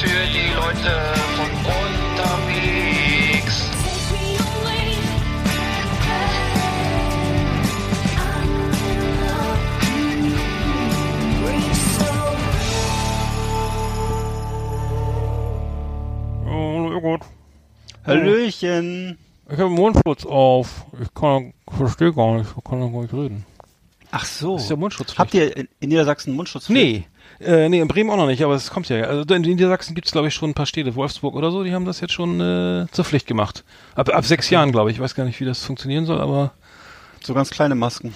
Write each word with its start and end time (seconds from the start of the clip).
Für 0.00 0.06
die 0.06 0.48
Leute 0.54 0.92
von 1.36 1.50
unterwegs. 2.16 3.56
Oh, 16.46 16.90
ja 16.90 16.98
gut. 16.98 17.20
Hallöchen. 18.06 19.18
Ich 19.50 19.58
habe 19.58 19.68
Mundschutz 19.68 20.24
auf. 20.24 20.86
Ich 21.02 21.12
kann, 21.12 21.52
verstehe 21.68 22.14
gar 22.14 22.38
nicht. 22.38 22.48
Ich 22.56 22.64
kann 22.64 22.80
gar 22.80 23.02
nicht 23.02 23.12
reden. 23.12 23.44
Ach 24.12 24.24
so. 24.24 24.54
Das 24.54 24.62
ist 24.64 24.70
ja 24.70 24.76
Mundschutz. 24.76 25.18
Habt 25.18 25.34
ihr 25.34 25.54
in, 25.54 25.68
in 25.80 25.90
Niedersachsen 25.90 26.34
Mundschutz? 26.34 26.70
Nee. 26.70 27.04
Äh, 27.40 27.68
nee, 27.70 27.80
in 27.80 27.88
Bremen 27.88 28.10
auch 28.10 28.16
noch 28.16 28.26
nicht, 28.26 28.42
aber 28.44 28.54
es 28.54 28.70
kommt 28.70 28.88
ja. 28.90 29.02
Also 29.02 29.22
in 29.34 29.42
Niedersachsen 29.42 29.94
gibt 29.94 30.06
es, 30.06 30.12
glaube 30.12 30.28
ich, 30.28 30.34
schon 30.34 30.50
ein 30.50 30.54
paar 30.54 30.66
Städte, 30.66 30.94
Wolfsburg 30.94 31.34
oder 31.34 31.50
so, 31.50 31.64
die 31.64 31.72
haben 31.72 31.86
das 31.86 32.00
jetzt 32.00 32.12
schon 32.12 32.40
äh, 32.40 32.86
zur 32.92 33.04
Pflicht 33.04 33.26
gemacht. 33.26 33.64
Ab, 33.94 34.10
ab 34.14 34.24
sechs 34.26 34.50
Jahren, 34.50 34.72
glaube 34.72 34.90
ich. 34.90 34.96
Ich 34.96 35.02
weiß 35.02 35.14
gar 35.14 35.24
nicht, 35.24 35.40
wie 35.40 35.46
das 35.46 35.64
funktionieren 35.64 36.04
soll, 36.04 36.20
aber 36.20 36.52
So 37.22 37.32
ganz 37.32 37.50
kleine 37.50 37.74
Masken. 37.74 38.14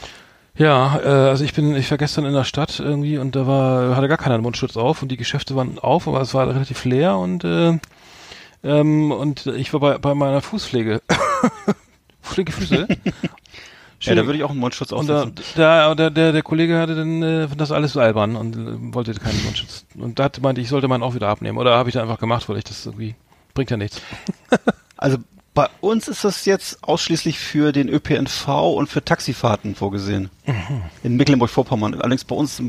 ja, 0.56 0.98
äh, 1.02 1.08
also 1.30 1.42
ich 1.42 1.54
bin, 1.54 1.74
ich 1.74 1.90
war 1.90 1.96
gestern 1.98 2.26
in 2.26 2.34
der 2.34 2.44
Stadt 2.44 2.78
irgendwie 2.80 3.16
und 3.18 3.34
da 3.34 3.46
war, 3.46 3.96
hatte 3.96 4.08
gar 4.08 4.18
keiner 4.18 4.34
einen 4.34 4.44
Mundschutz 4.44 4.76
auf 4.76 5.00
und 5.02 5.08
die 5.08 5.16
Geschäfte 5.16 5.56
waren 5.56 5.78
auf, 5.78 6.06
aber 6.06 6.20
es 6.20 6.34
war 6.34 6.46
relativ 6.48 6.84
leer 6.84 7.16
und 7.16 7.44
äh, 7.44 7.78
ähm, 8.62 9.10
und 9.10 9.46
ich 9.46 9.72
war 9.72 9.80
bei, 9.80 9.98
bei 9.98 10.14
meiner 10.14 10.40
Fußpflege. 10.42 11.00
Flinke 12.22 12.52
Füße. 12.52 12.88
Ja, 14.04 14.14
da 14.14 14.26
würde 14.26 14.38
ich 14.38 14.44
auch 14.44 14.50
einen 14.50 14.60
Mundschutz 14.60 14.92
Und 14.92 15.08
da, 15.08 15.22
aufsetzen. 15.22 15.44
da, 15.56 15.94
der, 15.94 16.10
der, 16.10 16.42
Kollege 16.42 16.78
hatte 16.78 16.94
dann 16.94 17.22
äh, 17.22 17.48
das 17.56 17.72
alles 17.72 17.92
so 17.92 18.00
albern 18.00 18.36
und 18.36 18.56
äh, 18.56 18.94
wollte 18.94 19.14
keinen 19.14 19.42
Mundschutz. 19.44 19.84
Und 19.96 20.18
da 20.18 20.30
meinte, 20.40 20.60
ich 20.60 20.68
sollte 20.68 20.88
meinen 20.88 21.02
auch 21.02 21.14
wieder 21.14 21.28
abnehmen. 21.28 21.58
Oder 21.58 21.76
habe 21.76 21.88
ich 21.88 21.94
dann 21.94 22.02
einfach 22.02 22.18
gemacht, 22.18 22.48
weil 22.48 22.58
ich 22.58 22.64
das 22.64 22.86
irgendwie 22.86 23.14
bringt 23.54 23.70
ja 23.70 23.76
nichts. 23.76 24.00
Also 24.96 25.18
bei 25.54 25.68
uns 25.80 26.08
ist 26.08 26.24
das 26.24 26.44
jetzt 26.46 26.82
ausschließlich 26.82 27.38
für 27.38 27.70
den 27.70 27.88
ÖPNV 27.88 28.48
und 28.76 28.88
für 28.88 29.04
Taxifahrten 29.04 29.76
vorgesehen. 29.76 30.28
Mhm. 30.46 30.82
In 31.04 31.16
Mecklenburg-Vorpommern. 31.16 31.94
Allerdings 31.94 32.24
bei 32.24 32.34
uns 32.34 32.60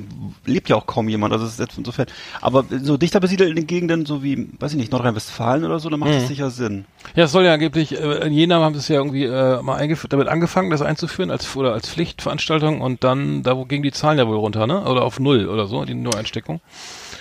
lebt 0.46 0.70
ja 0.70 0.76
auch 0.76 0.86
kaum 0.86 1.10
jemand. 1.10 1.34
Also 1.34 1.46
es 1.46 1.54
ist 1.54 1.60
jetzt 1.60 1.78
insofern. 1.80 2.06
Aber 2.42 2.64
so 2.84 2.98
dichter 2.98 3.20
besiedelt 3.20 3.50
in 3.50 3.56
den 3.56 3.66
Gegenden, 3.68 4.06
so 4.06 4.22
wie, 4.24 4.48
weiß 4.60 4.72
ich 4.74 4.78
nicht, 4.78 4.92
Nordrhein-Westfalen 4.92 5.66
oder 5.66 5.80
so, 5.80 5.90
da 5.90 5.98
macht 5.98 6.12
Mhm. 6.12 6.16
das 6.16 6.28
sicher 6.28 6.52
Sinn. 6.52 6.86
Ja, 7.16 7.24
es 7.26 7.32
soll 7.32 7.44
ja 7.46 7.54
angeblich, 7.54 8.00
äh, 8.00 8.28
in 8.28 8.34
Jena 8.34 8.60
haben 8.60 8.76
sie 8.76 8.80
es 8.80 8.88
ja 8.88 8.98
irgendwie 8.98 9.26
äh, 9.26 9.62
mal 9.64 9.78
eingef 9.78 10.06
damit 10.08 10.28
angefangen, 10.28 10.70
das 10.70 10.82
einzuführen 10.84 11.32
als 11.32 11.56
oder 11.56 11.74
als 11.74 11.90
Pflichtveranstaltung 11.90 12.82
und 12.82 13.04
dann, 13.04 13.42
da 13.44 13.58
wo 13.58 13.66
gingen 13.66 13.84
die 13.84 13.92
Zahlen 13.92 14.20
ja 14.20 14.28
wohl 14.28 14.38
runter, 14.38 14.68
ne? 14.68 14.82
Oder 14.86 15.04
auf 15.04 15.20
null 15.20 15.48
oder 15.50 15.66
so, 15.66 15.84
die 15.86 15.96
Neueinsteckung. 15.96 16.62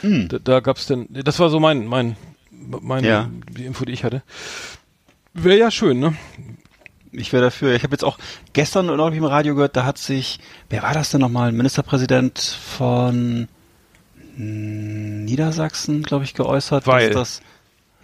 Da, 0.02 0.38
da 0.38 0.60
gab's 0.60 0.86
denn, 0.86 1.06
das 1.10 1.38
war 1.38 1.48
so 1.48 1.58
mein, 1.60 1.86
mein, 1.86 2.16
mein 2.50 3.02
Ja. 3.04 3.30
die 3.56 3.64
Info, 3.64 3.86
die 3.86 3.92
ich 3.92 4.04
hatte. 4.04 4.22
Wäre 5.34 5.58
ja 5.58 5.70
schön, 5.70 5.98
ne? 5.98 6.16
Ich 7.12 7.32
wäre 7.32 7.42
dafür. 7.42 7.74
Ich 7.74 7.82
habe 7.82 7.92
jetzt 7.92 8.04
auch 8.04 8.18
gestern 8.52 8.86
noch 8.86 9.12
im 9.12 9.24
Radio 9.24 9.54
gehört, 9.54 9.76
da 9.76 9.84
hat 9.84 9.98
sich, 9.98 10.38
wer 10.70 10.82
war 10.82 10.94
das 10.94 11.10
denn 11.10 11.20
nochmal? 11.20 11.48
Ein 11.48 11.56
Ministerpräsident 11.56 12.38
von 12.38 13.48
Niedersachsen, 14.36 16.02
glaube 16.02 16.24
ich, 16.24 16.34
geäußert, 16.34 16.86
Weil? 16.86 17.10
dass 17.10 17.40
das 17.40 17.42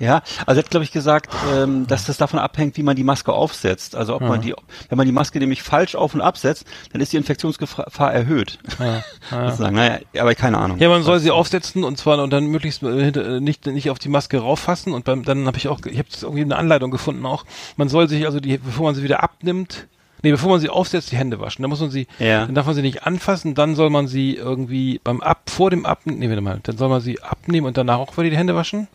ja, 0.00 0.22
also 0.46 0.58
er 0.60 0.64
hat, 0.64 0.70
glaube 0.70 0.84
ich, 0.84 0.92
gesagt, 0.92 1.30
ähm, 1.54 1.86
dass 1.86 2.06
das 2.06 2.16
davon 2.16 2.38
abhängt, 2.38 2.76
wie 2.78 2.82
man 2.82 2.96
die 2.96 3.04
Maske 3.04 3.32
aufsetzt. 3.32 3.94
Also 3.94 4.14
ob 4.16 4.22
man 4.22 4.40
die, 4.40 4.54
wenn 4.88 4.96
man 4.98 5.06
die 5.06 5.12
Maske 5.12 5.38
nämlich 5.38 5.62
falsch 5.62 5.94
auf 5.94 6.14
und 6.14 6.22
absetzt, 6.22 6.64
dann 6.92 7.00
ist 7.02 7.12
die 7.12 7.18
Infektionsgefahr 7.18 8.12
erhöht. 8.12 8.58
Ja, 8.78 9.02
ja. 9.30 9.70
Naja, 9.70 9.98
aber 10.18 10.34
keine 10.34 10.58
Ahnung. 10.58 10.78
Ja, 10.78 10.88
man 10.88 11.02
soll 11.02 11.20
sie 11.20 11.30
aufsetzen 11.30 11.84
und 11.84 11.98
zwar 11.98 12.22
und 12.22 12.30
dann 12.30 12.46
möglichst 12.46 12.82
äh, 12.82 13.08
äh, 13.08 13.40
nicht 13.40 13.66
nicht 13.66 13.90
auf 13.90 13.98
die 13.98 14.08
Maske 14.08 14.38
rauffassen 14.38 14.94
und 14.94 15.04
beim, 15.04 15.22
dann 15.22 15.46
habe 15.46 15.58
ich 15.58 15.68
auch 15.68 15.78
ich 15.84 15.98
habe 15.98 16.08
irgendwie 16.22 16.42
eine 16.42 16.56
Anleitung 16.56 16.90
gefunden 16.90 17.24
auch. 17.26 17.44
Man 17.76 17.88
soll 17.88 18.08
sich 18.08 18.24
also 18.24 18.40
die 18.40 18.56
bevor 18.58 18.86
man 18.86 18.94
sie 18.94 19.02
wieder 19.02 19.22
abnimmt, 19.22 19.86
nee, 20.22 20.30
bevor 20.30 20.50
man 20.50 20.60
sie 20.60 20.70
aufsetzt, 20.70 21.12
die 21.12 21.16
Hände 21.18 21.40
waschen. 21.40 21.62
Dann 21.62 21.68
muss 21.70 21.80
man 21.80 21.90
sie 21.90 22.06
Ja. 22.18 22.46
dann 22.46 22.54
darf 22.54 22.64
man 22.66 22.74
sie 22.74 22.82
nicht 22.82 23.04
anfassen, 23.06 23.54
dann 23.54 23.74
soll 23.74 23.90
man 23.90 24.08
sie 24.08 24.34
irgendwie 24.36 25.00
beim 25.04 25.20
ab 25.20 25.50
vor 25.50 25.70
dem 25.70 25.84
Abnehmen, 25.84 26.18
nee, 26.20 26.28
warte 26.28 26.40
mal, 26.40 26.60
dann 26.62 26.78
soll 26.78 26.88
man 26.88 27.00
sie 27.02 27.22
abnehmen 27.22 27.66
und 27.66 27.76
danach 27.76 27.98
auch 27.98 28.16
wieder 28.16 28.30
die 28.30 28.38
Hände 28.38 28.54
waschen 28.54 28.88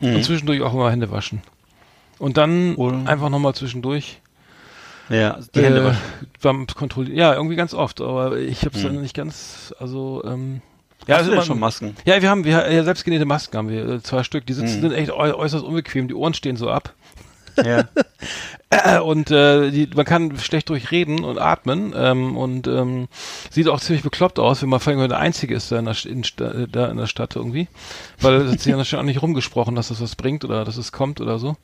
und 0.00 0.24
zwischendurch 0.24 0.62
auch 0.62 0.74
immer 0.74 0.90
Hände 0.90 1.10
waschen. 1.10 1.42
Und 2.18 2.36
dann 2.36 2.74
Oder- 2.76 3.06
einfach 3.08 3.28
nochmal 3.30 3.54
zwischendurch 3.54 4.20
Ja, 5.08 5.32
also 5.34 5.48
die 5.54 5.62
Hände 5.62 5.80
äh, 5.80 5.84
waschen. 5.84 6.00
beim 6.42 6.66
Kontrollieren. 6.66 7.16
Ja, 7.16 7.34
irgendwie 7.34 7.56
ganz 7.56 7.74
oft, 7.74 8.00
aber 8.00 8.36
ich 8.38 8.64
habe 8.64 8.76
es 8.76 8.82
dann 8.82 9.00
nicht 9.00 9.14
ganz, 9.16 9.72
also 9.78 10.22
ähm, 10.26 10.60
Ja, 11.06 11.14
Hast 11.14 11.22
also 11.24 11.36
man- 11.36 11.44
schon 11.44 11.58
Masken? 11.60 11.96
ja, 12.04 12.20
wir 12.20 12.28
haben 12.28 12.44
wir 12.44 12.70
ja, 12.70 12.84
selbstgenähte 12.84 13.24
Masken 13.24 13.56
haben 13.56 13.68
wir, 13.70 13.88
äh, 13.88 14.02
zwei 14.02 14.22
Stück. 14.24 14.44
Die 14.46 14.52
sitzen 14.52 14.76
Mhm. 14.78 14.80
sind 14.82 14.92
echt 14.92 15.10
äu 15.10 15.32
äußerst 15.32 15.64
unbequem, 15.64 16.08
die 16.08 16.14
Ohren 16.14 16.34
stehen 16.34 16.56
so 16.56 16.68
ab. 16.68 16.92
Ja. 17.64 17.88
Und 19.00 19.30
äh, 19.30 19.70
die, 19.70 19.88
man 19.94 20.04
kann 20.04 20.38
schlecht 20.38 20.68
durchreden 20.68 21.24
und 21.24 21.38
atmen 21.38 21.94
ähm, 21.96 22.36
und 22.36 22.66
ähm, 22.66 23.08
sieht 23.50 23.66
auch 23.66 23.80
ziemlich 23.80 24.02
bekloppt 24.02 24.38
aus, 24.38 24.60
wenn 24.60 24.68
man 24.68 24.78
vor 24.78 24.92
allem 24.92 25.08
der 25.08 25.18
Einzige 25.18 25.54
ist 25.54 25.72
da 25.72 25.78
in 25.78 25.86
der, 25.86 25.96
in, 26.04 26.22
äh, 26.22 26.68
da 26.70 26.88
in 26.88 26.98
der 26.98 27.06
Stadt 27.06 27.34
irgendwie. 27.34 27.68
Weil 28.20 28.42
es 28.42 28.52
hat 28.52 28.60
sich 28.60 28.70
ja 28.70 28.84
schon 28.84 28.98
auch 28.98 29.04
nicht 29.04 29.22
rumgesprochen, 29.22 29.74
dass 29.74 29.88
das 29.88 30.02
was 30.02 30.16
bringt 30.16 30.44
oder 30.44 30.66
dass 30.66 30.76
es 30.76 30.92
kommt 30.92 31.22
oder 31.22 31.38
so. 31.38 31.56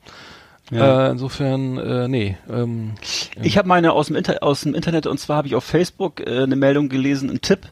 Ja. 0.71 1.07
Äh, 1.07 1.11
insofern, 1.11 1.77
äh, 1.77 2.07
nee. 2.07 2.37
Ähm, 2.49 2.93
Ich 3.41 3.57
habe 3.57 3.67
meine 3.67 3.91
aus 3.93 4.07
dem, 4.07 4.15
Inter 4.15 4.41
aus 4.41 4.61
dem 4.61 4.73
Internet 4.73 5.05
und 5.05 5.19
zwar 5.19 5.37
habe 5.37 5.47
ich 5.47 5.55
auf 5.55 5.63
Facebook 5.63 6.21
äh, 6.21 6.41
eine 6.41 6.55
Meldung 6.55 6.89
gelesen, 6.89 7.29
einen 7.29 7.41
Tipp, 7.41 7.67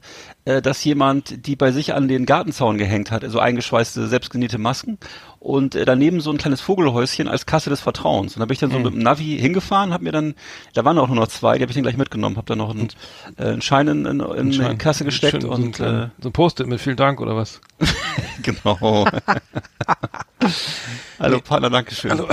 dass 0.46 0.84
jemand 0.84 1.48
die 1.48 1.56
bei 1.56 1.72
sich 1.72 1.94
an 1.94 2.08
den 2.08 2.26
Gartenzaun 2.26 2.78
gehängt 2.78 3.12
hat, 3.12 3.24
also 3.24 3.40
eingeschweißte, 3.40 4.08
selbstgenähte 4.08 4.58
Masken 4.58 4.98
und 5.40 5.76
äh, 5.76 5.86
daneben 5.86 6.20
so 6.20 6.32
ein 6.32 6.38
kleines 6.38 6.60
Vogelhäuschen 6.60 7.28
als 7.30 7.46
Kasse 7.46 7.70
des 7.70 7.80
Vertrauens. 7.82 8.36
Und 8.36 8.42
da 8.42 8.46
bin 8.46 8.54
ich 8.54 8.60
dann 8.60 8.72
so 8.72 8.78
Mhm. 8.78 8.84
mit 8.84 8.94
dem 8.94 9.00
Navi 9.04 9.38
hingefahren, 9.40 9.94
habe 9.94 10.04
mir 10.04 10.12
dann, 10.12 10.36
da 10.74 10.84
waren 10.84 10.98
auch 10.98 11.08
nur 11.08 11.16
noch 11.16 11.28
zwei, 11.28 11.58
die 11.58 11.62
habe 11.64 11.72
ich 11.72 11.76
dann 11.76 11.84
gleich 11.84 11.98
mitgenommen, 11.98 12.36
habe 12.38 12.48
dann 12.48 12.58
noch 12.58 12.72
einen, 12.72 12.90
äh, 13.38 13.44
einen 13.46 13.62
Schein 13.62 13.88
in, 13.88 14.06
in, 14.06 14.20
in 14.20 14.50
die 14.52 14.58
Schein- 14.58 14.78
Kasse 14.78 15.06
gesteckt 15.06 15.32
schön, 15.34 15.42
so 15.42 15.52
ein 15.52 15.64
und 15.64 15.80
äh, 15.80 16.10
so 16.22 16.30
ein 16.30 16.34
Post-it 16.34 16.68
mit 16.68 16.82
vielen 16.82 16.98
Dank 16.98 17.22
oder 17.22 17.36
was? 17.38 17.62
genau. 18.42 19.08
Hallo 21.20 21.40
Partner, 21.40 21.70
Dankeschön. 21.70 22.12
Hallo. 22.12 22.28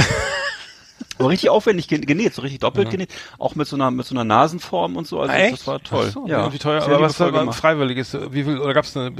Aber 1.20 1.28
richtig 1.30 1.50
aufwendig 1.50 1.86
gen- 1.86 2.04
genäht, 2.06 2.34
so 2.34 2.42
richtig 2.42 2.60
doppelt 2.60 2.90
genäht, 2.90 3.10
auch 3.38 3.54
mit 3.54 3.68
so 3.68 3.76
einer 3.76 3.90
mit 3.90 4.06
so 4.06 4.14
einer 4.14 4.24
Nasenform 4.24 4.96
und 4.96 5.06
so. 5.06 5.20
Also 5.20 5.32
das 5.32 5.66
war 5.66 5.80
toll. 5.82 6.10
So, 6.10 6.26
ja, 6.26 6.52
Wie 6.52 6.58
teuer, 6.58 6.82
aber 6.82 7.00
was 7.00 7.18
man 7.18 7.32
gemacht. 7.32 7.58
freiwillig 7.58 7.98
ist? 7.98 8.14
Wie 8.32 8.42
viel, 8.44 8.58
oder 8.58 8.74
gab 8.74 8.84
es 8.84 8.96
eine, 8.96 9.12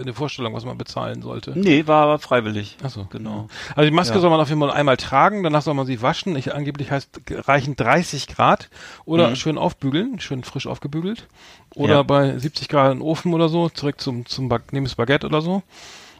eine 0.00 0.14
Vorstellung, 0.14 0.54
was 0.54 0.64
man 0.64 0.78
bezahlen 0.78 1.20
sollte? 1.22 1.52
Nee, 1.58 1.86
war 1.86 2.04
aber 2.04 2.18
freiwillig. 2.18 2.76
Ach 2.82 2.90
so. 2.90 3.06
Genau. 3.10 3.48
Also 3.76 3.88
die 3.90 3.94
Maske 3.94 4.14
Ja. 4.14 4.20
soll 4.20 4.30
man 4.30 4.40
auf 4.40 4.48
jeden 4.48 4.60
Fall 4.60 4.70
einmal 4.70 4.96
tragen, 4.96 5.42
danach 5.42 5.62
soll 5.62 5.74
man 5.74 5.86
sie 5.86 6.00
waschen. 6.00 6.36
Ich, 6.36 6.54
angeblich 6.54 6.90
heißt, 6.90 7.20
reichen 7.30 7.76
30 7.76 8.28
Grad 8.28 8.70
oder 9.04 9.34
schön 9.36 9.58
aufbügeln, 9.58 10.20
schön 10.20 10.44
frisch 10.44 10.66
aufgebügelt. 10.66 11.26
Oder 11.74 11.88
Mhm. 11.94 11.98
Ja. 11.98 12.02
bei 12.02 12.38
70 12.38 12.68
Grad 12.68 12.92
in 12.92 12.98
den 12.98 13.02
Ofen 13.02 13.34
oder 13.34 13.48
so, 13.48 13.68
zurück 13.68 14.00
zum, 14.00 14.26
zum 14.26 14.48
das 14.48 14.94
Baguette 14.94 15.26
oder 15.26 15.40
so. 15.40 15.62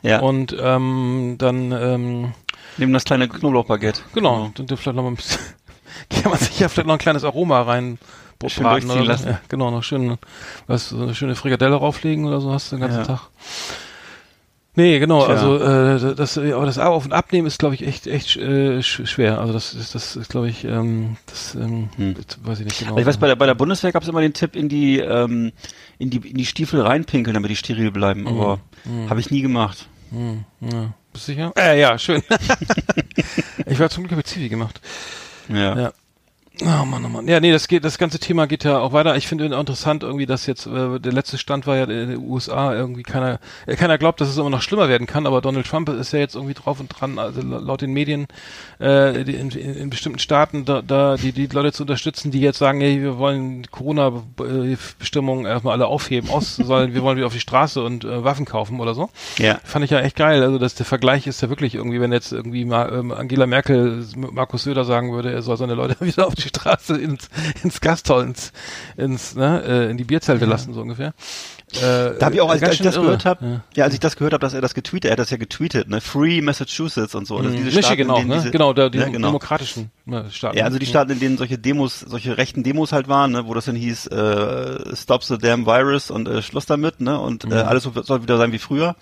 Ja, 0.02 0.20
Und 0.20 0.56
ähm, 0.60 1.37
dann, 1.38 1.70
ähm, 1.72 2.32
neben 2.76 2.93
das 2.93 3.04
kleine 3.04 3.28
Knoblauchbaguette. 3.28 4.02
genau, 4.14 4.50
dann 4.54 4.66
dann 4.66 4.76
vielleicht 4.76 4.96
noch 4.96 5.02
mal 5.04 5.10
ein 5.10 5.16
bisschen, 5.16 5.40
kann 6.10 6.31
man 6.31 6.38
sich 6.40 6.58
ja 6.58 6.69
vielleicht 6.69 6.87
noch 6.88 6.94
ein 6.94 6.99
kleines 6.99 7.25
Aroma 7.25 7.62
rein 7.62 7.99
Schön 8.49 8.64
braten 8.64 8.88
durchziehen 8.88 9.06
lassen. 9.06 9.28
Ja, 9.28 9.40
genau, 9.49 9.70
noch 9.70 9.84
schön, 9.84 10.19
was, 10.66 10.88
so 10.88 11.00
eine 11.00 11.14
schöne 11.14 11.37
Frikadelle 11.37 11.76
rauflegen 11.76 12.25
oder 12.25 12.40
so 12.40 12.52
hast 12.52 12.72
du 12.72 12.76
den 12.76 12.81
ganzen 12.81 12.99
Ja. 13.00 13.04
Tag. 13.04 13.20
Nee, 14.75 14.99
genau, 15.00 15.26
Tja. 15.26 15.34
also 15.34 15.58
äh, 15.58 16.14
das, 16.14 16.38
aber 16.38 16.64
das 16.64 16.78
Auf- 16.78 17.05
und 17.05 17.12
Abnehmen 17.12 17.46
ist, 17.46 17.58
glaube 17.58 17.75
ich, 17.75 17.87
echt, 17.87 18.06
echt 18.06 18.37
äh, 18.38 18.78
sch- 18.78 19.05
schwer. 19.06 19.38
Also 19.38 19.52
das 19.52 19.75
ist, 19.75 19.94
das 19.94 20.16
ist, 20.16 20.31
glaube 20.31 20.48
ich, 20.48 20.64
ähm, 20.64 21.19
das 21.26 21.55
ähm, 21.55 21.90
Hm. 21.96 22.16
weiß 22.43 22.60
ich 22.60 22.64
nicht 22.64 22.78
genau. 22.78 22.93
Aber 22.93 23.00
ich 23.02 23.06
weiß, 23.06 23.19
bei 23.19 23.26
der, 23.26 23.37
bei 23.37 23.44
der 23.44 23.55
Bundeswehr 23.55 23.93
gab 23.93 24.02
es 24.02 24.08
immer 24.08 24.22
den 24.22 24.32
Tipp, 24.32 24.56
in 24.56 24.70
die, 24.70 24.98
ähm, 24.98 25.52
in 25.98 26.08
die 26.08 26.26
in 26.26 26.38
die 26.38 26.46
Stiefel 26.46 26.81
reinpinkeln, 26.81 27.34
damit 27.34 27.50
die 27.50 27.56
steril 27.56 27.90
bleiben. 27.90 28.26
Aber 28.26 28.60
Mhm. 28.87 29.10
habe 29.10 29.20
ich 29.20 29.31
nie 29.31 29.43
gemacht. 29.43 29.87
Ja. 30.60 30.94
Bist 31.12 31.28
du 31.28 31.32
sicher? 31.32 31.52
Äh, 31.56 31.80
ja, 31.80 31.98
schön. 31.98 32.22
ich 33.66 33.78
war 33.78 33.88
zum 33.90 34.04
Glück 34.04 34.12
habe 34.12 34.20
ich 34.20 34.26
Zivi 34.26 34.48
gemacht. 34.48 34.80
Ja. 35.48 35.78
Ja. 35.78 35.92
Oh 36.60 36.84
Mann, 36.84 37.04
oh 37.04 37.08
Mann. 37.08 37.26
Ja, 37.26 37.40
nee, 37.40 37.50
das 37.50 37.66
geht, 37.66 37.82
das 37.82 37.96
ganze 37.96 38.19
Thema 38.19 38.46
geht 38.46 38.62
ja 38.64 38.78
auch 38.78 38.93
weiter. 38.93 39.16
Ich 39.16 39.26
finde 39.26 39.46
interessant 39.46 40.02
irgendwie, 40.02 40.26
dass 40.26 40.46
jetzt, 40.46 40.66
äh, 40.66 41.00
der 41.00 41.12
letzte 41.12 41.38
Stand 41.38 41.66
war 41.66 41.76
ja 41.76 41.84
in 41.84 42.10
den 42.10 42.19
USA 42.19 42.75
irgendwie 42.75 43.02
keiner, 43.02 43.40
äh, 43.66 43.75
keiner 43.75 43.96
glaubt, 43.96 44.20
dass 44.20 44.28
es 44.28 44.37
immer 44.37 44.50
noch 44.50 44.60
schlimmer 44.60 44.88
werden 44.88 45.06
kann, 45.06 45.26
aber 45.26 45.40
Donald 45.40 45.66
Trump 45.66 45.88
ist 45.88 46.12
ja 46.12 46.19
jetzt 46.19 46.34
irgendwie 46.34 46.52
drauf 46.52 46.78
und 46.78 46.88
dran, 46.88 47.19
also 47.19 47.40
laut 47.40 47.81
den 47.81 47.94
Medien, 47.94 48.26
äh, 48.81 49.22
in, 49.22 49.50
in, 49.50 49.90
bestimmten 49.90 50.19
Staaten 50.19 50.66
da, 50.66 50.82
da 50.82 51.16
die, 51.16 51.32
die 51.32 51.46
Leute 51.46 51.72
zu 51.72 51.84
unterstützen, 51.84 52.31
die 52.31 52.40
jetzt 52.40 52.58
sagen, 52.58 52.81
hey, 52.81 53.00
wir 53.00 53.16
wollen 53.16 53.66
Corona-Bestimmungen 53.70 55.46
erstmal 55.46 55.72
alle 55.72 55.87
aufheben, 55.87 56.28
aus 56.28 56.56
sollen, 56.62 56.93
wir 56.93 57.02
wollen 57.02 57.16
wieder 57.16 57.26
auf 57.26 57.32
die 57.32 57.40
Straße 57.40 57.82
und 57.82 58.05
äh, 58.05 58.25
Waffen 58.25 58.44
kaufen 58.44 58.78
oder 58.78 58.94
so. 58.94 59.08
Ja. 59.38 59.58
Fand 59.64 59.87
ich 59.87 59.90
ja 59.90 60.00
echt 60.00 60.16
geil. 60.16 60.43
Also, 60.43 60.58
dass 60.58 60.75
der 60.75 60.87
Vergleich 60.87 61.26
ist 61.26 61.40
ja 61.40 61.48
wirklich 61.48 61.76
irgendwie, 61.76 62.00
wenn 62.00 62.12
jetzt 62.12 62.32
irgendwie 62.32 62.64
mal 62.66 62.93
ähm, 62.93 63.10
Angela 63.10 63.46
Merkel 63.46 64.05
Markus 64.16 64.64
Söder 64.64 64.84
sagen 64.84 65.12
würde, 65.12 65.32
er 65.32 65.43
soll 65.43 65.56
seine 65.56 65.75
Leute 65.75 65.96
wieder 66.05 66.26
auf 66.26 66.34
die 66.34 66.41
Straße 66.48 66.96
ins, 66.96 67.28
ins 67.62 67.80
Gasthaus, 67.80 68.24
ins, 68.24 68.52
ins, 68.96 69.34
ne, 69.34 69.62
äh, 69.64 69.90
in 69.90 69.96
die 69.96 70.04
Bierzelte 70.04 70.44
lassen, 70.44 70.74
so 70.74 70.80
ungefähr. 70.82 71.14
Äh, 71.74 72.18
Da 72.18 72.26
habe 72.26 72.34
ich 72.34 72.40
auch, 72.42 72.50
als, 72.50 72.62
als 72.62 72.74
ich 72.74 72.82
das 72.82 72.96
irre. 72.96 73.04
gehört 73.04 73.24
habe, 73.24 73.44
Ja. 73.46 73.60
ja. 73.76 73.84
als 73.84 73.94
ich 73.94 74.00
das 74.00 74.16
gehört 74.16 74.34
habe, 74.34 74.42
dass 74.42 74.52
er 74.52 74.60
das 74.60 74.74
getweetet, 74.74 75.06
er 75.06 75.12
hat 75.12 75.18
das 75.18 75.30
ja 75.30 75.38
getweetet, 75.38 75.88
ne, 75.88 76.00
Free 76.02 76.42
Massachusetts 76.42 77.14
und 77.14 77.26
so. 77.26 77.38
Also 77.38 77.48
diese 77.50 77.70
Staaten, 77.70 77.76
Michigan 77.86 78.06
in 78.06 78.10
auch, 78.12 78.24
ne? 78.24 78.34
diese- 78.36 78.50
genau, 78.50 78.72
da, 78.74 78.88
die 78.90 78.98
ja, 78.98 79.08
genau. 79.08 79.28
demokratischen 79.28 79.90
äh, 80.06 80.28
Staaten. 80.30 80.58
Ja, 80.58 80.64
also 80.66 80.78
die 80.78 80.84
Staaten, 80.86 81.12
in 81.12 81.20
denen 81.20 81.38
solche 81.38 81.56
Demos, 81.58 82.00
solche 82.00 82.36
rechten 82.36 82.62
Demos 82.62 82.92
halt 82.92 83.08
waren, 83.08 83.32
ne, 83.32 83.46
wo 83.46 83.54
das 83.54 83.64
dann 83.64 83.76
hieß, 83.76 84.08
äh, 84.08 84.94
Stop 84.96 85.24
the 85.24 85.38
damn 85.38 85.64
virus 85.66 86.10
und 86.10 86.28
äh, 86.28 86.42
Schluss 86.42 86.66
damit, 86.66 87.00
ne, 87.00 87.18
und 87.18 87.46
Mhm. 87.46 87.52
äh, 87.52 87.56
alles 87.56 87.84
so- 87.84 87.92
soll 88.02 88.22
wieder 88.22 88.36
sein 88.36 88.52
wie 88.52 88.58
früher. 88.58 88.94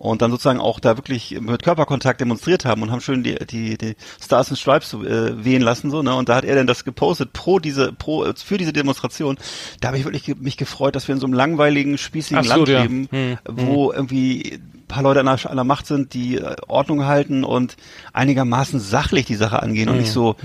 Und 0.00 0.22
dann 0.22 0.30
sozusagen 0.30 0.60
auch 0.60 0.80
da 0.80 0.96
wirklich 0.96 1.38
mit 1.42 1.62
Körperkontakt 1.62 2.22
demonstriert 2.22 2.64
haben 2.64 2.80
und 2.80 2.90
haben 2.90 3.02
schön 3.02 3.22
die, 3.22 3.34
die, 3.34 3.76
die 3.76 3.96
Stars 4.18 4.48
and 4.48 4.58
Stripes 4.58 4.94
äh, 4.94 5.44
wehen 5.44 5.60
lassen, 5.60 5.90
so, 5.90 6.02
ne, 6.02 6.14
und 6.14 6.30
da 6.30 6.36
hat 6.36 6.44
er 6.44 6.54
dann 6.54 6.66
das 6.66 6.84
gepostet 6.84 7.34
pro 7.34 7.58
diese, 7.58 7.92
pro, 7.92 8.24
äh, 8.24 8.32
für 8.34 8.56
diese 8.56 8.72
Demonstration. 8.72 9.36
Da 9.82 9.88
habe 9.88 9.98
ich 9.98 10.04
wirklich 10.04 10.24
ge 10.24 10.36
mich 10.40 10.56
gefreut, 10.56 10.96
dass 10.96 11.06
wir 11.06 11.14
in 11.14 11.20
so 11.20 11.26
einem 11.26 11.34
langweiligen, 11.34 11.98
spießigen 11.98 12.42
so, 12.42 12.48
Land 12.48 12.68
ja. 12.68 12.80
leben, 12.80 13.08
Hm, 13.10 13.38
wo 13.44 13.92
irgendwie 13.92 14.54
ein 14.54 14.86
paar 14.88 15.02
Leute 15.02 15.20
an 15.20 15.26
der, 15.26 15.50
an 15.50 15.56
der 15.56 15.64
Macht 15.64 15.86
sind, 15.86 16.14
die 16.14 16.36
äh, 16.38 16.56
Ordnung 16.66 17.04
halten 17.04 17.44
und 17.44 17.76
einigermaßen 18.14 18.80
sachlich 18.80 19.26
die 19.26 19.34
Sache 19.34 19.62
angehen 19.62 19.90
und 19.90 19.96
Hm, 19.96 20.00
nicht 20.00 20.12
so, 20.12 20.36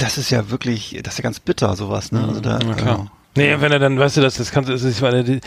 das 0.00 0.18
ist 0.18 0.30
ja 0.30 0.50
wirklich, 0.50 0.98
das 1.04 1.14
ist 1.14 1.18
ja 1.18 1.22
ganz 1.22 1.38
bitter, 1.38 1.76
sowas, 1.76 2.10
ne? 2.10 2.26
Also 2.26 2.40
da, 2.40 2.58
Na 2.66 2.74
klar. 2.74 3.12
Nee, 3.36 3.56
wenn 3.60 3.72
er 3.72 3.78
dann, 3.80 3.98
weißt 3.98 4.16
du, 4.16 4.20
das, 4.20 4.36
das 4.36 4.52
kannst 4.52 4.68
du, 4.68 4.72
das 4.72 4.82
ist, 4.84 5.00
meine, 5.02 5.24
die, 5.24 5.40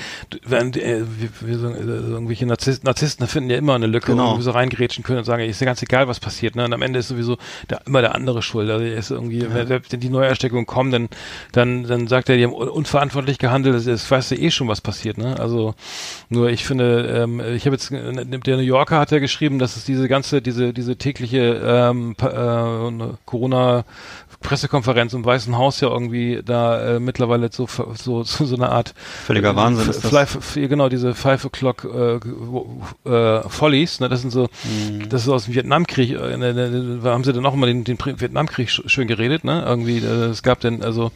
wenn, 0.45 0.73
äh, 0.73 1.03
wie, 1.19 1.29
wie 1.47 1.53
so, 1.53 1.69
äh, 1.69 1.79
irgendwelche 1.79 2.45
Narzissten, 2.45 2.85
Narzissten 2.85 3.27
finden 3.27 3.49
ja 3.49 3.57
immer 3.57 3.75
eine 3.75 3.87
Lücke, 3.87 4.07
Genau. 4.11 4.23
wo 4.23 4.27
irgendwie 4.29 4.43
so 4.43 4.51
reingrätschen 4.51 5.03
können 5.03 5.19
und 5.19 5.23
sagen, 5.25 5.43
ist 5.43 5.61
ja 5.61 5.65
ganz 5.65 5.81
egal, 5.81 6.07
was 6.07 6.19
passiert, 6.19 6.55
ne? 6.55 6.65
Und 6.65 6.73
am 6.73 6.81
Ende 6.81 6.99
ist 6.99 7.07
sowieso 7.07 7.37
der, 7.69 7.81
immer 7.85 8.01
der 8.01 8.13
andere 8.15 8.41
schuld. 8.41 8.69
Also 8.69 8.83
er 8.83 8.95
ist 8.97 9.11
irgendwie, 9.11 9.41
wenn, 9.53 9.69
wenn 9.69 9.99
die 9.99 10.09
Neuersteckungen 10.09 10.65
kommen, 10.65 10.91
dann, 10.91 11.09
dann, 11.53 11.83
dann 11.83 12.07
sagt 12.07 12.29
er, 12.29 12.37
die 12.37 12.43
haben 12.43 12.53
un- 12.53 12.67
unverantwortlich 12.69 13.37
gehandelt, 13.37 13.75
das, 13.75 13.85
das 13.85 14.09
weißt 14.11 14.31
du 14.31 14.35
eh 14.35 14.51
schon, 14.51 14.67
was 14.67 14.81
passiert, 14.81 15.17
ne? 15.17 15.39
Also, 15.39 15.73
nur 16.29 16.49
ich 16.49 16.65
finde, 16.65 17.23
ähm, 17.23 17.39
ich 17.55 17.65
habe 17.65 17.75
jetzt, 17.75 17.91
äh, 17.91 18.25
der 18.25 18.57
New 18.57 18.63
Yorker 18.63 18.99
hat 18.99 19.11
ja 19.11 19.19
geschrieben, 19.19 19.59
dass 19.59 19.77
es 19.77 19.85
diese 19.85 20.07
ganze, 20.07 20.41
diese, 20.41 20.73
diese 20.73 20.97
tägliche 20.97 21.61
ähm, 21.65 22.15
pa- 22.15 22.89
äh, 22.89 23.13
Corona 23.25 23.85
Pressekonferenz 24.47 25.13
im 25.13 25.25
Weißen 25.25 25.57
Haus 25.57 25.81
ja 25.81 25.89
irgendwie 25.89 26.41
da 26.43 26.95
äh, 26.95 26.99
mittlerweile 26.99 27.49
so 27.51 27.67
so 27.95 28.23
so, 28.23 28.45
so 28.45 28.55
eine 28.55 28.69
Art 28.69 28.93
Völliger 29.25 29.55
Wahnsinn 29.55 29.89
ist 29.89 30.03
das. 30.05 30.53
Genau 30.55 30.87
diese 30.89 31.13
Five 31.13 31.45
O'clock 31.45 31.85
äh, 33.05 33.09
äh, 33.09 33.41
Follies, 33.49 33.99
ne, 33.99 34.09
das 34.09 34.21
sind 34.21 34.31
so, 34.31 34.47
Mhm. 34.63 35.09
das 35.09 35.23
ist 35.23 35.29
aus 35.29 35.45
dem 35.45 35.55
Vietnamkrieg. 35.55 36.11
Äh, 36.11 36.37
ne, 36.37 36.53
ne, 36.53 36.99
haben 37.03 37.23
sie 37.23 37.33
dann 37.33 37.45
auch 37.45 37.55
mal 37.55 37.67
den, 37.67 37.83
den 37.83 37.97
Vietnamkrieg 37.99 38.69
sch 38.69 38.81
schön 38.87 39.07
geredet, 39.07 39.43
ne? 39.43 39.63
Irgendwie, 39.67 39.97
äh, 39.97 40.25
es 40.31 40.43
gab 40.43 40.61
dann 40.61 40.81
also 40.81 41.11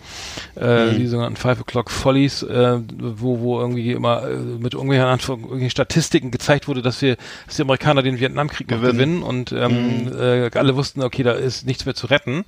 äh, 0.60 0.92
Mhm. 0.92 0.98
die 1.00 1.08
sogenannten 1.08 1.38
Five 1.38 1.60
O'clock 1.62 1.90
Follies, 1.90 2.44
äh, 2.44 2.80
wo 2.98 3.40
wo 3.40 3.60
irgendwie 3.60 3.92
immer 3.94 4.24
äh, 4.30 4.36
mit 4.36 4.74
irgendwelchen, 4.74 5.08
Anf- 5.08 5.30
irgendwelchen 5.30 5.70
Statistiken 5.70 6.32
gezeigt 6.32 6.68
wurde, 6.68 6.82
dass 6.82 7.02
wir, 7.02 7.16
dass 7.48 7.56
die 7.56 7.62
Amerikaner 7.62 8.02
den 8.04 8.20
Vietnamkrieg 8.20 8.68
Gewinnen. 8.68 8.92
gewinnen 8.92 9.24
und 9.24 9.52
ähm, 9.54 10.12
äh, 10.20 10.50
alle 10.58 10.76
wussten, 10.76 11.02
okay, 11.02 11.24
da 11.24 11.32
ist 11.32 11.66
nichts 11.66 11.86
mehr 11.86 11.96
zu 11.96 12.08
retten. 12.08 12.44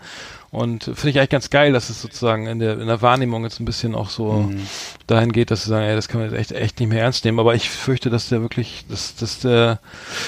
Und 0.54 0.84
finde 0.84 1.10
ich 1.10 1.18
eigentlich 1.18 1.30
ganz 1.30 1.50
geil, 1.50 1.74
dass 1.74 1.90
es 1.90 2.00
sozusagen 2.00 2.46
in 2.46 2.60
der, 2.60 2.80
in 2.80 2.86
der 2.86 3.02
Wahrnehmung 3.02 3.44
jetzt 3.44 3.60
ein 3.60 3.66
bisschen 3.66 3.96
auch 3.96 4.12
so 4.12 4.52
dahin 5.08 5.32
geht, 5.32 5.50
dass 5.50 5.64
sie 5.64 5.70
sagen, 5.70 5.84
ey, 5.84 5.96
das 5.96 6.08
kann 6.08 6.22
man 6.22 6.30
jetzt 6.30 6.40
echt, 6.40 6.52
echt 6.52 6.80
nicht 6.80 6.90
mehr 6.90 7.02
ernst 7.02 7.26
nehmen. 7.26 7.40
Aber 7.40 7.56
ich 7.56 7.72
fürchte, 7.72 8.12
dass 8.12 8.30
der 8.30 8.42
wirklich, 8.42 8.86
dass, 8.88 9.16
dass 9.16 9.40
der, 9.40 9.80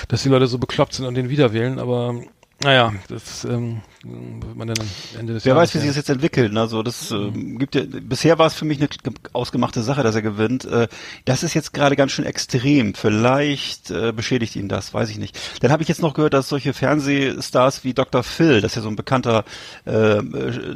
dass 0.08 0.24
die 0.24 0.30
Leute 0.30 0.48
so 0.48 0.58
bekloppt 0.58 0.96
sind 0.96 1.06
und 1.06 1.14
den 1.14 1.30
wieder 1.30 1.54
wählen. 1.54 1.78
Aber 1.78 2.16
naja, 2.64 2.94
das 3.10 3.44
ähm, 3.44 3.82
wird 4.04 4.56
man 4.56 4.68
dann 4.68 4.80
am 4.80 5.20
Ende 5.20 5.34
des 5.34 5.46
Wer 5.46 5.54
Jahres 5.54 5.70
weiß, 5.70 5.76
wie 5.76 5.80
sich 5.80 5.90
das 5.90 5.98
jetzt 5.98 6.10
entwickelt. 6.10 6.54
Ne? 6.54 6.62
Also 6.62 6.84
das 6.84 7.12
äh, 7.12 7.30
gibt 7.32 7.76
ja, 7.76 7.84
bisher 7.86 8.40
war 8.40 8.48
es 8.48 8.54
für 8.54 8.66
mich 8.66 8.78
eine 8.80 8.88
ge- 8.88 9.14
ausgemachte 9.34 9.84
Sache, 9.84 10.04
dass 10.04 10.16
er 10.16 10.22
gewinnt. 10.22 10.64
Äh, 10.66 10.88
das 11.26 11.44
ist 11.44 11.54
jetzt 11.54 11.74
gerade 11.74 11.96
ganz 11.96 12.12
schön 12.14 12.26
extrem. 12.26 12.94
Vielleicht 12.96 13.92
äh, 13.92 14.12
beschädigt 14.14 14.56
ihn 14.56 14.70
das, 14.70 14.94
weiß 14.94 15.10
ich 15.10 15.18
nicht. 15.18 15.38
Dann 15.62 15.72
habe 15.72 15.84
ich 15.84 15.90
jetzt 15.90 16.02
noch 16.02 16.14
gehört, 16.14 16.34
dass 16.34 16.48
solche 16.50 16.74
Fernsehstars 16.74 17.84
wie 17.84 17.94
Dr. 17.94 18.24
Phil, 18.24 18.62
das 18.62 18.72
ist 18.72 18.76
ja 18.78 18.82
so 18.84 18.90
ein 18.90 18.96
bekannter 18.96 19.44
äh, 19.86 20.22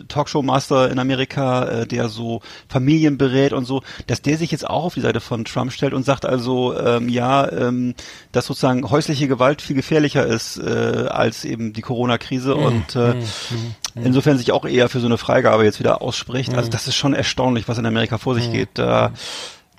Talkshow-Master 0.07 0.91
in 0.91 0.99
Amerika, 0.99 1.65
äh, 1.65 1.87
der 1.87 2.09
so 2.09 2.41
Familien 2.67 3.17
berät 3.17 3.53
und 3.53 3.65
so, 3.65 3.83
dass 4.07 4.21
der 4.21 4.37
sich 4.37 4.51
jetzt 4.51 4.69
auch 4.69 4.85
auf 4.85 4.93
die 4.95 5.01
Seite 5.01 5.21
von 5.21 5.45
Trump 5.45 5.71
stellt 5.71 5.93
und 5.93 6.03
sagt 6.05 6.25
also, 6.25 6.77
ähm, 6.77 7.09
ja, 7.09 7.49
ähm, 7.51 7.95
dass 8.31 8.45
sozusagen 8.47 8.89
häusliche 8.89 9.27
Gewalt 9.27 9.61
viel 9.61 9.75
gefährlicher 9.75 10.25
ist 10.25 10.57
äh, 10.57 11.07
als 11.09 11.45
eben 11.45 11.68
die 11.73 11.81
Corona-Krise 11.81 12.55
und 12.55 12.95
äh, 12.95 13.15
insofern 13.95 14.37
sich 14.37 14.51
auch 14.51 14.65
eher 14.65 14.89
für 14.89 14.99
so 14.99 15.07
eine 15.07 15.17
Freigabe 15.17 15.63
jetzt 15.63 15.79
wieder 15.79 16.01
ausspricht. 16.01 16.53
Also 16.55 16.69
das 16.69 16.87
ist 16.87 16.95
schon 16.95 17.13
erstaunlich, 17.13 17.67
was 17.67 17.77
in 17.77 17.85
Amerika 17.85 18.17
vor 18.17 18.35
sich 18.35 18.51
geht. 18.51 18.69
Da, 18.73 19.11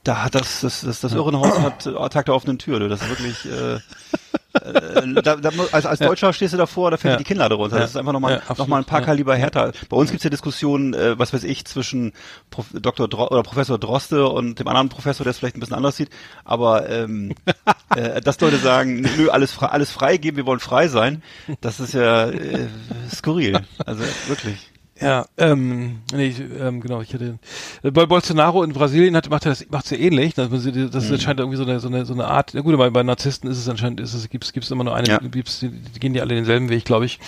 da 0.05 0.25
hat 0.25 0.35
das, 0.35 0.61
das, 0.63 0.81
das, 0.81 1.01
das 1.01 1.13
Irrenhaus 1.13 1.59
hat 1.59 1.87
äh, 1.87 2.09
Tag 2.09 2.27
der 2.27 2.35
offenen 2.35 2.59
Tür. 2.59 2.79
Du. 2.81 2.89
Das 2.89 3.03
ist 3.03 3.09
wirklich, 3.11 3.45
äh, 3.47 3.75
äh, 3.75 5.23
da, 5.23 5.37
da, 5.37 5.51
mu- 5.51 5.67
als, 5.73 5.85
als 5.87 5.99
Deutscher 6.01 6.33
stehst 6.33 6.55
du 6.55 6.59
davor, 6.59 6.91
da 6.91 6.97
fällt 6.97 7.13
Ja. 7.13 7.19
die 7.19 7.25
Kinnlade 7.25 7.55
runter. 7.55 7.77
Ja. 7.77 7.83
Das 7.83 7.91
ist 7.91 7.97
einfach 7.97 8.13
nochmal 8.13 8.43
Ja, 8.49 8.55
noch 8.57 8.67
mal 8.67 8.79
ein 8.79 8.85
paar 8.85 9.01
Ja. 9.01 9.07
Kaliber 9.07 9.37
härter. 9.37 9.73
Bei 9.89 9.97
uns 9.97 10.11
gibt's 10.11 10.25
ja 10.25 10.31
Diskussionen, 10.31 10.95
äh, 10.95 11.19
was 11.19 11.33
weiß 11.35 11.45
ich, 11.45 11.65
zwischen 11.67 12.13
Prof, 12.51 12.67
Dr. 12.73 13.09
Dro 13.09 13.29
oder 13.29 13.43
Professor 13.43 13.79
Droste 13.79 14.27
und 14.29 14.59
dem 14.59 14.69
anderen 14.69 14.89
Professor, 14.89 15.25
der 15.25 15.33
es 15.33 15.39
vielleicht 15.39 15.57
ein 15.57 15.61
bisschen 15.61 15.77
anders 15.77 15.97
sieht. 15.97 16.09
Aber 16.45 16.89
ähm, 16.89 17.35
äh, 17.95 18.21
dass 18.23 18.41
Leute 18.41 18.57
sagen, 18.57 19.03
nö, 19.17 19.29
alles 19.29 19.53
frei, 19.53 19.67
alles 19.67 19.91
freigeben, 19.91 20.37
wir 20.39 20.47
wollen 20.47 20.61
frei 20.61 20.89
sein, 20.89 21.23
das 21.61 21.79
ist 21.79 21.93
ja 21.95 22.29
äh, 22.31 22.69
skurril. 23.15 23.61
Also 23.85 24.03
wirklich. 24.29 24.70
Ja, 25.01 25.25
ähm, 25.39 26.01
nee, 26.13 26.35
ähm, 26.61 26.81
genau, 26.81 27.01
ich 27.01 27.15
hatte 27.15 27.39
äh, 27.83 27.91
bei 27.91 28.05
Bolsonaro 28.05 28.63
in 28.63 28.73
Brasilien 28.75 29.17
hat 29.17 29.31
macht 29.31 29.47
er 29.47 29.53
das 29.53 29.65
macht's 29.71 29.91
ja 29.91 29.97
ähnlich, 29.97 30.35
dass 30.35 30.51
man 30.51 30.63
das 30.91 31.05
ist 31.05 31.13
anscheinend 31.13 31.41
irgendwie 31.41 31.57
so 31.57 31.63
eine 31.63 31.81
so 31.81 31.89
eine 31.89 32.05
so 32.05 32.13
eine 32.13 32.27
Art. 32.27 32.51
Na 32.53 32.61
gut, 32.61 32.75
aber 32.75 32.91
bei 32.91 33.03
Narzissten 33.03 33.51
ist 33.51 33.59
es 33.59 33.69
anscheinend 33.69 34.01
ist 34.01 34.13
es 34.13 34.29
gibt's 34.29 34.53
gibt's 34.53 34.71
immer 34.71 34.85
nur 34.85 34.95
eine, 34.95 35.09
Ja. 35.09 35.19
gibt's, 35.19 35.61
die, 35.61 35.71
die 35.71 36.01
gehen 36.01 36.13
die 36.13 36.21
alle 36.21 36.35
denselben 36.35 36.69
Weg, 36.69 36.85
glaube 36.85 37.07
ich. 37.07 37.19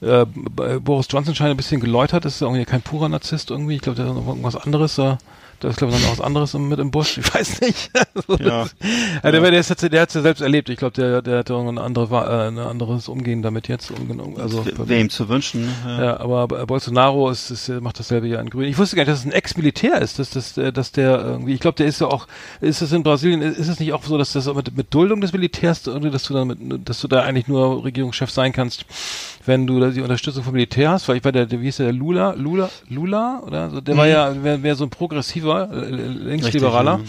Äh, 0.00 0.26
bei 0.34 0.78
Boris 0.80 1.06
Johnson 1.08 1.34
scheint 1.34 1.50
ein 1.50 1.56
bisschen 1.56 1.80
geläutert, 1.80 2.24
das 2.24 2.34
ist 2.34 2.42
irgendwie 2.42 2.64
kein 2.64 2.82
purer 2.82 3.08
Narzisst 3.08 3.50
irgendwie. 3.50 3.76
Ich 3.76 3.82
glaube, 3.82 3.96
der 3.96 4.08
hat 4.08 4.14
noch 4.14 4.26
irgendwas 4.26 4.56
anderes 4.56 4.96
da. 4.96 5.18
Da 5.60 5.68
ist, 5.68 5.76
glaube 5.76 5.94
ich, 5.94 6.02
noch 6.02 6.12
was 6.12 6.20
anderes 6.20 6.54
mit 6.54 6.78
im 6.78 6.90
Busch. 6.90 7.18
Ich 7.18 7.34
weiß 7.34 7.60
nicht. 7.60 7.90
Also, 8.14 8.42
Ja. 8.42 8.62
das- 8.64 8.74
ja, 9.22 9.30
der, 9.30 9.40
der, 9.40 9.88
der 9.90 10.00
hat 10.02 10.08
es 10.08 10.14
ja 10.14 10.22
selbst 10.22 10.40
erlebt. 10.40 10.68
Ich 10.70 10.78
glaube, 10.78 10.94
der, 10.94 11.22
der 11.22 11.38
hat 11.38 11.50
irgendein 11.50 11.78
andere, 11.78 12.16
äh, 12.16 12.48
ein 12.48 12.58
anderes 12.58 13.08
Umgehen 13.08 13.42
damit 13.42 13.68
jetzt. 13.68 13.90
Umgenommen. 13.90 14.40
Also, 14.40 14.64
Wäre 14.66 15.00
ihm 15.00 15.10
zu 15.10 15.28
wünschen. 15.28 15.62
ne? 15.84 15.98
ja, 16.04 16.20
aber 16.20 16.48
B- 16.48 16.64
Bolsonaro 16.66 17.30
ist, 17.30 17.50
ist, 17.50 17.68
macht 17.80 17.98
dasselbe 17.98 18.26
ja 18.26 18.40
in 18.40 18.50
Grün. 18.50 18.68
Ich 18.68 18.78
wusste 18.78 18.96
gar 18.96 19.02
nicht, 19.02 19.12
dass 19.12 19.20
es 19.20 19.26
ein 19.26 19.32
Ex-Militär 19.32 20.00
ist, 20.00 20.18
dass, 20.18 20.30
dass, 20.30 20.56
äh, 20.58 20.72
dass 20.72 20.92
der 20.92 21.20
irgendwie, 21.20 21.54
ich 21.54 21.60
glaube, 21.60 21.76
der 21.76 21.86
ist 21.86 22.00
ja 22.00 22.06
auch, 22.08 22.26
ist 22.60 22.80
es 22.82 22.92
in 22.92 23.02
Brasilien, 23.02 23.42
ist 23.42 23.68
es 23.68 23.78
nicht 23.80 23.92
auch 23.92 24.02
so, 24.04 24.16
dass 24.18 24.32
das 24.32 24.52
mit, 24.52 24.76
mit 24.76 24.92
Duldung 24.94 25.20
des 25.20 25.32
Militärs, 25.32 25.82
dass 25.82 26.22
du 26.24 26.34
da 26.34 26.44
mit, 26.44 26.58
dass 26.88 27.00
du 27.00 27.08
da 27.08 27.22
eigentlich 27.22 27.48
nur 27.48 27.84
Regierungschef 27.84 28.30
sein 28.30 28.52
kannst, 28.52 28.84
wenn 29.46 29.66
du 29.66 29.78
da 29.80 29.90
die 29.90 30.00
Unterstützung 30.02 30.42
vom 30.44 30.52
Militär 30.54 30.90
hast, 30.90 31.08
weil 31.08 31.16
ich 31.16 31.24
war 31.24 31.32
der, 31.32 31.46
der 31.46 31.60
wie 31.60 31.68
ist 31.68 31.78
der, 31.78 31.92
Lula, 31.92 32.32
Lula, 32.36 32.70
Lula, 32.88 33.42
oder? 33.46 33.70
so, 33.70 33.80
Der 33.80 33.96
war 33.96 34.06
ja, 34.06 34.42
wäre 34.42 34.62
wär 34.62 34.74
so 34.76 34.84
ein 34.84 34.90
progressiver, 34.90 35.49
äh, 35.58 35.90
linksliberaler, 35.90 37.00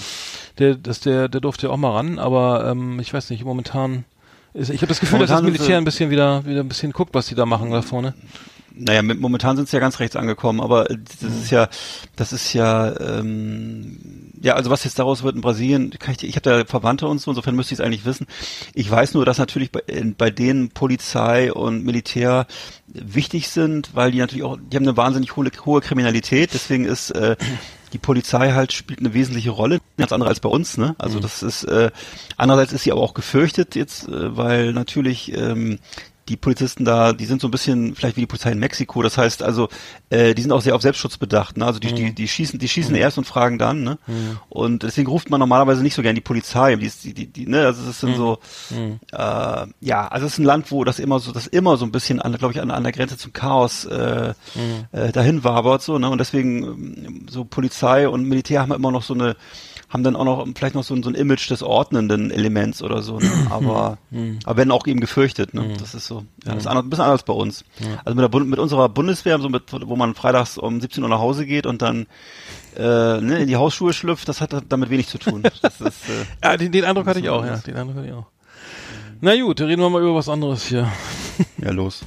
der, 0.58 0.76
dass 0.76 1.00
der, 1.00 1.30
der 1.30 1.42
durfte 1.42 1.68
ja 1.68 1.74
auch 1.74 1.78
mal 1.78 1.92
ran, 1.92 2.20
aber 2.20 2.70
ähm, 2.70 3.00
ich 3.00 3.14
weiß 3.14 3.30
nicht, 3.30 3.44
momentan 3.44 4.06
ist, 4.54 4.70
ich 4.70 4.82
habe 4.82 4.88
das 4.88 5.00
Gefühl, 5.00 5.20
dass 5.20 5.30
das 5.30 5.42
Momentan 5.42 5.60
Militär 5.60 5.78
ein 5.78 5.86
bisschen 5.86 6.10
wieder, 6.10 6.46
wieder 6.46 6.60
ein 6.60 6.68
bisschen 6.68 6.92
guckt, 6.92 7.14
was 7.14 7.28
die 7.28 7.36
da 7.36 7.46
machen 7.46 7.72
da 7.72 7.82
vorne. 7.82 8.14
Naja, 8.74 9.02
mit, 9.02 9.20
momentan 9.20 9.58
sind 9.58 9.68
sie 9.68 9.76
ja 9.76 9.82
ganz 9.82 10.00
rechts 10.00 10.16
angekommen, 10.16 10.62
aber 10.62 10.86
das 10.86 11.30
ist 11.30 11.52
ja, 11.52 11.68
das 12.16 12.32
ist 12.32 12.54
ja, 12.54 12.98
ähm, 13.00 14.32
ja, 14.42 14.56
also 14.56 14.70
was 14.70 14.84
jetzt 14.84 14.98
daraus 14.98 15.24
wird 15.24 15.36
in 15.36 15.42
Brasilien, 15.42 15.92
ich, 15.94 16.24
ich 16.24 16.36
habe 16.36 16.50
da 16.50 16.66
Verwandte 16.66 17.08
und 17.08 17.20
so, 17.20 17.32
insofern 17.32 17.56
müsste 17.56 17.74
ich 17.74 17.80
es 17.80 17.86
eigentlich 17.86 18.06
wissen. 18.06 18.28
Ich 18.74 18.90
weiß 18.90 19.14
nur, 19.14 19.26
dass 19.26 19.38
natürlich 19.38 19.72
bei, 19.72 19.82
in, 19.88 20.16
bei 20.16 20.30
denen 20.32 20.70
Polizei 20.70 21.52
und 21.52 21.84
Militär 21.84 22.48
wichtig 22.88 23.50
sind, 23.50 23.92
weil 23.94 24.12
die 24.12 24.20
natürlich 24.20 24.44
auch, 24.44 24.58
die 24.58 24.78
haben 24.78 24.88
eine 24.88 24.98
wahnsinnig 24.98 25.36
hohe, 25.36 25.50
hohe 25.66 25.82
Kriminalität, 25.82 26.52
deswegen 26.54 26.86
ist 26.86 27.12
äh, 27.12 27.36
die 27.94 27.98
Polizei 27.98 28.52
halt 28.52 28.74
spielt 28.74 29.00
eine 29.00 29.14
wesentliche 29.14 29.50
Rolle, 29.50 29.80
ganz 29.98 30.12
andere 30.12 30.30
als 30.30 30.40
bei 30.40 30.50
uns, 30.50 30.78
ne? 30.78 30.96
Also 30.98 31.20
das 31.20 31.44
ist 31.44 31.64
äh, 31.66 31.92
andererseits 32.38 32.74
ist 32.74 32.84
sie 32.84 32.92
aber 32.92 33.02
auch 33.02 33.14
gefürchtet 33.14 33.76
jetzt, 33.76 34.08
äh, 34.08 34.38
weil 34.38 34.74
natürlich 34.74 35.36
ähm, 35.36 35.80
die 36.32 36.38
Polizisten 36.38 36.86
da, 36.86 37.14
die 37.14 37.26
sind 37.26 37.42
so 37.42 37.48
ein 37.48 37.52
bisschen 37.52 37.94
vielleicht 37.96 38.16
wie 38.18 38.22
die 38.22 38.26
Polizei 38.28 38.52
in 38.52 38.60
Mexiko. 38.60 39.02
Das 39.04 39.18
heißt 39.18 39.44
also, 39.44 39.70
äh, 40.10 40.34
die 40.34 40.42
sind 40.42 40.52
auch 40.52 40.62
sehr 40.62 40.76
auf 40.76 40.82
Selbstschutz 40.82 41.18
bedacht. 41.18 41.58
Ne? 41.58 41.66
Also 41.66 41.80
die, 41.80 41.94
die, 41.94 42.14
die 42.16 42.28
schießen, 42.28 42.58
die 42.58 42.68
schießen 42.68 42.96
erst 42.96 43.18
und 43.18 43.26
fragen 43.26 43.58
dann. 43.60 43.84
Ne? 43.84 43.98
Und 44.50 44.84
deswegen 44.84 45.10
ruft 45.10 45.30
man 45.30 45.40
normalerweise 45.40 45.84
nicht 45.84 45.94
so 45.94 46.02
gern 46.02 46.16
die 46.16 46.22
Polizei. 46.22 46.76
Die, 46.78 46.86
ist- 46.86 47.04
die, 47.04 47.14
die, 47.14 47.28
die, 47.28 47.46
ne? 47.48 47.66
Also 47.66 47.88
es 47.90 48.00
sind 48.00 48.16
so, 48.16 48.40
äh, 49.12 49.68
ja, 49.82 50.08
also 50.08 50.26
es 50.26 50.34
ist 50.34 50.40
ein 50.40 50.46
Land, 50.46 50.72
wo 50.72 50.84
das 50.84 51.00
immer 51.00 51.20
so, 51.20 51.32
das 51.32 51.48
immer 51.48 51.78
so 51.78 51.86
ein 51.86 51.92
bisschen, 51.92 52.22
an, 52.22 52.36
glaube 52.38 52.54
ich, 52.54 52.62
an, 52.62 52.72
an 52.72 52.84
der 52.84 52.92
Grenze 52.92 53.18
zum 53.18 53.34
Chaos 53.34 53.86
äh, 53.86 54.34
äh, 54.92 55.12
dahin 55.12 55.44
wabert 55.44 55.82
so. 55.82 56.00
Ne? 56.00 56.10
Und 56.10 56.18
deswegen 56.20 56.64
ähm, 56.64 57.26
so 57.30 57.44
Polizei 57.46 58.08
und 58.08 58.24
Militär 58.26 58.62
haben 58.62 58.72
immer 58.72 58.92
noch 58.92 59.04
so 59.04 59.14
eine 59.14 59.36
haben 59.92 60.04
dann 60.04 60.16
auch 60.16 60.24
noch 60.26 60.48
vielleicht 60.56 60.74
noch 60.74 60.84
so, 60.84 60.96
ein- 60.96 61.04
so 61.04 61.10
ein 61.10 61.16
Image 61.16 61.50
des 61.52 61.62
ordnenden 61.62 62.32
Elements 62.32 62.82
oder 62.82 63.02
so, 63.02 63.20
ne? 63.20 63.30
aber 63.50 63.98
aber 64.46 64.58
werden 64.58 64.72
auch 64.72 64.88
eben 64.88 65.00
gefürchtet, 65.00 65.54
ne? 65.54 65.74
Das 65.80 65.94
ist 65.94 66.08
so, 66.08 66.24
ja, 66.46 66.54
das 66.54 66.64
ist 66.64 66.68
anders, 66.68 66.86
ein 66.86 66.90
bisschen 66.90 67.06
anders 67.06 67.24
bei 67.24 67.34
uns. 67.34 67.64
Also 68.06 68.16
mit 68.16 68.24
der 68.24 68.30
Bund, 68.30 68.48
mit 68.50 68.58
unserer 68.60 68.90
Bundeswehr, 68.90 69.38
so 69.40 69.50
mit, 69.50 69.64
wo 69.72 69.96
man 69.96 70.16
freitags 70.16 70.58
um 70.58 70.82
17 70.82 71.04
Uhr 71.04 71.10
nach 71.10 71.20
Hause 71.20 71.46
geht 71.46 71.66
und 71.66 71.82
dann 71.82 72.08
äh, 72.78 72.82
ne, 73.20 73.40
in 73.42 73.48
die 73.48 73.58
Hausschuhe 73.58 73.92
schlüpft, 73.94 74.28
das 74.30 74.40
hat 74.42 74.56
damit 74.70 74.90
wenig 74.90 75.08
zu 75.08 75.18
tun. 75.18 75.44
Ist, 75.62 75.82
äh, 75.82 75.92
Ja, 76.44 76.56
den, 76.58 76.72
den 76.72 76.86
Eindruck 76.86 77.06
hatte 77.08 77.20
ich 77.20 77.28
auch, 77.30 77.46
ja. 77.46 77.58
Den 77.58 77.76
Eindruck 77.76 77.98
hatte 77.98 78.08
ich 78.08 78.14
auch. 78.14 78.26
Na 79.20 79.40
gut, 79.40 79.60
reden 79.62 79.82
wir 79.82 79.90
mal 79.90 80.02
über 80.02 80.16
was 80.16 80.30
anderes 80.30 80.64
hier. 80.66 80.90
ja 81.62 81.72
los. 81.72 82.02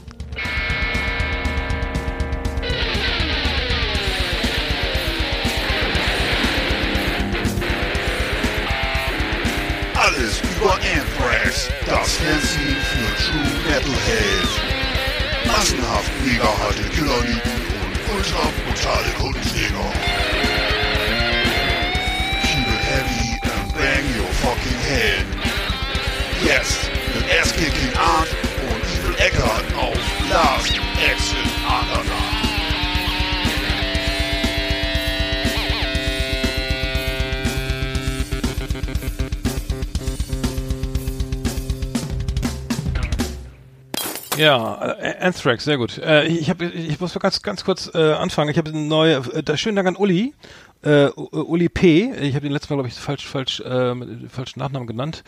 Anthrax, 11.55 11.69
das 11.87 12.17
Fernsehen 12.17 12.77
für 12.83 13.11
True 13.23 13.53
Metalhead. 13.67 14.49
Massenhaft 15.47 16.11
mega 16.25 16.45
harte 16.59 16.83
Killerlieben 16.91 17.53
und 17.85 18.17
ultra 18.17 18.51
brutale 18.65 19.11
Kundenträger. 19.19 20.44
Ja, 44.37 44.97
äh, 44.99 45.15
Anthrax, 45.21 45.65
sehr 45.65 45.79
gut. 45.79 45.99
Äh, 45.99 46.27
ich, 46.27 46.51
hab, 46.51 46.61
ich 46.61 46.99
muss 47.01 47.15
mal 47.15 47.21
ganz, 47.21 47.43
ganz 47.43 47.65
kurz 47.65 47.91
äh, 47.95 48.13
anfangen. 48.13 48.51
Ich 48.51 48.59
habe 48.59 48.71
eine 48.71 48.81
neue, 48.81 49.17
äh, 49.17 49.57
schönen 49.57 49.77
Dank 49.77 49.89
an 49.89 49.97
Uli. 49.97 50.35
Äh, 50.85 51.07
Uli 51.17 51.69
P. 51.69 52.13
Ich 52.21 52.35
habe 52.35 52.43
den 52.43 52.53
letzten 52.53 52.73
Mal, 52.73 52.77
glaube 52.77 52.89
ich, 52.89 52.95
falsch, 52.95 53.27
falsch, 53.27 53.61
äh, 53.61 53.95
falschen 54.29 54.59
Nachnamen 54.61 54.87
genannt. 54.87 55.25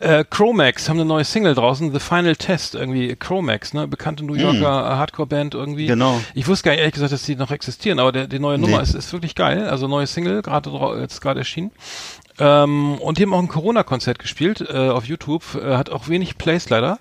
Äh, 0.00 0.24
Chromax 0.28 0.88
haben 0.88 0.96
eine 0.98 1.04
neue 1.06 1.24
Single 1.24 1.54
draußen, 1.54 1.92
The 1.92 2.00
Final 2.00 2.36
Test, 2.36 2.74
irgendwie 2.74 3.14
Chromax, 3.16 3.72
ne, 3.74 3.86
bekannte 3.86 4.24
New 4.24 4.34
Yorker 4.34 4.60
äh, 4.92 4.96
Hardcore-Band 4.96 5.54
irgendwie. 5.54 5.86
Genau. 5.86 6.20
Ich 6.34 6.48
wusste 6.48 6.64
gar 6.64 6.72
nicht 6.72 6.80
ehrlich 6.80 6.94
gesagt, 6.94 7.12
dass 7.12 7.22
die 7.22 7.36
noch 7.36 7.50
existieren, 7.50 7.98
aber 7.98 8.12
der, 8.12 8.26
die 8.26 8.38
neue 8.38 8.58
Nummer 8.58 8.78
Nee. 8.78 8.82
ist, 8.82 8.94
ist 8.94 9.12
wirklich 9.12 9.34
geil. 9.34 9.68
Also 9.68 9.86
neue 9.88 10.06
Single, 10.06 10.42
gerade 10.42 10.70
jetzt 11.00 11.20
gerade 11.20 11.40
erschienen. 11.40 11.70
Ähm, 12.38 12.96
und 12.98 13.16
die 13.16 13.22
haben 13.22 13.32
auch 13.32 13.38
ein 13.38 13.48
Corona-Konzert 13.48 14.18
gespielt 14.18 14.60
äh, 14.60 14.76
auf 14.90 15.06
YouTube. 15.06 15.42
Äh, 15.54 15.76
hat 15.76 15.88
auch 15.88 16.08
wenig 16.08 16.36
Plays 16.36 16.68
leider. 16.68 16.98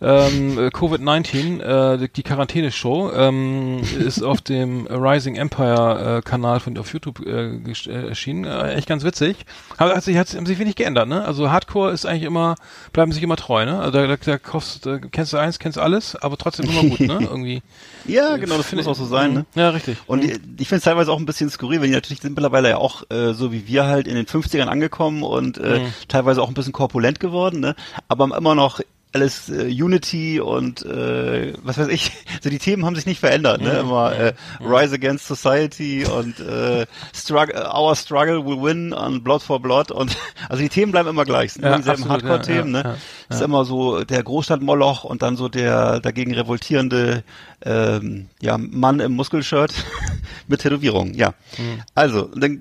Ähm, 0.00 0.58
äh, 0.58 0.66
Covid-19, 0.70 1.60
äh, 1.60 1.98
die- 1.98 2.08
die 2.12 2.22
Quarantäne-Show, 2.24 3.12
ähm, 3.14 3.80
ist 4.00 4.22
auf 4.24 4.40
dem 4.40 4.88
Rising 4.88 5.36
Empire-Kanal 5.36 6.58
von 6.58 6.76
auf 6.78 6.92
YouTube 6.92 7.20
äh, 7.42 7.90
äh, 7.90 8.08
erschienen. 8.08 8.44
Äh, 8.44 8.74
echt 8.74 8.88
ganz 8.88 9.04
witzig. 9.04 9.36
Aber 9.76 9.94
hat 9.94 10.04
sich, 10.04 10.16
hat 10.16 10.28
sich 10.28 10.58
wenig 10.58 10.76
geändert, 10.76 11.08
ne? 11.08 11.24
Also 11.24 11.50
Hardcore 11.50 11.92
ist 11.92 12.06
eigentlich 12.06 12.24
immer, 12.24 12.56
bleiben 12.92 13.12
sich 13.12 13.22
immer 13.22 13.36
treu, 13.36 13.64
ne? 13.64 13.80
Also 13.80 13.90
da, 13.92 14.06
da, 14.06 14.16
da 14.16 14.38
kaufst, 14.38 14.86
da 14.86 14.98
kennst 14.98 15.32
du 15.32 15.38
eins, 15.38 15.58
kennst 15.58 15.78
alles, 15.78 16.16
aber 16.16 16.36
trotzdem 16.36 16.68
immer 16.70 16.82
gut, 16.82 17.00
ne? 17.00 17.18
Irgendwie. 17.20 17.62
Ja, 18.06 18.36
genau, 18.36 18.56
das 18.56 18.72
muss 18.72 18.86
auch 18.86 18.94
so 18.94 19.06
sein, 19.06 19.32
ne? 19.32 19.46
Ja, 19.54 19.70
richtig. 19.70 19.98
Und 20.06 20.24
ich, 20.24 20.40
ich 20.58 20.68
finde 20.68 20.78
es 20.78 20.84
teilweise 20.84 21.12
auch 21.12 21.18
ein 21.18 21.26
bisschen 21.26 21.50
skurril, 21.50 21.80
wenn 21.80 21.88
die 21.88 21.94
natürlich 21.94 22.20
sind 22.22 22.34
mittlerweile 22.34 22.70
ja 22.70 22.76
auch 22.78 23.08
äh, 23.10 23.32
so 23.32 23.52
wie 23.52 23.66
wir 23.66 23.86
halt 23.86 24.06
in 24.06 24.14
den 24.14 24.26
50ern 24.26 24.66
angekommen 24.66 25.22
und 25.22 25.58
äh, 25.58 25.80
teilweise 26.08 26.42
auch 26.42 26.48
ein 26.48 26.54
bisschen 26.54 26.72
korpulent 26.72 27.20
geworden, 27.20 27.60
ne? 27.60 27.74
Aber 28.08 28.36
immer 28.36 28.54
noch 28.54 28.80
alles 29.12 29.48
äh, 29.48 29.66
Unity 29.66 30.40
und 30.40 30.84
äh, 30.84 31.52
was 31.62 31.78
weiß 31.78 31.88
ich, 31.88 32.12
so 32.42 32.50
die 32.50 32.58
Themen 32.58 32.84
haben 32.84 32.94
sich 32.96 33.06
nicht 33.06 33.20
verändert, 33.20 33.60
ne? 33.60 33.78
Immer 33.78 34.12
äh, 34.12 34.32
Rise 34.60 34.94
Against 34.94 35.26
Society 35.26 36.04
und 36.04 36.40
äh, 36.40 36.86
struggle, 37.14 37.54
Our 37.74 37.94
Struggle 37.94 38.44
Will 38.44 38.62
Win 38.62 38.92
und 38.92 39.22
Blood 39.22 39.42
for 39.42 39.60
Blood 39.60 39.90
und 39.90 40.16
also 40.48 40.62
die 40.62 40.68
Themen 40.68 40.92
bleiben 40.92 41.08
immer 41.08 41.24
gleich, 41.24 41.52
sind 41.52 41.62
Ja, 41.62 41.70
immer 41.70 41.78
dieselben 41.78 42.08
Hardcore-Themen, 42.08 42.74
ja, 42.74 42.80
ja, 42.80 42.88
ne? 42.88 42.98
ja, 43.30 43.36
Ist 43.36 43.42
immer 43.42 43.64
so 43.64 44.04
der 44.04 44.22
Großstadtmoloch 44.22 45.04
und 45.04 45.22
dann 45.22 45.36
so 45.36 45.48
der 45.48 46.00
dagegen 46.00 46.34
revoltierende 46.34 47.24
ähm, 47.64 48.28
ja, 48.40 48.58
Mann 48.58 49.00
im 49.00 49.12
Muskelshirt 49.12 49.72
mit 50.48 50.60
Tätowierung, 50.60 51.14
ja. 51.14 51.34
Mhm. 51.58 51.82
Also, 51.94 52.30
dann 52.34 52.60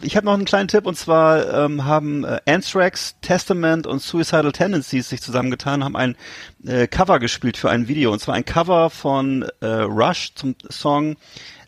ich 0.00 0.16
habe 0.16 0.26
noch 0.26 0.34
einen 0.34 0.44
kleinen 0.44 0.68
Tipp 0.68 0.86
und 0.86 0.96
zwar 0.96 1.64
ähm, 1.64 1.84
haben 1.84 2.24
äh, 2.24 2.40
Anthrax, 2.46 3.16
Testament 3.20 3.86
und 3.86 4.00
Suicidal 4.00 4.52
Tendencies 4.52 5.08
sich 5.08 5.22
zusammengetan, 5.22 5.84
haben 5.84 5.96
ein 5.96 6.16
äh, 6.66 6.86
Cover 6.86 7.18
gespielt 7.18 7.56
für 7.56 7.70
ein 7.70 7.88
Video 7.88 8.12
und 8.12 8.20
zwar 8.20 8.34
ein 8.34 8.44
Cover 8.44 8.90
von 8.90 9.44
äh, 9.60 9.66
Rush 9.66 10.34
zum 10.34 10.54
Song 10.70 11.16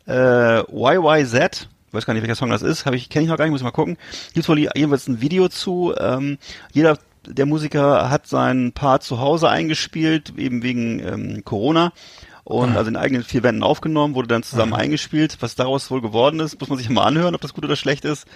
äh, 0.07 0.61
YYZ. 0.61 1.69
Ich 1.89 1.95
weiß 1.95 2.07
gar 2.07 2.15
nicht, 2.15 2.23
welcher 2.23 2.35
Song 2.35 2.51
das 2.51 2.63
ist, 2.63 2.87
habe 2.87 2.97
ich 2.97 3.09
kenne 3.09 3.25
ich 3.25 3.31
noch 3.31 3.37
gar 3.37 3.45
nicht, 3.45 3.53
muss 3.53 3.61
ich 3.61 3.65
mal 3.65 3.71
gucken. 3.71 3.97
Gibt 4.35 4.49
wohl 4.49 4.59
jedenfalls 4.59 5.09
ein 5.09 5.21
Video 5.21 5.49
zu. 5.49 5.95
Ähm, 5.99 6.39
jeder 6.73 6.99
der 7.27 7.47
Musiker 7.47 8.11
hat 8.11 8.27
seinen 8.27 8.73
Part 8.73 9.03
zu 9.03 9.19
Hause 9.19 9.49
eingespielt, 9.49 10.35
eben 10.37 10.63
wegen 10.63 11.01
ähm, 11.01 11.45
Corona 11.45 11.93
und 12.45 12.77
also 12.77 12.89
in 12.91 12.97
eigenen 12.97 13.25
vier 13.25 13.43
Wänden 13.43 13.63
aufgenommen, 13.63 14.15
wurde 14.15 14.29
dann 14.29 14.43
zusammen 14.43 14.75
eingespielt. 14.75 15.39
Was 15.41 15.55
daraus 15.55 15.91
wohl 15.91 16.01
geworden 16.03 16.41
ist, 16.41 16.61
muss 16.61 16.69
man 16.69 16.77
sich 16.79 16.91
mal 16.91 17.05
anhören, 17.05 17.35
ob 17.35 17.41
das 17.41 17.55
gut 17.55 17.65
oder 17.65 17.77
schlecht 17.77 18.05
ist. 18.05 18.27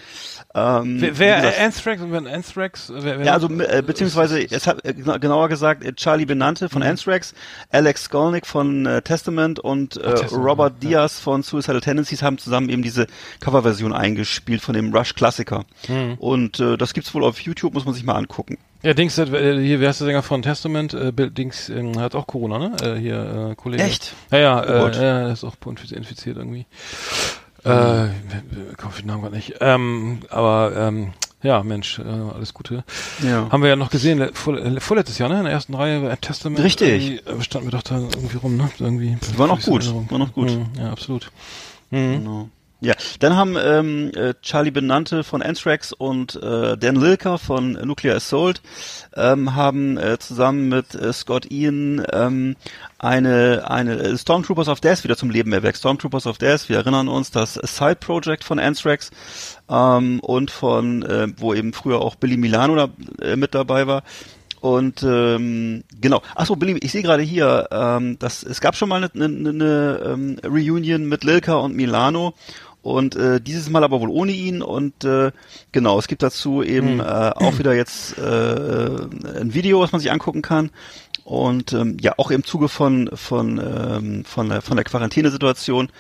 Ähm, 0.55 0.99
Wer, 1.01 1.19
wer 1.19 1.61
Anthrax, 1.61 2.01
wenn 2.09 2.27
Anthrax, 2.27 2.91
wer, 2.95 3.19
wer 3.19 3.27
ja, 3.27 3.33
also 3.35 3.49
äh, 3.49 3.83
beziehungsweise 3.87 4.41
es 4.43 4.67
hat 4.67 4.85
äh, 4.85 4.93
gena- 4.93 5.19
genauer 5.19 5.49
gesagt 5.51 5.85
äh, 5.85 5.93
Charlie 5.93 6.25
Benante 6.25 6.69
von 6.71 6.83
Anthrax, 6.83 7.35
Alex 7.71 8.05
Skolnick 8.05 8.47
von 8.47 8.87
äh, 8.87 9.03
Testament 9.03 9.59
und 9.61 9.97
äh, 9.99 10.15
Testament, 10.15 10.47
Robert 10.47 10.83
Diaz 10.83 11.19
von 11.21 11.43
Suicidal 11.43 11.81
Tendencies 11.83 12.23
haben 12.23 12.39
zusammen 12.39 12.71
eben 12.71 12.83
diese 12.83 13.07
Coverversion 13.41 13.93
eingespielt 13.93 14.63
von 14.63 14.75
dem 14.75 14.95
Rush 14.95 15.15
Klassiker. 15.15 15.65
Und 16.19 16.61
äh, 16.61 16.77
das 16.79 16.95
gibt's 16.95 17.13
wohl 17.15 17.25
auf 17.25 17.41
YouTube, 17.41 17.75
muss 17.75 17.85
man 17.85 17.93
sich 17.95 18.05
mal 18.05 18.15
angucken. 18.15 18.57
Ja, 18.83 18.95
Dings, 18.95 19.19
hat, 19.19 19.31
äh, 19.33 19.61
hier, 19.61 19.81
wer 19.81 19.91
ist 19.91 20.01
der 20.01 20.07
Sänger 20.07 20.23
von 20.23 20.41
Testament? 20.43 20.95
Äh, 20.95 21.13
Dings 21.13 21.69
ähm, 21.69 21.99
hat 21.99 22.15
auch 22.15 22.27
Corona, 22.29 22.59
ne? 22.59 22.77
Äh, 22.81 22.95
hier, 23.01 23.49
äh, 23.51 23.55
Kollege. 23.57 23.83
Echt? 23.83 24.15
Ja, 24.31 24.39
ja, 24.39 24.63
Oh 24.63 24.87
äh, 24.87 24.97
er 24.97 25.33
ist 25.33 25.43
auch 25.45 25.57
infiz- 25.67 25.93
infiziert 25.93 26.37
irgendwie. 26.37 26.67
Äh, 27.65 28.07
ich 28.07 28.77
komme 28.77 28.95
den 28.97 29.07
Namen 29.07 29.23
gar 29.23 29.31
nicht. 29.31 29.55
Ähm, 29.61 30.21
aber, 30.31 30.73
ähm, 30.77 31.13
ja, 31.43 31.63
Mensch, 31.65 31.99
äh, 31.99 32.03
alles 32.03 32.55
Gute. 32.55 32.85
Ja. 33.23 33.49
Haben 33.51 33.63
wir 33.63 33.71
ja 33.71 33.77
noch 33.77 33.91
gesehen, 33.91 34.19
le- 34.19 34.31
vor, 34.33 34.57
äh, 34.57 34.79
vorletztes 34.81 35.19
Jahr, 35.19 35.29
ne? 35.29 35.39
In 35.39 35.45
der 35.45 35.53
ersten 35.53 35.75
Reihe, 35.75 36.09
äh, 36.11 36.17
Testament. 36.17 36.61
Richtig. 36.63 37.27
äh, 37.27 37.43
Standen 37.43 37.67
wir 37.69 37.73
doch 37.73 37.83
da 37.83 37.99
irgendwie 37.99 38.37
rum, 38.37 38.57
ne? 38.57 38.71
Irgendwie. 38.79 39.17
Die 39.33 39.39
waren 39.39 39.51
auch 39.51 39.61
gut, 39.61 39.93
waren 40.11 40.23
auch 40.23 40.33
gut. 40.33 40.51
Mhm, 40.53 40.67
ja, 40.79 40.91
absolut. 40.93 41.31
Genau. 41.91 42.49
Ja, 42.81 42.95
dann 43.19 43.35
haben 43.35 43.57
ähm, 43.61 44.13
äh, 44.15 44.35
Charlie 44.41 44.71
Benante 44.71 45.25
von 45.25 45.43
Anthrax 45.43 45.93
und 45.93 46.37
äh, 46.37 46.77
Dan 46.77 46.95
Lilker 46.95 47.37
von 47.37 47.73
Nuclear 47.73 48.15
Assault 48.17 48.63
ähm, 49.17 49.57
haben 49.57 49.99
äh, 49.99 50.17
zusammen 50.21 50.69
mit 50.69 50.95
äh, 50.95 51.13
Scott 51.13 51.51
Ian 51.51 52.07
ähm, 52.13 52.55
eine 53.01 53.65
eine 53.69 53.99
äh, 53.99 54.17
Stormtroopers 54.17 54.69
of 54.69 54.81
Death 54.81 55.03
wieder 55.03 55.17
zum 55.17 55.31
Leben 55.31 55.53
erweckt. 55.53 55.79
Stormtroopers 55.79 56.29
of 56.29 56.39
Death, 56.39 56.69
wir 56.69 56.77
erinnern 56.77 57.09
uns, 57.09 57.33
das 57.33 57.55
Side 57.55 57.97
Project 57.97 58.45
von 58.45 58.61
Anthrax 58.61 59.11
ähm, 59.69 60.21
und 60.21 60.53
von 60.53 61.03
äh, 61.03 61.27
wo 61.37 61.55
eben 61.55 61.73
früher 61.73 62.01
auch 62.01 62.15
Billy 62.15 62.37
Milano 62.37 62.77
da, 62.77 62.89
äh, 63.21 63.35
mit 63.35 63.57
dabei 63.57 63.89
war. 63.89 64.05
Und 64.61 65.03
ähm, 65.05 65.85
genau. 66.01 66.23
Achso, 66.35 66.57
Billy, 66.57 66.79
ich 66.81 66.93
sehe 66.93 67.03
gerade 67.03 67.23
hier, 67.23 67.69
ähm, 67.71 68.19
dass 68.19 68.43
es 68.43 68.61
gab 68.61 68.75
schon 68.77 68.89
mal 68.89 68.97
eine, 69.05 69.25
eine, 69.25 69.49
eine 69.51 70.01
ähm, 70.05 70.37
Reunion 70.45 71.07
mit 71.07 71.25
Lilka 71.25 71.55
und 71.55 71.77
Milano. 71.77 72.35
Und 72.83 73.17
äh, 73.17 73.41
dieses 73.41 73.71
Mal 73.71 73.85
aber 73.85 74.01
wohl 74.01 74.09
ohne 74.09 74.33
ihn. 74.33 74.63
Und 74.63 75.05
äh, 75.05 75.33
genau, 75.73 75.99
es 75.99 76.09
gibt 76.09 76.23
dazu 76.23 76.63
eben 76.63 77.01
äh, 77.01 77.03
auch 77.03 77.59
wieder 77.59 77.75
jetzt 77.75 78.17
äh, 78.19 79.41
ein 79.41 79.55
Video, 79.55 79.81
was 79.81 79.93
man 79.93 80.01
sich 80.01 80.11
angucken 80.11 80.43
kann. 80.43 80.71
Und 81.25 81.73
ähm, 81.73 81.99
ja, 82.01 82.15
auch 82.17 82.31
im 82.31 82.45
Zuge 82.45 82.69
von 82.69 83.11
von 83.13 83.59
ähm, 83.59 84.25
von 84.25 84.49
der 84.49 84.63
von 84.63 84.77
der 84.77 84.85
Quarantänesituation 84.85 85.91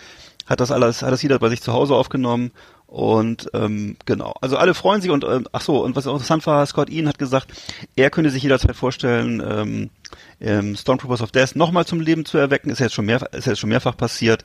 hat 0.46 0.60
das 0.60 0.70
alles, 0.70 1.02
hat 1.02 1.12
das 1.12 1.22
jeder 1.22 1.38
bei 1.38 1.50
sich 1.50 1.60
zu 1.60 1.74
Hause 1.74 1.94
aufgenommen 1.94 2.52
und 2.88 3.50
ähm, 3.52 3.96
genau, 4.06 4.32
also 4.40 4.56
alle 4.56 4.72
freuen 4.72 5.02
sich 5.02 5.10
und 5.10 5.22
ähm, 5.22 5.46
ach 5.52 5.60
so 5.60 5.84
und 5.84 5.94
was 5.94 6.06
auch 6.06 6.14
interessant 6.14 6.46
war, 6.46 6.64
Scott 6.64 6.88
Ian 6.88 7.06
hat 7.06 7.18
gesagt, 7.18 7.52
er 7.96 8.08
könnte 8.08 8.30
sich 8.30 8.42
jederzeit 8.42 8.74
vorstellen, 8.74 9.42
ähm, 9.46 9.90
ähm, 10.40 10.76
Stormtroopers 10.76 11.22
of 11.22 11.30
Death 11.32 11.56
nochmal 11.56 11.86
zum 11.86 12.00
Leben 12.00 12.24
zu 12.24 12.38
erwecken. 12.38 12.70
Ist 12.70 12.78
jetzt 12.80 12.94
schon 12.94 13.06
mehr, 13.06 13.20
ist 13.32 13.46
jetzt 13.46 13.58
schon 13.58 13.70
mehrfach 13.70 13.96
passiert. 13.96 14.44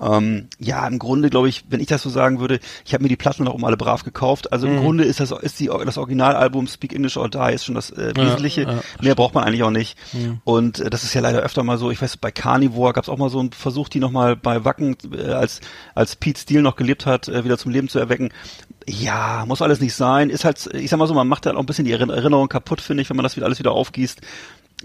Ähm, 0.00 0.48
ja, 0.58 0.86
im 0.86 0.98
Grunde 0.98 1.30
glaube 1.30 1.48
ich, 1.48 1.64
wenn 1.68 1.80
ich 1.80 1.86
das 1.86 2.02
so 2.02 2.10
sagen 2.10 2.40
würde, 2.40 2.60
ich 2.84 2.92
habe 2.94 3.02
mir 3.02 3.08
die 3.08 3.16
Platten 3.16 3.44
noch 3.44 3.54
um 3.54 3.64
alle 3.64 3.76
brav 3.76 4.04
gekauft. 4.04 4.52
Also 4.52 4.66
im 4.66 4.76
Mhm. 4.76 4.80
Grunde 4.80 5.04
ist 5.04 5.20
das 5.20 5.30
ist 5.32 5.58
die 5.60 5.70
das 5.84 5.98
Originalalbum 5.98 6.66
Speak 6.66 6.92
English 6.94 7.16
or 7.16 7.28
Die 7.28 7.54
ist 7.54 7.64
schon 7.64 7.74
das 7.74 7.90
äh, 7.90 8.12
Wesentliche. 8.16 8.62
ja, 8.62 8.80
mehr 9.00 9.14
braucht 9.14 9.34
man 9.34 9.44
eigentlich 9.44 9.62
auch 9.62 9.70
nicht. 9.70 9.96
Mhm. 10.12 10.40
Und 10.44 10.80
äh, 10.80 10.90
das 10.90 11.04
ist 11.04 11.14
ja 11.14 11.20
leider 11.20 11.40
öfter 11.40 11.62
mal 11.62 11.78
so. 11.78 11.90
Ich 11.90 12.00
weiß, 12.02 12.16
bei 12.16 12.30
Carnivore 12.30 12.92
gab 12.92 13.04
es 13.04 13.08
auch 13.10 13.18
mal 13.18 13.30
so 13.30 13.40
einen 13.40 13.52
Versuch, 13.52 13.88
die 13.88 13.98
nochmal 14.00 14.36
bei 14.36 14.64
Wacken 14.64 14.96
äh, 15.16 15.32
als 15.32 15.60
als 15.94 16.16
Pete 16.16 16.40
Steele 16.40 16.62
noch 16.62 16.76
gelebt 16.76 17.06
hat, 17.06 17.28
äh, 17.28 17.44
wieder 17.44 17.58
zum 17.58 17.72
Leben 17.72 17.88
zu 17.88 17.98
erwecken. 17.98 18.30
Ja, 18.88 19.44
muss 19.46 19.62
alles 19.62 19.80
nicht 19.80 19.94
sein. 19.94 20.30
Ist 20.30 20.44
halt, 20.44 20.68
ich 20.74 20.90
sag 20.90 20.98
mal 20.98 21.06
so, 21.06 21.14
man 21.14 21.28
macht 21.28 21.46
halt 21.46 21.54
auch 21.56 21.60
ein 21.60 21.66
bisschen 21.66 21.84
die 21.84 21.92
Erinner- 21.92 22.14
Erinnerung 22.14 22.48
kaputt, 22.48 22.80
finde 22.80 23.02
ich, 23.02 23.10
wenn 23.10 23.16
man 23.16 23.24
das 23.24 23.36
wieder 23.36 23.46
alles 23.46 23.58
wieder 23.58 23.72
aufgießt. 23.72 24.20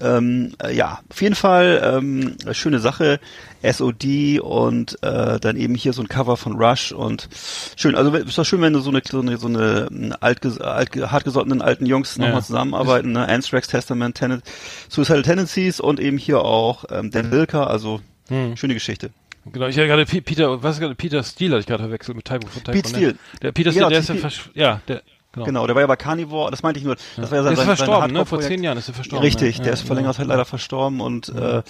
Ähm, 0.02 0.54
äh, 0.62 0.76
ja, 0.76 1.00
auf 1.10 1.22
jeden 1.22 1.36
Fall 1.36 1.82
ähm, 2.00 2.36
schöne 2.52 2.80
Sache. 2.80 3.20
SOD 3.64 4.40
und 4.42 5.02
äh, 5.02 5.40
dann 5.40 5.56
eben 5.58 5.74
hier 5.74 5.92
so 5.94 6.02
ein 6.04 6.08
Cover 6.08 6.38
von 6.38 6.54
Rush 6.54 6.92
und 6.92 7.28
schön. 7.76 7.96
Also 7.96 8.14
ist 8.14 8.38
doch 8.38 8.46
schön, 8.46 8.62
wenn 8.62 8.74
du 8.74 8.80
so 8.80 8.92
eine 8.92 9.02
so 9.04 9.20
eine, 9.22 9.38
so 9.38 9.48
eine 9.48 9.88
ähm, 9.92 10.14
alt, 10.20 10.46
alt 10.62 10.96
hartgesottenen 10.96 11.62
alten 11.64 11.88
Jungs 11.88 12.16
Ja. 12.18 12.26
nochmal 12.26 12.44
zusammenarbeiten. 12.44 13.14
Ne? 13.14 13.28
Anthrax, 13.28 13.68
Testament, 13.68 14.18
Tenet, 14.18 14.44
Suicidal 14.90 15.24
Tendencies 15.24 15.80
und 15.80 16.00
eben 16.00 16.18
hier 16.20 16.42
auch 16.42 16.86
ähm, 16.92 17.10
Dan 17.10 17.32
Wilker. 17.32 17.68
Also 17.70 18.02
Hm. 18.28 18.56
schöne 18.58 18.74
Geschichte. 18.76 19.12
Genau, 19.52 19.68
ich 19.68 19.78
hatte 19.78 19.88
gerade 19.88 20.06
Peter, 20.06 20.62
was 20.64 20.76
ist 20.76 20.82
gerade 20.82 20.96
Peter 20.96 21.22
Steele 21.24 21.54
hatte 21.54 21.60
ich 21.62 21.68
gerade 21.68 21.84
verwechselt 21.84 22.18
mit 22.18 22.26
Typo 22.26 22.48
von 22.48 22.64
Typo. 22.64 22.72
Pete 22.72 22.90
ne? 22.92 22.96
Steele. 22.98 23.16
Der 23.44 23.52
Peter 23.52 23.72
Genau, 23.72 23.88
Steele, 23.90 24.04
der 24.04 24.16
ist 24.34 24.56
ja 24.56 24.64
ja, 24.64 24.82
der 24.88 25.02
genau. 25.36 25.46
Genau, 25.46 25.68
der 25.68 25.76
war 25.76 25.82
ja 25.82 25.88
bei 25.88 25.96
Carnivore. 25.96 26.50
Das 26.52 26.64
meinte 26.64 26.80
ich 26.80 26.86
nur. 26.86 26.96
Das 27.18 27.30
war 27.30 27.38
ja 27.38 27.44
Der 27.44 27.52
ist 27.52 27.58
sein, 27.60 27.68
sein 27.68 27.78
verstorben, 27.78 28.12
ne? 28.14 28.26
Vor 28.26 28.40
zehn 28.42 28.64
Jahren 28.64 28.78
ist 28.78 28.88
er 28.88 28.94
verstorben. 28.96 29.24
Richtig, 29.24 29.58
ne? 29.60 29.64
der 29.66 29.74
Ja, 29.74 29.80
ist 29.80 29.86
vor 29.88 29.96
längerer. 29.96 30.14
Zeit 30.14 30.28
leider 30.28 30.46
verstorben 30.46 31.02
und 31.02 31.30
äh, 31.30 31.62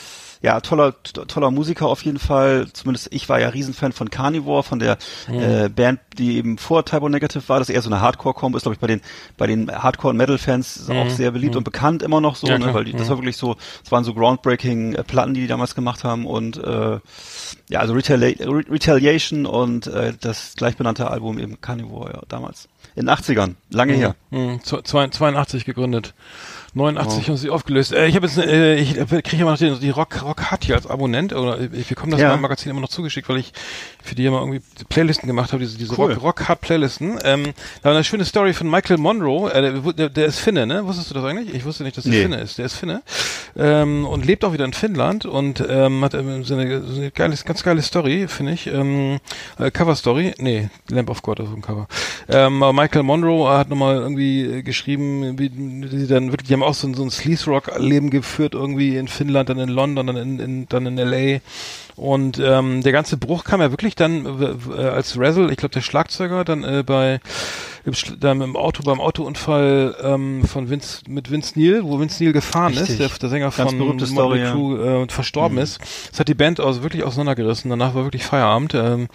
ja, 0.41 0.59
toller, 0.61 0.93
toller 1.03 1.49
Musiker 1.51 1.87
auf 1.87 2.03
jeden 2.03 2.19
Fall. 2.19 2.67
Zumindest 2.73 3.07
ich 3.11 3.27
war 3.29 3.39
ja 3.39 3.49
Riesenfan 3.49 3.91
von 3.91 4.09
Carnivore, 4.09 4.63
von 4.63 4.79
der 4.79 4.97
äh, 5.27 5.69
Band, 5.69 5.99
die 6.17 6.37
eben 6.37 6.57
vor 6.57 6.85
Typo 6.85 7.09
Negative 7.09 7.43
war. 7.49 7.59
Das 7.59 7.69
ist 7.69 7.75
eher 7.75 7.81
so 7.81 7.89
eine 7.89 7.99
Hardcore-Combo, 8.01 8.57
ist 8.57 8.63
glaube 8.63 8.75
ich 8.75 8.79
bei 8.79 8.87
den 8.87 9.01
bei 9.37 9.47
den 9.47 9.71
Hardcore- 9.71 10.11
und 10.11 10.17
Metal-Fans 10.17 10.89
auch 10.89 11.09
sehr 11.09 11.31
beliebt 11.31 11.55
und 11.55 11.63
bekannt 11.63 12.03
immer 12.03 12.21
noch 12.21 12.35
so, 12.35 12.47
Ja, 12.47 12.57
ne, 12.59 12.73
weil 12.73 12.83
die, 12.85 12.93
das 12.93 13.09
war 13.09 13.17
wirklich 13.17 13.37
so, 13.37 13.55
es 13.83 13.91
waren 13.91 14.03
so 14.03 14.13
groundbreaking 14.13 14.93
äh, 14.95 15.03
Platten, 15.03 15.33
die 15.33 15.41
die 15.41 15.47
damals 15.47 15.73
gemacht 15.75 16.03
haben 16.03 16.25
und 16.27 16.57
äh, 16.63 16.99
ja, 17.69 17.79
also 17.79 17.93
Retali 17.93 18.37
Re- 18.39 18.65
Retaliation 18.69 19.45
und 19.45 19.87
äh, 19.87 20.13
das 20.19 20.53
gleichbenannte 20.55 21.09
Album 21.09 21.39
eben 21.39 21.59
Carnivore 21.61 22.13
ja, 22.13 22.21
damals 22.27 22.67
in 22.95 23.05
den 23.07 23.09
80ern, 23.09 23.55
lange 23.71 23.93
her. 23.93 24.15
Hm, 24.31 24.59
zw- 24.63 24.83
zwei- 24.83 25.07
82 25.07 25.65
gegründet. 25.65 26.13
89 26.73 27.29
haben 27.29 27.37
sie 27.37 27.49
aufgelöst. 27.49 27.93
Äh, 27.93 28.07
ich 28.07 28.15
habe 28.17 28.25
jetzt, 28.27 28.37
äh, 28.37 28.75
ich 28.75 28.95
kriege 29.23 29.37
immer 29.41 29.51
noch 29.51 29.57
die, 29.57 29.79
die 29.79 29.89
Rock, 29.91 30.21
Rock 30.23 30.51
Hard 30.51 30.65
hier 30.65 30.75
als 30.75 30.85
Abonnent 30.87 31.31
oder 31.33 31.57
ich 31.71 31.87
bekomme 31.87 32.11
das 32.11 32.19
Ja. 32.19 32.27
in 32.27 32.31
meinem 32.33 32.41
Magazin 32.41 32.69
immer 32.69 32.81
noch 32.81 32.89
zugeschickt, 32.89 33.29
weil 33.29 33.37
ich 33.37 33.53
für 34.03 34.13
die 34.15 34.25
immer 34.25 34.39
irgendwie 34.39 34.61
Playlisten 34.89 35.27
gemacht 35.27 35.53
habe, 35.53 35.63
diese, 35.63 35.77
diese 35.77 35.93
Cool. 35.97 36.13
Rock, 36.13 36.21
Rock 36.23 36.49
Hard 36.49 36.59
Playlisten. 36.61 37.17
Ähm, 37.23 37.53
da 37.81 37.89
war 37.89 37.95
eine 37.95 38.03
schöne 38.03 38.25
Story 38.25 38.51
von 38.53 38.69
Michael 38.69 38.97
Monroe, 38.97 39.51
äh, 39.53 39.61
der, 39.61 39.93
der, 39.93 40.09
der 40.09 40.25
ist 40.25 40.39
Finne, 40.39 40.67
ne? 40.67 40.85
Wusstest 40.85 41.09
du 41.11 41.13
das 41.15 41.23
eigentlich? 41.23 41.53
Ich 41.55 41.63
wusste 41.63 41.83
nicht, 41.83 41.95
dass 41.95 42.03
der 42.03 42.11
Nee. 42.13 42.21
Finne 42.23 42.41
ist. 42.41 42.57
Der 42.57 42.65
ist 42.65 42.73
Finne 42.75 43.01
ähm, 43.57 44.05
und 44.05 44.25
lebt 44.25 44.43
auch 44.43 44.53
wieder 44.53 44.65
in 44.65 44.73
Finnland 44.73 45.25
und 45.25 45.63
ähm, 45.67 46.03
hat 46.03 46.13
ähm, 46.13 46.43
so 46.43 46.55
eine, 46.55 46.81
so 46.81 46.99
eine 46.99 47.11
geile, 47.11 47.35
ganz 47.45 47.63
geile 47.63 47.81
Story, 47.81 48.27
finde 48.27 48.53
ich. 48.53 48.67
Ähm, 48.67 49.19
äh, 49.59 49.71
Cover 49.71 49.95
Story, 49.95 50.33
nee, 50.37 50.69
Lamp 50.89 51.09
of 51.09 51.21
God 51.21 51.39
auf 51.39 51.49
dem 51.51 51.61
Cover. 51.61 51.87
Ähm, 52.27 52.59
Michael 52.59 53.03
Monroe 53.03 53.49
hat 53.49 53.69
nochmal 53.69 53.95
irgendwie 53.97 54.43
äh, 54.43 54.61
geschrieben, 54.63 55.37
wie 55.39 55.49
die 55.49 56.07
dann 56.07 56.31
wirklich, 56.31 56.47
die 56.47 56.53
haben 56.53 56.63
auch 56.63 56.73
so, 56.73 56.87
ein- 56.87 56.93
so 56.93 57.03
ein 57.03 57.11
Sleaze 57.11 57.49
Rock 57.49 57.71
Leben 57.79 58.09
geführt 58.09 58.53
irgendwie 58.53 58.97
in 58.97 59.07
Finnland, 59.07 59.49
dann 59.49 59.59
in 59.59 59.69
London, 59.69 60.07
dann 60.07 60.17
in, 60.17 60.39
in 60.39 60.65
dann 60.69 60.85
in 60.85 60.97
LA. 60.97 61.39
Und 61.95 62.39
ähm, 62.43 62.83
der 62.83 62.91
ganze 62.91 63.15
Bruch 63.15 63.45
kam 63.45 63.61
ja 63.61 63.71
wirklich 63.71 63.95
dann 63.95 64.25
äh, 64.25 64.81
äh, 64.81 64.87
als 64.89 65.17
Razzle, 65.17 65.49
ich 65.49 65.57
glaube 65.57 65.73
der 65.73 65.81
Schlagzeuger, 65.81 66.43
dann 66.43 66.63
äh, 66.65 66.83
bei 66.85 67.21
im, 67.85 67.93
Schl- 67.93 68.17
dann 68.19 68.41
im 68.41 68.55
Auto 68.55 68.83
beim 68.83 68.99
Autounfall 68.99 69.95
ähm, 70.01 70.43
von 70.43 70.69
Vince 70.69 71.01
mit 71.07 71.29
Vince 71.29 71.57
Neil, 71.59 71.83
wo 71.83 71.99
Vince 71.99 72.23
Neil 72.23 72.33
gefahren 72.33 72.73
Richtig. 72.73 72.99
ist, 72.99 72.99
der, 72.99 73.09
der 73.19 73.29
Sänger 73.29 73.51
Ganz 73.51 73.71
von 73.71 73.77
Motley 73.77 74.07
Story, 74.07 74.39
ja. 74.39 74.51
Crue 74.51 75.03
äh, 75.03 75.07
verstorben 75.07 75.57
ist. 75.57 75.79
Das 76.11 76.19
hat 76.19 76.27
die 76.27 76.33
Band 76.33 76.59
also 76.59 76.83
wirklich 76.83 77.03
auseinandergerissen. 77.03 77.69
Danach 77.69 77.93
war 77.93 78.03
wirklich 78.03 78.23
Feierabend. 78.23 78.73
Ähm, 78.73 79.07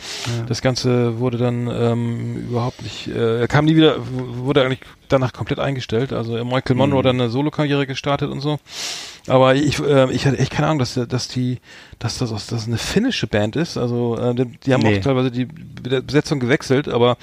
Das 0.47 0.63
Ganze 0.63 1.19
wurde 1.19 1.39
dann 1.39 1.69
ähm, 1.73 2.49
überhaupt 2.49 2.83
nicht, 2.83 3.09
äh, 3.09 3.41
er 3.41 3.49
kam 3.49 3.65
nie 3.65 3.77
wieder, 3.77 3.97
wurde 3.99 4.63
eigentlich 4.63 4.81
danach 5.09 5.33
komplett 5.33 5.59
eingestellt. 5.59 6.13
Also 6.13 6.37
äh, 6.37 6.45
Michael 6.45 6.77
Monroe 6.77 6.99
hat 6.99 7.07
dann 7.07 7.21
eine 7.21 7.31
Solokarriere 7.31 7.87
gestartet 7.87 8.31
und 8.31 8.41
so. 8.41 8.59
Aber 9.27 9.55
ich, 9.55 9.81
äh, 9.81 10.11
ich 10.13 10.27
hatte 10.27 10.39
echt 10.39 10.53
keine 10.53 10.69
Ahnung, 10.69 10.79
dass, 10.79 10.95
dass 10.95 11.29
die, 11.29 11.59
dass 12.01 12.19
das, 12.19 12.31
dass 12.31 12.47
das 12.49 12.67
eine 12.67 12.79
finnische 12.79 13.27
Band 13.29 13.55
ist. 13.57 13.77
Also 13.77 14.17
äh, 14.19 14.35
die, 14.35 14.47
die 14.47 14.73
haben 14.75 14.83
Nee. 14.83 14.99
auch 14.99 15.03
teilweise 15.03 15.31
die 15.31 15.45
Be- 15.45 16.03
Besetzung 16.03 16.41
gewechselt, 16.41 16.89
aber 16.89 17.17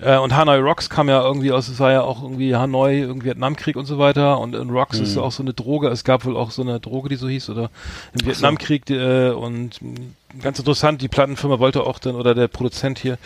äh, 0.00 0.16
und 0.18 0.34
Hanoi 0.34 0.58
Rocks 0.60 0.88
kam 0.88 1.08
ja 1.08 1.22
irgendwie 1.22 1.52
aus, 1.52 1.68
es 1.68 1.78
war 1.80 1.92
ja 1.92 2.02
auch 2.02 2.22
irgendwie 2.22 2.54
Hanoi, 2.56 3.00
irgendwie 3.00 3.26
Vietnamkrieg 3.26 3.76
und 3.76 3.86
so 3.86 3.98
weiter. 3.98 4.38
Und, 4.38 4.54
und 4.54 4.70
Rocks 4.70 4.98
ist 5.00 5.18
auch 5.18 5.32
so 5.32 5.42
eine 5.42 5.52
Droge. 5.52 5.88
Es 5.88 6.04
gab 6.04 6.24
wohl 6.24 6.36
auch 6.36 6.50
so 6.52 6.62
eine 6.62 6.80
Droge, 6.80 7.08
die 7.10 7.16
so 7.16 7.28
hieß 7.28 7.50
oder 7.50 7.70
im 8.18 8.24
Vietnamkrieg 8.26 8.86
die, 8.86 8.94
äh, 8.94 9.32
und 9.32 9.82
mh, 9.82 10.00
ganz 10.42 10.60
interessant. 10.60 11.02
Die 11.02 11.08
Plattenfirma 11.08 11.58
wollte 11.58 11.82
auch 11.84 11.98
dann 11.98 12.14
oder 12.14 12.34
der 12.36 12.46
Produzent 12.46 13.00
hier 13.00 13.18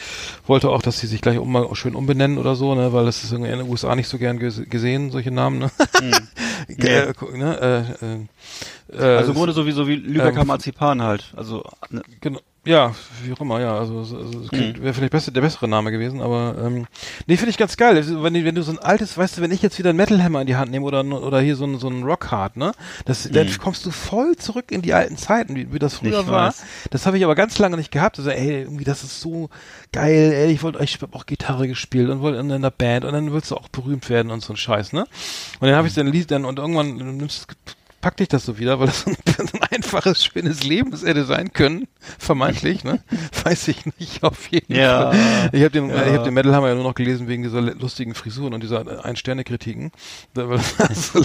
wollte 0.47 0.71
auch, 0.71 0.81
dass 0.81 0.99
sie 1.01 1.07
sich 1.07 1.21
gleich 1.21 1.39
um, 1.39 1.53
mal 1.53 1.69
schön 1.75 1.95
umbenennen 1.95 2.39
oder 2.39 2.57
so, 2.57 2.75
ne, 2.75 2.95
weil 2.95 3.05
das 3.05 3.25
ist 3.25 3.33
irgendwie 3.33 3.51
in 3.53 3.59
den 3.59 3.69
USA 3.69 3.95
nicht 3.95 4.09
so 4.09 4.17
gern 4.17 4.39
ges 4.39 4.63
gesehen, 4.71 5.11
solche 5.11 5.31
Namen. 5.31 5.59
Ne? 5.59 5.71
äh, 6.79 7.13
gu- 7.13 7.37
ne? 7.37 7.95
äh, 8.01 8.05
äh, 8.07 8.19
äh, 8.93 9.03
Also 9.03 9.33
im 9.33 9.37
Grunde 9.39 9.53
sowieso 9.53 9.87
wie 9.89 9.97
Lübecker 9.97 10.41
ähm, 10.43 10.47
Marzipan 10.47 11.03
halt. 11.03 11.33
Also 11.37 11.65
ne, 11.91 12.03
Genau. 12.21 12.41
Ja, 12.67 12.95
wie 13.23 13.31
auch 13.35 13.41
immer, 13.43 13.61
ja. 13.61 13.77
Also, 13.79 13.99
also 13.99 14.17
klingt- 14.49 14.81
wäre 14.83 14.95
vielleicht 14.95 15.13
besser, 15.13 15.31
der 15.31 15.43
bessere 15.43 15.69
Name 15.69 15.91
gewesen, 15.93 16.23
aber 16.23 16.57
ähm, 16.65 16.87
nee, 17.27 17.37
finde 17.37 17.51
ich 17.51 17.59
ganz 17.59 17.77
geil. 17.77 17.95
Also, 17.95 18.23
Wenn, 18.23 18.33
du- 18.33 18.43
wenn 18.47 18.55
du 18.55 18.63
so 18.63 18.73
ein 18.73 18.79
altes, 18.79 19.19
weißt 19.19 19.37
du, 19.37 19.43
wenn 19.43 19.51
ich 19.51 19.61
jetzt 19.61 19.79
wieder 19.79 19.91
einen 19.91 19.99
Metal 19.99 20.23
Hammer 20.23 20.41
in 20.41 20.47
die 20.47 20.57
Hand 20.57 20.71
nehme 20.71 20.87
oder 20.87 21.05
oder 21.05 21.41
hier 21.43 21.57
so 21.57 21.67
ein 21.67 21.79
so 21.79 21.89
ein 21.91 22.05
Rock 22.05 22.31
Hard, 22.31 22.57
ne? 22.57 22.73
Das, 23.05 23.29
dann 23.31 23.51
kommst 23.59 23.85
du 23.85 23.91
voll 23.91 24.37
zurück 24.37 24.73
in 24.73 24.81
die 24.81 24.95
alten 24.95 25.19
Zeiten, 25.19 25.55
wie, 25.57 25.75
wie 25.75 25.79
das 25.79 25.97
früher 25.99 26.21
Ich 26.21 26.27
war. 26.27 26.47
weiß. 26.47 26.63
Das 26.89 27.05
habe 27.05 27.19
ich 27.19 27.25
aber 27.25 27.35
ganz 27.35 27.59
lange 27.59 27.77
nicht 27.77 27.91
gehabt. 27.91 28.17
Also, 28.19 28.31
ey, 28.31 28.63
irgendwie 28.63 28.85
das 28.85 29.05
ist 29.05 29.21
so 29.21 29.51
geil. 29.93 30.33
Ey, 30.35 30.51
ich 30.51 30.63
wollte, 30.63 30.83
ich 30.83 31.03
habe 31.03 31.15
auch 31.15 31.27
Gitarre 31.27 31.69
gespielt 31.69 32.09
und 32.09 32.23
wollte 32.23 32.39
in 32.39 32.51
einer 32.51 32.71
Band 32.71 33.05
und 33.05 33.13
dann 33.13 33.31
willst 33.31 33.51
du 33.51 33.57
auch 33.57 33.69
berühmt 33.69 34.09
werden 34.09 34.33
und 34.33 34.43
so 34.43 34.55
ein 34.55 34.57
Scheiß, 34.57 34.95
ne? 34.95 35.03
Und 35.61 35.69
dann 35.69 35.77
habe 35.77 35.87
ich 35.87 35.93
dann 35.93 36.07
Lied 36.07 36.31
dann 36.31 36.47
und 36.47 36.59
irgendwann 36.59 36.97
nimmst 36.97 37.47
packt 38.05 38.21
dich 38.21 38.29
das 38.29 38.45
so 38.45 38.59
wieder, 38.59 38.79
weil 38.79 38.89
das 38.89 39.01
so 39.01 39.11
ein 39.11 39.17
einfaches, 39.95 40.25
schönes 40.25 40.63
Leben 40.65 40.93
es 40.93 41.05
hätte 41.05 41.25
sein 41.25 41.53
können, 41.53 41.87
vermeintlich, 42.19 42.85
ne? 42.85 43.01
Weiß 43.45 43.69
ich 43.69 43.77
nicht, 43.99 44.23
auf 44.23 44.49
jeden 44.51 44.75
Ja. 44.75 45.11
Fall. 45.13 45.51
Ich 45.53 45.61
habe 45.63 45.71
den, 45.71 45.89
Ja. 45.91 46.07
ich 46.07 46.13
hab 46.15 46.25
den 46.25 46.35
Metal 46.35 46.55
Hammer 46.55 46.69
ja 46.69 46.75
nur 46.75 46.85
noch 46.85 46.95
gelesen 46.95 47.29
wegen 47.29 47.43
dieser 47.43 47.61
lustigen 47.61 48.15
Frisuren 48.15 48.55
und 48.55 48.63
dieser 48.63 49.05
Ein-Sterne-Kritiken. 49.05 49.91
So- 50.35 51.23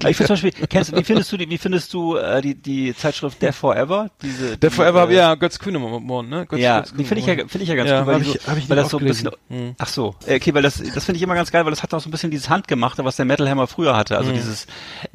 Aber 0.00 0.10
ich 0.10 0.16
finde 0.16 0.26
zum 0.26 0.26
Beispiel, 0.28 0.52
kennst, 0.68 0.92
du- 0.92 0.96
wie 0.96 1.04
findest 1.04 1.32
du 1.32 1.36
die, 1.36 1.48
wie 1.50 1.58
findest 1.58 1.92
du 1.94 2.16
äh, 2.16 2.40
die, 2.42 2.54
die 2.54 2.94
Zeitschrift 2.94 3.40
Death 3.42 3.54
Forever? 3.54 4.10
Diese, 4.22 4.56
Der 4.58 4.70
die, 4.70 4.74
Forever, 4.76 5.08
äh, 5.10 5.14
ja, 5.16 5.34
Götz 5.34 5.58
Kühnemann, 5.58 6.28
ne? 6.28 6.46
Götz, 6.46 6.60
Ja, 6.60 6.80
Götz 6.80 6.92
die 6.96 7.04
finde 7.04 7.20
ich 7.20 7.26
ja, 7.26 7.34
finde 7.46 7.62
ich 7.62 7.68
ja 7.68 7.74
ganz 7.74 7.90
Ja, 7.90 7.98
gut, 8.00 8.06
weil, 8.08 8.22
ich- 8.22 8.28
so, 8.28 8.34
ich 8.56 8.68
weil 8.70 8.76
das 8.76 8.88
so 8.90 8.98
ein 8.98 9.04
bisschen. 9.04 9.30
Hm. 9.48 9.74
ach 9.78 9.88
so, 9.88 10.14
äh, 10.26 10.36
okay, 10.36 10.54
weil 10.54 10.62
das, 10.62 10.76
das 10.94 11.04
finde 11.04 11.16
ich 11.16 11.22
immer 11.22 11.34
ganz 11.34 11.50
geil, 11.50 11.64
weil 11.64 11.70
das 11.72 11.82
hat 11.82 11.92
auch 11.94 12.00
so 12.00 12.08
ein 12.08 12.12
bisschen 12.12 12.30
dieses 12.30 12.48
Handgemachte, 12.48 13.04
was 13.04 13.16
der 13.16 13.24
Metal 13.24 13.48
Hammer 13.48 13.66
früher 13.66 13.96
hatte, 13.96 14.14
Hm. 14.14 14.20
also 14.20 14.32
dieses, 14.32 14.66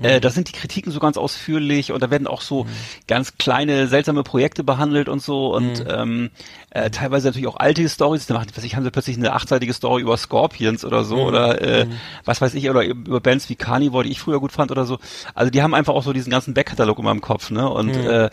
äh, 0.02 0.20
da 0.20 0.30
sind 0.30 0.48
die 0.48 0.54
Kritiken 0.54 0.92
so 0.92 1.00
ganz 1.00 1.18
ausführlich 1.18 1.92
und 1.92 2.02
da 2.02 2.10
werden 2.12 2.28
auch 2.28 2.42
Hm. 2.42 2.48
so 2.48 2.68
ganz 3.08 3.38
kleine, 3.38 3.88
seltsame 3.88 4.24
Projekte 4.24 4.64
behandelt 4.64 5.10
und 5.10 5.22
so 5.22 5.54
und, 5.56 5.80
Hm. 5.80 5.88
ähm, 5.90 6.30
äh, 6.72 6.90
teilweise 6.90 7.28
natürlich 7.28 7.48
auch 7.48 7.58
alte 7.58 7.88
Stories, 7.90 8.26
da 8.28 8.34
machen, 8.36 8.48
was 8.56 8.64
ich, 8.64 8.76
haben 8.76 8.84
sie 8.84 8.92
plötzlich 8.92 9.18
eine 9.18 9.34
achtseitige 9.34 9.74
Story 9.74 10.02
über 10.02 10.16
Scorpions 10.18 10.86
oder 10.86 11.04
so 11.04 11.18
oder, 11.18 11.62
äh, 11.62 11.88
was 12.26 12.40
weiß 12.42 12.54
ich, 12.54 12.70
oder 12.70 12.84
über 12.86 13.20
Bands 13.20 13.50
wie 13.50 13.56
Carnivore, 13.56 14.06
die 14.06 14.12
ich 14.12 14.20
früher 14.20 14.40
gut 14.40 14.52
fand 14.54 14.72
oder 14.72 14.86
so. 14.86 14.98
Also 15.36 15.52
die 15.52 15.62
haben 15.62 15.74
einfach 15.74 15.94
auch 15.94 16.04
so 16.04 16.14
diesen 16.14 16.32
ganzen 16.32 16.54
Backkatalog 16.54 16.98
in 17.00 17.06
meinem 17.06 17.22
Kopf, 17.22 17.52
ne, 17.52 17.70
und, 17.70 17.96
Hm. 17.96 18.06
äh, 18.10 18.30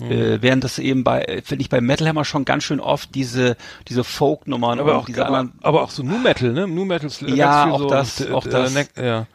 äh, 0.00 0.38
während 0.42 0.62
das 0.64 0.78
eben 0.78 1.02
bei, 1.02 1.42
finde 1.44 1.62
ich 1.62 1.70
bei 1.70 1.80
Metal 1.80 2.06
Hammer 2.06 2.24
schon 2.24 2.44
ganz 2.44 2.64
schön 2.64 2.78
oft 2.80 3.14
diese, 3.14 3.56
diese 3.88 4.04
Folk-Nummern 4.04 4.78
aber 4.78 4.96
auch, 4.98 5.06
diese 5.06 5.26
aber, 5.26 5.38
anderen, 5.38 5.58
aber 5.62 5.82
auch 5.82 5.90
so 5.90 6.02
Nu 6.02 6.18
Metal, 6.18 6.52
ne? 6.52 6.68
Nu 6.68 6.84
Metal 6.84 7.06
ist 7.08 7.22
Ja, 7.22 7.70
auch 7.70 7.78
so, 7.80 7.88
das, 7.88 8.30
auch 8.30 8.46
äh, 8.46 8.50
das. 8.50 8.74
ja. 8.96 9.26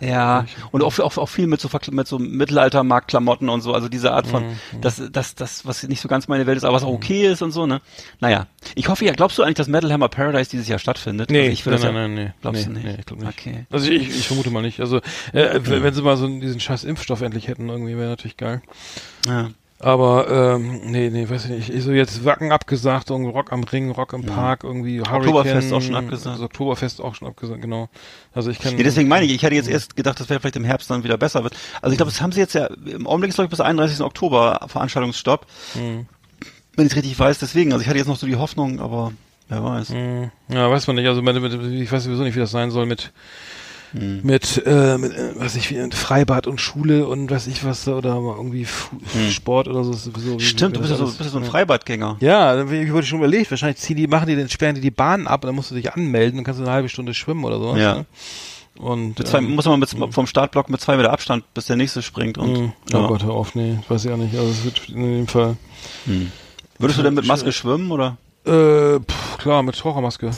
ja, 0.00 0.44
und 0.72 0.82
auch, 0.82 0.98
auch, 0.98 1.16
auch 1.18 1.28
viel 1.28 1.46
mit 1.46 1.60
so, 1.60 1.68
mit 1.90 2.08
so 2.08 2.18
Mittelaltermarktklamotten 2.18 3.48
und 3.48 3.60
so, 3.60 3.74
also 3.74 3.87
diese 3.88 4.12
Art 4.12 4.26
Mhm, 4.26 4.30
von, 4.30 4.44
das, 4.80 5.02
das, 5.12 5.34
das, 5.34 5.66
was 5.66 5.82
nicht 5.82 6.00
so 6.00 6.08
ganz 6.08 6.28
meine 6.28 6.46
Welt 6.46 6.56
ist, 6.56 6.64
aber 6.64 6.74
was 6.74 6.82
auch 6.82 6.92
okay 6.92 7.26
ist 7.30 7.42
und 7.42 7.50
so, 7.52 7.66
ne? 7.66 7.80
Naja. 8.20 8.46
Ich 8.74 8.88
hoffe 8.88 9.04
ja, 9.04 9.12
glaubst 9.12 9.38
du 9.38 9.42
eigentlich, 9.42 9.54
dass 9.56 9.68
Metal 9.68 9.92
Hammer 9.92 10.08
Paradise 10.08 10.50
dieses 10.50 10.68
Jahr 10.68 10.78
stattfindet? 10.78 11.30
Nee, 11.30 11.40
also 11.40 11.52
ich 11.52 11.64
nein, 11.66 11.72
das 11.72 11.82
nein, 11.82 11.94
ja, 11.94 12.00
nein, 12.08 12.14
nee. 12.14 12.32
Glaubst 12.42 12.60
nee, 12.60 12.66
du 12.66 12.72
nicht? 12.72 12.84
Nee, 12.86 12.96
ich 13.00 13.06
glaube 13.06 13.24
nicht. 13.24 13.38
Okay. 13.38 13.66
Also 13.70 13.90
ich, 13.90 14.08
ich 14.08 14.26
vermute 14.26 14.50
mal 14.50 14.62
nicht. 14.62 14.80
Also 14.80 14.98
äh, 15.32 15.60
w- 15.62 15.82
wenn 15.82 15.94
sie 15.94 16.02
mal 16.02 16.16
so 16.16 16.26
diesen 16.26 16.60
scheiß 16.60 16.84
Impfstoff 16.84 17.20
endlich 17.22 17.48
hätten, 17.48 17.68
irgendwie 17.68 17.96
wäre 17.96 18.08
natürlich 18.10 18.36
geil. 18.36 18.62
Ja. 19.26 19.50
Aber 19.80 20.56
ähm, 20.56 20.80
nee, 20.86 21.08
nee, 21.08 21.28
weiß 21.28 21.44
ich 21.44 21.50
nicht. 21.50 21.70
Ich 21.70 21.84
so 21.84 21.92
jetzt 21.92 22.24
Wacken 22.24 22.50
abgesagt, 22.50 23.10
irgendwie 23.10 23.30
Rock 23.30 23.52
am 23.52 23.62
Ring, 23.62 23.92
Rock 23.92 24.12
im 24.12 24.24
Park, 24.24 24.64
irgendwie 24.64 24.98
Hurricane, 24.98 25.16
Oktoberfest 25.18 25.72
auch 25.72 25.80
schon 25.80 25.94
abgesagt. 25.94 26.36
Das 26.36 26.44
Oktoberfest 26.44 27.00
auch 27.00 27.14
schon 27.14 27.28
abgesagt, 27.28 27.62
genau. 27.62 27.88
Also 28.34 28.50
ich 28.50 28.58
kann. 28.58 28.76
Ja, 28.76 28.82
deswegen 28.82 29.08
meine 29.08 29.24
ich, 29.24 29.32
ich 29.32 29.44
hatte 29.44 29.54
jetzt 29.54 29.68
erst 29.68 29.94
gedacht, 29.94 30.18
das 30.18 30.28
wäre 30.28 30.40
vielleicht 30.40 30.56
im 30.56 30.64
Herbst 30.64 30.90
dann 30.90 31.04
wieder 31.04 31.16
besser 31.16 31.44
wird. 31.44 31.54
Also 31.80 31.92
ich 31.92 31.98
glaube, 31.98 32.10
das 32.10 32.20
haben 32.20 32.32
sie 32.32 32.40
jetzt 32.40 32.54
ja, 32.54 32.66
im 32.86 33.06
Augenblick 33.06 33.28
ist 33.28 33.36
glaube 33.36 33.46
ich 33.46 33.50
bis 33.50 33.60
31. 33.60 34.00
Oktober 34.00 34.66
Veranstaltungsstopp. 34.66 35.46
Mhm. 35.76 36.06
Wenn 36.74 36.86
ich 36.86 36.92
es 36.92 36.96
richtig 36.96 37.18
weiß, 37.18 37.38
deswegen. 37.38 37.72
Also 37.72 37.82
ich 37.82 37.88
hatte 37.88 37.98
jetzt 37.98 38.08
noch 38.08 38.16
so 38.16 38.26
die 38.26 38.36
Hoffnung, 38.36 38.80
aber 38.80 39.12
wer 39.48 39.62
weiß. 39.62 39.90
Mhm. 39.90 40.32
Ja, 40.48 40.68
weiß 40.68 40.88
man 40.88 40.96
nicht. 40.96 41.06
Also 41.06 41.20
ich 41.22 41.92
weiß 41.92 42.02
sowieso 42.02 42.24
nicht, 42.24 42.34
wie 42.34 42.40
das 42.40 42.50
sein 42.50 42.72
soll 42.72 42.86
mit 42.86 43.12
Hm. 43.92 44.20
mit, 44.22 44.62
äh, 44.66 44.98
mit 44.98 45.12
äh, 45.12 45.30
was 45.36 45.56
ich 45.56 45.70
wie 45.70 45.90
Freibad 45.90 46.46
und 46.46 46.60
Schule 46.60 47.06
und 47.06 47.30
weiß 47.30 47.46
ich 47.46 47.64
was 47.64 47.88
oder 47.88 48.16
irgendwie 48.16 48.66
Fu 48.66 48.96
Sport 49.30 49.68
oder 49.68 49.82
so. 49.82 49.92
Hm. 49.92 50.40
Stimmt, 50.40 50.76
du 50.76 50.80
bist 50.80 50.92
ja 50.92 50.98
so, 50.98 51.06
bist 51.06 51.20
ja 51.20 51.28
so 51.28 51.38
ein 51.38 51.44
Freibadgänger. 51.44 52.16
Ja, 52.20 52.54
da 52.54 52.60
hab 52.62 52.70
ich 52.70 52.92
wurde 52.92 53.06
schon 53.06 53.18
überlegt, 53.18 53.50
wahrscheinlich 53.50 53.78
ziehen 53.78 53.96
die, 53.96 54.06
machen 54.06 54.28
die 54.28 54.36
den, 54.36 54.48
sperren 54.48 54.74
die 54.74 54.82
die 54.82 54.90
Bahn 54.90 55.26
ab 55.26 55.42
und 55.42 55.48
dann 55.48 55.54
musst 55.54 55.70
du 55.70 55.74
dich 55.74 55.92
anmelden, 55.92 56.36
dann 56.38 56.44
kannst 56.44 56.60
du 56.60 56.64
eine 56.64 56.72
halbe 56.72 56.88
Stunde 56.88 57.14
schwimmen 57.14 57.44
oder 57.44 57.58
sowas. 57.58 57.78
Ja. 57.80 57.94
Ne? 57.94 58.06
Und 58.78 59.18
Mit 59.18 59.26
zwei, 59.26 59.38
ähm, 59.38 59.54
muss 59.54 59.64
man 59.64 59.80
mit, 59.80 59.90
vom 59.90 60.26
Startblock 60.26 60.70
mit 60.70 60.80
zwei 60.80 60.96
Meter 60.96 61.12
Abstand, 61.12 61.42
bis 61.52 61.66
der 61.66 61.76
nächste 61.76 62.00
springt. 62.00 62.38
Und, 62.38 62.52
mh, 62.52 62.72
ja. 62.92 63.00
Oh 63.00 63.08
Gott, 63.08 63.24
hör 63.24 63.32
auf, 63.32 63.54
nee, 63.54 63.78
weiß 63.88 64.04
ich 64.04 64.12
auch 64.12 64.16
nicht. 64.16 64.36
Also 64.36 64.50
es 64.50 64.64
wird 64.64 64.88
in 64.88 65.02
dem 65.02 65.26
Fall. 65.26 65.56
Würdest 66.78 66.98
du 66.98 67.02
denn 67.02 67.14
mit 67.14 67.26
Maske 67.26 67.50
schwimmen 67.50 67.90
oder? 67.90 68.16
Äh, 68.44 69.00
pff, 69.00 69.38
klar, 69.38 69.62
mit 69.62 69.76
Tauchermaske. 69.76 70.30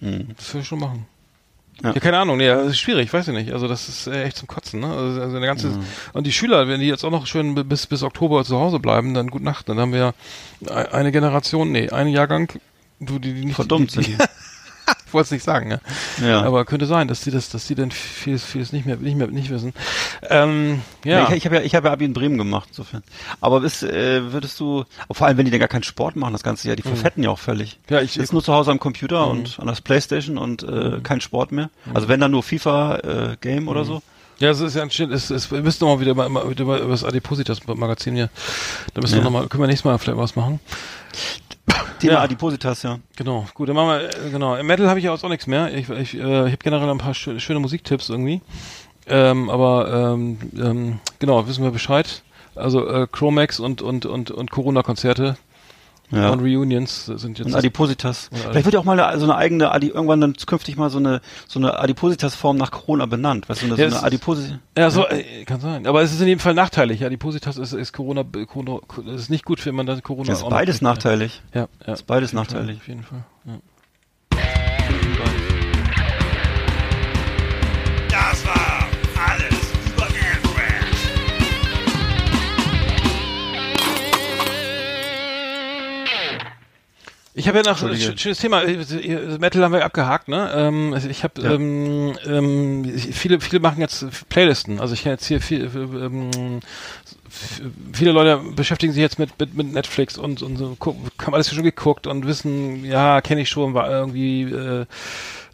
Hm. 0.00 0.28
Das 0.36 0.52
will 0.52 0.62
ich 0.62 0.66
schon 0.66 0.80
machen. 0.80 1.06
Ja. 1.82 1.92
Ja. 1.92 2.00
keine 2.00 2.18
Ahnung, 2.18 2.36
nee, 2.36 2.46
das 2.46 2.68
ist 2.68 2.78
schwierig, 2.78 3.12
weiß 3.12 3.28
ich 3.28 3.34
nicht. 3.34 3.52
Also 3.52 3.66
das 3.68 3.88
ist 3.88 4.06
äh, 4.06 4.22
echt 4.24 4.36
zum 4.36 4.46
Kotzen, 4.48 4.80
ne? 4.80 4.86
Also, 4.86 5.20
also 5.20 5.36
eine 5.36 5.46
ganze 5.46 5.68
Mhm. 5.68 5.84
und 6.12 6.26
die 6.26 6.32
Schüler, 6.32 6.68
wenn 6.68 6.80
die 6.80 6.86
jetzt 6.86 7.04
auch 7.04 7.10
noch 7.10 7.26
schön 7.26 7.54
bi- 7.54 7.64
bis 7.64 7.86
bis 7.86 8.02
Oktober 8.02 8.44
zu 8.44 8.58
Hause 8.58 8.78
bleiben, 8.78 9.12
dann 9.14 9.28
gute 9.28 9.44
Nacht. 9.44 9.68
Dann 9.68 9.78
haben 9.80 9.92
wir 9.92 10.14
e- 10.62 10.68
eine 10.70 11.10
Generation, 11.12 11.72
nee, 11.72 11.90
einen 11.90 12.10
Jahrgang, 12.10 12.48
du 13.00 13.18
die, 13.18 13.34
die 13.34 13.44
nicht 13.46 13.56
Verdummt 13.56 13.90
die, 13.90 14.04
sind 14.04 14.06
die, 14.06 14.16
Ich 15.06 15.16
wollte 15.16 15.26
es 15.26 15.30
nicht 15.30 15.44
sagen, 15.44 15.68
ne? 15.68 15.80
Ja. 16.26 16.42
Aber 16.42 16.64
könnte 16.64 16.86
sein, 16.86 17.06
dass 17.06 17.20
die 17.20 17.30
das, 17.30 17.48
dass 17.48 17.68
die 17.68 17.76
dann 17.76 17.92
vieles, 17.92 18.42
vieles 18.42 18.72
nicht 18.72 18.84
mehr, 18.84 18.96
nicht 18.96 19.16
mehr, 19.16 19.28
nicht 19.28 19.48
wissen. 19.48 19.72
Ähm, 20.28 20.82
ja. 21.04 21.20
Ja. 21.20 21.28
Ich, 21.28 21.36
ich 21.36 21.44
habe 21.46 21.54
ja, 21.56 21.62
ich 21.62 21.76
habe 21.76 21.86
ja 21.86 21.92
Abi 21.92 22.04
in 22.04 22.12
Bremen 22.14 22.36
gemacht, 22.36 22.66
insofern. 22.72 23.04
Aber 23.40 23.60
bist, 23.60 23.84
äh, 23.84 24.32
würdest 24.32 24.58
du, 24.58 24.84
vor 25.12 25.28
allem 25.28 25.36
wenn 25.38 25.44
die 25.44 25.52
dann 25.52 25.60
gar 25.60 25.68
keinen 25.68 25.84
Sport 25.84 26.16
machen, 26.16 26.32
das 26.32 26.42
ganze 26.42 26.66
Jahr, 26.66 26.74
die 26.74 26.82
verfetten 26.82 27.22
ja 27.22 27.30
auch 27.30 27.38
völlig. 27.38 27.78
Ja, 27.88 28.00
ich- 28.00 28.14
Sitzt 28.14 28.32
nur 28.32 28.42
zu 28.42 28.52
Hause 28.52 28.72
am 28.72 28.80
Computer 28.80 29.28
und 29.28 29.60
an 29.60 29.68
der 29.68 29.74
Playstation 29.74 30.36
und 30.36 30.64
äh, 30.64 30.98
kein 31.04 31.20
Sport 31.20 31.52
mehr. 31.52 31.70
Also 31.94 32.08
wenn 32.08 32.18
dann 32.18 32.32
nur 32.32 32.42
FIFA 32.42 32.96
äh, 32.96 33.36
Game 33.40 33.68
oder 33.68 33.84
so. 33.84 34.02
Ja, 34.40 34.50
es 34.50 34.58
ist 34.58 34.74
ja 34.74 34.82
ein 34.82 34.90
Shit, 34.90 35.12
es, 35.12 35.30
es, 35.30 35.48
wir 35.52 35.62
müssen 35.62 35.84
noch 35.84 35.94
mal 35.94 36.00
wieder 36.00 36.14
mal, 36.16 36.28
mal 36.28 36.50
wieder 36.50 36.64
mal 36.64 36.80
über 36.80 36.90
das 36.90 37.04
Adipositas-Magazin 37.04 38.16
hier. 38.16 38.30
Da 38.94 39.00
müssen 39.00 39.12
wir 39.14 39.18
Ja. 39.18 39.24
noch 39.24 39.30
mal, 39.30 39.46
können 39.46 39.62
wir 39.62 39.68
nächstes 39.68 39.84
Mal 39.84 39.96
vielleicht 39.98 40.18
was 40.18 40.34
machen. 40.34 40.58
Thema 41.98 42.12
Ja. 42.14 42.20
Adipositas, 42.20 42.82
ja. 42.82 42.98
Genau, 43.16 43.46
gut, 43.54 43.68
dann 43.68 43.76
machen 43.76 43.88
wir, 43.88 44.26
äh, 44.26 44.30
genau. 44.30 44.56
Im 44.56 44.66
Metal 44.66 44.88
habe 44.88 44.98
ich 44.98 45.04
ja 45.06 45.12
auch 45.12 45.28
nichts 45.28 45.46
mehr. 45.46 45.72
Ich, 45.74 45.88
ich, 45.88 46.14
äh, 46.14 46.46
ich 46.46 46.52
habe 46.52 46.56
generell 46.58 46.90
ein 46.90 46.98
paar 46.98 47.14
schö 47.14 47.38
schöne 47.40 47.60
Musiktipps 47.60 48.08
irgendwie. 48.08 48.40
Ähm, 49.06 49.50
aber 49.50 50.14
ähm, 50.14 50.38
ähm, 50.56 51.00
genau, 51.18 51.46
wissen 51.46 51.62
wir 51.62 51.70
Bescheid. 51.70 52.22
Also 52.54 52.86
äh, 52.86 53.06
Chromax 53.10 53.60
und 53.60 53.82
und 53.82 54.06
und 54.06 54.30
und 54.30 54.50
Corona-Konzerte 54.50 55.36
ja. 56.16 56.30
und 56.30 56.40
Reunions 56.40 57.06
sind 57.06 57.38
jetzt. 57.38 57.46
Und 57.46 57.54
Adipositas. 57.54 58.28
Und 58.30 58.38
Vielleicht 58.38 58.64
wird 58.64 58.74
ja 58.74 58.80
auch 58.80 58.84
mal 58.84 58.98
eine, 58.98 59.18
so 59.18 59.24
eine 59.24 59.36
eigene, 59.36 59.70
Adi, 59.72 59.88
irgendwann 59.88 60.20
dann 60.20 60.34
künftig 60.34 60.76
mal 60.76 60.90
so 60.90 60.98
eine, 60.98 61.20
so 61.46 61.58
eine 61.58 61.78
Adipositas-Form 61.78 62.56
nach 62.56 62.70
Corona 62.70 63.06
benannt. 63.06 63.48
Weißt 63.48 63.62
du, 63.62 63.68
so 63.68 63.76
Ja, 63.76 63.90
so 63.90 63.96
eine 63.96 64.06
Adipositas. 64.06 64.58
ja, 64.76 64.90
so 64.90 65.06
äh, 65.06 65.44
kann 65.44 65.60
sein. 65.60 65.86
Aber 65.86 66.02
es 66.02 66.12
ist 66.12 66.20
in 66.20 66.28
jedem 66.28 66.40
Fall 66.40 66.54
nachteilig. 66.54 67.04
Adipositas 67.04 67.56
ist, 67.56 67.72
ist 67.72 67.92
Corona, 67.92 68.24
Corona, 68.46 68.80
ist 69.14 69.30
nicht 69.30 69.44
gut, 69.44 69.64
wenn 69.66 69.74
man 69.74 69.86
dann 69.86 70.02
Corona. 70.02 70.28
Das 70.28 70.42
ist 70.42 70.48
beides 70.48 70.76
kriegt. 70.76 70.82
nachteilig. 70.82 71.42
Ja, 71.52 71.68
ja. 71.86 71.92
ist 71.92 72.06
beides 72.06 72.34
Auf 72.34 72.40
jeden 72.40 72.46
Fall, 72.46 72.60
nachteilig. 72.60 72.76
Auf 72.80 72.88
jeden 72.88 73.02
Fall. 73.02 73.24
Ja. 73.46 73.58
Ich 87.36 87.48
habe 87.48 87.58
ja 87.58 87.64
noch 87.64 87.82
ein 87.82 87.96
schönes 88.16 88.38
Thema. 88.38 88.62
Äh, 88.62 89.38
Metal 89.38 89.62
haben 89.64 89.72
wir 89.72 89.84
abgehakt, 89.84 90.28
ne? 90.28 90.52
Ähm, 90.54 90.92
also 90.94 91.08
ich 91.08 91.24
habe 91.24 91.42
Ja. 91.42 91.52
ähm, 91.54 92.16
ähm, 92.26 92.84
viele 92.96 93.40
viele 93.40 93.58
machen 93.60 93.80
jetzt 93.80 94.06
Playlisten. 94.28 94.78
Also 94.80 94.94
ich 94.94 95.02
kann 95.02 95.12
jetzt 95.12 95.26
hier 95.26 95.40
viel, 95.40 95.64
ähm, 95.74 96.60
f- 97.26 97.60
viele 97.92 98.12
Leute 98.12 98.40
beschäftigen 98.54 98.92
sich 98.92 99.02
jetzt 99.02 99.18
mit 99.18 99.30
mit, 99.40 99.54
mit 99.56 99.72
Netflix 99.72 100.16
und 100.16 100.42
und 100.42 100.56
so 100.58 100.76
haben 101.24 101.34
alles 101.34 101.52
schon 101.52 101.64
geguckt 101.64 102.06
und 102.06 102.24
wissen, 102.24 102.84
ja 102.84 103.20
kenne 103.20 103.40
ich 103.40 103.48
schon, 103.48 103.74
war 103.74 103.90
irgendwie 103.90 104.42
äh, 104.42 104.86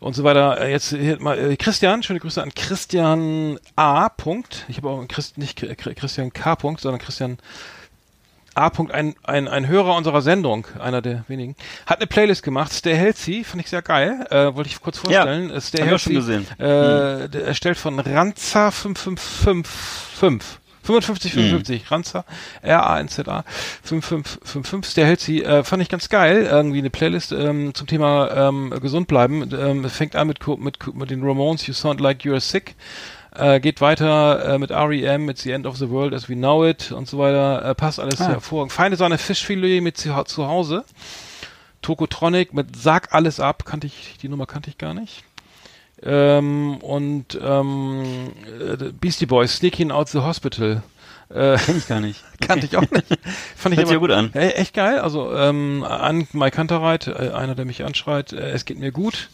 und 0.01 0.15
so 0.15 0.23
weiter. 0.23 0.61
Äh, 0.61 0.73
Jetzt 0.73 0.91
hier 0.91 1.19
mal 1.19 1.39
äh, 1.39 1.57
Christian, 1.57 2.03
schöne 2.03 2.21
Grüße 2.21 2.43
an 2.43 2.53
Christian 2.55 3.59
A. 3.77 4.11
Punkt. 4.11 4.67
Ich 4.69 4.77
habe 4.77 4.91
auch 4.91 5.09
Christ, 5.09 5.39
nicht 5.39 5.57
Christian 5.59 6.31
K. 6.35 6.57
Punkt, 6.57 6.83
sondern 6.83 7.01
Christian 7.01 7.39
A. 8.55 8.71
ein, 8.93 9.15
ein, 9.23 9.49
ein 9.49 9.69
Hörer 9.69 9.97
unserer 9.97 10.23
Sendung, 10.23 10.67
einer 10.79 11.03
der 11.03 11.25
wenigen, 11.29 11.57
hat 11.87 11.99
eine 11.99 12.07
Playlist 12.07 12.43
gemacht, 12.43 12.73
Stay 12.73 12.95
Healthy, 12.97 13.45
fand 13.45 13.63
ich 13.63 13.71
sehr 13.71 13.83
geil, 13.83 14.27
äh, 14.31 14.55
wollte 14.55 14.69
ich 14.69 14.81
kurz 14.81 14.99
vorstellen. 14.99 15.51
Äh, 15.51 15.61
Stay 15.61 15.83
ich 15.83 15.87
Healthy, 15.87 15.99
schon 15.99 16.15
gesehen. 16.15 16.47
Äh, 16.59 17.29
der 17.29 17.47
erstellt 17.47 17.79
von 17.79 17.99
Ranza 17.99 18.71
5555. 18.71 20.61
55, 20.83 21.33
55, 21.35 21.91
Ranza, 21.91 22.25
R-A-N-Z-A, 22.63 23.45
5555, 23.83 24.91
Stay 24.91 25.05
Healthy, 25.05 25.43
äh, 25.43 25.63
fand 25.63 25.83
ich 25.83 25.89
ganz 25.89 26.09
geil, 26.09 26.49
irgendwie 26.51 26.79
eine 26.79 26.91
Playlist 26.91 27.33
ähm, 27.33 27.75
zum 27.75 27.87
Thema 27.87 28.49
ähm, 28.49 28.75
gesund 28.81 29.07
bleiben. 29.07 29.49
Ähm, 29.53 29.89
fängt 29.91 30.17
an 30.17 30.27
mit, 30.29 30.47
mit, 30.59 30.95
mit 30.95 31.11
den 31.11 31.23
Ramones, 31.23 31.67
You 31.67 31.75
Sound 31.75 32.01
Like 32.01 32.23
You're 32.23 32.41
Sick, 32.41 32.77
äh, 33.35 33.61
geht 33.61 33.81
weiter 33.81 34.55
äh, 34.55 34.59
mit 34.59 34.71
R.E.M., 34.71 35.29
It's 35.31 35.43
the 35.43 35.53
End 35.53 35.67
of 35.67 35.77
the 35.77 35.91
World 35.91 36.15
as 36.15 36.29
we 36.29 36.35
know 36.35 36.65
it 36.67 36.93
und 36.93 37.09
so 37.09 37.19
weiter. 37.19 37.65
Äh, 37.65 37.75
passt 37.75 38.01
alles 38.01 38.21
Ah. 38.21 38.29
hervorragend. 38.29 38.73
Feine 38.73 38.97
Sahne 38.97 39.19
Fischfilet 39.19 39.81
mit 39.81 39.97
zu, 39.97 40.11
zu 40.25 40.47
Hause. 40.47 40.85
Tokotronic 41.83 42.53
mit 42.53 42.77
Sag 42.77 43.15
alles 43.15 43.41
ab. 43.41 43.65
Kannte 43.65 43.87
ich, 43.87 44.17
die 44.21 44.29
Nummer 44.29 44.47
kannte 44.47 44.69
ich 44.71 44.79
gar 44.79 44.95
nicht. 44.95 45.25
Ähm, 46.03 46.79
und 46.79 47.39
ähm, 47.43 48.33
äh, 48.59 48.77
Beastie 48.93 49.27
Boys, 49.27 49.57
Sneaking 49.57 49.91
Out 49.91 50.09
the 50.09 50.19
Hospital. 50.21 50.83
Äh, 51.29 51.57
Kenn 51.67 51.77
ich 51.79 51.87
gar 51.89 52.01
nicht. 52.01 52.23
kannte 52.41 52.67
ich 52.67 52.77
auch 52.77 52.91
nicht. 52.91 53.07
Fand 53.57 53.75
ich 53.75 53.79
Hört 53.81 53.91
ja 53.91 53.97
gut 53.99 54.11
an. 54.11 54.31
Ja, 54.35 54.41
echt 54.41 54.75
geil. 54.75 54.99
Also 54.99 55.35
ähm, 55.37 55.85
an 55.85 56.27
Mike 56.33 56.57
Kanterreit, 56.57 57.07
äh, 57.07 57.31
einer, 57.33 57.55
der 57.55 57.65
mich 57.67 57.85
anschreit, 57.85 58.33
äh, 58.33 58.51
es 58.51 58.65
geht 58.65 58.79
mir 58.79 58.93
gut. 58.93 59.29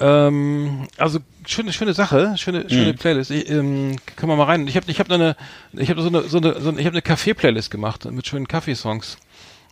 Ähm, 0.00 0.88
also 0.96 1.18
schöne, 1.46 1.72
schöne 1.72 1.92
Sache, 1.92 2.34
schöne, 2.38 2.68
schöne 2.70 2.92
Mhm. 2.92 2.96
Playlist. 2.96 3.30
Ich, 3.30 3.48
ähm, 3.50 3.96
können 4.16 4.32
wir 4.32 4.36
mal 4.36 4.44
rein. 4.44 4.66
Ich 4.66 4.76
habe, 4.76 4.90
ich 4.90 4.98
habe 4.98 5.14
eine, 5.14 5.36
ich 5.72 5.90
habe 5.90 6.00
so 6.02 6.08
eine, 6.08 6.22
so 6.22 6.38
eine, 6.38 6.60
so 6.60 6.70
eine 6.70 6.80
ich 6.80 6.86
habe 6.86 6.94
eine 6.94 7.02
Kaffee-Playlist 7.02 7.70
gemacht 7.70 8.04
mit 8.10 8.26
schönen 8.26 8.48
Kaffeesongs. 8.48 9.18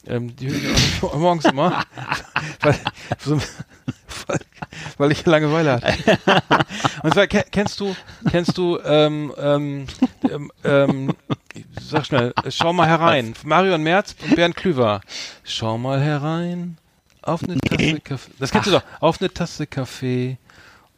Ähm, 0.06 0.36
die 0.36 0.48
höre 0.48 0.56
ich 0.56 1.02
auch 1.02 1.16
morgens 1.16 1.44
immer, 1.46 1.82
weil, 2.60 2.78
so, 3.18 3.38
weil, 4.26 4.38
weil 4.96 5.12
ich 5.12 5.26
Langeweile 5.26 5.72
hatte. 5.72 5.94
Und 7.02 7.14
zwar 7.14 7.26
ke- 7.26 7.44
kennst 7.50 7.80
du, 7.80 7.96
kennst 8.30 8.56
du, 8.56 8.78
ähm, 8.84 9.32
ähm, 9.38 9.86
ähm, 10.30 10.52
ähm, 10.64 11.14
sag 11.80 12.06
schnell, 12.06 12.32
äh, 12.44 12.50
schau 12.50 12.72
mal 12.72 12.86
herein. 12.86 13.34
Marion 13.44 13.82
Merz 13.82 14.14
und 14.22 14.36
Bernd 14.36 14.56
Klüver. 14.56 15.00
Schau 15.42 15.76
mal 15.78 16.00
herein 16.00 16.78
auf 17.28 17.42
eine 17.44 17.58
Tasse 17.58 18.00
Kaffee. 18.00 18.30
Das 18.38 18.50
kennst 18.50 18.66
du 18.66 18.72
doch. 18.72 18.82
Auf 19.00 19.20
eine 19.20 19.32
Tasse 19.32 19.66
Kaffee 19.66 20.36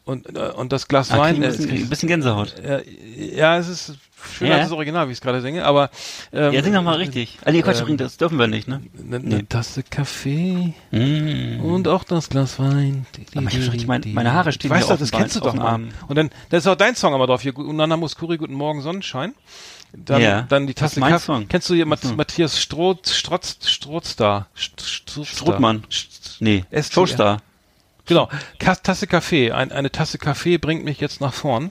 und 0.05 0.35
äh, 0.35 0.49
und 0.55 0.71
das 0.71 0.87
Glas 0.87 1.11
Ah, 1.11 1.19
Wein. 1.19 1.41
äh, 1.41 1.47
ein, 1.47 1.51
bisschen, 1.57 1.89
bisschen 1.89 2.09
Gänsehaut. 2.09 2.57
äh, 2.59 2.83
ja, 3.35 3.57
es 3.57 3.67
ist 3.67 3.93
schöner 4.37 4.51
Ja. 4.51 4.55
als 4.57 4.65
das 4.65 4.71
Original, 4.73 5.07
wie 5.07 5.11
ich 5.11 5.17
es 5.17 5.21
gerade 5.21 5.41
singe, 5.41 5.63
aber 5.65 5.89
ähm, 6.33 6.53
Ja, 6.53 6.63
sing 6.63 6.73
doch 6.73 6.81
mal 6.83 6.95
richtig. 6.95 7.37
Ah, 7.45 7.51
nee, 7.51 7.61
Quatsch, 7.61 7.81
ähm, 7.87 7.97
das 7.97 8.17
dürfen 8.17 8.37
wir 8.39 8.47
nicht, 8.47 8.67
ne? 8.67 8.81
eine, 8.99 9.15
eine 9.17 9.47
Tasse 9.47 9.83
Kaffee 9.83 10.73
Mm. 10.91 11.59
und 11.63 11.87
auch 11.87 12.03
das 12.03 12.29
Glas 12.29 12.57
Wein. 12.59 13.05
Aber 13.35 13.47
ich 13.47 13.57
richtig- 13.57 13.87
mein- 13.87 14.01
meine 14.13 14.33
Haare 14.33 14.51
stehen 14.51 14.69
weißt 14.71 14.89
du, 14.89 14.95
das 14.97 15.11
kennst 15.11 15.35
du 15.35 15.39
doch. 15.39 15.55
Arm. 15.57 15.89
Und 16.07 16.15
dann, 16.17 16.29
da 16.49 16.57
ist 16.57 16.67
auch 16.67 16.75
dein 16.75 16.95
Song 16.95 17.13
aber 17.13 17.27
drauf 17.27 17.41
hier. 17.41 17.55
Unana 17.57 17.95
Muskuri, 17.97 18.37
Guten 18.37 18.53
Morgen, 18.53 18.81
Sonnenschein. 18.81 19.33
Dann, 19.93 20.21
Ja, 20.21 20.41
dann 20.43 20.67
die 20.67 20.73
das 20.73 20.91
Tasse 20.91 20.99
mein 21.01 21.11
Kaffee. 21.11 21.25
Song. 21.25 21.47
Kennst 21.49 21.69
du 21.69 21.73
hier 21.73 21.85
Ach. 21.89 22.15
Matthias 22.15 22.59
Stroth, 22.61 23.09
Strotz, 23.09 23.57
Strotzstar? 23.67 24.47
Strothmann. 24.55 25.83
Nee, 26.41 26.65
STR. 26.71 26.93
Showstar. 26.93 27.37
Genau. 28.07 28.27
Tasse 28.59 29.07
Kaffee. 29.07 29.51
Ein, 29.51 29.71
eine 29.71 29.91
Tasse 29.91 30.17
Kaffee 30.17 30.57
bringt 30.57 30.83
mich 30.83 30.99
jetzt 30.99 31.21
nach 31.21 31.33
vorn. 31.33 31.69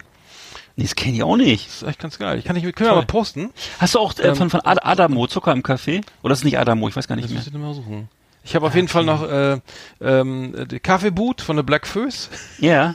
Nee, 0.76 0.84
das 0.84 0.94
kenne 0.94 1.16
ich 1.16 1.22
auch 1.22 1.36
nicht. 1.36 1.66
Das 1.66 1.82
ist 1.82 1.88
echt 1.88 1.98
ganz 1.98 2.18
geil. 2.18 2.38
Ich 2.38 2.44
kann 2.44 2.54
nicht, 2.56 2.62
können 2.76 2.88
wir 2.88 2.94
mal 2.94 3.04
posten. 3.04 3.50
Hast 3.80 3.94
du 3.96 3.98
auch 3.98 4.16
äh, 4.18 4.28
Ähm, 4.28 4.36
von, 4.36 4.48
von 4.48 4.60
Ad 4.64 4.80
Adamo 4.84 5.26
Zucker 5.26 5.52
im 5.52 5.62
Kaffee? 5.62 6.00
Oder 6.22 6.32
ist 6.32 6.38
es 6.38 6.44
nicht 6.44 6.58
Adamo? 6.58 6.88
Ich 6.88 6.96
weiß 6.96 7.08
gar 7.08 7.16
nicht 7.16 7.24
Das 7.24 7.30
mehr. 7.32 7.40
muss 7.40 7.46
ich 7.48 7.52
mal 7.54 7.74
suchen. 7.74 8.08
Ich 8.44 8.54
habe 8.54 8.66
auf 8.66 8.74
jeden 8.74 8.88
Fall 8.88 9.04
noch 9.04 9.28
äh, 9.28 9.58
ähm, 10.00 10.54
Kaffeeboot 10.82 11.42
von 11.42 11.56
der 11.56 11.62
Black 11.64 11.86
Föß. 11.86 12.30
Ja. 12.60 12.94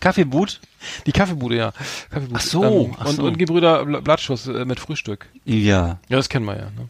Kaffeeboot? 0.00 0.60
Die 1.06 1.12
Kaffeebude, 1.12 1.56
ja. 1.56 1.72
Kaffeebude. 2.10 2.34
Ach 2.38 2.40
so, 2.40 2.94
ach 2.98 3.06
und, 3.06 3.16
so. 3.16 3.24
und 3.24 3.36
Gebrüder 3.38 3.82
Bl- 3.82 4.00
Blattschuss 4.00 4.46
äh, 4.46 4.64
mit 4.64 4.78
Frühstück. 4.80 5.26
Ja. 5.44 5.98
Ja, 6.08 6.16
das 6.16 6.28
kennen 6.28 6.46
wir 6.46 6.54
ja. 6.56 6.64
Ne? 6.66 6.88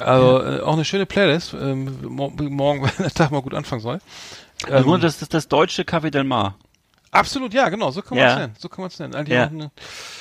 Also 0.00 0.42
äh, 0.42 0.60
auch 0.60 0.74
eine 0.74 0.84
schöne 0.84 1.06
Playlist. 1.06 1.54
Ähm, 1.54 1.98
mor- 2.08 2.32
morgen, 2.38 2.82
wenn 2.98 3.04
der 3.04 3.10
Tag 3.12 3.30
mal 3.30 3.42
gut 3.42 3.54
anfangen 3.54 3.82
soll. 3.82 3.98
Also 4.70 4.86
nur 4.86 4.96
Ähm, 4.96 5.00
das, 5.02 5.18
das, 5.18 5.28
das 5.28 5.48
deutsche 5.48 5.82
Café 5.82 6.10
Del 6.10 6.24
Mar. 6.24 6.56
Absolut, 7.10 7.54
ja, 7.54 7.68
genau, 7.68 7.92
so 7.92 8.02
kann 8.02 8.18
man 8.18 8.26
Ja. 8.26 8.32
es 8.32 8.38
nennen. 8.40 8.54
So 8.58 8.68
kann 8.68 8.80
man 8.82 8.88
es 8.88 8.98
nennen. 8.98 9.26
Ja. 9.28 9.44
machen, 9.46 9.70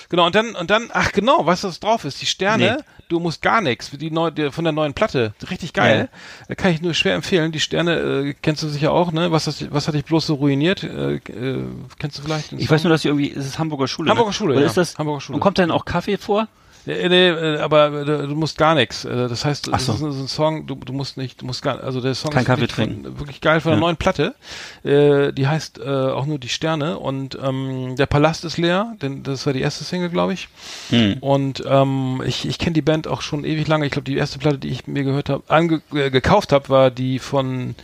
Genau, 0.10 0.28
und 0.28 0.36
dann, 0.36 0.54
und 0.56 0.70
dann, 0.70 0.92
ach 0.94 1.12
genau, 1.12 1.44
weißt 1.44 1.64
du, 1.64 1.70
was 1.70 1.80
drauf 1.80 2.06
ist? 2.06 2.22
Die 2.22 2.28
Sterne, 2.28 2.78
Nee. 2.78 2.84
du 3.10 3.20
musst 3.20 3.42
gar 3.42 3.62
nichts, 3.62 3.90
die 3.90 4.12
neu, 4.12 4.30
die, 4.30 4.52
von 4.52 4.64
der 4.64 4.74
neuen 4.74 4.94
Platte. 4.94 5.34
Richtig 5.50 5.74
geil. 5.74 6.08
Äh, 6.50 6.56
Kann 6.56 6.70
ich 6.72 6.84
nur 6.84 6.94
schwer 6.94 7.16
empfehlen. 7.16 7.52
Die 7.52 7.60
Sterne, 7.60 7.96
äh, 7.96 8.36
kennst 8.40 8.62
du 8.62 8.68
sicher 8.68 8.92
auch, 8.92 9.12
ne? 9.12 9.32
Was, 9.32 9.46
das, 9.46 9.72
was 9.74 9.88
hat 9.88 9.96
dich 9.96 10.06
bloß 10.06 10.28
so 10.28 10.36
ruiniert? 10.36 10.84
Äh, 10.84 11.16
äh, 11.16 11.66
kennst 11.98 12.20
du 12.20 12.22
vielleicht? 12.22 12.54
Ich 12.54 12.68
Song? 12.68 12.76
weiß 12.76 12.84
nur, 12.84 12.92
dass 12.92 13.02
sie 13.02 13.08
irgendwie, 13.08 13.32
es 13.32 13.44
ist 13.48 13.58
Hamburger 13.58 13.88
Schule. 13.88 14.12
Hamburger 14.12 14.30
ne? 14.30 14.34
Schule, 14.34 14.54
Oder 14.54 14.62
ja. 14.62 14.68
ist 14.68 14.78
das, 14.78 14.96
Hamburger 15.00 15.22
Schule. 15.22 15.38
Und 15.38 15.42
kommt 15.42 15.58
denn 15.58 15.72
auch 15.72 15.86
Kaffee 15.86 16.18
vor? 16.18 16.48
Ja, 16.86 17.08
nee, 17.10 17.30
äh, 17.30 17.60
aber 17.60 17.92
äh, 18.02 18.06
du 18.06 18.36
musst 18.36 18.58
gar 18.58 18.76
nichts. 18.76 19.06
Äh, 19.06 19.30
Das 19.30 19.46
heißt, 19.46 19.68
Ach 19.70 19.72
das 19.74 19.86
so. 19.86 19.94
ist 19.94 20.00
so 20.00 20.08
ein 20.08 20.28
Song, 20.28 20.68
du, 20.68 20.76
du 20.76 20.92
musst 20.92 21.16
nicht, 21.18 21.42
du 21.42 21.46
musst 21.46 21.62
gar, 21.62 21.82
also 21.82 22.02
der 22.02 22.14
Song 22.14 22.32
Kein 22.32 22.42
ist 22.42 22.48
Kaffee 22.48 22.62
wirklich, 22.62 22.76
trinken. 22.76 23.04
Von, 23.06 23.20
wirklich 23.20 23.40
geil 23.42 23.62
von 23.62 23.72
der 23.72 23.78
Ja. 23.78 23.86
neuen 23.86 23.98
Platte. 23.98 24.36
Äh, 24.84 25.32
die 25.32 25.48
heißt 25.48 25.80
äh, 25.80 25.84
auch 25.90 26.26
nur 26.26 26.40
die 26.40 26.50
Sterne 26.50 27.00
und 27.00 27.38
ähm, 27.42 27.96
der 27.98 28.06
Palast 28.06 28.44
ist 28.46 28.58
leer, 28.58 28.96
denn 29.02 29.24
das 29.24 29.46
war 29.46 29.54
die 29.54 29.62
erste 29.62 29.84
Single, 29.84 30.10
glaube 30.10 30.34
ich. 30.34 30.50
Hm. 30.90 31.18
Und 31.22 31.64
ähm, 31.66 32.22
ich, 32.26 32.48
ich 32.48 32.60
kenne 32.60 32.74
die 32.74 32.82
Band 32.82 33.08
auch 33.08 33.22
schon 33.22 33.46
ewig 33.46 33.68
lange. 33.68 33.86
Ich 33.86 33.92
glaube, 33.92 34.06
die 34.06 34.18
erste 34.18 34.40
Platte, 34.40 34.58
die 34.58 34.70
ich 34.70 34.86
mir 34.88 35.04
gehört 35.04 35.30
habe, 35.30 35.44
äh, 35.94 36.10
gekauft 36.10 36.52
habe, 36.52 36.70
war 36.70 36.92
die 36.92 37.20
von 37.20 37.76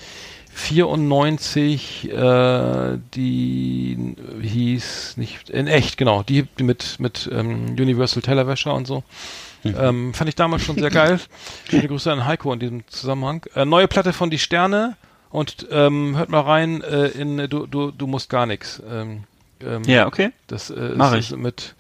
94, 0.60 2.12
äh, 2.12 2.98
die 3.16 4.16
hieß 4.42 5.18
nicht 5.18 5.50
in 5.50 5.68
echt, 5.68 5.98
genau, 5.98 6.24
die 6.24 6.48
mit 6.60 7.00
mit 7.00 7.30
ähm, 7.32 7.68
Universal 7.80 8.22
Tellerwäscher 8.22 8.74
und 8.74 8.86
so. 8.88 9.04
Ähm, 9.66 10.14
fand 10.14 10.30
ich 10.30 10.36
damals 10.36 10.64
schon 10.64 10.78
sehr 10.78 10.90
geil. 10.90 11.20
Schöne 11.70 11.88
Grüße 11.88 12.10
an 12.12 12.26
Heiko 12.26 12.54
in 12.54 12.60
diesem 12.60 12.88
Zusammenhang. 12.88 13.46
Äh, 13.56 13.66
neue 13.66 13.88
Platte 13.90 14.14
von 14.14 14.30
Die 14.30 14.40
Sterne 14.40 14.96
und 15.32 15.68
ähm, 15.70 16.16
hört 16.18 16.30
mal 16.30 16.42
rein 16.42 16.82
äh, 16.82 17.08
in 17.08 17.38
du, 17.50 17.66
du, 17.68 17.92
du 17.92 18.08
musst 18.08 18.30
gar 18.30 18.46
nichts. 18.46 18.82
Ähm, 18.90 19.24
ähm, 19.62 19.84
Ja, 19.84 20.08
okay. 20.08 20.32
das 20.48 20.70
äh, 20.70 20.94
Mach 20.96 21.14
ist, 21.14 21.32
ich. 21.32 21.38
mit 21.38 21.76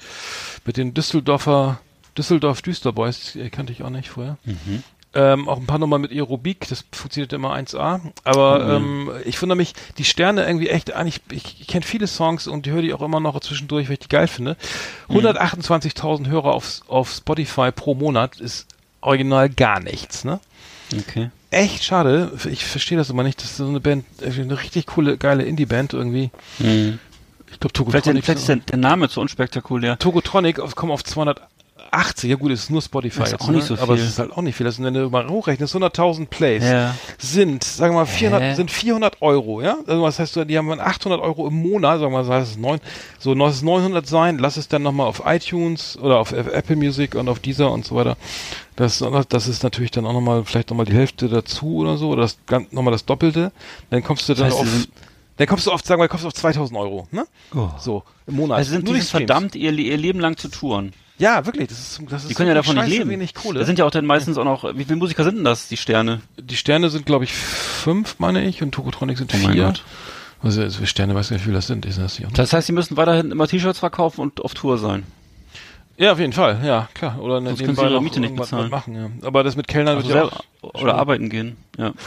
mit 0.65 0.75
den 0.77 0.93
Düsseldorfer 0.93 1.79
Düsseldorf 2.17 2.61
Düsterboys, 2.61 3.37
kannte 3.51 3.71
ich 3.71 3.81
auch 3.83 3.89
nicht 3.89 4.09
vorher. 4.09 4.37
Mhm. 4.43 4.83
Ähm, 5.15 5.49
auch 5.49 5.57
ein 5.57 5.65
paar 5.65 5.79
Nummern 5.79 6.01
mit 6.01 6.11
Aerobik, 6.11 6.67
das 6.67 6.85
funktioniert 6.91 7.33
immer 7.33 7.55
1A. 7.55 7.99
Aber 8.25 8.59
Oh, 8.59 8.71
ähm, 8.75 9.11
ich 9.25 9.41
wundere 9.41 9.55
mich, 9.57 9.73
die 9.97 10.03
Sterne 10.03 10.45
irgendwie 10.45 10.69
echt, 10.69 10.93
eigentlich, 10.93 11.21
ich, 11.31 11.61
ich 11.61 11.67
kenne 11.67 11.83
viele 11.83 12.05
Songs 12.05 12.45
und 12.47 12.67
höre 12.67 12.83
die 12.83 12.93
auch 12.93 13.01
immer 13.01 13.19
noch 13.19 13.39
zwischendurch, 13.39 13.87
weil 13.87 13.93
ich 13.93 13.99
die 13.99 14.07
geil 14.07 14.27
finde. 14.27 14.55
Mhm. 15.07 15.17
128.000 15.17 16.27
Hörer 16.27 16.53
auf, 16.53 16.81
auf 16.87 17.11
Spotify 17.11 17.71
pro 17.71 17.95
Monat 17.95 18.39
ist 18.39 18.67
original 19.01 19.49
gar 19.49 19.79
nichts, 19.79 20.25
ne? 20.25 20.39
Okay. 20.95 21.31
Echt 21.51 21.83
schade. 21.83 22.31
Ich 22.51 22.63
verstehe 22.63 22.97
das 22.97 23.09
immer 23.09 23.23
nicht. 23.23 23.39
Das 23.41 23.49
ist 23.51 23.57
so 23.57 23.67
eine 23.67 23.79
Band, 23.79 24.05
irgendwie 24.19 24.41
eine 24.41 24.61
richtig 24.61 24.85
coole, 24.85 25.17
geile 25.17 25.43
Indie-Band 25.43 25.93
irgendwie. 25.93 26.29
Hm. 26.59 26.99
Ich 27.51 27.59
glaube, 27.59 27.73
Vielleicht, 27.73 27.75
Togotronic. 28.05 28.25
vielleicht 28.25 28.39
ist 28.41 28.49
der, 28.49 28.55
der 28.57 28.77
Name 28.77 29.09
zu 29.09 29.21
unspektakulär. 29.21 29.97
Togotronic 29.97 30.59
auf, 30.59 30.75
kommen 30.75 30.91
auf 30.91 31.01
280. 31.89 32.29
Ja 32.29 32.35
gut, 32.35 32.51
es 32.51 32.61
ist 32.63 32.69
nur 32.69 32.81
Spotify 32.81 33.19
Das 33.19 33.27
ist 33.27 33.31
jetzt, 33.33 33.41
auch 33.41 33.49
nicht 33.49 33.69
ne? 33.69 33.77
so 33.77 33.81
aber 33.83 33.95
viel. 33.95 34.03
es 34.03 34.09
ist 34.11 34.19
halt 34.19 34.31
auch 34.31 34.41
nicht 34.41 34.55
viel. 34.55 34.65
Das 34.65 34.75
sind, 34.75 34.85
wenn 34.85 34.93
du 34.93 35.09
mal 35.09 35.27
hochrechnest, 35.27 35.75
100.000 35.75 36.27
Plays 36.27 36.63
Ja. 36.63 36.95
sind, 37.17 37.63
sagen 37.63 37.93
wir 37.93 37.99
mal, 37.99 38.05
400, 38.05 38.41
Hä? 38.41 38.55
sind 38.55 38.71
400 38.71 39.21
Euro, 39.21 39.61
ja? 39.61 39.77
Also 39.87 40.01
was 40.03 40.19
heißt, 40.19 40.35
die 40.47 40.57
haben 40.57 40.71
800 40.79 41.21
Euro 41.21 41.47
im 41.47 41.55
Monat, 41.61 41.99
sagen 41.99 42.11
wir 42.13 42.17
mal, 42.21 42.27
das 42.27 42.41
heißt, 42.41 42.51
es 42.51 42.57
neun, 42.57 42.79
so 43.17 43.33
lass 43.33 43.55
es 43.55 43.61
900 43.61 44.07
sein, 44.07 44.37
lass 44.37 44.57
es 44.57 44.67
dann 44.67 44.83
nochmal 44.83 45.07
auf 45.07 45.23
iTunes 45.25 45.97
oder 45.97 46.19
auf 46.19 46.31
Apple 46.31 46.75
Music 46.75 47.15
und 47.15 47.27
auf 47.29 47.39
Deezer 47.39 47.71
und 47.71 47.85
so 47.85 47.95
weiter. 47.95 48.17
Das, 48.75 49.03
das 49.27 49.47
ist 49.47 49.63
natürlich 49.63 49.91
dann 49.91 50.05
auch 50.05 50.13
nochmal, 50.13 50.45
vielleicht 50.45 50.69
nochmal 50.69 50.85
die 50.85 50.93
Hälfte 50.93 51.27
dazu 51.27 51.77
oder 51.77 51.97
so, 51.97 52.09
oder 52.11 52.21
das, 52.21 52.37
nochmal 52.71 52.93
das 52.93 53.05
Doppelte. 53.05 53.51
Dann 53.89 54.03
kommst 54.03 54.29
du 54.29 54.33
dann 54.33 54.45
heißt, 54.45 54.55
sie 54.55 54.61
auf, 54.61 54.87
dann 55.35 55.47
kommst 55.47 55.67
du 55.67 55.71
auf, 55.71 55.81
sagen 55.83 56.01
wir, 56.01 56.07
kommst 56.07 56.23
du 56.23 56.27
auf 56.27 56.33
2000 56.33 56.79
Euro, 56.79 57.07
ne? 57.11 57.25
Oh. 57.53 57.69
So, 57.77 58.03
im 58.27 58.35
Monat. 58.35 58.57
Also 58.59 58.71
sind 58.71 58.87
die 58.87 59.01
verdammt, 59.01 59.55
ihr, 59.55 59.71
ihr 59.73 59.97
Leben 59.97 60.19
lang 60.19 60.37
zu 60.37 60.47
touren. 60.49 60.93
Ja, 61.19 61.45
wirklich, 61.45 61.67
das 61.67 61.77
ist, 61.79 62.01
das 62.09 62.21
ist 62.23 62.29
Die 62.29 62.33
können 62.33 62.47
ja 62.49 62.55
davon 62.55 62.75
nicht 62.77 62.87
leben. 62.87 63.09
wenig 63.09 63.35
Kohle. 63.35 63.59
Da 63.59 63.65
sind 63.65 63.77
ja 63.77 63.85
auch 63.85 63.91
dann 63.91 64.05
meistens 64.05 64.37
auch 64.37 64.45
noch, 64.45 64.63
wie 64.75 64.85
viele 64.85 64.95
Musiker 64.95 65.23
sind 65.23 65.35
denn 65.35 65.43
das, 65.43 65.67
die 65.67 65.77
Sterne? 65.77 66.21
die 66.39 66.55
Sterne 66.55 66.89
sind, 66.89 67.05
glaube 67.05 67.25
ich, 67.25 67.33
fünf, 67.33 68.15
meine 68.19 68.43
ich, 68.45 68.61
und 68.63 68.71
Tokotronic 68.71 69.17
sind 69.17 69.31
Oh 69.33 69.37
mein 69.43 69.53
vier. 69.53 69.65
Gott. 69.65 69.83
Also, 70.41 70.61
also 70.61 70.85
Sterne, 70.85 71.13
weiß 71.15 71.29
gar 71.29 71.35
nicht, 71.35 71.43
wie 71.43 71.49
viel 71.49 71.53
das 71.53 71.67
sind. 71.67 71.85
Ist 71.85 71.99
das 71.99 72.15
hier? 72.17 72.29
Das 72.33 72.53
heißt, 72.53 72.67
sie 72.67 72.73
müssen 72.73 72.95
weiterhin 72.95 73.31
immer 73.31 73.47
T-Shirts 73.47 73.79
verkaufen 73.79 74.21
und 74.21 74.39
auf 74.41 74.53
Tour 74.53 74.77
sein. 74.77 75.03
Ja, 75.97 76.13
auf 76.13 76.19
jeden 76.19 76.31
Fall, 76.31 76.61
ja, 76.63 76.87
klar. 76.93 77.19
Oder 77.19 77.41
Sonst 77.41 77.59
nebenbei 77.59 77.65
können 77.65 77.89
sie 77.89 77.93
ihre 77.93 78.01
Miete 78.01 78.19
nicht 78.21 78.35
bezahlen. 78.37 78.69
machen, 78.69 78.95
ja. 78.95 79.09
Aber 79.27 79.43
das 79.43 79.57
mit 79.57 79.67
Kellnern 79.67 79.97
Also 79.97 80.07
wird 80.07 80.15
ja 80.17 80.23
selber, 80.29 80.41
auch, 80.61 80.81
oder 80.81 80.95
arbeiten 80.95 81.29
gehen. 81.29 81.57
Ja. 81.77 81.91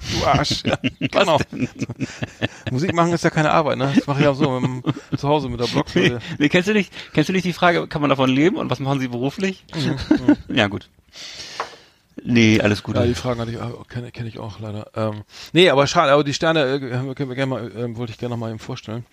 du 0.00 0.26
Arsch. 0.26 0.62
Ja, 0.64 0.78
genau. 1.00 1.38
Musik 2.70 2.94
machen 2.94 3.12
ist 3.12 3.24
ja 3.24 3.30
keine 3.30 3.50
Arbeit, 3.50 3.78
ne? 3.78 3.92
Das 3.94 4.06
mache 4.06 4.20
ich 4.20 4.26
auch 4.26 4.34
so 4.34 4.60
mit 4.60 4.84
dem, 4.84 5.18
zu 5.18 5.28
Hause 5.28 5.48
mit 5.48 5.60
der 5.60 5.66
Blockflöte. 5.66 6.20
Nee, 6.38 6.48
kennst 6.48 6.68
du 6.68 6.72
nicht, 6.72 6.92
kennst 7.12 7.28
du 7.28 7.32
nicht 7.32 7.44
die 7.44 7.52
Frage, 7.52 7.86
kann 7.86 8.00
man 8.00 8.10
davon 8.10 8.30
leben 8.30 8.56
und 8.56 8.70
was 8.70 8.80
machen 8.80 9.00
sie 9.00 9.08
beruflich? 9.08 9.64
ja, 10.48 10.66
gut. 10.68 10.88
Nee, 12.22 12.60
alles 12.60 12.82
gut. 12.82 12.96
Ja, 12.96 13.06
die 13.06 13.14
Fragen 13.14 13.40
hatte 13.40 13.50
ich 13.50 13.58
auch, 13.58 13.86
kenne 13.88 14.10
kenn 14.10 14.26
ich 14.26 14.38
auch 14.38 14.60
leider. 14.60 14.90
Ähm, 14.94 15.22
nee, 15.52 15.70
aber 15.70 15.86
schade, 15.86 16.12
aber 16.12 16.24
die 16.24 16.34
Sterne 16.34 16.64
äh, 16.64 16.78
können 17.14 17.28
wir 17.28 17.36
gerne 17.36 17.46
mal, 17.46 17.72
ähm, 17.76 17.96
wollte 17.96 18.12
ich 18.12 18.18
gerne 18.18 18.34
noch 18.34 18.40
mal 18.40 18.50
eben 18.50 18.58
vorstellen. 18.58 19.06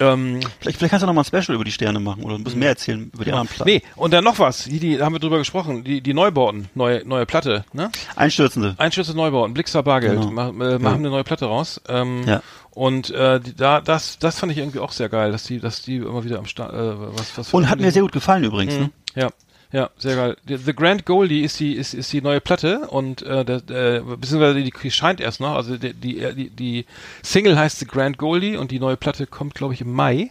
Ähm, 0.00 0.40
vielleicht, 0.60 0.78
vielleicht 0.78 0.90
kannst 0.90 1.02
du 1.02 1.06
noch 1.06 1.14
mal 1.14 1.20
ein 1.22 1.24
Special 1.24 1.54
über 1.54 1.64
die 1.64 1.70
Sterne 1.70 2.00
machen 2.00 2.24
oder 2.24 2.34
ein 2.34 2.42
bisschen 2.42 2.58
mehr 2.58 2.70
erzählen 2.70 3.10
über 3.14 3.24
die 3.24 3.30
anderen 3.30 3.46
Platten. 3.48 3.70
nee, 3.70 3.82
und 3.94 4.12
dann 4.12 4.24
noch 4.24 4.40
was, 4.40 4.64
die, 4.64 4.80
die 4.80 4.96
da 4.96 5.04
haben 5.04 5.12
wir 5.12 5.20
drüber 5.20 5.38
gesprochen, 5.38 5.84
die, 5.84 6.00
die 6.00 6.14
Neubauten, 6.14 6.68
neue, 6.74 7.06
neue 7.06 7.26
Platte, 7.26 7.64
ne? 7.72 7.90
Einstürzende. 8.16 8.74
Einstürze 8.78 9.14
Neubauten, 9.16 9.54
Blixer 9.54 9.82
Bargeld, 9.84 10.20
Genau. 10.20 10.30
mach, 10.32 10.48
äh, 10.48 10.78
machen 10.78 10.98
eine 10.98 11.10
neue 11.10 11.24
Platte 11.24 11.46
raus. 11.46 11.80
Ähm, 11.88 12.22
Ja. 12.26 12.42
Und 12.72 13.10
äh, 13.10 13.38
die, 13.38 13.54
da, 13.54 13.80
das, 13.80 14.18
das 14.18 14.40
fand 14.40 14.50
ich 14.50 14.58
irgendwie 14.58 14.80
auch 14.80 14.90
sehr 14.90 15.08
geil, 15.08 15.30
dass 15.30 15.44
die, 15.44 15.60
dass 15.60 15.82
die 15.82 15.96
immer 15.98 16.24
wieder 16.24 16.38
am 16.40 16.46
Start, 16.46 16.72
äh, 16.72 17.16
was, 17.16 17.38
was 17.38 17.54
Und 17.54 17.70
hat 17.70 17.78
mir 17.78 17.92
sehr 17.92 18.02
gut 18.02 18.10
gefallen 18.10 18.42
übrigens. 18.42 18.74
Ne? 18.76 18.90
Ja, 19.14 19.28
ja, 19.74 19.90
sehr 19.98 20.14
geil. 20.14 20.36
The 20.46 20.72
Grand 20.72 21.04
Goldie 21.04 21.40
ist 21.40 21.58
die 21.58 21.74
ist, 21.74 21.94
ist 21.94 22.12
die 22.12 22.22
neue 22.22 22.40
Platte 22.40 22.86
und 22.88 23.22
äh, 23.22 23.44
der, 23.44 23.60
der, 23.60 24.02
beziehungsweise 24.02 24.62
die, 24.62 24.70
die 24.70 24.90
scheint 24.92 25.20
erst 25.20 25.40
noch. 25.40 25.56
Also 25.56 25.76
die, 25.76 25.92
die 25.92 26.32
die 26.34 26.50
die 26.50 26.86
Single 27.24 27.58
heißt 27.58 27.80
The 27.80 27.86
Grand 27.86 28.16
Goldie 28.16 28.56
und 28.56 28.70
die 28.70 28.78
neue 28.78 28.96
Platte 28.96 29.26
kommt 29.26 29.56
glaube 29.56 29.74
ich 29.74 29.80
im 29.80 29.92
Mai. 29.92 30.30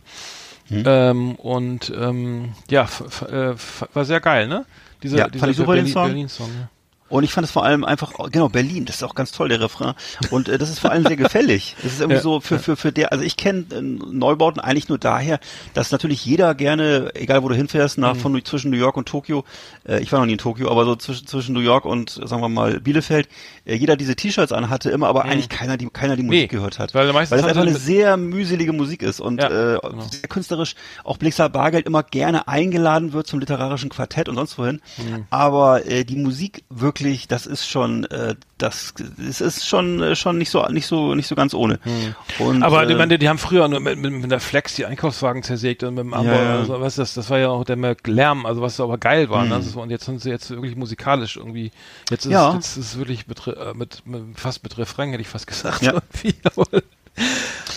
Hm. 0.70 0.84
Ähm, 0.86 1.36
und 1.36 1.92
ähm, 1.94 2.54
ja, 2.70 2.84
f, 2.84 3.02
f, 3.02 3.22
äh, 3.24 3.96
war 3.96 4.06
sehr 4.06 4.22
geil, 4.22 4.48
ne? 4.48 4.66
Dieser, 5.04 5.18
Ja, 5.18 5.28
dieser 5.28 5.40
fand 5.42 5.52
ich 5.52 5.58
super, 5.58 5.74
den 5.74 5.84
Berlin, 5.84 5.94
Song. 5.94 6.06
Berlin 6.06 6.30
Song. 6.30 6.50
Ja. 6.58 6.70
Und 7.10 7.24
ich 7.24 7.32
fand 7.34 7.46
es 7.46 7.52
vor 7.52 7.64
allem 7.64 7.84
einfach, 7.84 8.14
genau, 8.32 8.50
Berlin, 8.50 8.86
das 8.86 8.98
ist 8.98 9.04
auch 9.04 9.14
ganz 9.14 9.32
toll, 9.32 9.50
der 9.50 9.62
Refrain. 9.62 9.94
Und 10.32 10.50
äh, 10.50 10.58
das 10.58 10.70
ist 10.70 10.80
vor 10.80 10.92
allem 10.92 11.06
sehr 11.06 11.16
gefällig. 11.18 11.76
Das 11.84 11.94
ist 11.94 12.00
irgendwie 12.00 12.16
Ja, 12.16 12.22
so 12.22 12.40
für, 12.40 12.58
für, 12.60 12.76
für 12.76 12.92
der, 12.92 13.12
also 13.12 13.24
ich 13.24 13.38
kenne 13.38 13.66
äh, 13.72 13.82
Neubauten 13.82 14.60
eigentlich 14.60 14.90
nur 14.90 14.98
daher, 14.98 15.40
dass 15.74 15.92
natürlich 15.92 16.26
jeder 16.26 16.56
gerne, 16.56 17.12
egal 17.14 17.44
wo 17.44 17.50
du 17.50 17.56
hinfährst, 17.56 17.98
nach 17.98 18.16
von 18.16 18.44
zwischen 18.44 18.72
New 18.72 18.78
York 18.78 18.98
und 18.98 19.08
Tokio, 19.08 19.44
äh, 19.88 20.02
ich 20.02 20.12
war 20.12 20.20
noch 20.20 20.26
nie 20.26 20.34
in 20.34 20.38
Tokio, 20.38 20.72
aber 20.72 20.86
so 20.86 20.96
zwischen, 20.96 21.28
zwischen 21.28 21.54
New 21.54 21.60
York 21.60 21.86
und, 21.86 22.10
sagen 22.10 22.42
wir 22.42 22.50
mal, 22.50 22.80
Bielefeld, 22.80 23.28
jeder 23.66 23.96
diese 23.96 24.16
T-Shirts 24.16 24.52
anhatte, 24.52 24.90
immer 24.90 25.08
aber 25.08 25.24
eigentlich 25.26 25.50
keiner 25.50 25.78
die, 25.78 25.88
keiner 25.88 26.16
die 26.16 26.24
Musik 26.24 26.42
Nee, 26.42 26.48
gehört 26.48 26.80
hat. 26.80 26.94
weil 26.94 27.14
weil 27.14 27.26
das 27.26 27.32
haben 27.32 27.46
einfach 27.48 27.62
eine 27.62 27.74
sehr 27.76 28.18
mühselige 28.18 28.74
Musik 28.74 29.02
ist 29.04 29.20
und 29.22 29.42
Ja, 29.42 29.48
äh, 29.76 29.80
genau. 29.82 30.04
sehr 30.12 30.28
künstlerisch 30.30 30.76
auch 31.04 31.18
Blixer 31.18 31.48
Bargeld 31.50 31.86
immer 31.86 32.04
gerne 32.04 32.48
eingeladen 32.48 33.14
wird 33.14 33.28
zum 33.28 33.40
literarischen 33.40 33.90
Quartett 33.90 34.28
und 34.28 34.36
sonst 34.36 34.58
wohin. 34.58 34.82
Mhm. 34.98 35.26
Aber 35.30 35.86
äh, 35.86 36.04
die 36.04 36.18
Musik 36.18 36.64
wirklich, 36.70 37.28
das 37.28 37.46
ist 37.46 37.68
schon, 37.68 38.04
äh, 38.06 38.36
das, 38.58 38.94
es 39.28 39.42
ist 39.42 39.66
schon 39.68 40.02
äh, 40.02 40.16
schon 40.16 40.38
nicht 40.38 40.50
so 40.50 40.66
nicht 40.68 40.88
so 40.88 41.16
nicht 41.16 41.28
so 41.28 41.36
ganz 41.36 41.54
ohne. 41.54 41.80
Und, 42.40 42.58
Mhm. 42.58 42.64
Aber 42.64 42.86
äh, 42.88 42.92
ich 42.92 42.98
meine, 42.98 43.18
die 43.18 43.30
haben 43.30 43.38
früher 43.38 43.68
nur 43.68 43.80
mit, 43.80 43.98
mit, 43.98 44.12
mit 44.14 44.32
der 44.32 44.40
Flex 44.40 44.76
die 44.76 44.86
Einkaufswagen 44.86 45.42
zersägt 45.44 45.84
und 45.84 45.96
mit 45.96 46.04
dem 46.04 46.14
Amber, 46.14 46.34
Ja, 46.36 46.44
ja. 46.44 46.60
also, 46.60 46.80
was 46.82 46.96
das, 46.96 47.14
das 47.14 47.30
war 47.30 47.40
ja 47.40 47.50
auch 47.50 47.64
der 47.64 47.78
Lärm, 48.06 48.46
also 48.46 48.62
was 48.62 48.80
aber 48.80 48.98
geil 48.98 49.30
war. 49.30 49.44
Mhm. 49.44 49.50
Ne? 49.50 49.76
War- 49.76 49.84
Und 49.84 49.90
jetzt 49.90 50.06
sind 50.06 50.22
sie 50.22 50.30
jetzt 50.30 50.50
wirklich 50.50 50.76
musikalisch 50.76 51.38
irgendwie. 51.38 51.72
Jetzt 52.10 52.26
ist, 52.26 52.32
Ja. 52.32 52.54
jetzt 52.54 52.78
ist 52.78 52.86
es 52.94 52.98
wirklich 52.98 53.26
mit, 53.74 54.02
äh, 54.06 54.10
mit, 54.10 54.28
mit 54.28 54.40
fast 54.40 54.64
mit 54.64 54.78
Refrain 54.78 55.10
hätte 55.12 55.22
ich 55.22 55.30
fast 55.30 55.48
gesagt. 55.48 55.82
Ja. 55.82 56.02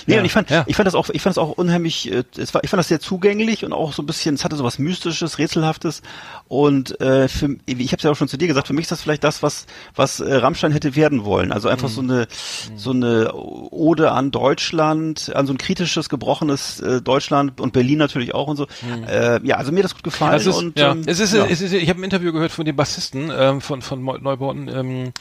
Nee, 0.08 0.14
Ja, 0.14 0.20
und 0.20 0.26
ich 0.26 0.32
fand, 0.32 0.50
ja. 0.50 0.62
ich 0.68 0.76
fand 0.76 0.86
das 0.86 0.94
auch, 0.94 1.10
ich 1.10 1.20
fand 1.20 1.36
das 1.36 1.42
auch 1.42 1.50
unheimlich, 1.50 2.10
äh, 2.12 2.22
es 2.38 2.54
war, 2.54 2.62
ich 2.62 2.70
fand 2.70 2.78
das 2.78 2.86
sehr 2.88 3.00
zugänglich 3.00 3.64
und 3.64 3.72
auch 3.72 3.92
so 3.92 4.02
ein 4.02 4.06
bisschen, 4.06 4.36
es 4.36 4.44
hatte 4.44 4.54
so 4.56 4.62
was 4.62 4.78
Mystisches, 4.78 5.38
Rätselhaftes. 5.38 6.00
Und 6.48 7.00
äh, 7.00 7.26
für, 7.26 7.56
ich 7.66 7.88
habe 7.90 7.96
es 7.96 8.02
ja 8.04 8.10
auch 8.12 8.16
schon 8.16 8.28
zu 8.28 8.36
dir 8.36 8.46
gesagt, 8.46 8.68
für 8.68 8.72
mich 8.72 8.84
ist 8.84 8.92
das 8.92 9.02
vielleicht 9.02 9.24
das, 9.24 9.42
was, 9.42 9.66
was 9.96 10.20
äh, 10.20 10.32
Rammstein 10.36 10.70
hätte 10.70 10.94
werden 10.94 11.24
wollen. 11.24 11.50
Also 11.50 11.68
einfach 11.68 11.88
so 11.88 12.00
eine, 12.02 12.28
so 12.76 12.92
eine 12.92 13.32
Ode 13.34 14.12
an 14.12 14.30
Deutschland, 14.30 15.34
an 15.34 15.46
so 15.46 15.52
ein 15.52 15.58
kritisches, 15.58 16.08
gebrochenes 16.08 16.78
äh, 16.80 17.02
Deutschland 17.02 17.60
und 17.60 17.72
Berlin 17.72 17.98
natürlich 17.98 18.32
auch 18.32 18.46
und 18.46 18.56
so. 18.56 18.66
Äh, 19.08 19.40
ja, 19.44 19.56
also 19.56 19.72
mir 19.72 19.78
hat 19.78 19.84
das 19.86 19.94
gut 19.94 20.04
gefallen. 20.04 20.32
Das 20.34 20.46
ist, 20.46 20.54
und, 20.56 20.78
ja, 20.78 20.92
ähm, 20.92 21.02
es 21.06 21.18
ist, 21.20 21.34
ja. 21.34 21.46
es 21.46 21.60
ist, 21.60 21.72
ich 21.72 21.88
habe 21.88 22.00
ein 22.00 22.04
Interview 22.04 22.32
gehört 22.32 22.52
von 22.52 22.64
dem 22.64 22.76
Bassisten 22.76 23.32
ähm, 23.36 23.60
von 23.60 23.82
von 23.82 24.02
Neu- 24.04 24.18
Neubauten, 24.18 24.68
ähm, 24.68 25.12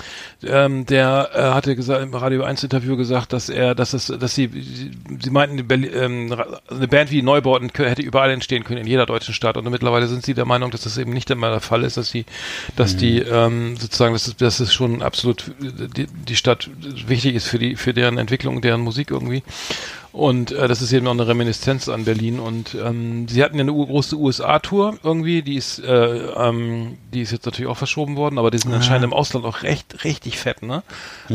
ähm, 0.43 0.85
der 0.85 1.29
äh, 1.33 1.41
hatte 1.55 1.75
gesagt 1.75 2.03
im 2.03 2.13
Radio 2.13 2.43
1 2.43 2.63
Interview 2.63 2.95
gesagt, 2.97 3.33
dass 3.33 3.49
er, 3.49 3.73
dass 3.75 3.93
es 3.93 4.04
dass, 4.09 4.19
dass 4.19 4.35
sie, 4.35 4.49
sie, 5.19 5.29
meinten, 5.29 5.67
die 5.67 5.87
ähm, 5.87 6.35
eine 6.69 6.87
Band 6.87 7.11
wie 7.11 7.21
Neubauten 7.21 7.71
hätte 7.75 8.01
überall 8.01 8.31
entstehen 8.31 8.63
können, 8.63 8.81
in 8.81 8.87
jeder 8.87 9.05
deutschen 9.05 9.33
Stadt. 9.33 9.57
Und 9.57 9.69
mittlerweile 9.69 10.07
sind 10.07 10.25
sie 10.25 10.33
der 10.33 10.45
Meinung, 10.45 10.71
dass 10.71 10.81
das 10.81 10.97
eben 10.97 11.13
nicht 11.13 11.29
immer 11.29 11.49
der 11.49 11.61
Fall 11.61 11.83
ist, 11.83 11.97
dass 11.97 12.09
sie, 12.09 12.25
dass 12.75 12.97
die 12.97 13.19
ähm, 13.19 13.75
sozusagen, 13.77 14.13
dass 14.13 14.27
es, 14.27 14.35
dass 14.35 14.59
es 14.59 14.73
schon 14.73 15.01
absolut 15.01 15.51
die, 15.59 16.07
die 16.07 16.35
Stadt 16.35 16.69
wichtig 17.07 17.35
ist 17.35 17.47
für 17.47 17.59
die, 17.59 17.75
für 17.75 17.93
deren 17.93 18.17
Entwicklung, 18.17 18.61
deren 18.61 18.81
Musik 18.81 19.11
irgendwie. 19.11 19.43
Und 20.15 20.53
äh, 20.53 20.69
das 20.69 20.81
ist 20.81 20.93
eben 20.93 21.05
auch 21.07 21.11
eine 21.11 21.27
Reminiszenz 21.27 21.89
an 21.89 22.05
Berlin. 22.05 22.39
Und 22.39 22.73
ähm, 22.73 23.27
sie 23.27 23.43
hatten 23.43 23.57
ja 23.57 23.63
eine 23.63 23.73
große 23.73 24.15
USA-Tour 24.15 24.97
irgendwie, 25.03 25.41
die 25.41 25.55
ist, 25.55 25.79
äh, 25.79 25.91
ähm, 25.91 26.97
die 27.13 27.19
ist 27.19 27.33
jetzt 27.33 27.45
natürlich 27.45 27.69
auch 27.69 27.75
verschoben 27.75 28.15
worden, 28.15 28.37
aber 28.37 28.49
die 28.49 28.57
sind 28.57 28.71
anscheinend 28.73 29.03
im 29.03 29.11
Ausland 29.13 29.45
auch 29.45 29.63
recht, 29.63 30.05
richtig 30.05 30.39
fett, 30.39 30.63
ne? 30.63 30.83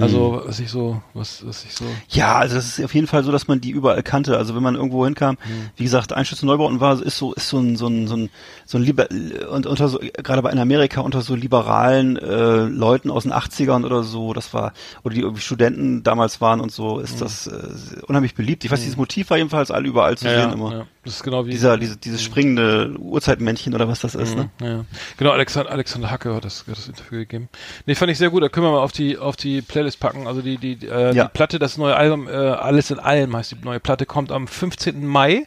Also 0.01 0.43
was 0.47 0.61
ich 0.61 0.71
so, 0.71 1.03
was, 1.13 1.47
was 1.47 1.63
ich 1.65 1.75
so. 1.75 1.85
Ja, 2.09 2.37
also 2.37 2.55
das 2.55 2.79
ist 2.79 2.83
auf 2.83 2.95
jeden 2.95 3.07
Fall 3.07 3.23
so, 3.23 3.31
dass 3.31 3.49
man 3.49 3.61
die 3.61 3.69
überall 3.69 4.03
kannte. 4.03 4.39
Also 4.39 4.55
wenn 4.55 4.63
man 4.63 4.77
irgendwo 4.77 5.05
hinkam, 5.05 5.37
wie 5.77 5.85
gesagt, 5.85 6.15
Einschütze 6.15 6.47
Neubauten 6.47 6.81
war, 6.81 7.03
ist 7.03 7.19
so, 7.19 7.35
ist 7.35 7.49
so 7.49 7.59
ein, 7.59 7.77
so 7.77 7.87
ein, 7.87 8.07
so 8.07 8.17
ein, 8.17 8.31
so 8.65 8.79
ein 8.79 8.83
Liber 8.83 9.09
und 9.51 9.67
unter 9.67 9.89
so, 9.89 9.99
gerade 9.99 10.41
bei 10.41 10.51
in 10.51 10.59
Amerika 10.59 11.03
unter 11.03 11.21
so 11.21 11.35
liberalen 11.35 12.17
äh, 12.17 12.65
Leuten 12.65 13.11
aus 13.11 13.25
den 13.25 13.33
80ern 13.35 13.85
oder 13.85 14.05
so, 14.05 14.33
das 14.33 14.55
war, 14.55 14.73
oder 15.05 15.15
die 15.15 15.21
irgendwie 15.21 15.43
Studenten 15.43 16.03
damals 16.03 16.41
waren 16.41 16.61
und 16.61 16.73
so, 16.73 16.99
ist 16.99 17.21
das 17.21 17.47
äh, 17.47 18.01
unheimlich 18.07 18.35
beliebt. 18.35 18.70
Ich 18.71 18.73
weiß, 18.73 18.81
dieses 18.83 18.97
Motiv 18.97 19.31
war 19.31 19.37
jedenfalls 19.37 19.71
all 19.71 19.85
überall 19.87 20.17
zu 20.17 20.25
sehen 20.29 20.53
immer. 20.53 20.73
ja. 20.73 20.87
Das 21.05 21.15
ist 21.15 21.23
genau 21.23 21.47
wie 21.47 21.51
Dieser, 21.51 21.79
diese, 21.79 21.97
dieses 21.97 22.23
springende 22.23 22.95
Uhrzeitmännchen 22.99 23.75
oder 23.75 23.89
was 23.89 24.01
das 24.01 24.15
ist, 24.15 24.37
ne? 24.37 24.51
Ja, 24.61 24.85
genau, 25.17 25.31
Alexander, 25.31 25.71
Alexander 25.73 26.11
Hacke 26.11 26.35
hat 26.35 26.45
das, 26.45 26.67
hat 26.67 26.77
das 26.77 26.89
Interview 26.89 27.19
gegeben. 27.21 27.49
Nee, 27.87 27.95
fand 27.95 28.11
ich 28.13 28.19
sehr 28.19 28.31
gut, 28.31 28.43
da 28.43 28.49
können 28.49 28.67
wir 28.67 28.73
mal 28.73 28.81
auf 28.81 28.93
die, 28.93 29.17
auf 29.19 29.37
die 29.37 29.63
Playlist 29.63 29.99
packen. 30.01 30.27
Also 30.27 30.43
die, 30.43 30.59
die, 30.59 30.87
äh, 30.87 31.15
Ja. 31.15 31.25
die 31.25 31.31
Platte, 31.33 31.59
das 31.59 31.79
neue 31.79 31.97
Album, 31.97 32.29
äh, 32.29 32.33
Alles 32.33 32.91
in 32.91 32.99
allem 32.99 33.35
heißt 33.35 33.53
die 33.53 33.57
neue 33.65 33.81
Platte, 33.81 34.07
kommt 34.07 34.31
am 34.33 34.47
15. 34.47 35.07
Mai. 35.07 35.47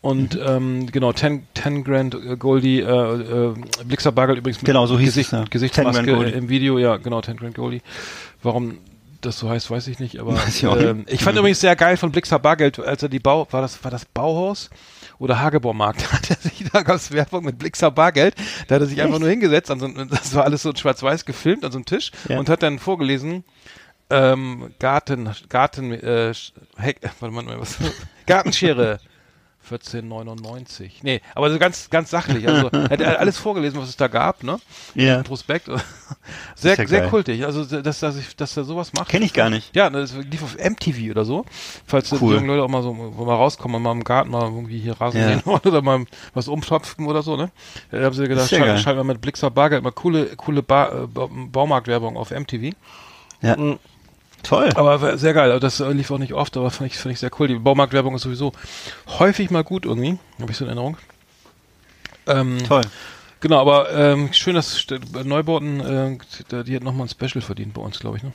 Und 0.00 0.34
Mhm. 0.36 0.40
ähm, 0.46 0.86
genau, 0.92 1.12
10, 1.12 1.42
10 1.54 1.82
Grand 1.82 2.14
äh, 2.14 2.36
Goldie, 2.36 2.80
äh, 2.80 2.84
äh, 2.86 3.54
Blixer 3.84 4.12
Bagel 4.12 4.38
übrigens 4.38 4.58
mit 4.58 4.66
Genau, 4.66 4.86
so 4.86 4.96
hieß 4.96 5.08
Gesicht, 5.08 5.32
es, 5.32 5.38
ja. 5.38 5.44
Gesichtsmaske 5.50 6.04
10 6.04 6.06
Grand 6.06 6.18
Goldie. 6.24 6.38
im 6.38 6.48
Video, 6.48 6.78
ja, 6.78 6.98
genau, 6.98 7.20
10 7.20 7.36
Grand 7.36 7.56
Goldie. 7.56 7.82
Warum 8.42 8.78
das 9.20 9.38
so 9.38 9.48
heißt, 9.50 9.70
weiß 9.70 9.88
ich 9.88 9.98
nicht, 9.98 10.18
aber 10.20 10.40
ich 10.48 10.62
ähm, 10.62 11.04
ich 11.08 11.22
fand 11.22 11.36
übrigens 11.38 11.60
sehr 11.60 11.74
geil 11.76 11.96
von 11.96 12.12
Blixer 12.12 12.38
Bargeld, 12.38 12.78
als 12.78 13.02
er 13.02 13.08
die 13.08 13.18
Bau, 13.18 13.46
war 13.50 13.62
das, 13.62 13.82
war 13.82 13.90
das 13.90 14.04
Bauhaus? 14.04 14.70
Oder 15.18 15.40
Hagebaumarkt, 15.40 16.02
da 16.04 16.12
hat 16.12 16.30
er 16.30 16.36
sich, 16.36 16.64
da 16.72 16.82
gab 16.82 16.96
es 16.96 17.10
Werbung 17.10 17.44
mit 17.44 17.58
Blixer 17.58 17.90
Bargeld, 17.90 18.34
da 18.68 18.76
hat 18.76 18.82
er 18.82 18.86
sich 18.86 19.02
einfach 19.02 19.18
nur 19.18 19.28
hingesetzt, 19.28 19.70
an 19.70 19.80
so, 19.80 19.88
das 19.88 20.34
war 20.34 20.44
alles 20.44 20.62
so 20.62 20.72
schwarz-weiß 20.74 21.24
gefilmt 21.24 21.64
an 21.64 21.72
so 21.72 21.78
einem 21.78 21.86
Tisch 21.86 22.12
Ja. 22.28 22.38
und 22.38 22.48
hat 22.48 22.62
dann 22.62 22.78
vorgelesen, 22.78 23.42
ähm, 24.10 24.72
Garten, 24.78 25.30
Garten, 25.48 25.92
äh, 25.92 26.32
Heck, 26.76 27.00
warte 27.20 27.34
mal, 27.34 27.60
was, 27.60 27.76
Gartenschere, 28.26 29.00
14,99. 29.70 30.90
Nee, 31.02 31.20
aber 31.34 31.50
so 31.50 31.58
ganz, 31.58 31.90
ganz 31.90 32.10
sachlich. 32.10 32.46
Also, 32.48 32.68
er 32.72 32.88
hat 32.90 33.02
alles 33.18 33.38
vorgelesen, 33.38 33.80
was 33.80 33.88
es 33.88 33.96
da 33.96 34.08
gab, 34.08 34.42
ne? 34.42 34.58
Ja. 34.94 35.22
Prospekt. 35.22 35.68
Sehr, 36.54 36.76
ja 36.76 36.86
sehr 36.86 37.00
geil. 37.02 37.08
kultig. 37.10 37.44
Also, 37.44 37.64
dass, 37.64 38.00
dass, 38.00 38.16
ich, 38.16 38.34
dass 38.36 38.56
er 38.56 38.64
sowas 38.64 38.92
macht. 38.92 39.08
Kenn 39.08 39.22
ich 39.22 39.32
gar 39.32 39.48
nicht. 39.48 39.74
Ja, 39.74 39.88
das 39.88 40.14
lief 40.14 40.42
auf 40.42 40.56
MTV 40.58 41.10
oder 41.10 41.24
so. 41.24 41.44
Falls 41.86 42.10
die 42.10 42.16
Cool. 42.20 42.34
jungen 42.34 42.46
Leute 42.48 42.62
auch 42.64 42.68
mal 42.68 42.82
so, 42.82 42.92
mal 42.92 43.34
rauskommen 43.34 43.76
und 43.76 43.82
mal 43.82 43.92
im 43.92 44.04
Garten 44.04 44.30
mal 44.30 44.42
irgendwie 44.44 44.78
hier 44.78 45.00
Rasen 45.00 45.20
Ja. 45.20 45.40
oder 45.64 45.80
mal 45.82 46.04
was 46.34 46.48
umtopfen 46.48 47.06
oder 47.06 47.22
so, 47.22 47.36
ne? 47.36 47.50
Da 47.90 48.02
haben 48.02 48.14
sie 48.14 48.26
gedacht, 48.28 48.48
schalt 48.50 48.96
mal 48.96 49.04
mit 49.04 49.20
Blixer 49.20 49.50
Bargeld 49.50 49.82
mal 49.84 49.92
coole, 49.92 50.26
coole 50.36 50.62
ba 50.62 51.04
äh, 51.04 51.06
Ba- 51.06 51.28
Baumarktwerbung 51.30 52.16
auf 52.16 52.30
MTV. 52.30 52.74
Ja. 53.40 53.56
Mhm. 53.56 53.78
Toll. 54.42 54.70
Aber 54.74 55.18
sehr 55.18 55.34
geil. 55.34 55.50
Also 55.50 55.60
Das 55.60 55.94
lief 55.94 56.10
auch 56.10 56.18
nicht 56.18 56.32
oft, 56.32 56.56
aber 56.56 56.70
fand 56.70 56.90
ich, 56.90 56.98
fand 56.98 57.12
ich 57.12 57.20
sehr 57.20 57.30
cool. 57.38 57.48
Die 57.48 57.56
Baumarktwerbung 57.56 58.14
ist 58.14 58.22
sowieso 58.22 58.52
häufig 59.18 59.50
mal 59.50 59.64
gut 59.64 59.84
irgendwie. 59.84 60.18
Habe 60.40 60.50
ich 60.50 60.56
so 60.56 60.64
in 60.64 60.68
Erinnerung. 60.68 60.96
Ähm, 62.26 62.58
Toll. 62.66 62.82
Genau, 63.40 63.60
aber 63.60 63.92
ähm, 63.92 64.32
schön, 64.32 64.54
dass 64.54 64.86
Neubauten, 65.24 65.80
äh, 65.80 66.64
die 66.64 66.74
hat 66.74 66.82
nochmal 66.82 67.06
ein 67.06 67.10
Special 67.10 67.40
verdient 67.40 67.72
bei 67.74 67.82
uns, 67.82 67.98
glaube 68.00 68.16
ich. 68.16 68.22
Ne? 68.22 68.32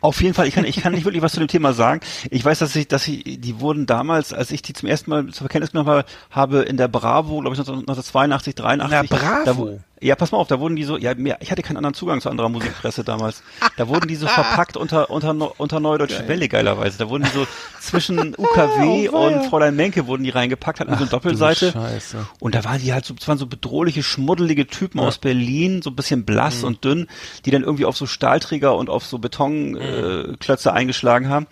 Auf 0.00 0.22
jeden 0.22 0.34
Fall, 0.34 0.46
ich 0.46 0.54
kann, 0.54 0.64
ich 0.64 0.76
kann 0.76 0.92
nicht 0.92 1.04
wirklich 1.04 1.22
was 1.22 1.32
zu 1.32 1.40
dem 1.40 1.48
Thema 1.48 1.72
sagen. 1.72 2.00
Ich 2.30 2.44
weiß, 2.44 2.58
dass 2.58 2.76
ich, 2.76 2.88
dass 2.88 3.08
ich, 3.08 3.40
die 3.40 3.60
wurden 3.60 3.86
damals, 3.86 4.32
als 4.32 4.50
ich 4.50 4.62
die 4.62 4.74
zum 4.74 4.88
ersten 4.88 5.10
Mal 5.10 5.28
zur 5.28 5.48
Kenntnis 5.48 5.72
genommen 5.72 5.88
habe, 5.88 6.04
habe 6.30 6.60
in 6.60 6.76
der 6.76 6.88
Bravo, 6.88 7.40
glaube 7.40 7.54
ich, 7.54 7.60
1982, 7.60 8.54
83. 8.54 9.10
Na, 9.10 9.16
Bravo? 9.44 9.66
Da, 9.70 9.78
ja, 10.00 10.14
pass 10.14 10.30
mal 10.32 10.38
auf, 10.38 10.48
da 10.48 10.60
wurden 10.60 10.76
die 10.76 10.84
so, 10.84 10.96
ja, 10.98 11.14
mehr, 11.14 11.38
ich 11.40 11.50
hatte 11.50 11.62
keinen 11.62 11.78
anderen 11.78 11.94
Zugang 11.94 12.20
zu 12.20 12.28
anderer 12.28 12.48
Musikpresse 12.48 13.02
damals. 13.04 13.42
Da 13.76 13.88
wurden 13.88 14.08
die 14.08 14.16
so 14.16 14.26
verpackt 14.26 14.76
unter, 14.76 15.08
unter, 15.10 15.34
unter 15.58 15.80
Neudeutsche 15.80 16.28
Welle, 16.28 16.48
geilerweise. 16.48 16.98
Da 16.98 17.08
wurden 17.08 17.24
die 17.24 17.30
so 17.30 17.46
zwischen 17.80 18.34
UKW 18.38 19.08
und 19.08 19.46
Fräulein 19.46 19.74
Menke 19.76 20.06
wurden 20.06 20.24
die 20.24 20.30
reingepackt, 20.30 20.80
hatten 20.80 20.92
so 20.92 20.98
eine 20.98 21.06
Doppelseite. 21.06 21.72
Scheiße. 21.72 22.26
Und 22.40 22.54
da 22.54 22.64
waren 22.64 22.80
die 22.80 22.92
halt 22.92 23.04
so, 23.06 23.14
es 23.18 23.26
waren 23.26 23.38
so 23.38 23.46
bedrohliche, 23.46 24.02
schmuddelige 24.02 24.66
Typen 24.66 25.00
aus 25.00 25.18
Berlin, 25.18 25.80
so 25.82 25.90
ein 25.90 25.96
bisschen 25.96 26.24
blass 26.24 26.58
Mhm. 26.60 26.64
und 26.66 26.84
dünn, 26.84 27.06
die 27.44 27.50
dann 27.50 27.62
irgendwie 27.62 27.84
auf 27.86 27.96
so 27.96 28.06
Stahlträger 28.06 28.76
und 28.76 28.90
auf 28.90 29.04
so 29.06 29.18
Betonklötze 29.18 30.32
äh, 30.32 30.36
Klötze 30.36 30.72
eingeschlagen 30.72 31.28
haben, 31.28 31.46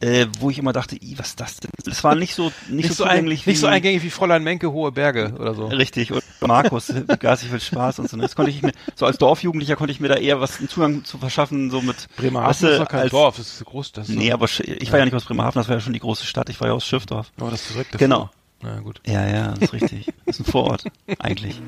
äh, 0.00 0.26
wo 0.40 0.50
ich 0.50 0.58
immer 0.58 0.72
dachte, 0.72 0.96
"Ih, 0.96 1.14
was 1.18 1.28
ist 1.28 1.40
das 1.40 1.56
denn? 1.60 1.70
Das 1.84 2.02
war 2.04 2.14
nicht 2.14 2.34
so, 2.34 2.44
nicht, 2.68 2.70
Nicht, 2.70 2.88
so 2.88 2.94
so, 2.94 3.04
ein, 3.04 3.10
zugänglich 3.18 3.46
nicht 3.46 3.60
so 3.60 3.66
wie- 3.66 3.70
eingängig 3.70 4.02
wie 4.02 4.10
Fräulein 4.10 4.42
Menke, 4.42 4.72
Hohe 4.72 4.90
Berge 4.92 5.34
oder 5.38 5.54
so. 5.54 5.66
Richtig, 5.66 6.12
und 6.12 6.22
Markus, 6.46 6.92
Gas, 7.20 7.42
ich 7.42 7.50
will 7.52 7.60
Spaß 7.60 7.98
und 8.00 8.08
so. 8.10 8.16
ne? 8.16 8.22
Das 8.24 8.34
konnte 8.36 8.50
ich 8.50 8.62
mir, 8.62 8.72
so 8.94 9.06
als 9.06 9.18
Dorfjugendlicher 9.18 9.76
konnte 9.76 9.92
ich 9.92 10.00
mir 10.00 10.08
da 10.08 10.14
eher 10.16 10.40
was 10.40 10.58
einen 10.58 10.68
Zugang 10.68 11.04
zu 11.04 11.18
verschaffen, 11.18 11.70
so 11.70 11.80
mit 11.82 12.08
Bremerhaven 12.16 12.50
weißt 12.50 12.62
du, 12.62 12.66
ist 12.68 12.78
doch 12.80 12.88
kein 12.88 13.00
als- 13.00 13.10
Dorf, 13.10 13.36
das 13.36 13.46
ist 13.46 13.58
so 13.58 13.64
groß. 13.64 13.92
Das 13.92 14.08
ist 14.08 14.14
Nee, 14.16 14.28
so, 14.28 14.34
aber 14.34 14.46
ich 14.46 14.92
war 14.92 14.98
ja 14.98 15.04
nicht 15.04 15.14
aus 15.14 15.24
Bremerhaven, 15.24 15.58
das 15.60 15.68
war 15.68 15.76
ja 15.76 15.80
schon 15.80 15.92
die 15.92 16.00
große 16.00 16.24
Stadt, 16.26 16.48
ich 16.48 16.60
war 16.60 16.68
ja 16.68 16.74
aus 16.74 16.86
Schiffdorf. 16.86 17.30
aber 17.40 17.50
das 17.50 17.62
ist 17.62 17.74
direkt 17.74 17.98
Genau. 17.98 18.30
Ja, 18.62 18.78
gut. 18.80 19.00
Ja, 19.06 19.26
ja, 19.26 19.48
das 19.52 19.60
ist 19.60 19.72
richtig. 19.74 20.06
Das 20.26 20.38
ist 20.40 20.46
ein 20.46 20.50
Vorort, 20.50 20.84
eigentlich. 21.18 21.60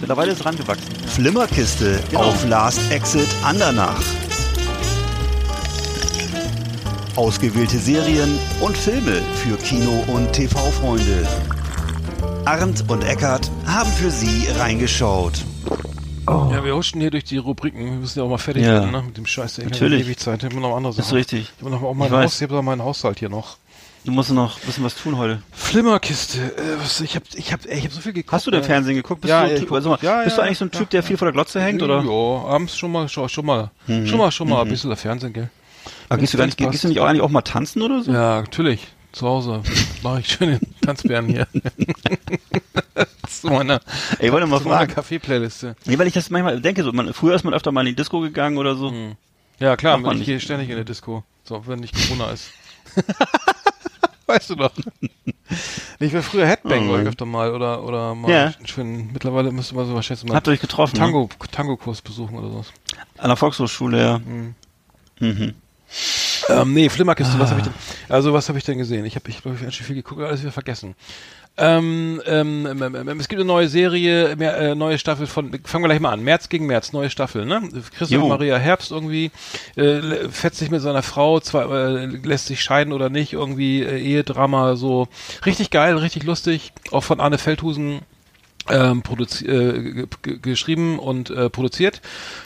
Mittlerweile 0.00 0.30
ist 0.32 0.38
es 0.40 0.46
rangewachsen. 0.46 0.94
Flimmerkiste 1.08 2.00
auf 2.14 2.46
Last 2.48 2.80
Exit 2.92 3.26
Andernach. 3.42 4.00
Ausgewählte 7.16 7.78
Serien 7.78 8.38
und 8.60 8.76
Filme 8.76 9.22
für 9.36 9.56
Kino- 9.58 10.04
und 10.08 10.32
TV-Freunde. 10.32 11.26
Arndt 12.44 12.84
und 12.90 13.02
Eckart 13.04 13.50
haben 13.66 13.90
für 13.92 14.10
Sie 14.10 14.46
reingeschaut. 14.58 15.44
Ja, 16.26 16.64
wir 16.64 16.74
huschen 16.74 17.00
hier 17.00 17.10
durch 17.10 17.24
die 17.24 17.36
Rubriken. 17.36 17.84
Wir 17.84 17.92
müssen 17.92 18.18
ja 18.18 18.24
auch 18.24 18.28
mal 18.30 18.38
fertig 18.38 18.62
Ja. 18.64 18.72
werden, 18.74 18.90
ne? 18.92 19.02
Mit 19.02 19.16
dem 19.16 19.26
Scheiß. 19.26 19.58
Ich 19.58 19.64
Natürlich. 19.64 20.04
Ewig 20.06 20.18
Zeit. 20.18 20.42
Ich 20.42 20.50
habe 20.50 20.60
noch 20.60 20.74
andere 20.76 20.92
Sachen. 20.92 20.98
Das 21.02 21.06
ist 21.08 21.12
richtig. 21.12 21.52
Ich 21.56 21.62
habe 21.62 21.70
noch 21.74 21.82
auch 21.82 21.92
Ich 21.92 21.98
mein. 21.98 22.10
Haus, 22.10 22.36
ich 22.36 22.42
habe 22.42 22.54
noch 22.54 22.62
meinen 22.62 22.82
Haushalt 22.82 23.18
hier 23.18 23.28
noch. 23.28 23.56
Du 24.04 24.12
musst 24.12 24.30
noch 24.32 24.56
ein 24.60 24.66
bisschen 24.66 24.84
was 24.84 24.94
tun 24.96 25.16
heute. 25.18 25.42
Flimmerkiste. 25.52 26.38
Äh, 26.40 26.78
was, 26.82 27.00
ich 27.00 27.14
habe 27.14 27.24
ich 27.34 27.52
hab, 27.52 27.64
ich 27.66 27.84
hab 27.84 27.92
so 27.92 28.00
viel 28.00 28.12
geguckt. 28.12 28.32
Hast 28.32 28.46
du 28.46 28.50
denn 28.50 28.60
äh, 28.60 28.64
Fernsehen 28.64 28.96
geguckt? 28.96 29.22
Bist, 29.22 29.30
Ja, 29.30 29.46
du, 29.46 29.58
Typ, 29.58 29.72
also, 29.72 29.90
mal, 29.90 29.98
ja, 30.02 30.22
bist 30.22 30.36
du 30.36 30.40
ja, 30.42 30.46
eigentlich 30.46 30.58
so 30.58 30.64
ein 30.66 30.70
ja. 30.72 30.78
Typ, 30.78 30.90
der 30.90 31.02
viel 31.02 31.16
vor 31.16 31.26
der 31.26 31.32
Glotze 31.32 31.60
hängt? 31.62 31.82
Oder? 31.82 32.02
Ja, 32.02 32.48
abends 32.48 32.76
schon 32.76 32.92
mal, 32.92 33.08
schon, 33.08 33.28
schon 33.28 33.46
mal, 33.46 33.70
Mhm. 33.86 34.06
schon 34.06 34.18
mal, 34.18 34.30
schon 34.30 34.48
mal 34.48 34.62
ein 34.62 34.68
bisschen 34.68 34.94
Fernsehen, 34.96 35.32
gell? 35.32 35.50
Aber 36.08 36.18
gehst 36.20 36.34
du, 36.34 36.38
gar 36.38 36.46
nicht, 36.46 36.56
gehst 36.58 36.84
du 36.84 36.88
nicht 36.88 37.00
auch 37.00 37.06
eigentlich 37.06 37.22
auch 37.22 37.30
mal 37.30 37.42
tanzen 37.42 37.80
oder 37.82 38.02
so? 38.02 38.12
Ja, 38.12 38.40
natürlich. 38.42 38.88
Zu 39.14 39.28
Hause 39.28 39.62
mache 40.02 40.20
ich 40.20 40.28
schön 40.28 40.58
den 40.58 40.60
Tanzbären 40.80 41.26
hier. 41.26 41.46
das 42.94 43.08
ist 43.28 43.42
so 43.42 43.50
meine, 43.50 43.80
Ey, 44.18 44.32
wollte 44.32 44.46
mal 44.48 44.58
fragen. 44.60 44.92
Kaffee-Playliste. 44.92 45.76
Nee, 45.84 45.96
weil 45.98 46.08
ich 46.08 46.14
das 46.14 46.30
manchmal 46.30 46.60
denke, 46.60 46.82
so, 46.82 46.90
man, 46.92 47.14
früher 47.14 47.36
ist 47.36 47.44
man 47.44 47.54
öfter 47.54 47.70
mal 47.70 47.82
in 47.82 47.86
die 47.86 47.94
Disco 47.94 48.18
gegangen 48.18 48.58
oder 48.58 48.74
so. 48.74 48.92
Ja, 49.60 49.76
klar, 49.76 49.98
man 49.98 50.12
ich 50.12 50.18
nicht. 50.18 50.26
gehe 50.26 50.40
ständig 50.40 50.68
in 50.68 50.74
der 50.74 50.84
Disco. 50.84 51.22
So, 51.44 51.64
wenn 51.68 51.78
nicht 51.78 51.94
Corona 51.94 52.32
ist. 52.32 52.50
weißt 54.26 54.50
du 54.50 54.56
doch. 54.56 54.72
Ich 56.00 56.12
war 56.12 56.22
früher 56.22 56.46
Headbang, 56.48 56.88
Oh, 56.88 56.92
war 56.94 57.02
ich 57.02 57.06
öfter 57.06 57.24
mal 57.24 57.52
oder 57.52 57.84
oder 57.84 58.16
mal 58.16 58.28
Ja. 58.30 58.52
schön, 58.64 59.12
mittlerweile 59.12 59.52
müsste 59.52 59.76
man 59.76 59.86
so 59.86 59.94
was 59.94 60.06
schätzen 60.06 60.26
mal 60.26 60.34
Habt 60.34 60.48
ihr 60.48 60.52
euch 60.52 60.60
getroffen? 60.60 60.94
Ne? 60.94 60.98
Tango 60.98 61.28
Tango-Kurs 61.52 62.02
besuchen 62.02 62.36
oder 62.36 62.50
sowas. 62.50 62.72
An 63.18 63.28
der 63.28 63.36
Volkshochschule, 63.36 64.00
ja. 64.00 64.18
Mhm. 64.18 65.54
Ähm, 66.48 66.74
nee, 66.74 66.88
Flimmerkiste, 66.88 67.38
was 67.38 67.50
habe 67.50 67.60
Ah. 67.62 67.64
ich 67.64 67.70
denn? 67.72 68.14
Also, 68.14 68.32
was 68.32 68.48
habe 68.48 68.58
ich 68.58 68.64
denn 68.64 68.78
gesehen? 68.78 69.04
Ich 69.04 69.14
habe, 69.16 69.28
ich 69.30 69.42
glaube, 69.42 69.56
ich 69.66 69.82
viel 69.82 69.96
geguckt, 69.96 70.20
alles 70.22 70.42
wieder 70.42 70.52
vergessen. 70.52 70.94
Ähm, 71.56 72.20
ähm, 72.26 72.66
ähm, 72.66 72.82
ähm, 72.82 73.08
ähm, 73.08 73.20
es 73.20 73.28
gibt 73.28 73.40
eine 73.40 73.46
neue 73.46 73.68
Serie, 73.68 74.34
mehr, 74.36 74.56
äh, 74.58 74.74
neue 74.74 74.98
Staffel 74.98 75.28
von, 75.28 75.52
fangen 75.64 75.84
wir 75.84 75.88
gleich 75.88 76.00
mal 76.00 76.10
an, 76.12 76.24
März 76.24 76.48
gegen 76.48 76.66
März, 76.66 76.92
neue 76.92 77.10
Staffel, 77.10 77.46
ne? 77.46 77.62
Christoph. 77.96 78.26
Maria 78.28 78.56
Herbst 78.56 78.90
irgendwie, 78.90 79.30
äh, 79.76 80.28
fetzt 80.30 80.58
sich 80.58 80.72
mit 80.72 80.82
seiner 80.82 81.02
Frau, 81.04 81.38
zwar, 81.38 81.70
äh, 81.70 82.06
lässt 82.06 82.46
sich 82.46 82.60
scheiden 82.60 82.92
oder 82.92 83.08
nicht, 83.08 83.34
irgendwie 83.34 83.82
äh, 83.82 84.00
Ehedrama, 84.00 84.74
so 84.74 85.06
richtig 85.46 85.70
geil, 85.70 85.96
richtig 85.96 86.24
lustig, 86.24 86.72
auch 86.90 87.04
von 87.04 87.20
Arne 87.20 87.38
Feldhusen 87.38 88.00
ähm, 88.70 89.02
äh, 89.08 89.44
ge- 89.44 90.06
ge- 90.22 90.38
geschrieben 90.40 90.98
und 90.98 91.30
äh, 91.30 91.50
produziert. 91.50 92.00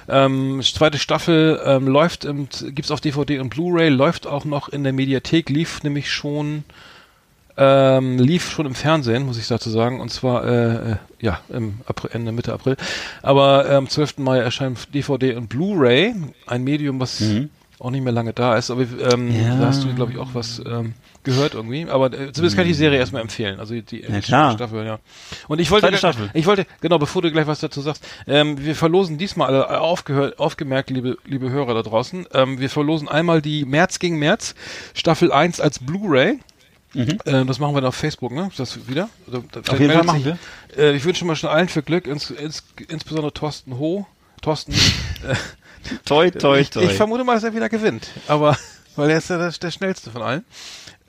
Ähm, 0.09 0.61
zweite 0.63 0.99
Staffel 0.99 1.61
ähm, 1.65 1.87
läuft, 1.87 2.25
im, 2.25 2.49
gibt's 2.75 2.91
auf 2.91 3.01
DVD 3.01 3.39
und 3.39 3.51
Blu-ray, 3.51 3.89
läuft 3.89 4.27
auch 4.27 4.45
noch 4.45 4.69
in 4.69 4.83
der 4.85 4.93
Mediathek, 4.93 5.49
lief 5.49 5.83
nämlich 5.83 6.11
schon, 6.11 6.65
ähm, 7.57 8.19
lief 8.19 8.51
schon 8.51 8.67
im 8.67 8.75
Fernsehen, 8.75 9.27
muss 9.27 9.39
ich 9.39 9.49
dazu 9.49 9.71
sagen, 9.71 10.01
und 10.01 10.11
zwar 10.11 10.45
äh, 10.45 10.93
äh, 10.93 10.97
ja 11.21 11.41
im 11.49 11.81
April, 11.87 12.11
Ende 12.13 12.33
Mitte 12.33 12.53
April. 12.53 12.77
Aber 13.23 13.69
am 13.71 13.89
12. 13.89 14.19
Mai 14.19 14.39
erscheint 14.39 14.95
DVD 14.95 15.35
und 15.37 15.49
Blu-ray, 15.49 16.15
ein 16.47 16.65
Medium, 16.65 17.01
was 17.01 17.23
auch 17.81 17.91
nicht 17.91 18.03
mehr 18.03 18.13
lange 18.13 18.33
da 18.33 18.57
ist. 18.57 18.71
Aber 18.71 18.83
ähm, 19.13 19.31
Ja. 19.33 19.57
da 19.59 19.67
hast 19.69 19.85
du, 19.85 19.95
glaube 19.95 20.13
ich, 20.13 20.19
auch 20.19 20.31
was 20.35 20.61
ähm, 20.67 20.95
gehört 21.25 21.55
irgendwie. 21.55 21.87
Aber 21.89 22.07
äh, 22.07 22.33
zumindest 22.33 22.57
kann 22.57 22.65
ich 22.67 22.71
die 22.73 22.79
Serie 22.79 22.99
erstmal 22.99 23.23
empfehlen. 23.23 23.61
Also 23.61 23.75
die 23.81 24.01
Ja, 24.03 24.21
klar. 24.21 24.53
Staffel, 24.53 24.85
ja. 24.87 24.99
Und 25.49 25.59
ich 25.61 25.71
wollte, 25.71 25.91
ich 26.35 26.47
wollte, 26.47 26.67
genau, 26.81 26.99
bevor 26.99 27.23
du 27.23 27.31
gleich 27.31 27.47
was 27.47 27.61
dazu 27.61 27.81
sagst, 27.81 28.07
ähm, 28.27 28.65
wir 28.65 28.75
verlosen 28.75 29.19
diesmal 29.19 29.49
alle 29.49 29.63
äh, 29.65 29.79
aufgehört, 29.79 30.39
aufgemerkt, 30.39 30.91
liebe, 30.91 31.19
liebe 31.25 31.51
Hörer 31.51 31.75
da 31.75 31.83
draußen, 31.83 32.27
ähm, 32.33 32.59
wir 32.61 32.71
verlosen 32.71 33.09
einmal 33.09 33.43
die 33.43 33.65
März 33.65 33.99
gegen 33.99 34.19
März 34.19 34.55
Staffel 34.95 35.33
1 35.33 35.61
als 35.61 35.79
Blu-ray. 35.81 36.39
Äh, 36.95 37.45
das 37.45 37.59
machen 37.59 37.75
wir 37.75 37.81
dann 37.83 37.89
auf 37.89 37.95
Facebook, 37.97 38.33
ne? 38.33 38.51
Das 38.57 38.89
wieder? 38.89 39.11
Also, 39.27 39.45
da- 39.53 39.61
Mhm. 39.61 39.65
Auf 39.69 39.81
jeden 39.81 39.93
Fall 39.93 40.05
machen 40.05 40.23
sich- 40.25 40.79
Äh, 40.79 40.97
ich 40.97 41.05
wünsche 41.05 41.25
mal 41.27 41.37
schon 41.37 41.51
allen 41.51 41.69
viel 41.69 41.83
Glück, 41.83 42.07
ins, 42.07 42.31
ins, 42.31 42.65
insbesondere 42.89 43.33
Thorsten 43.33 43.79
Ho. 43.79 44.07
Thorsten, 44.41 44.73
äh, 44.73 45.35
Toi, 46.05 46.31
toi, 46.31 46.59
ich, 46.61 46.71
toi. 46.71 46.83
ich 46.85 46.93
vermute 46.95 47.25
mal, 47.25 47.35
dass 47.35 47.45
er 47.45 47.55
wieder 47.55 47.69
gewinnt. 47.69 48.09
Aber, 48.27 48.57
weil 48.97 49.11
er 49.11 49.19
ist 49.19 49.31
ja 49.31 49.39
der, 49.39 49.51
der 49.51 49.71
schnellste 49.71 50.11
von 50.11 50.23
allen. 50.23 50.45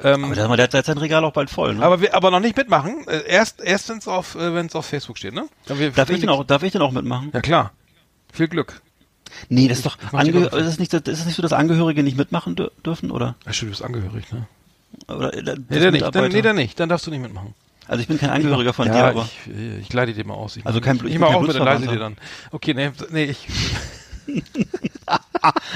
Ähm, 0.02 0.24
aber 0.26 0.56
der, 0.58 0.68
der 0.70 0.78
hat 0.80 0.86
sein 0.86 0.98
Regal 0.98 1.24
auch 1.26 1.34
bald 1.34 1.50
voll, 1.50 1.76
ne? 1.76 1.84
aber 1.84 2.00
wir, 2.02 2.14
aber 2.16 2.32
noch 2.32 2.40
nicht 2.40 2.56
mitmachen. 2.56 3.06
Äh, 3.08 3.24
erst, 3.28 3.60
erst 3.62 3.90
wenn's 3.90 4.08
auf, 4.08 4.36
äh, 4.36 4.54
wenn's 4.54 4.74
auf 4.76 4.86
Facebook 4.86 5.18
steht, 5.18 5.34
ne? 5.34 5.48
Dann 5.66 5.78
wir, 5.80 5.92
darf 5.92 6.10
ich 6.10 6.20
denn 6.22 6.30
auch, 6.30 6.44
darf 6.46 6.64
ich 6.64 6.72
denn 6.72 6.82
auch 6.82 6.92
mitmachen? 6.92 7.32
Ja 7.34 7.42
klar. 7.42 7.72
Viel 8.32 8.48
Glück. 8.48 8.82
Nee, 9.50 9.68
das 9.68 9.80
ist 9.80 9.86
doch, 9.86 9.98
Runde. 10.14 10.40
ist 10.48 10.54
es 10.66 10.80
nicht, 10.80 10.92
so- 10.92 10.98
ist 10.98 11.08
es 11.08 11.26
nicht 11.26 11.36
so, 11.36 11.42
dass 11.42 11.54
Angehörige 11.54 12.02
nicht 12.04 12.18
mitmachen 12.18 12.56
dür 12.56 12.72
dürfen, 12.86 13.12
oder? 13.12 13.36
Ja, 13.46 13.54
stimmt, 13.54 13.70
du 13.70 13.72
bist 13.74 13.84
angehörig, 13.84 14.32
ne? 14.32 14.48
oder 15.08 15.34
äh, 15.34 15.44
das 15.44 15.58
Nee, 15.70 15.80
der 15.80 15.92
nicht. 15.92 16.16
Dann, 16.16 16.32
nee, 16.32 16.42
dann 16.42 16.56
nicht. 16.56 16.80
Dann 16.80 16.90
darfst 16.90 17.06
du 17.06 17.12
nicht 17.12 17.22
mitmachen. 17.22 17.54
Also 17.88 18.02
ich 18.02 18.08
bin 18.08 18.18
kein 18.20 18.30
Angehöriger 18.30 18.72
von 18.74 18.88
dir, 18.88 18.98
ja, 18.98 19.10
aber. 19.10 19.28
ich, 19.48 19.82
ich 19.82 19.94
leite 19.94 20.14
dir 20.14 20.26
mal 20.26 20.34
aus. 20.36 20.56
Ich 20.58 20.66
Also 20.66 20.80
kein 20.80 20.98
Blut- 20.98 21.10
Ich 21.10 21.16
ich 21.16 21.20
mach 21.20 21.28
bin 21.30 21.36
auch 21.38 21.42
mit, 21.42 21.56
dann 21.56 21.64
leite 21.64 21.88
dir 21.88 22.00
dann. 22.00 22.18
Okay, 22.52 22.74
nee, 22.74 22.92
nee, 23.12 23.26
ich, 23.26 23.48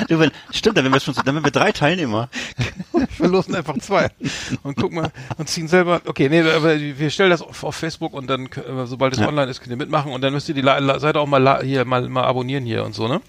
Du, 0.10 0.20
stimmt, 0.51 0.78
dann 0.78 0.84
wären 0.84 0.93
wir 0.93 0.99
schon, 0.99 1.14
dann 1.16 1.36
wären 1.36 1.43
wir 1.45 1.51
drei 1.51 1.72
Teilnehmer. 1.72 2.28
wir 3.18 3.28
losen 3.30 3.56
einfach 3.56 3.78
zwei 3.80 4.10
und 4.64 4.76
gucken 4.76 4.97
mal 4.97 5.12
und 5.38 5.47
ziehen 5.47 5.70
selber. 5.70 6.01
Okay, 6.06 6.28
nee, 6.28 6.41
aber 6.41 6.78
wir 6.80 7.10
stellen 7.10 7.30
das 7.30 7.41
auf, 7.41 7.64
auf 7.64 7.76
Facebook 7.76 8.14
und 8.14 8.28
dann, 8.30 8.47
äh, 8.47 8.86
sobald 8.86 9.14
es 9.14 9.20
Ja. 9.20 9.28
online 9.30 9.49
ist, 9.49 9.62
könnt 9.62 9.72
ihr 9.72 9.78
mitmachen 9.78 10.12
und 10.12 10.22
dann 10.22 10.34
müsst 10.34 10.49
ihr 10.49 10.56
die 10.56 10.62
La 10.62 10.80
La 10.80 10.99
Seite 10.99 11.20
auch 11.22 11.28
mal 11.28 11.41
la 11.41 11.62
hier 11.62 11.86
mal, 11.86 12.08
mal 12.10 12.24
abonnieren 12.26 12.66
hier 12.66 12.84
und 12.84 12.93
so, 12.93 13.08
ne? 13.08 13.22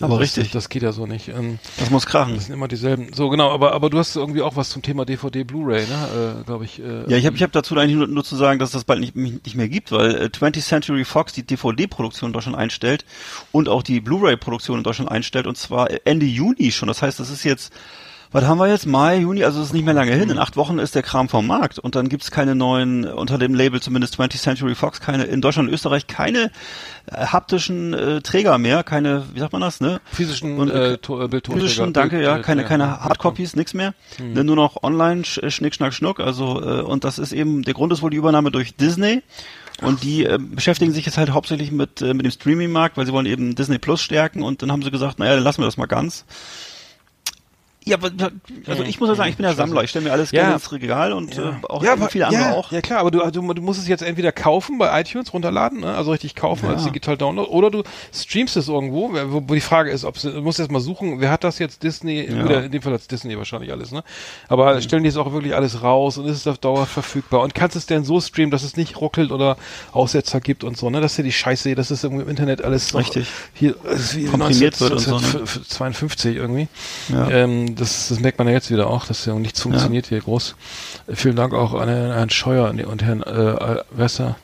Aber 0.00 0.14
das, 0.14 0.20
richtig. 0.20 0.50
Das 0.52 0.68
geht 0.68 0.82
ja 0.82 0.92
so 0.92 1.06
nicht. 1.06 1.28
Ähm, 1.28 1.58
Das 1.78 1.90
muss 1.90 2.06
krachen. 2.06 2.34
das 2.36 2.46
sind 2.46 2.54
immer 2.54 2.68
dieselben. 2.68 3.12
So, 3.12 3.28
genau, 3.28 3.50
aber, 3.52 3.72
aber 3.72 3.90
du 3.90 3.98
hast 3.98 4.16
irgendwie 4.16 4.42
auch 4.42 4.56
was 4.56 4.70
zum 4.70 4.82
Thema 4.82 5.04
DVD, 5.04 5.44
Blu-ray, 5.44 5.86
ne? 5.86 6.38
Äh, 6.40 6.44
Glaube 6.44 6.64
ich. 6.64 6.80
Äh, 6.80 7.08
Ja, 7.10 7.16
ich 7.16 7.26
habe 7.26 7.36
ich 7.36 7.42
hab 7.42 7.52
dazu 7.52 7.76
eigentlich 7.76 7.96
nur, 7.96 8.06
nur 8.06 8.24
zu 8.24 8.36
sagen, 8.36 8.58
dass 8.58 8.70
das 8.70 8.84
bald 8.84 9.00
nicht, 9.00 9.16
nicht 9.16 9.54
mehr 9.56 9.68
gibt, 9.68 9.90
weil 9.92 10.14
äh, 10.14 10.24
20th 10.26 10.60
Century 10.66 11.04
Fox 11.04 11.32
die 11.32 11.42
DVD-Produktion 11.44 12.28
in 12.30 12.32
Deutschland 12.32 12.56
einstellt 12.56 13.04
und 13.52 13.68
auch 13.68 13.82
die 13.82 14.00
Blu-ray-Produktion 14.00 14.61
in 14.68 14.82
Deutschland 14.82 15.10
einstellt 15.10 15.46
und 15.46 15.56
zwar 15.56 15.88
Ende 16.04 16.26
Juni 16.26 16.72
schon. 16.72 16.88
Das 16.88 17.02
heißt, 17.02 17.20
das 17.20 17.30
ist 17.30 17.44
jetzt, 17.44 17.72
was 18.32 18.44
haben 18.44 18.58
wir 18.58 18.68
jetzt? 18.68 18.86
Mai, 18.86 19.18
Juni, 19.18 19.44
also 19.44 19.60
es 19.60 19.66
ist 19.66 19.72
nicht 19.74 19.84
mehr 19.84 19.92
lange 19.92 20.14
hin. 20.14 20.30
In 20.30 20.38
acht 20.38 20.56
Wochen 20.56 20.78
ist 20.78 20.94
der 20.94 21.02
Kram 21.02 21.28
vom 21.28 21.46
Markt 21.46 21.78
und 21.78 21.94
dann 21.96 22.08
gibt's 22.08 22.30
keine 22.30 22.54
neuen, 22.54 23.04
unter 23.04 23.36
dem 23.36 23.54
Label 23.54 23.80
zumindest 23.80 24.18
20th 24.18 24.38
Century 24.38 24.74
Fox, 24.74 25.00
keine, 25.00 25.24
in 25.24 25.42
Deutschland 25.42 25.68
und 25.68 25.74
Österreich 25.74 26.06
keine 26.06 26.50
äh, 27.06 27.26
haptischen 27.26 27.92
äh, 27.92 28.22
Träger 28.22 28.56
mehr, 28.56 28.84
keine, 28.84 29.24
wie 29.34 29.40
sagt 29.40 29.52
man 29.52 29.60
das, 29.60 29.82
ne? 29.82 30.00
physischen 30.10 30.58
Und, 30.58 30.70
äh, 30.70 30.96
to, 30.96 31.22
äh, 31.22 31.28
Bildtonträger. 31.28 31.66
Physischen, 31.66 31.92
danke, 31.92 32.22
ja, 32.22 32.38
keine, 32.38 32.64
keine. 32.64 33.02
Hardcopies, 33.02 33.54
nix 33.54 33.74
mehr. 33.74 33.92
Ne, 34.18 34.44
nur 34.44 34.56
noch 34.56 34.82
online, 34.82 35.24
sch, 35.24 35.40
schnick, 35.48 35.74
schnack, 35.74 35.92
schnuck. 35.92 36.18
Also, 36.18 36.62
äh, 36.62 36.80
und 36.80 37.04
das 37.04 37.18
ist 37.18 37.32
eben, 37.32 37.62
der 37.62 37.74
Grund 37.74 37.92
ist 37.92 38.00
wohl 38.00 38.10
die 38.10 38.16
Übernahme 38.16 38.50
durch 38.50 38.76
Disney. 38.76 39.22
Und 39.82 40.02
die 40.02 40.24
äh, 40.24 40.38
beschäftigen 40.38 40.92
sich 40.92 41.06
jetzt 41.06 41.18
halt 41.18 41.30
hauptsächlich 41.30 41.72
mit, 41.72 42.00
äh, 42.02 42.14
mit 42.14 42.24
dem 42.24 42.30
Streaming-Markt, 42.32 42.96
weil 42.96 43.06
sie 43.06 43.12
wollen 43.12 43.26
eben 43.26 43.54
Disney 43.54 43.78
Plus 43.78 44.00
stärken 44.00 44.42
und 44.42 44.62
dann 44.62 44.70
haben 44.70 44.82
sie 44.82 44.90
gesagt, 44.90 45.18
naja, 45.18 45.34
dann 45.34 45.44
lassen 45.44 45.60
wir 45.60 45.66
das 45.66 45.76
mal 45.76 45.86
ganz. 45.86 46.24
Ja, 47.84 47.96
aber, 47.96 48.10
also 48.66 48.84
ich 48.84 49.00
muss 49.00 49.08
ja 49.08 49.14
sagen, 49.16 49.30
ich 49.30 49.36
bin 49.36 49.44
ja 49.44 49.54
Sammler, 49.54 49.82
ich 49.82 49.90
stelle 49.90 50.04
mir 50.04 50.12
alles 50.12 50.30
Ja. 50.30 50.42
gerne 50.42 50.54
ins 50.54 50.70
Regal 50.70 51.12
und 51.12 51.36
äh, 51.36 51.52
auch 51.68 51.82
ja, 51.82 51.94
aber, 51.94 52.08
viele 52.08 52.28
andere 52.28 52.42
ja, 52.42 52.52
auch. 52.52 52.70
Ja 52.70 52.80
klar, 52.80 53.00
aber 53.00 53.10
du, 53.10 53.18
du, 53.30 53.54
du 53.54 53.62
musst 53.62 53.80
es 53.80 53.88
jetzt 53.88 54.02
entweder 54.02 54.30
kaufen 54.30 54.78
bei 54.78 55.00
iTunes, 55.00 55.32
runterladen, 55.34 55.80
ne? 55.80 55.94
also 55.94 56.12
richtig 56.12 56.36
kaufen 56.36 56.68
als 56.68 56.84
digital 56.84 57.16
Download, 57.16 57.50
oder 57.50 57.70
du 57.70 57.82
streamst 58.14 58.56
es 58.56 58.68
irgendwo, 58.68 59.12
wo, 59.12 59.42
wo 59.48 59.54
die 59.54 59.60
Frage 59.60 59.90
ist, 59.90 60.04
ob 60.04 60.20
du 60.20 60.42
musst 60.42 60.60
erst 60.60 60.70
mal 60.70 60.80
suchen, 60.80 61.20
wer 61.20 61.30
hat 61.30 61.42
das 61.44 61.58
jetzt, 61.58 61.82
Disney, 61.82 62.28
oder 62.30 62.64
in 62.64 62.72
dem 62.72 62.82
Fall 62.82 62.92
hat 62.92 63.10
Disney 63.10 63.36
wahrscheinlich 63.36 63.72
alles, 63.72 63.90
ne? 63.90 64.04
Aber 64.48 64.80
stellen 64.80 65.02
die 65.02 65.08
es 65.08 65.16
auch 65.16 65.32
wirklich 65.32 65.54
alles 65.54 65.82
raus 65.82 66.18
und 66.18 66.26
ist 66.26 66.36
es 66.36 66.46
auf 66.46 66.58
Dauer 66.58 66.86
verfügbar 66.86 67.40
und 67.40 67.54
kannst 67.54 67.76
es 67.76 67.86
denn 67.86 68.04
so 68.04 68.20
streamen, 68.20 68.50
dass 68.50 68.62
es 68.62 68.76
nicht 68.76 69.00
ruckelt 69.00 69.32
oder 69.32 69.56
Aussetzer 69.92 70.40
gibt 70.40 70.62
und 70.62 70.76
so, 70.76 70.88
ne? 70.88 71.00
Das 71.00 71.12
ist 71.12 71.18
ja 71.18 71.24
die 71.24 71.32
Scheiße, 71.32 71.74
das 71.74 71.90
ist 71.90 72.04
irgendwie 72.04 72.22
im 72.22 72.28
Internet 72.28 72.62
alles 72.62 72.94
Richtig. 72.94 73.26
hier 73.54 73.74
ist 73.86 74.16
wie 74.16 74.26
Komprimiert 74.26 74.80
wird 74.80 74.92
und 74.92 74.98
so, 75.00 75.10
ne? 75.12 75.16
1952 75.16 76.36
irgendwie. 76.36 76.68
Ja. 77.08 77.28
Ähm, 77.30 77.71
das, 77.74 78.08
das 78.08 78.20
merkt 78.20 78.38
man 78.38 78.48
ja 78.48 78.54
jetzt 78.54 78.70
wieder 78.70 78.88
auch, 78.88 79.06
dass 79.06 79.24
ja 79.26 79.34
nichts 79.34 79.60
funktioniert 79.60 80.06
hier 80.06 80.20
groß. 80.20 80.54
Vielen 81.12 81.36
Dank 81.36 81.54
auch 81.54 81.74
an 81.74 81.88
Herrn, 81.88 82.30
Scheuer 82.30 82.70
und- 82.70 82.84
und 82.84 83.02
Herrn 83.02 83.22
äh, 83.22 83.76
Wesser. 83.90 84.36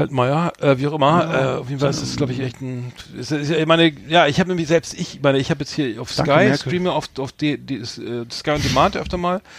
Haltmeier, 0.00 0.52
äh, 0.60 0.76
wie 0.78 0.86
auch 0.88 0.94
immer. 0.94 1.32
äh, 1.32 1.58
auf 1.60 1.68
jeden 1.68 1.80
Fall 1.80 1.90
ist 1.90 2.02
das, 2.02 2.16
glaube 2.16 2.32
ich, 2.32 2.40
echt 2.40 2.60
ein. 2.60 2.92
Ist, 3.16 3.30
ist, 3.30 3.50
ich 3.50 3.66
meine, 3.66 3.92
ja, 4.08 4.26
ich 4.26 4.40
habe 4.40 4.48
nämlich 4.48 4.66
selbst, 4.66 4.94
ich 4.98 5.20
meine, 5.22 5.38
ich 5.38 5.50
habe 5.50 5.60
jetzt 5.60 5.72
hier 5.72 6.00
auf 6.00 6.12
Danke, 6.14 6.32
Sky, 6.32 6.40
Merkel. 6.48 6.58
streame 6.58 6.92
auf, 6.92 7.08
auf 7.18 7.30
die, 7.32 7.58
die, 7.58 7.76
äh, 7.76 8.24
Sky 8.32 8.50
on 8.50 8.62
Demand 8.62 8.96
öfter 8.96 9.16
mal. 9.16 9.40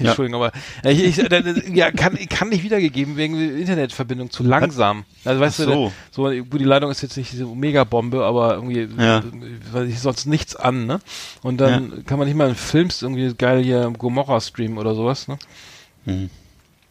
Ja. 0.00 0.08
Entschuldigung, 0.08 0.42
aber 0.42 0.52
äh, 0.82 0.92
ich, 0.92 1.18
ich, 1.18 1.30
äh, 1.30 1.62
ja, 1.72 1.92
kann, 1.92 2.16
kann 2.28 2.48
nicht 2.48 2.64
wiedergegeben 2.64 3.16
wegen 3.16 3.38
Internetverbindung 3.58 4.28
zu 4.30 4.42
langsam. 4.42 5.04
Also 5.24 5.40
weißt 5.40 5.60
Ach 5.60 5.64
du, 5.66 5.72
so. 5.72 5.92
so, 6.10 6.22
gut, 6.44 6.60
die 6.60 6.64
Leitung 6.64 6.90
ist 6.90 7.02
jetzt 7.02 7.16
nicht 7.16 7.30
diese 7.32 7.46
Megabombe, 7.46 8.24
aber 8.24 8.54
irgendwie, 8.54 8.88
Ja. 9.00 9.22
weil 9.70 9.88
ich 9.88 10.00
sonst 10.00 10.26
nichts 10.26 10.56
an, 10.56 10.86
ne? 10.86 10.98
Und 11.42 11.58
dann 11.60 12.04
kann 12.06 12.18
man 12.18 12.26
nicht 12.26 12.36
mal 12.36 12.54
filmst 12.56 13.02
irgendwie 13.02 13.32
geil 13.34 13.62
hier 13.62 13.92
Gomorra 13.96 14.40
streamen 14.40 14.78
oder 14.78 14.94
sowas, 14.96 15.28
ne? 15.28 15.38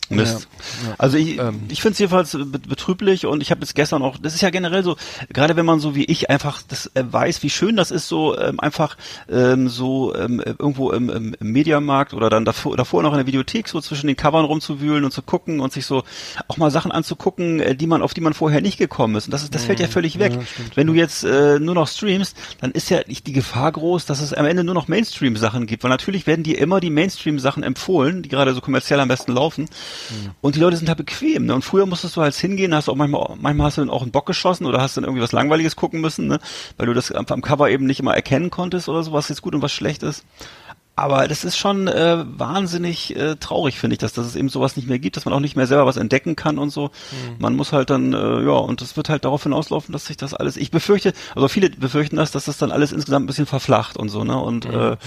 Mist. 0.09 0.47
Ja, 0.83 0.89
ja. 0.89 0.95
Also 0.97 1.17
ich, 1.17 1.37
Ähm. 1.37 1.61
ich 1.69 1.81
finde 1.81 1.93
es 1.93 1.99
jedenfalls 1.99 2.31
be- 2.31 2.59
betrüblich 2.59 3.25
und 3.25 3.41
ich 3.41 3.51
habe 3.51 3.61
jetzt 3.61 3.75
gestern 3.75 4.01
auch, 4.01 4.17
das 4.17 4.33
ist 4.35 4.41
ja 4.41 4.49
generell 4.49 4.83
so, 4.83 4.95
gerade 5.33 5.55
wenn 5.55 5.65
man 5.65 5.79
so 5.79 5.95
wie 5.95 6.05
ich 6.05 6.29
einfach 6.29 6.61
das 6.67 6.87
äh, 6.93 7.03
weiß, 7.09 7.43
wie 7.43 7.49
schön 7.49 7.75
das 7.75 7.91
ist, 7.91 8.07
so 8.07 8.37
ähm, 8.37 8.59
einfach 8.59 8.97
ähm, 9.29 9.67
so 9.69 10.15
ähm, 10.15 10.39
äh, 10.39 10.53
irgendwo 10.57 10.91
im, 10.91 11.09
im, 11.09 11.35
im 11.39 11.51
Mediamarkt 11.51 12.13
oder 12.13 12.29
dann 12.29 12.45
davor, 12.45 12.77
davor 12.77 13.03
noch 13.03 13.11
in 13.11 13.17
der 13.17 13.27
Videothek 13.27 13.67
so 13.67 13.81
zwischen 13.81 14.07
den 14.07 14.15
Covern 14.15 14.45
rumzuwühlen 14.45 15.03
und 15.03 15.11
zu 15.11 15.21
gucken 15.21 15.59
und 15.59 15.73
sich 15.73 15.85
so 15.85 16.03
auch 16.47 16.57
mal 16.57 16.71
Sachen 16.71 16.91
anzugucken, 16.91 17.59
äh, 17.59 17.75
die 17.75 17.87
man 17.87 18.01
auf 18.01 18.13
die 18.13 18.21
man 18.21 18.33
vorher 18.33 18.61
nicht 18.61 18.77
gekommen 18.77 19.15
ist. 19.15 19.25
Und 19.25 19.31
das 19.33 19.43
ist, 19.43 19.53
das 19.55 19.65
fällt 19.65 19.79
ja 19.79 19.87
völlig 19.87 20.19
weg. 20.19 20.33
wenn 20.75 20.87
du 20.87 20.93
jetzt 20.93 21.23
äh, 21.23 21.59
nur 21.59 21.75
noch 21.75 21.87
streamst, 21.87 22.35
dann 22.61 22.71
ist 22.71 22.89
ja 22.89 22.99
nicht 23.07 23.27
die 23.27 23.33
Gefahr 23.33 23.71
groß, 23.71 24.05
dass 24.05 24.21
es 24.21 24.33
am 24.33 24.45
Ende 24.45 24.63
nur 24.63 24.73
noch 24.75 24.87
Mainstream-Sachen 24.87 25.65
gibt, 25.67 25.83
weil 25.83 25.89
natürlich 25.91 26.27
werden 26.27 26.43
dir 26.43 26.57
immer 26.59 26.79
die 26.79 26.89
Mainstream-Sachen 26.89 27.63
empfohlen, 27.63 28.23
die 28.23 28.29
gerade 28.29 28.53
so 28.53 28.61
kommerziell 28.61 28.99
am 28.99 29.07
besten 29.07 29.31
laufen. 29.33 29.67
Und 30.41 30.55
die 30.55 30.59
Leute 30.59 30.77
sind 30.77 30.87
halt 30.87 30.97
bequem. 30.97 31.45
Ne? 31.45 31.55
Und 31.55 31.63
früher 31.63 31.85
musstest 31.85 32.15
du 32.15 32.21
halt 32.21 32.35
hingehen, 32.35 32.73
hast 32.73 32.89
auch 32.89 32.95
manchmal, 32.95 33.35
manchmal 33.39 33.67
hast 33.67 33.77
du 33.77 33.81
dann 33.81 33.89
auch 33.89 34.01
einen 34.01 34.11
Bock 34.11 34.25
geschossen 34.25 34.65
oder 34.65 34.81
hast 34.81 34.97
dann 34.97 35.03
irgendwie 35.03 35.23
was 35.23 35.31
Langweiliges 35.31 35.75
gucken 35.75 36.01
müssen, 36.01 36.27
ne? 36.27 36.39
weil 36.77 36.87
du 36.87 36.93
das 36.93 37.11
am, 37.11 37.25
am 37.27 37.41
Cover 37.41 37.69
eben 37.69 37.85
nicht 37.85 37.99
immer 37.99 38.15
erkennen 38.15 38.49
konntest 38.49 38.89
oder 38.89 39.03
so, 39.03 39.13
was 39.13 39.29
jetzt 39.29 39.41
gut 39.41 39.55
und 39.55 39.61
was 39.61 39.71
schlecht 39.71 40.03
ist. 40.03 40.25
Aber 40.97 41.27
das 41.27 41.43
ist 41.43 41.57
schon 41.57 41.87
äh, 41.87 42.25
wahnsinnig 42.25 43.15
äh, 43.15 43.35
traurig, 43.35 43.79
finde 43.79 43.93
ich, 43.93 43.99
dass, 43.99 44.13
dass 44.13 44.25
es 44.25 44.35
eben 44.35 44.49
sowas 44.49 44.75
nicht 44.77 44.87
mehr 44.87 44.97
gibt, 44.97 45.15
dass 45.15 45.25
man 45.25 45.33
auch 45.35 45.39
nicht 45.39 45.55
mehr 45.55 45.67
selber 45.67 45.85
was 45.85 45.95
entdecken 45.95 46.35
kann 46.35 46.57
und 46.57 46.71
so. 46.71 46.89
Man 47.37 47.55
muss 47.55 47.71
halt 47.71 47.91
dann, 47.91 48.13
äh, 48.13 48.41
ja, 48.41 48.53
und 48.53 48.81
das 48.81 48.97
wird 48.97 49.07
halt 49.07 49.23
darauf 49.23 49.43
hinauslaufen, 49.43 49.93
dass 49.93 50.07
sich 50.07 50.17
das 50.17 50.33
alles, 50.33 50.57
ich 50.57 50.71
befürchte, 50.71 51.13
also 51.35 51.47
viele 51.49 51.69
befürchten 51.69 52.15
das, 52.15 52.31
dass 52.31 52.45
das 52.45 52.57
dann 52.57 52.71
alles 52.71 52.91
insgesamt 52.93 53.25
ein 53.25 53.27
bisschen 53.27 53.45
verflacht 53.45 53.95
und 53.95 54.09
so, 54.09 54.23
ne? 54.23 54.41
Und 54.41 54.65
äh, 54.65 54.97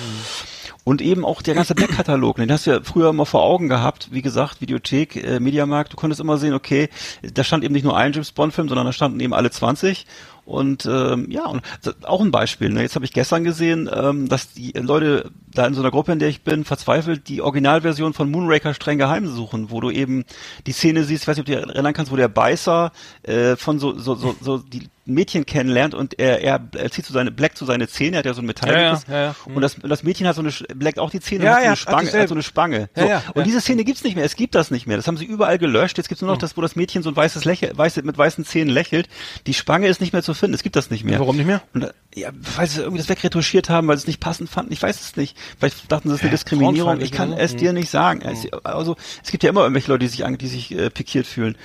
und 0.84 1.02
eben 1.02 1.24
auch 1.24 1.42
der 1.42 1.54
ganze 1.54 1.74
Backkatalog, 1.74 2.36
den 2.36 2.50
hast 2.50 2.66
du 2.66 2.70
ja 2.70 2.80
früher 2.82 3.10
immer 3.10 3.26
vor 3.26 3.42
Augen 3.42 3.68
gehabt, 3.68 4.08
wie 4.12 4.22
gesagt, 4.22 4.60
Videothek, 4.60 5.16
äh, 5.16 5.40
Mediamarkt, 5.40 5.92
du 5.92 5.96
konntest 5.96 6.20
immer 6.20 6.38
sehen, 6.38 6.54
okay, 6.54 6.88
da 7.22 7.44
stand 7.44 7.64
eben 7.64 7.74
nicht 7.74 7.84
nur 7.84 7.96
ein 7.96 8.12
James 8.12 8.32
Bond 8.32 8.54
Film, 8.54 8.68
sondern 8.68 8.86
da 8.86 8.92
standen 8.92 9.20
eben 9.20 9.34
alle 9.34 9.50
20 9.50 10.06
und 10.50 10.84
ähm, 10.86 11.30
ja, 11.30 11.46
und 11.46 11.62
auch 12.02 12.20
ein 12.20 12.32
Beispiel, 12.32 12.70
ne, 12.70 12.82
jetzt 12.82 12.96
habe 12.96 13.04
ich 13.04 13.12
gestern 13.12 13.44
gesehen, 13.44 13.88
ähm, 13.92 14.28
dass 14.28 14.52
die 14.52 14.72
Leute 14.72 15.30
da 15.46 15.66
in 15.66 15.74
so 15.74 15.80
einer 15.80 15.92
Gruppe, 15.92 16.12
in 16.12 16.18
der 16.18 16.28
ich 16.28 16.42
bin, 16.42 16.64
verzweifelt 16.64 17.28
die 17.28 17.40
Originalversion 17.40 18.14
von 18.14 18.30
Moonraker 18.30 18.74
streng 18.74 18.98
geheim 18.98 19.28
suchen, 19.28 19.70
wo 19.70 19.80
du 19.80 19.90
eben 19.90 20.24
die 20.66 20.72
Szene 20.72 21.04
siehst, 21.04 21.22
ich 21.22 21.28
weiß 21.28 21.36
nicht, 21.36 21.42
ob 21.42 21.46
du 21.46 21.52
dich 21.52 21.74
erinnern 21.74 21.92
kannst, 21.92 22.10
wo 22.10 22.16
der 22.16 22.28
Beißer 22.28 22.90
äh, 23.22 23.54
von 23.54 23.78
so, 23.78 23.96
so, 23.96 24.16
so, 24.16 24.34
so 24.40 24.58
die 24.58 24.88
Mädchen 25.14 25.46
kennenlernt 25.46 25.94
und 25.94 26.18
er, 26.18 26.40
er, 26.42 26.60
er 26.76 26.90
zieht 26.90 27.06
so 27.06 27.12
seine, 27.14 27.30
Black 27.30 27.56
zu 27.56 27.64
seine 27.64 27.88
Zähne, 27.88 28.16
er 28.16 28.18
hat 28.20 28.26
ja 28.26 28.34
so 28.34 28.42
ein 28.42 28.46
metallisches, 28.46 29.06
Ja, 29.08 29.14
ja, 29.14 29.22
ja. 29.26 29.36
Mhm. 29.46 29.56
und 29.56 29.62
das, 29.62 29.76
das 29.82 30.02
Mädchen 30.02 30.26
hat 30.26 30.36
so 30.36 30.42
eine, 30.42 30.50
Black 30.74 30.98
auch 30.98 31.10
die 31.10 31.20
Zähne, 31.20 31.44
Ja, 31.44 31.54
hat 31.56 31.60
so 31.62 31.66
eine 31.66 31.76
Spange, 31.76 32.12
hat 32.22 32.28
so 32.28 32.34
eine 32.34 32.42
Spange. 32.42 32.88
So. 32.96 33.08
und 33.34 33.46
diese 33.46 33.60
Szene 33.60 33.84
gibt's 33.84 34.02
nicht 34.04 34.16
mehr, 34.16 34.24
es 34.24 34.36
gibt 34.36 34.54
das 34.54 34.70
nicht 34.70 34.86
mehr, 34.86 34.96
das 34.96 35.06
haben 35.06 35.16
sie 35.16 35.24
überall 35.24 35.58
gelöscht, 35.58 35.98
jetzt 35.98 36.08
gibt's 36.08 36.22
nur 36.22 36.30
noch 36.30 36.36
Mhm. 36.36 36.40
das, 36.40 36.56
wo 36.56 36.60
das 36.62 36.76
Mädchen 36.76 37.02
so 37.02 37.10
ein 37.10 37.16
weißes 37.16 37.44
Lächeln, 37.44 37.76
weiße, 37.76 38.02
mit 38.02 38.16
weißen 38.16 38.44
Zähnen 38.44 38.72
lächelt, 38.72 39.08
die 39.46 39.54
Spange 39.54 39.88
ist 39.88 40.00
nicht 40.00 40.12
mehr 40.12 40.22
zu 40.22 40.34
finden, 40.34 40.54
es 40.54 40.62
gibt 40.62 40.76
das 40.76 40.90
nicht 40.90 41.04
mehr. 41.04 41.18
Warum 41.18 41.36
nicht 41.36 41.46
mehr? 41.46 41.62
Und, 41.74 41.92
ja, 42.14 42.30
weil 42.56 42.66
sie 42.66 42.80
irgendwie 42.80 42.98
das 42.98 43.08
wegretuschiert 43.08 43.70
haben, 43.70 43.86
weil 43.88 43.96
sie 43.96 44.02
es 44.02 44.06
nicht 44.06 44.20
passend 44.20 44.50
fanden, 44.50 44.72
ich 44.72 44.82
weiß 44.82 45.00
es 45.00 45.16
nicht. 45.16 45.36
Vielleicht 45.58 45.90
dachten 45.92 46.08
sie, 46.08 46.14
es 46.14 46.20
ist 46.20 46.24
eine 46.24 46.30
Diskriminierung, 46.32 47.00
ich 47.00 47.12
kann 47.12 47.32
es 47.32 47.52
so? 47.52 47.56
dir 47.56 47.72
nicht 47.72 47.90
sagen. 47.90 48.20
Es, 48.22 48.46
also, 48.64 48.96
es 49.22 49.30
gibt 49.30 49.42
ja 49.44 49.50
immer 49.50 49.62
irgendwelche 49.62 49.88
Leute, 49.92 50.06
die 50.06 50.08
sich, 50.08 50.24
die 50.38 50.46
sich 50.48 50.72
äh, 50.76 50.90
pikiert 50.90 51.26
fühlen. 51.26 51.56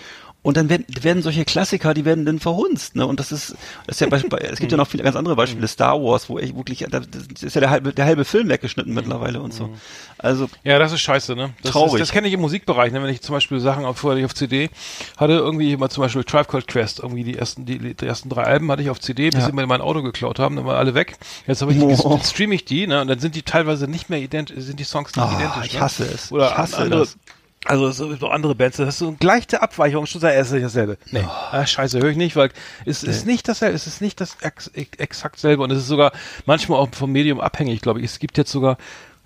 Und 0.46 0.58
dann 0.58 0.70
werden, 0.70 0.86
werden 1.02 1.24
solche 1.24 1.44
Klassiker, 1.44 1.96
die 1.96 2.06
werden 2.06 2.24
dann 2.24 2.40
verhunzt, 2.40 2.96
ne? 2.96 3.08
Und 3.08 3.20
das 3.20 3.32
ist, 3.32 3.56
das 3.88 3.96
ist 3.96 4.02
ja 4.02 4.08
bei, 4.10 4.18
es 4.38 4.60
gibt 4.60 4.72
ja 4.72 4.78
noch 4.78 4.88
viele 4.88 5.02
ganz 5.02 5.16
andere 5.16 5.36
Beispiele, 5.36 5.68
Star 5.68 6.00
Wars, 6.00 6.30
wo 6.30 6.38
ich 6.38 6.56
wirklich, 6.56 6.86
das 6.88 7.08
ist 7.42 7.56
ja 7.56 7.62
der 7.62 7.72
halbe, 7.72 7.94
der 7.94 8.06
halbe 8.06 8.26
Film 8.26 8.48
weggeschnitten 8.48 8.94
mittlerweile 8.94 9.42
und 9.42 9.56
so. 9.56 9.72
Also, 10.20 10.48
Ja, 10.64 10.78
das 10.78 10.92
ist 10.94 11.02
scheiße, 11.02 11.36
ne? 11.36 11.56
Das 11.64 11.72
Traurig. 11.72 11.96
Ist, 11.96 12.02
das 12.02 12.12
kenne 12.12 12.28
ich 12.28 12.34
im 12.36 12.42
Musikbereich, 12.42 12.94
ne? 12.94 13.02
Wenn 13.02 13.10
ich 13.10 13.22
zum 13.22 13.34
Beispiel 13.34 13.60
Sachen 13.60 13.86
auf, 13.86 13.98
vorher 13.98 14.24
auf 14.24 14.36
CD 14.36 14.70
hatte, 15.18 15.34
irgendwie 15.34 15.76
mal 15.78 15.90
zum 15.90 16.04
Beispiel 16.04 16.24
Tribe 16.24 16.46
Called 16.46 16.68
Quest, 16.68 17.00
irgendwie 17.00 17.24
die 17.24 17.36
ersten, 17.40 17.66
die, 17.66 17.96
die 17.96 18.06
ersten 18.06 18.30
drei 18.30 18.44
Alben 18.44 18.72
hatte 18.72 18.84
ich 18.84 18.92
auf 18.92 19.00
CD, 19.00 19.32
bis 19.32 19.40
Ja. 19.40 19.48
sie 19.48 19.52
mir 19.52 19.66
mein 19.66 19.82
Auto 19.82 20.04
geklaut 20.04 20.38
haben, 20.38 20.58
dann 20.58 20.66
waren 20.68 20.78
alle 20.78 20.94
weg. 20.94 21.18
Jetzt 21.48 21.64
habe 21.64 21.74
ich 21.74 21.82
Oh. 21.82 22.20
streame 22.24 22.54
ich 22.54 22.66
die, 22.66 22.86
ne? 22.86 23.02
Und 23.02 23.08
dann 23.08 23.18
sind 23.18 23.34
die 23.34 23.42
teilweise 23.42 23.88
nicht 23.88 24.12
mehr 24.12 24.20
identisch, 24.20 24.58
sind 24.60 24.80
die 24.80 24.84
Songs 24.84 25.16
nicht 25.16 25.26
Ah, 25.26 25.34
identisch. 25.36 25.66
ich 25.66 25.74
ne? 25.74 25.80
hasse 25.80 26.04
es. 26.06 26.32
Oder 26.32 26.50
Ich 26.52 26.56
hasse 26.58 26.78
andere, 26.78 27.00
das. 27.00 27.18
Also 27.66 27.92
so, 27.92 28.28
andere 28.28 28.54
Bands, 28.54 28.78
das 28.78 28.90
ist 28.90 28.98
so 29.00 29.08
eine 29.08 29.18
leichte 29.22 29.62
Abweichung, 29.62 30.06
schon 30.06 30.22
sei 30.22 30.36
es 30.36 30.52
nicht 30.52 30.64
dasselbe. 30.64 30.98
Nee, 31.12 31.24
ah, 31.52 31.66
scheiße, 31.66 32.00
höre 32.00 32.12
ich 32.12 32.18
nicht, 32.18 32.36
weil 32.36 32.52
es 32.86 33.04
ist 33.04 33.26
nicht 33.26 33.48
dasselbe, 33.48 33.76
es 33.76 33.88
ist 33.88 34.02
nicht 34.02 34.22
das 34.22 34.38
ex, 34.42 34.68
ex, 34.68 34.98
exakt 34.98 35.40
selbe 35.40 35.64
und 35.64 35.72
es 35.72 35.80
ist 35.80 35.88
sogar 35.88 36.12
manchmal 36.46 36.80
auch 36.80 36.90
vom 36.94 37.12
Medium 37.12 37.42
abhängig, 37.42 37.82
glaube 37.82 38.00
ich. 38.00 38.06
Es 38.06 38.20
gibt 38.20 38.38
jetzt 38.38 38.52
sogar, 38.52 38.78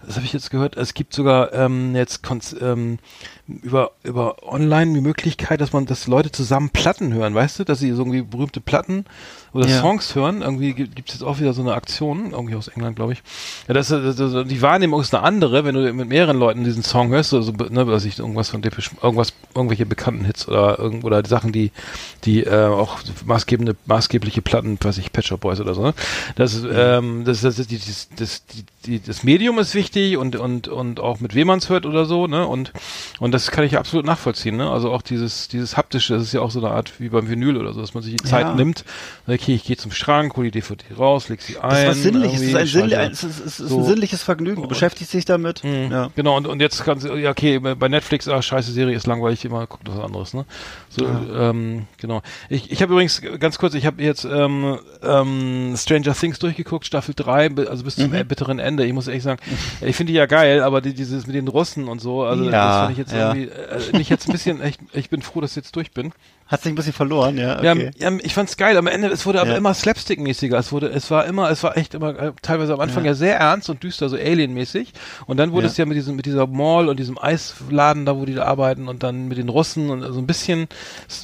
das 0.06 0.16
habe 0.16 0.26
ich 0.26 0.32
jetzt 0.32 0.52
gehört, 0.52 0.78
es 0.78 0.94
gibt 0.94 1.14
sogar 1.14 1.54
ähm, 1.54 1.96
jetzt 1.96 2.24
Konz 2.24 2.56
ähm, 2.60 3.00
über 3.64 3.92
über 4.04 4.36
online 4.48 4.94
die 4.94 5.02
Möglichkeit, 5.02 5.60
dass 5.62 5.74
man, 5.74 5.86
dass 5.86 6.08
Leute 6.08 6.32
zusammen 6.32 6.70
Platten 6.70 7.14
hören, 7.14 7.34
weißt 7.36 7.60
du, 7.60 7.64
dass 7.64 7.80
sie 7.80 7.92
so 7.92 8.02
irgendwie 8.04 8.22
berühmte 8.22 8.62
Platten 8.62 9.06
oder 9.54 9.68
Ja. 9.68 9.82
Songs 9.82 10.14
hören. 10.14 10.42
Irgendwie 10.44 10.74
gibt 10.74 11.10
es 11.10 11.16
jetzt 11.16 11.24
auch 11.24 11.40
wieder 11.40 11.54
so 11.54 11.62
eine 11.62 11.74
Aktion, 11.74 12.32
irgendwie 12.32 12.56
aus 12.56 12.68
England, 12.68 12.96
glaube 12.96 13.14
ich. 13.14 13.24
Ja, 13.68 13.74
das, 13.74 13.88
das, 13.88 14.20
ist- 14.20 14.52
die 14.52 14.62
Wahrnehmung 14.62 15.02
ist 15.02 15.14
eine 15.16 15.24
andere, 15.24 15.66
wenn 15.66 15.74
du 15.76 15.92
mit 15.94 16.08
mehreren 16.10 16.38
Leuten 16.38 16.64
diesen 16.64 16.84
Song 16.84 17.10
hörst, 17.10 17.34
also 17.34 17.52
ne, 17.52 17.88
was 17.88 18.06
ich 18.06 18.20
irgendwas 18.20 18.50
von 18.50 18.62
Depeche, 18.62 18.92
irgendwas, 19.02 19.34
irgendwelche 19.56 19.86
bekannten 19.88 20.26
Hits 20.26 20.48
oder 20.48 20.78
irgend, 20.78 21.04
oder 21.04 21.26
Sachen, 21.26 21.52
die 21.52 21.72
die 22.26 22.44
äh, 22.44 22.66
auch 22.68 23.00
maßgebende 23.26 23.76
maßgebliche 23.86 24.42
Platten, 24.44 24.78
weiß 24.80 25.00
ich, 25.00 25.12
Pet 25.12 25.26
Shop 25.26 25.40
Boys 25.42 25.60
oder 25.60 25.74
so. 25.74 25.82
Ne? 25.82 25.94
Das, 26.36 26.54
ist, 26.54 26.66
ähm, 26.72 27.24
das, 27.26 27.42
das, 27.42 27.56
das, 27.56 27.68
das, 28.16 28.46
die, 28.46 28.66
die, 28.86 29.00
das 29.02 29.24
Medium 29.24 29.58
ist 29.60 29.74
wichtig 29.74 30.18
und 30.18 30.36
und 30.36 30.68
und 30.68 31.00
auch 31.00 31.20
mit 31.20 31.34
wem 31.34 31.48
man 31.48 31.58
es 31.60 31.70
hört 31.70 31.86
oder 31.88 32.06
so, 32.06 32.28
ne? 32.28 32.46
Und 32.46 32.72
und 33.20 33.32
das 33.32 33.39
kann 33.52 33.64
ich 33.64 33.78
absolut 33.78 34.06
nachvollziehen, 34.06 34.58
ne? 34.58 34.70
Also 34.70 34.92
auch 34.92 35.02
dieses 35.02 35.48
dieses 35.48 35.78
haptische, 35.78 36.14
das 36.14 36.24
ist 36.24 36.34
ja 36.34 36.42
auch 36.42 36.52
so 36.52 36.60
eine 36.64 36.74
Art 36.74 36.94
wie 37.00 37.10
beim 37.10 37.30
Vinyl 37.30 37.58
oder 37.58 37.74
so, 37.74 37.82
dass 37.82 37.94
man 37.94 38.04
sich 38.04 38.16
die 38.16 38.24
Zeit 38.24 38.46
Ja. 38.48 38.54
nimmt. 38.56 38.84
Okay, 39.28 39.56
ich 39.56 39.64
gehe 39.64 39.78
zum 39.78 39.92
Schrank, 39.92 40.36
hole 40.38 40.52
die 40.52 40.60
DVD 40.60 40.86
raus, 40.98 41.30
leg 41.30 41.42
sie 41.42 41.58
ein. 41.60 41.70
das 41.70 41.80
ist 41.82 41.88
was 41.88 42.04
Sinnliches, 42.04 42.42
es 42.42 42.48
ist 42.48 42.56
ein, 42.56 42.68
Sinnli 42.68 42.90
schalte- 42.96 43.12
es 43.12 43.24
ist, 43.24 43.40
es 43.46 43.60
ist 43.60 43.70
So. 43.70 43.78
ein 43.80 43.86
sinnliches 43.86 44.24
Vergnügen. 44.24 44.62
Du 44.62 44.68
beschäftigst 44.68 45.14
dich 45.14 45.26
damit. 45.26 45.62
Ja. 45.64 46.10
Genau, 46.16 46.38
und, 46.38 46.48
und 46.48 46.60
jetzt 46.62 46.84
kannst 46.84 47.06
du, 47.06 47.16
ja, 47.16 47.32
okay, 47.32 47.60
bei 47.60 47.88
Netflix, 47.88 48.28
ah, 48.28 48.42
scheiße 48.42 48.72
Serie 48.72 48.96
ist 48.96 49.08
langweilig, 49.08 49.44
immer 49.46 49.66
guckt 49.68 49.88
was 49.90 50.00
anderes, 50.04 50.34
ne? 50.34 50.46
So, 50.90 51.06
ähm, 51.06 51.86
genau. 51.98 52.22
Ich, 52.50 52.72
ich 52.72 52.82
habe 52.82 52.94
übrigens, 52.94 53.22
ganz 53.40 53.58
kurz, 53.58 53.74
ich 53.76 53.86
habe 53.86 54.02
jetzt 54.04 54.26
ähm, 54.26 54.78
ähm, 55.04 55.74
Stranger 55.78 56.14
Things 56.14 56.40
durchgeguckt, 56.40 56.86
Staffel 56.86 57.14
3, 57.16 57.50
bi- 57.50 57.68
also 57.68 57.84
bis 57.84 57.96
zum 57.96 58.10
Mhm. 58.12 58.28
bitteren 58.28 58.60
Ende. 58.60 58.86
Ich 58.86 58.94
muss 58.94 59.08
ehrlich 59.08 59.24
sagen, 59.24 59.40
ich 59.82 59.96
finde 59.96 60.12
die 60.14 60.18
ja 60.18 60.26
geil, 60.26 60.62
aber 60.64 60.82
die, 60.82 60.94
dieses 60.94 61.28
mit 61.28 61.36
den 61.36 61.48
Russen 61.48 61.88
und 61.88 62.00
so, 62.02 62.24
also 62.24 62.44
Ja, 62.46 62.52
das 62.52 62.78
finde 62.88 62.92
ich 62.94 62.98
jetzt 63.00 63.12
ja. 63.14 63.29
Irgendwie, 63.36 63.94
äh, 63.94 63.98
mich 63.98 64.10
jetzt 64.10 64.28
ein 64.28 64.32
bisschen, 64.32 64.62
echt, 64.62 64.80
ich 64.94 65.10
bin 65.10 65.22
froh, 65.22 65.42
dass 65.42 65.52
ich 65.52 65.56
jetzt 65.58 65.76
durch 65.76 65.92
bin. 65.92 66.12
Hat 66.48 66.64
sich 66.64 66.72
ein 66.72 66.76
bisschen 66.76 66.94
verloren, 66.94 67.38
ja. 67.38 67.62
Ja, 67.62 67.74
Okay. 67.74 67.92
ja, 68.00 68.12
ich 68.24 68.34
fand's 68.34 68.58
geil. 68.58 68.76
Am 68.78 68.88
Ende, 68.88 69.08
es 69.10 69.26
wurde 69.28 69.40
aber 69.40 69.52
Ja. 69.52 69.58
immer 69.58 69.74
slapstick-mäßiger. 69.76 70.58
Es 70.58 70.72
wurde, 70.72 70.88
es 70.90 71.12
war 71.12 71.26
immer, 71.26 71.50
es 71.52 71.62
war 71.62 71.78
echt 71.78 71.94
immer 71.94 72.18
äh, 72.20 72.32
teilweise 72.42 72.74
am 72.74 72.80
Anfang 72.80 73.06
ja, 73.06 73.14
sehr 73.14 73.38
ernst 73.38 73.70
und 73.70 73.84
düster, 73.84 74.10
so 74.10 74.16
Alien-mäßig. 74.16 74.92
Und 75.28 75.38
dann 75.38 75.52
wurde 75.52 75.68
Ja. 75.68 75.72
es 75.72 75.78
ja 75.78 75.86
mit 75.86 75.96
diesem, 75.96 76.16
mit 76.16 76.26
dieser 76.26 76.48
Mall 76.48 76.90
und 76.90 76.98
diesem 77.00 77.20
Eisladen 77.20 78.06
da, 78.08 78.16
wo 78.18 78.26
die 78.26 78.34
da 78.34 78.46
arbeiten 78.46 78.88
und 78.88 79.04
dann 79.04 79.28
mit 79.28 79.38
den 79.38 79.50
Russen 79.50 79.92
und 79.92 80.02
so 80.12 80.18
ein 80.20 80.26
bisschen, 80.26 80.68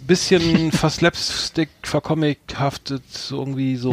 bisschen 0.05 0.71
verslapstick, 0.71 1.69
vercomichaftet, 1.81 3.03
so 3.11 3.39
irgendwie 3.39 3.75
so. 3.77 3.91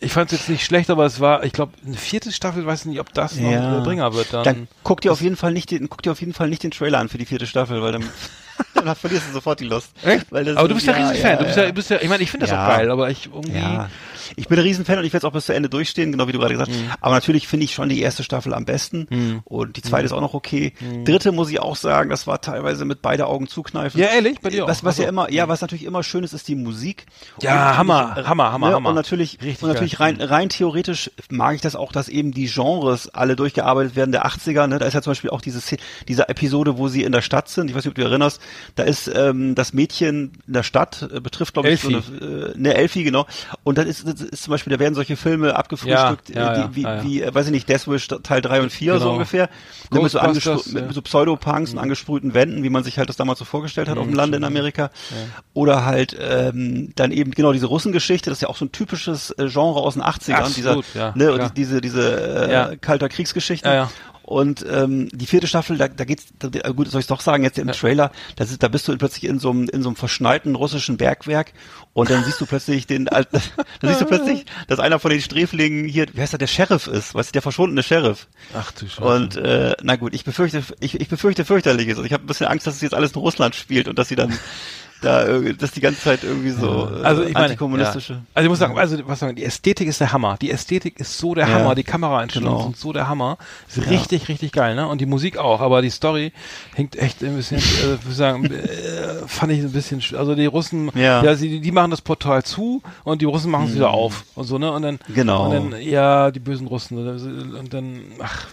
Ja. 0.00 0.06
Ich 0.06 0.12
fand's 0.12 0.32
jetzt 0.32 0.48
nicht 0.48 0.64
schlecht, 0.64 0.90
aber 0.90 1.06
es 1.06 1.20
war, 1.20 1.42
ich 1.44 1.52
glaube, 1.52 1.72
eine 1.86 1.96
vierte 1.96 2.30
Staffel, 2.32 2.66
weiß 2.66 2.84
nicht, 2.84 3.00
ob 3.00 3.12
das 3.14 3.36
noch 3.36 3.50
Ja. 3.50 3.78
ein 3.78 3.82
Bringer 3.82 4.12
wird. 4.14 4.32
Dann, 4.32 4.44
Dann 4.44 4.68
guck 4.82 5.00
dir 5.00 5.10
auf 5.12 5.20
jeden 5.22 5.36
Fall 5.36 5.52
nicht 5.52 5.70
den, 5.70 5.88
guck 5.88 6.02
dir 6.02 6.12
auf 6.12 6.20
jeden 6.20 6.34
Fall 6.34 6.48
nicht 6.48 6.62
den 6.62 6.70
Trailer 6.70 6.98
an 6.98 7.08
für 7.08 7.18
die 7.18 7.24
vierte 7.26 7.46
Staffel, 7.46 7.80
weil 7.82 7.92
dann, 7.92 8.04
dann 8.74 8.94
verlierst 8.94 9.28
du 9.28 9.32
sofort 9.32 9.60
die 9.60 9.64
Lust. 9.64 9.90
Echt? 10.04 10.26
Aber 10.30 10.44
du 10.44 10.50
ist- 10.52 10.74
bist 10.74 10.86
ja, 10.86 10.94
ein 10.94 11.06
Riesenfan. 11.08 11.38
du 11.38 11.44
bist 11.44 11.56
ja, 11.56 11.64
ja. 11.64 11.72
bist 11.72 11.90
ja, 11.90 11.96
ich 12.00 12.08
meine, 12.08 12.22
ich 12.22 12.30
finde 12.30 12.46
das 12.46 12.50
Ja. 12.52 12.64
auch 12.66 12.76
geil, 12.76 12.90
aber 12.90 13.10
ich 13.10 13.26
irgendwie. 13.26 13.58
Ja, 13.58 13.88
ich 14.36 14.48
bin 14.48 14.58
ein 14.58 14.62
Riesenfan 14.64 14.98
und 14.98 15.04
ich 15.04 15.12
werde 15.12 15.24
es 15.26 15.30
auch 15.30 15.32
bis 15.34 15.46
zu 15.46 15.54
Ende 15.54 15.68
durchstehen, 15.68 16.10
genau 16.12 16.26
wie 16.28 16.32
du 16.32 16.38
gerade 16.38 16.54
gesagt 16.54 16.70
hast. 16.70 16.78
Mhm. 16.80 16.90
Aber 17.00 17.14
natürlich 17.14 17.46
finde 17.48 17.64
ich 17.64 17.74
schon 17.74 17.88
die 17.88 18.00
erste 18.00 18.24
Staffel 18.24 18.52
am 18.54 18.64
besten 18.64 19.42
und 19.44 19.76
die 19.76 19.82
zweite 19.82 20.02
Mhm. 20.02 20.06
ist 20.06 20.12
auch 20.12 20.20
noch 20.20 20.34
okay. 20.34 20.72
Dritte 21.04 21.32
muss 21.32 21.50
ich 21.50 21.60
auch 21.60 21.76
sagen, 21.76 22.10
das 22.10 22.26
war 22.26 22.40
teilweise 22.40 22.84
mit 22.84 23.02
beide 23.02 23.26
Augen 23.26 23.46
zukneifen. 23.48 24.00
Ja, 24.00 24.08
ehrlich? 24.08 24.40
Bei 24.40 24.50
dir 24.50 24.64
auch? 24.64 24.68
Was, 24.68 24.84
was 24.84 24.98
ja 24.98 25.04
Ach 25.04 25.06
so. 25.06 25.08
immer, 25.10 25.30
ja, 25.30 25.48
was 25.48 25.60
natürlich 25.60 25.84
immer 25.84 26.02
schön 26.02 26.24
ist, 26.24 26.32
ist 26.32 26.48
die 26.48 26.54
Musik. 26.54 27.06
Ja, 27.40 27.70
Und 27.70 27.76
Hammer, 27.78 28.14
äh, 28.18 28.24
Hammer, 28.24 28.52
Hammer, 28.52 28.68
ne, 28.70 28.74
Hammer. 28.76 28.88
Und 28.90 28.94
natürlich, 28.94 29.38
Richtig 29.42 29.62
und 29.62 29.68
natürlich 29.68 30.00
rein, 30.00 30.20
rein 30.20 30.48
theoretisch 30.48 31.10
mag 31.30 31.54
ich 31.54 31.60
das 31.60 31.76
auch, 31.76 31.92
dass 31.92 32.08
eben 32.08 32.32
die 32.32 32.46
Genres 32.46 33.08
alle 33.08 33.36
durchgearbeitet 33.36 33.96
werden 33.96 34.12
der 34.12 34.26
80er. 34.26 34.66
Ne? 34.66 34.78
Da 34.78 34.86
ist 34.86 34.94
ja 34.94 35.02
zum 35.02 35.12
Beispiel 35.12 35.30
auch 35.30 35.40
diese, 35.40 35.60
diese 36.08 36.28
Episode, 36.28 36.78
wo 36.78 36.88
sie 36.88 37.02
in 37.02 37.12
der 37.12 37.22
Stadt 37.22 37.48
sind. 37.48 37.68
Ich 37.70 37.76
weiß 37.76 37.84
nicht, 37.84 37.90
ob 37.90 37.94
du 37.94 38.02
dich 38.02 38.10
erinnerst. 38.10 38.40
Da 38.74 38.82
ist 38.84 39.10
ähm, 39.14 39.54
das 39.54 39.72
Mädchen 39.72 40.32
in 40.46 40.52
der 40.52 40.62
Stadt, 40.62 41.08
äh, 41.12 41.20
betrifft 41.20 41.54
glaube 41.54 41.68
ich 41.70 41.80
so 41.80 41.90
Elfie. 41.90 42.12
eine, 42.20 42.26
äh, 42.26 42.52
ne 42.56 42.74
Elfie, 42.74 43.04
genau. 43.04 43.26
Und 43.64 43.78
dann 43.78 43.86
ist, 43.86 44.04
ist 44.20 44.42
zum 44.44 44.50
Beispiel, 44.50 44.72
da 44.72 44.78
werden 44.78 44.94
solche 44.94 45.16
Filme 45.16 45.54
abgefrühstückt, 45.56 46.30
Ja, 46.30 46.54
ja, 46.54 46.64
äh, 46.64 46.68
die, 46.68 46.76
wie, 46.76 46.82
ja, 46.82 47.04
wie, 47.04 47.22
äh, 47.22 47.34
weiß 47.34 47.46
ich 47.46 47.52
nicht, 47.52 47.68
Death 47.68 47.88
Wish 47.88 48.08
Teil 48.08 48.40
3 48.40 48.62
und 48.62 48.70
4 48.72 48.94
so 48.94 48.98
Genau. 49.00 49.12
ungefähr. 49.12 49.48
Ne, 49.90 50.00
mit, 50.00 50.10
so 50.10 50.20
mit. 50.20 50.86
Mhm. 50.88 50.92
so 50.92 51.02
Pseudopunks 51.02 51.72
und 51.72 51.78
angesprühten 51.78 52.34
Wänden, 52.34 52.62
wie 52.62 52.70
man 52.70 52.84
sich 52.84 52.98
halt 52.98 53.08
das 53.08 53.16
damals 53.16 53.38
so 53.38 53.44
vorgestellt 53.44 53.88
hat 53.88 53.98
auf 53.98 54.04
dem 54.04 54.14
Lande 54.14 54.36
in 54.36 54.44
Amerika. 54.44 54.90
Oder 55.54 55.84
halt 55.84 56.16
ähm, 56.20 56.92
dann 56.96 57.12
eben 57.12 57.30
genau 57.30 57.52
diese 57.52 57.66
Russengeschichte, 57.66 58.30
das 58.30 58.38
ist 58.38 58.42
ja 58.42 58.48
auch 58.48 58.56
so 58.56 58.64
ein 58.64 58.72
typisches 58.72 59.30
äh, 59.32 59.48
Genre 59.48 59.80
aus 59.80 59.94
den 59.94 60.02
80ern, 60.02 60.34
Absolut, 60.34 60.84
dieser, 60.94 60.98
ja, 60.98 61.12
ne, 61.14 61.50
diese, 61.56 61.80
diese 61.80 62.48
äh, 62.72 62.76
kalter 62.76 63.08
Kriegsgeschichte. 63.08 63.68
Ja, 64.26 64.32
ja. 64.32 64.36
Und 64.36 64.64
ähm, 64.68 65.08
die 65.12 65.26
vierte 65.26 65.46
Staffel, 65.46 65.78
da, 65.78 65.88
da 65.88 66.04
geht's, 66.04 66.26
da, 66.38 66.48
da- 66.48 66.70
gut, 66.70 66.90
soll 66.90 67.00
ich 67.00 67.06
doch 67.06 67.20
sagen, 67.20 67.44
jetzt 67.44 67.58
im 67.58 67.68
Trailer, 67.72 68.10
da, 68.36 68.44
ist, 68.44 68.62
da 68.62 68.68
bist 68.68 68.86
du 68.88 68.96
plötzlich 68.98 69.24
in 69.24 69.38
so 69.38 69.50
einem 69.50 69.68
in 69.68 69.82
so 69.82 69.88
einem 69.88 69.96
verschneiten 69.96 70.54
russischen 70.56 70.96
Bergwerk 70.96 71.52
und 71.92 72.10
dann 72.10 72.24
siehst 72.24 72.40
du 72.40 72.46
plötzlich 72.46 72.86
den, 72.86 73.04
dann 73.06 73.26
siehst 73.82 74.00
du 74.00 74.04
plötzlich, 74.06 74.44
dass 74.68 74.80
einer 74.80 74.98
von 74.98 75.10
den 75.10 75.20
Sträflingen 75.20 75.84
hier, 75.86 76.06
wie 76.12 76.20
heißt 76.20 76.32
der, 76.32 76.38
der 76.38 76.46
Sheriff 76.46 76.86
ist, 76.86 77.14
weißt 77.14 77.30
du, 77.30 77.32
der 77.34 77.42
verschwundene 77.42 77.82
Sheriff. 77.82 78.26
Ach 78.54 78.72
du 78.72 78.88
Scheiße. 78.88 79.02
Und 79.02 79.36
äh, 79.36 79.74
na 79.82 79.96
gut, 79.96 80.12
ich 80.14 80.24
befürchte, 80.24 80.62
ich, 80.80 81.00
ich 81.00 81.08
befürchte 81.08 81.44
fürchterliches. 81.44 81.96
Also 81.96 82.04
ich 82.06 82.12
habe 82.12 82.24
ein 82.24 82.26
bisschen 82.26 82.46
Angst, 82.46 82.66
dass 82.66 82.74
es 82.74 82.80
jetzt 82.80 82.94
alles 82.94 83.12
in 83.12 83.20
Russland 83.20 83.54
spielt 83.54 83.86
und 83.88 83.98
dass 83.98 84.08
sie 84.08 84.16
dann 84.16 84.36
da, 85.06 85.24
dass 85.52 85.70
die 85.72 85.80
ganze 85.80 86.00
Zeit 86.02 86.24
irgendwie 86.24 86.50
so 86.50 86.88
äh, 86.92 87.02
Also 87.02 87.22
ich 87.22 87.32
meine, 87.34 87.46
antikommunistische. 87.46 88.12
ja. 88.14 88.20
also 88.34 88.44
ich 88.46 88.50
muss 88.50 88.58
sagen, 88.58 88.78
also 88.78 88.98
was 89.06 89.18
sagen, 89.20 89.36
die 89.36 89.44
Ästhetik 89.44 89.88
ist 89.88 90.00
der 90.00 90.12
Hammer. 90.12 90.36
Die 90.40 90.50
Ästhetik 90.50 90.98
ist 91.00 91.16
so 91.18 91.34
der 91.34 91.48
Ja. 91.48 91.54
Hammer, 91.54 91.74
die 91.74 91.84
Kameraeinstellungen 91.84 92.56
Genau. 92.56 92.64
sind 92.68 92.76
so 92.76 92.92
der 92.92 93.08
Hammer. 93.08 93.38
Ist 93.68 93.88
richtig, 93.90 94.28
richtig 94.28 94.52
geil, 94.52 94.74
ne? 94.74 94.86
Und 94.88 95.00
die 95.00 95.06
Musik 95.06 95.38
auch, 95.38 95.60
aber 95.60 95.80
die 95.82 95.90
Story 95.90 96.32
hängt 96.74 96.96
echt 96.96 97.22
ein 97.24 97.36
bisschen, 97.36 97.58
äh, 97.58 97.82
würde 97.88 98.00
ich 98.10 98.16
sagen, 98.16 98.44
äh, 98.46 99.26
fand 99.26 99.52
ich 99.52 99.60
ein 99.60 99.72
bisschen, 99.72 100.00
sch- 100.00 100.16
also 100.16 100.34
die 100.34 100.46
Russen, 100.46 100.90
Ja. 100.94 101.22
Mhm. 101.22 101.34
sie, 101.36 101.60
die 101.60 101.72
machen 101.72 101.90
das 101.90 102.02
Portal 102.02 102.42
zu 102.42 102.82
und 103.04 103.22
die 103.22 103.26
Russen 103.26 103.50
machen 103.50 103.66
es 103.68 103.74
wieder 103.74 103.90
auf 103.90 104.24
und 104.34 104.44
so, 104.44 104.58
ne? 104.58 104.70
Und 104.72 104.82
dann, 104.82 104.98
Genau. 105.14 105.46
und 105.50 105.72
dann, 105.72 105.80
ja, 105.80 106.30
die 106.30 106.40
bösen 106.40 106.66
Russen 106.66 106.98
und 107.58 107.72
dann, 107.72 108.00
ach, 108.20 108.46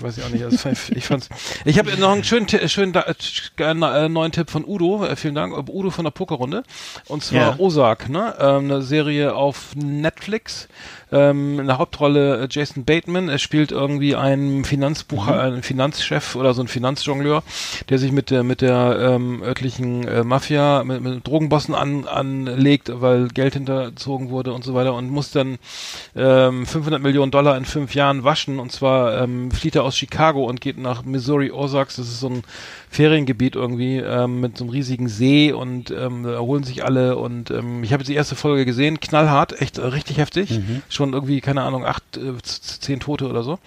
weiß 0.00 0.18
ich 0.18 0.24
auch 0.24 0.28
nicht. 0.30 0.44
Also 0.44 0.70
ich, 0.90 1.04
fand's. 1.04 1.28
Ich 1.64 1.78
habe 1.78 1.96
noch 1.96 2.10
einen 2.10 2.24
schönen, 2.24 2.48
schönen 2.48 2.94
äh, 2.94 4.08
neuen 4.08 4.32
Tipp 4.32 4.50
von 4.50 4.64
Udo. 4.64 5.04
Äh, 5.04 5.16
vielen 5.16 5.34
Dank. 5.34 5.52
Äh, 5.54 5.70
Udo 5.70 5.90
von 5.90 6.04
der 6.04 6.12
Pokerrunde. 6.12 6.62
Und 7.08 7.22
zwar 7.24 7.40
Ja. 7.40 7.54
Ozark, 7.58 8.08
ne? 8.08 8.34
Ähm, 8.38 8.64
eine 8.64 8.82
Serie 8.82 9.34
auf 9.34 9.74
Netflix. 9.76 10.68
Ähm, 11.12 11.60
in 11.60 11.66
der 11.66 11.78
Hauptrolle 11.78 12.40
äh, 12.42 12.48
Jason 12.50 12.84
Bateman. 12.84 13.28
Er 13.28 13.38
spielt 13.38 13.70
irgendwie 13.70 14.16
einen 14.16 14.64
Finanzbucher, 14.64 15.34
Mhm. 15.34 15.40
einen 15.40 15.62
Finanzchef 15.62 16.34
oder 16.34 16.52
so 16.52 16.62
ein 16.62 16.68
Finanzjongleur, 16.68 17.42
der 17.88 17.98
sich 17.98 18.10
mit 18.10 18.30
der 18.30 18.42
mit 18.42 18.60
der 18.60 18.98
ähm, 19.00 19.42
örtlichen 19.42 20.06
äh, 20.08 20.24
Mafia, 20.24 20.82
mit, 20.84 21.00
mit 21.02 21.26
Drogenbossen 21.26 21.74
an, 21.74 22.06
anlegt, 22.06 22.90
weil 22.92 23.28
Geld 23.28 23.54
hinterzogen 23.54 24.30
wurde 24.30 24.52
und 24.52 24.64
so 24.64 24.74
weiter 24.74 24.94
und 24.94 25.10
muss 25.10 25.30
dann 25.30 25.58
ähm, 26.16 26.66
500 26.66 27.00
Millionen 27.00 27.30
Dollar 27.30 27.56
in 27.56 27.64
fünf 27.64 27.94
Jahren 27.94 28.24
waschen. 28.24 28.58
Und 28.58 28.72
zwar 28.72 29.20
ähm, 29.22 29.50
flieht 29.52 29.76
er 29.76 29.84
aus 29.84 29.96
Chicago 29.96 30.44
und 30.44 30.60
geht 30.60 30.78
nach 30.78 31.04
Missouri 31.04 31.52
Ozarks. 31.52 31.96
Das 31.96 32.08
ist 32.08 32.20
so 32.20 32.28
ein 32.28 32.42
Feriengebiet 32.90 33.56
irgendwie 33.56 33.98
ähm, 33.98 34.40
mit 34.40 34.56
so 34.56 34.64
einem 34.64 34.70
riesigen 34.70 35.08
See 35.08 35.52
und 35.52 35.90
ähm, 35.90 36.24
erholen 36.24 36.64
sich 36.64 36.84
alle. 36.84 37.16
Und 37.16 37.50
ähm, 37.50 37.82
ich 37.84 37.92
habe 37.92 38.02
jetzt 38.02 38.08
die 38.08 38.14
erste 38.14 38.36
Folge 38.36 38.64
gesehen, 38.64 39.00
knallhart, 39.00 39.60
echt 39.60 39.78
äh, 39.78 39.86
richtig 39.86 40.18
heftig. 40.18 40.60
Schon 40.88 41.12
irgendwie, 41.12 41.40
keine 41.40 41.62
Ahnung, 41.62 41.84
acht, 41.84 42.02
äh, 42.16 42.32
zehn 42.42 43.00
Tote 43.00 43.28
oder 43.28 43.42
so. 43.42 43.58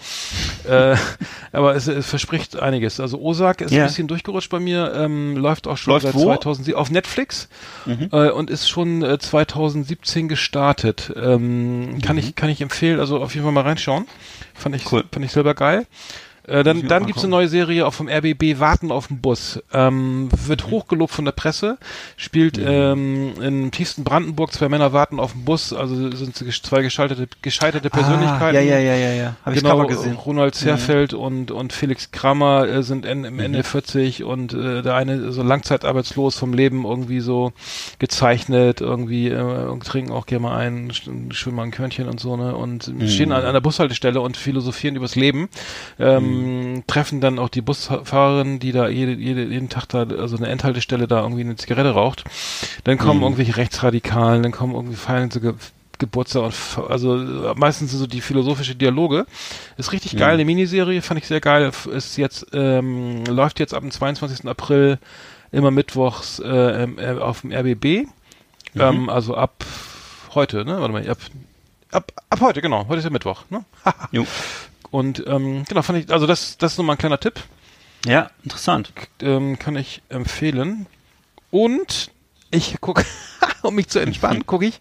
äh, 0.68 0.96
aber 1.52 1.76
es, 1.76 1.88
es 1.88 2.08
verspricht 2.08 2.58
einiges. 2.60 3.00
Also 3.00 3.20
Ozark 3.20 3.62
ist 3.62 3.72
Ja. 3.72 3.84
ein 3.84 3.88
bisschen 3.88 4.08
durchgerutscht 4.08 4.50
bei 4.50 4.60
mir, 4.60 4.94
ähm, 4.96 5.38
läuft 5.38 5.68
auch 5.68 5.78
schon 5.78 5.94
Läuft 5.94 6.06
seit 6.06 6.16
wo? 6.16 6.24
2007 6.26 6.76
auf 6.80 6.90
Netflix 6.90 7.50
äh, 8.12 8.30
und 8.32 8.50
ist 8.50 8.68
schon 8.70 9.04
äh, 9.04 9.20
2017 9.20 10.28
gestartet. 10.28 11.12
Ähm, 11.16 12.00
Kann 12.02 12.18
ich 12.18 12.36
kann 12.36 12.50
ich 12.50 12.62
empfehlen, 12.62 13.00
also 13.00 13.22
auf 13.22 13.34
jeden 13.34 13.44
Fall 13.44 13.54
mal 13.54 13.62
reinschauen. 13.64 14.06
Fand 14.56 14.76
ich 14.76 14.92
Cool. 14.92 15.04
fand 15.12 15.24
ich 15.26 15.32
selber 15.32 15.54
geil. 15.54 15.86
Äh, 16.50 16.64
dann 16.64 16.78
ich 16.80 16.88
dann 16.88 17.06
gibt's 17.06 17.24
angucken. 17.24 17.34
eine 17.34 17.41
neue 17.43 17.47
Serie 17.47 17.86
auch 17.88 17.93
vom 17.93 18.08
RBB, 18.10 18.60
Warten 18.60 18.91
auf 18.91 19.08
den 19.08 19.20
Bus. 19.22 19.62
Ähm, 19.74 20.30
wird 20.45 20.66
Mhm. 20.68 20.72
hochgelobt 20.72 21.14
von 21.14 21.26
der 21.26 21.32
Presse, 21.32 21.78
spielt 22.18 22.60
ähm, 22.64 23.34
im 23.41 23.72
tiefsten 23.72 24.04
Brandenburg, 24.04 24.52
zwei 24.54 24.68
Männer 24.70 24.91
warten 24.93 25.20
auf 25.20 25.34
den 25.34 25.45
Bus, 25.45 25.72
also 25.74 25.95
sind 26.12 26.36
zwei 26.36 26.82
gescheiterte, 26.82 27.28
gescheiterte 27.41 27.89
Persönlichkeiten. 27.89 28.43
Ah, 28.58 28.62
ja, 28.62 28.62
ja, 28.62 28.80
ja, 28.80 28.95
ja, 28.95 29.12
ja. 29.14 29.36
Habe 29.45 29.56
ich 29.56 29.62
Genau, 29.62 29.76
Cover 29.78 29.88
gesehen. 29.88 30.16
Ronald 30.16 30.56
Zerfeld 30.56 31.14
und, 31.14 31.52
und 31.52 31.74
Felix 31.74 32.12
Kramer 32.12 32.68
äh, 32.68 32.84
sind 32.84 33.06
en, 33.06 33.24
im 33.26 33.39
Ende 33.39 33.64
40 33.64 34.24
und 34.24 34.54
äh, 34.54 34.82
der 34.82 34.95
eine 34.95 35.32
so 35.32 35.43
langzeitarbeitslos 35.43 36.38
vom 36.38 36.54
Leben 36.54 36.86
irgendwie 36.86 37.20
so 37.20 37.54
gezeichnet, 38.00 38.82
irgendwie 38.82 39.30
äh, 39.30 39.68
und 39.68 39.86
trinken 39.86 40.12
auch 40.12 40.26
gerne 40.26 40.43
mal 40.43 40.58
ein, 40.58 40.91
sch- 40.91 41.34
schwimmen 41.34 41.58
mal 41.58 41.64
ein 41.64 41.72
Körnchen 41.72 42.08
und 42.08 42.20
so, 42.20 42.36
ne? 42.38 42.56
Und 42.56 42.91
stehen 43.08 43.32
an, 43.32 43.43
an 43.45 43.54
der 43.54 43.62
Bushaltestelle 43.62 44.22
und 44.22 44.38
philosophieren 44.38 44.95
übers 44.95 45.16
Leben. 45.16 45.50
Ähm, 46.00 46.39
Treffen 46.88 47.22
dann 47.22 47.40
auch 47.40 47.50
die 47.50 47.62
Busfahrerin, 47.62 48.60
die 48.60 48.72
da 48.72 48.88
jede, 48.88 49.14
jede, 49.14 49.44
jeden 49.46 49.70
Tag 49.70 49.88
da, 49.88 50.04
also 50.04 50.38
eine 50.38 50.48
Endhaltestelle 50.48 51.08
da 51.08 51.22
irgendwie 51.22 51.42
eine 51.42 51.56
Zigarette 51.56 51.92
raucht. 51.92 52.24
Dann 52.84 52.98
kommen 52.98 53.22
irgendwelche 53.22 53.58
Rechtsradikalen, 53.58 54.44
dann 54.44 54.52
kommen 54.52 54.76
irgendwie 54.76 54.96
feiern 54.96 55.32
sie 55.32 55.42
Ge 55.42 55.54
Geburtstag 56.00 56.44
und 56.44 56.90
also 56.90 57.18
äh, 57.18 57.54
meistens 57.58 57.92
so 57.92 58.08
die 58.08 58.22
philosophische 58.22 58.74
Dialoge. 58.74 59.26
Ist 59.76 59.92
richtig 59.92 60.16
geil, 60.16 60.36
eine 60.36 60.46
Miniserie, 60.46 61.02
fand 61.02 61.20
ich 61.20 61.28
sehr 61.28 61.42
geil. 61.42 61.70
Ist 61.92 62.16
jetzt, 62.16 62.48
ähm, 62.54 63.26
läuft 63.26 63.60
jetzt 63.60 63.74
ab 63.74 63.82
dem 63.82 63.92
22. 63.92 64.48
April 64.48 64.98
immer 65.52 65.72
mittwochs 65.72 66.40
äh, 66.40 66.48
ähm, 66.84 66.98
äh, 66.98 67.20
auf 67.20 67.42
dem 67.42 67.52
RBB. 67.52 68.08
Ähm, 68.76 69.10
also 69.10 69.36
ab 69.36 69.66
heute, 70.36 70.64
ne? 70.66 70.80
Warte 70.80 70.94
mal, 70.94 71.10
ab, 71.10 71.18
ab, 71.92 72.12
ab 72.30 72.42
heute, 72.42 72.62
genau. 72.62 72.88
Heute 72.88 73.00
ist 73.00 73.06
ja 73.06 73.10
Mittwoch, 73.10 73.44
ne? 73.50 73.66
Jo. 74.12 74.26
Und 74.92 75.24
ähm, 75.28 75.64
genau, 75.68 75.82
fand 75.82 76.00
ich, 76.00 76.12
also 76.12 76.26
das, 76.28 76.58
das 76.58 76.74
ist 76.74 76.78
nochmal 76.78 76.96
ein 76.96 77.00
kleiner 77.00 77.20
Tipp. 77.20 77.40
Ja, 78.06 78.32
interessant. 78.44 78.92
Ähm, 79.22 79.60
kann 79.60 79.76
ich 79.76 80.02
empfehlen. 80.10 80.88
Und 81.52 82.12
ich 82.52 82.80
gucke, 82.82 83.04
um 83.62 83.76
mich 83.76 83.90
zu 83.90 84.00
entspannen, 84.00 84.46
gucke 84.46 84.66
ich 84.66 84.80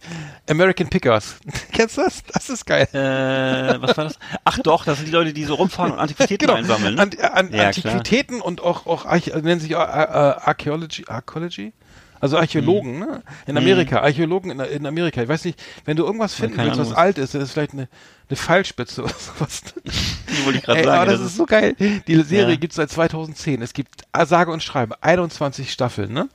American 0.49 0.89
Pickers. 0.89 1.37
Kennst 1.73 1.99
du 1.99 2.03
das? 2.03 2.23
Das 2.33 2.49
ist 2.49 2.65
geil. 2.65 2.89
Äh, 2.93 3.83
was 3.83 3.97
war 3.97 4.05
das? 4.05 4.19
Ach 4.45 4.59
doch, 4.61 4.85
das 4.85 4.99
sind 4.99 5.07
die 5.07 5.13
Leute, 5.13 5.33
die 5.33 5.45
so 5.45 5.55
rumfahren 5.55 5.93
und 5.93 5.99
Antiquitäten 5.99 6.49
einsammeln. 6.51 6.95
Ne? 6.95 7.03
An, 7.03 7.11
an, 7.21 7.53
Ja, 7.53 7.67
Antiquitäten 7.67 8.41
und 8.41 8.63
auch, 8.63 8.87
auch 8.87 9.05
nennen 9.05 9.61
sich 9.61 9.73
äh, 9.73 9.75
äh, 9.75 9.77
Archaeology, 9.77 11.05
Archaeology? 11.09 11.73
Also 12.21 12.37
Archäologen, 12.37 12.95
Hm. 12.95 12.99
ne? 13.01 13.23
In 13.47 13.57
Amerika, 13.57 14.01
Archäologen 14.01 14.51
in, 14.51 14.61
in 14.61 14.87
Amerika. 14.87 15.23
Ich 15.23 15.29
weiß 15.29 15.45
nicht, 15.45 15.63
wenn 15.85 15.97
du 15.97 16.05
irgendwas 16.05 16.35
finden 16.35 16.57
willst, 16.59 16.79
was 16.79 16.93
alt 16.93 17.17
ist, 17.19 17.35
das 17.35 17.43
ist 17.45 17.53
vielleicht 17.53 17.75
eine, 17.75 17.89
eine 18.31 18.37
Pfeilspitze 18.37 19.03
oder 19.03 19.15
sowas. 19.19 19.63
Die 19.85 20.45
wollte 20.45 20.59
ich 20.59 20.65
gerade 20.65 20.85
sagen. 20.85 20.97
aber 21.03 21.11
das, 21.11 21.21
ist 21.21 21.37
so 21.37 21.47
geil. 21.47 21.75
Die 22.07 22.23
Serie 22.23 22.51
Ja. 22.55 22.57
gibt's 22.57 22.77
seit 22.77 22.91
2010. 22.91 23.63
Es 23.63 23.73
gibt, 23.73 24.03
äh, 24.13 24.27
sage 24.27 24.51
und 24.53 24.63
schreibe, 24.63 25.03
21 25.03 25.73
Staffeln, 25.73 26.13
ne? 26.13 26.29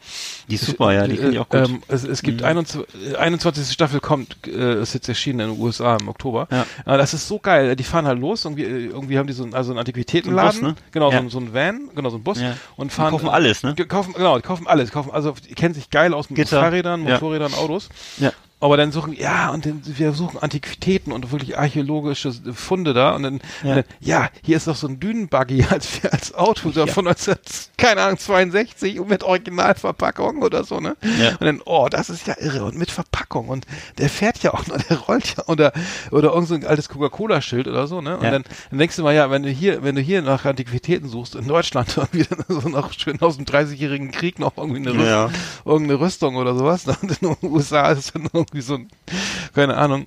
die 0.50 0.56
ist 0.56 0.66
super, 0.66 0.92
ja, 0.94 1.08
die 1.08 1.16
finde 1.18 1.34
ich 1.34 1.40
auch 1.40 1.48
gut. 1.50 1.70
Mhm. 1.70 1.76
Ähm, 1.76 1.84
es, 1.88 2.04
es 2.04 2.22
gibt 2.24 2.42
21, 2.44 3.14
äh, 3.14 3.16
21. 3.16 3.72
Staffel 3.72 4.00
kommt, 4.00 4.38
äh, 4.48 4.82
ist 4.82 4.94
jetzt 4.94 5.08
erschienen 5.08 5.40
in 5.42 5.50
den 5.56 5.60
USA 5.62 5.96
im 5.98 6.08
Oktober. 6.08 6.48
Ja. 6.52 6.66
Äh, 6.94 6.98
das 6.98 7.14
ist 7.14 7.28
so 7.28 7.40
geil. 7.40 7.76
Die 7.76 7.84
fahren 7.84 8.08
halt 8.08 8.20
los, 8.20 8.44
irgendwie, 8.46 8.64
äh, 8.64 8.86
irgendwie 8.88 9.18
haben 9.20 9.28
die 9.28 9.34
so, 9.34 9.44
ein, 9.44 9.54
also 9.54 9.72
einen 9.72 9.80
Antiquitätenladen, 9.80 10.52
So 10.62 10.66
ein 10.68 10.74
Bus, 10.74 10.82
ne? 10.82 10.88
genau, 10.92 11.12
Ja. 11.12 11.18
so, 11.20 11.24
ein- 11.24 11.30
so 11.30 11.40
ein 11.40 11.54
Van, 11.54 11.90
genau, 11.96 12.10
so 12.10 12.18
ein 12.18 12.24
Bus 12.24 12.40
Ja. 12.42 12.56
und 12.76 12.92
Die 12.92 12.96
fahren. 12.96 13.12
kaufen 13.12 13.30
alles, 13.30 13.64
ne? 13.64 13.76
Die 13.76 13.86
kaufen, 13.86 14.14
genau, 14.14 14.36
die 14.38 14.42
kaufen 14.44 14.68
alles, 14.68 14.90
die 14.90 14.94
kaufen, 14.94 15.12
also, 15.12 15.36
die 15.48 15.54
kennen 15.54 15.74
sich 15.76 15.90
geil 15.92 16.14
aus 16.14 16.30
mit 16.30 16.38
Gitter. 16.38 16.60
Fahrrädern. 16.60 17.02
Motorrädern, 17.02 17.54
Autos. 17.54 17.90
Ja. 18.18 18.32
Aber 18.64 18.78
dann 18.78 18.92
suchen, 18.94 19.12
ja, 19.14 19.50
und 19.52 19.66
dann, 19.66 19.82
wir 19.86 20.14
suchen 20.14 20.40
Antiquitäten 20.40 21.12
und 21.12 21.32
wirklich 21.32 21.58
archäologische 21.58 22.32
Funde 22.54 22.94
da 22.94 23.14
und 23.16 23.24
dann, 23.24 23.34
Ja. 23.62 23.70
und 23.70 23.76
dann 23.78 23.84
ja, 24.00 24.30
hier 24.42 24.56
ist 24.58 24.68
noch 24.68 24.76
so 24.78 24.88
ein 24.88 25.00
Dünenbuggy 25.02 25.66
als, 25.70 26.00
als 26.10 26.34
Auto 26.34 26.70
da 26.72 26.88
von 26.88 27.04
19, 27.06 27.36
keine 27.78 28.02
Ahnung, 28.02 28.18
62 28.18 29.00
und 29.02 29.10
mit 29.10 29.24
Originalverpackung 29.24 30.42
oder 30.42 30.64
so, 30.64 30.80
ne? 30.80 30.96
Ja. 31.20 31.32
Und 31.32 31.42
dann, 31.42 31.62
oh, 31.66 31.88
das 31.90 32.10
ist 32.10 32.28
ja 32.28 32.36
irre 32.40 32.64
und 32.66 32.78
mit 32.78 32.92
Verpackung 32.92 33.50
und 33.50 33.66
der 33.98 34.10
fährt 34.10 34.42
ja 34.44 34.54
auch 34.54 34.66
noch, 34.68 34.78
der 34.78 34.98
rollt 34.98 35.36
ja 35.38 35.44
oder, 35.48 35.74
oder 36.12 36.34
irgend 36.34 36.48
so 36.48 36.56
ein 36.56 36.66
altes 36.66 36.90
Coca-Cola-Schild 36.90 37.68
oder 37.68 37.88
so, 37.88 38.02
ne? 38.02 38.18
Und 38.18 38.24
Ja. 38.24 38.32
dann, 38.32 38.44
dann 38.70 38.80
denkst 38.80 38.96
du 38.96 39.04
mal, 39.04 39.14
ja, 39.14 39.30
wenn 39.30 39.44
du 39.44 39.50
hier, 39.50 39.84
wenn 39.84 39.96
du 39.96 40.02
hier 40.02 40.22
nach 40.22 40.46
Antiquitäten 40.46 41.10
suchst 41.10 41.36
in 41.36 41.48
Deutschland 41.48 41.94
irgendwie 41.98 42.24
dann 42.24 42.46
so 42.48 42.70
noch 42.70 42.94
schön 42.94 43.22
aus 43.22 43.36
dem 43.38 43.46
30-jährigen 43.46 44.12
Krieg 44.12 44.40
noch 44.40 44.58
irgendwie 44.58 44.80
eine, 44.88 44.94
Rüst, 44.94 45.10
Ja. 45.10 45.30
irgendeine 45.66 46.00
Rüstung 46.00 46.36
oder 46.38 46.56
sowas, 46.56 46.86
ne? 46.86 46.96
in 47.02 47.10
den 47.10 47.36
USA 47.52 47.92
ist 47.92 48.16
dann 48.16 48.30
irgendwie 48.54 48.62
so 48.62 48.76
ein, 48.76 48.88
keine 49.54 49.76
Ahnung, 49.78 50.06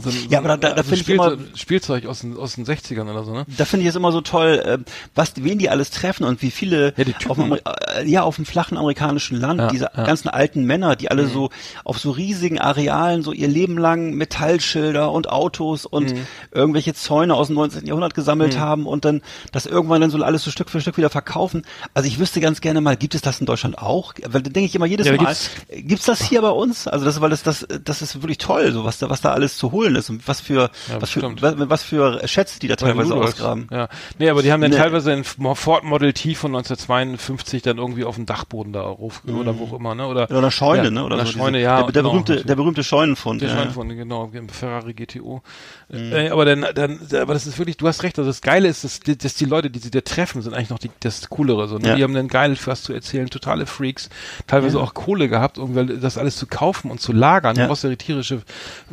so 0.00 0.10
ein, 0.10 0.16
Ja, 0.30 0.38
aber 0.38 0.48
da- 0.48 0.56
da- 0.56 0.68
da 0.74 0.82
so 0.82 0.90
ein 0.90 0.96
find 0.96 1.00
ich 1.02 1.08
immer- 1.14 1.36
Spielzeug 1.54 2.06
aus 2.06 2.20
den, 2.20 2.36
aus 2.36 2.54
den 2.54 2.64
60ern 2.64 3.08
oder 3.08 3.24
so, 3.24 3.32
ne? 3.32 3.44
Da 3.56 3.64
finde 3.64 3.84
ich 3.84 3.88
es 3.90 3.96
immer 3.96 4.12
so 4.12 4.20
toll, 4.20 4.62
äh, 4.64 4.78
was, 5.14 5.32
wen 5.36 5.58
die 5.58 5.68
alles 5.70 5.90
treffen 5.90 6.24
und 6.24 6.42
wie 6.42 6.50
viele 6.50 6.94
Ja, 6.96 7.04
auf 7.28 7.36
dem, 7.36 7.52
äh, 7.52 7.58
ja, 8.06 8.22
auf 8.22 8.36
dem 8.36 8.44
flachen 8.46 8.76
amerikanischen 8.76 9.38
Land, 9.38 9.60
Ja, 9.60 9.68
diese 9.68 9.84
ja. 9.94 10.02
Mhm. 10.02 10.06
ganzen 10.06 10.28
alten 10.28 10.64
Männer, 10.64 10.96
die 10.96 11.10
alle 11.10 11.26
so 11.28 11.50
auf 11.84 11.98
so 11.98 12.10
riesigen 12.10 12.58
Arealen 12.58 13.22
so 13.22 13.32
ihr 13.32 13.48
Leben 13.48 13.78
lang 13.78 14.14
Metallschilder 14.14 15.10
und 15.12 15.28
Autos 15.30 15.86
und 15.86 16.12
Mhm. 16.14 16.26
irgendwelche 16.52 16.94
Zäune 16.94 17.34
aus 17.34 17.48
dem 17.48 17.56
19. 17.56 17.86
Jahrhundert 17.86 18.14
gesammelt 18.14 18.58
haben 18.58 18.86
und 18.86 19.04
dann 19.04 19.22
das 19.52 19.66
irgendwann 19.66 20.00
dann 20.00 20.10
so 20.10 20.22
alles 20.22 20.44
so 20.44 20.50
Stück 20.50 20.70
für 20.70 20.80
Stück 20.80 20.96
wieder 20.96 21.10
verkaufen. 21.10 21.64
Also 21.94 22.08
ich 22.08 22.18
wüsste 22.18 22.40
ganz 22.40 22.60
gerne 22.60 22.80
mal, 22.80 22.96
gibt 22.96 23.14
es 23.14 23.22
das 23.22 23.40
in 23.40 23.46
Deutschland 23.46 23.78
auch? 23.78 24.14
Weil 24.28 24.42
da 24.42 24.50
denke 24.50 24.66
ich 24.66 24.74
immer 24.74 24.86
jedes 24.86 25.06
Mal, 25.06 25.18
gibt's- 25.18 25.50
gibt's 25.70 26.06
das 26.06 26.22
hier 26.22 26.42
bei 26.42 26.50
uns? 26.50 26.86
Also 26.86 27.04
das, 27.04 27.20
weil 27.20 27.30
das, 27.30 27.42
das, 27.42 27.66
das 27.84 28.02
ist 28.02 28.16
wirklich 28.22 28.38
toll, 28.38 28.72
so 28.72 28.84
was 28.84 28.98
da, 28.98 29.10
was 29.10 29.20
da 29.20 29.32
alles 29.32 29.56
zu 29.56 29.72
holen 29.72 29.89
ist 29.96 30.10
und 30.10 30.26
was 30.28 30.40
für, 30.40 30.70
Ja, 30.88 31.00
was 31.00 31.10
für, 31.10 31.22
was, 31.40 31.54
was 31.58 31.82
für 31.82 32.26
Schätze 32.26 32.58
die 32.60 32.68
da 32.68 32.76
teilweise 32.76 33.14
ausgraben. 33.14 33.68
Ja. 33.70 33.88
Nee, 34.18 34.30
aber 34.30 34.42
die 34.42 34.52
haben 34.52 34.60
dann 34.60 34.70
Nee. 34.70 34.76
teilweise 34.76 35.12
ein 35.12 35.24
Ford 35.24 35.84
Model 35.84 36.12
T 36.12 36.34
von 36.34 36.54
1952 36.54 37.62
dann 37.62 37.78
irgendwie 37.78 38.04
auf 38.04 38.16
dem 38.16 38.26
Dachboden 38.26 38.72
da 38.72 38.82
auf, 38.82 39.22
oder 39.26 39.58
wo 39.58 39.64
auch 39.64 39.72
immer, 39.78 39.94
ne? 39.94 40.06
Oder, 40.06 40.24
Oder 40.30 40.38
eine 40.38 40.50
Scheune, 40.50 40.84
ja, 40.84 40.90
ne? 40.90 41.04
Oder 41.04 41.16
eine 41.16 41.26
so 41.26 41.32
Scheune, 41.32 41.58
diese- 41.58 41.64
ja. 41.64 41.82
Der, 41.82 41.92
der 41.92 42.02
genau, 42.02 42.10
berühmte, 42.10 42.32
natürlich. 42.32 42.46
der 42.46 42.56
berühmte 42.56 42.84
Scheunenfund. 42.84 43.42
Der 43.42 43.48
ja, 43.50 43.70
von, 43.70 43.88
genau, 43.88 44.30
im 44.32 44.48
Ferrari 44.48 44.94
GTO. 44.94 45.42
Mhm. 45.88 46.12
Äh, 46.12 46.28
aber 46.30 46.44
dann, 46.44 46.66
dann, 46.74 47.00
aber 47.20 47.34
das 47.34 47.46
ist 47.46 47.58
wirklich, 47.58 47.76
du 47.76 47.86
hast 47.88 48.02
recht, 48.02 48.18
also 48.18 48.28
das 48.30 48.40
Geile 48.40 48.68
ist, 48.68 48.84
dass, 48.84 49.00
die- 49.00 49.16
dass 49.18 49.34
die 49.34 49.44
Leute, 49.44 49.70
die 49.70 49.78
sie 49.78 49.90
da 49.90 50.00
treffen, 50.00 50.42
sind 50.42 50.54
eigentlich 50.54 50.70
noch 50.70 50.78
die, 50.78 50.90
das 51.00 51.28
Coolere, 51.28 51.68
so, 51.68 51.78
ne? 51.78 51.96
Die 51.96 52.02
haben 52.02 52.14
dann 52.14 52.28
geil 52.28 52.56
was 52.66 52.82
zu 52.82 52.92
erzählen, 52.92 53.28
totale 53.30 53.66
Freaks, 53.66 54.10
teilweise 54.46 54.80
auch 54.80 54.94
Kohle 54.94 55.28
gehabt, 55.28 55.58
um 55.58 56.00
das 56.00 56.18
alles 56.18 56.36
zu 56.36 56.46
kaufen 56.46 56.90
und 56.90 57.00
zu 57.00 57.12
lagern. 57.12 57.56
Du 57.56 57.66
brauchst 57.66 57.84
ja 57.84 57.94
tierische, 57.96 58.42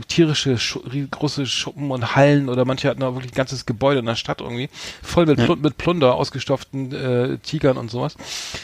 tierische, 0.08 0.58
Schu 0.58 0.77
rie- 0.77 0.77
große 1.12 1.46
Schuppen 1.46 1.92
und 1.92 2.16
Hallen 2.16 2.50
oder 2.50 2.66
manche 2.66 2.90
hatten 2.90 3.04
auch 3.04 3.14
wirklich 3.16 3.32
ein 3.34 3.36
ganzes 3.36 3.66
Gebäude 3.66 4.00
in 4.00 4.06
der 4.06 4.16
Stadt 4.16 4.42
irgendwie, 4.42 4.70
voll 5.02 5.26
mit, 5.26 5.38
Plun 5.44 5.62
mit 5.62 5.78
Plunder, 5.78 6.16
ausgestopften 6.16 6.94
äh, 6.94 7.38
Tigern 7.40 7.78
und 7.78 7.90
sowas. 7.92 8.16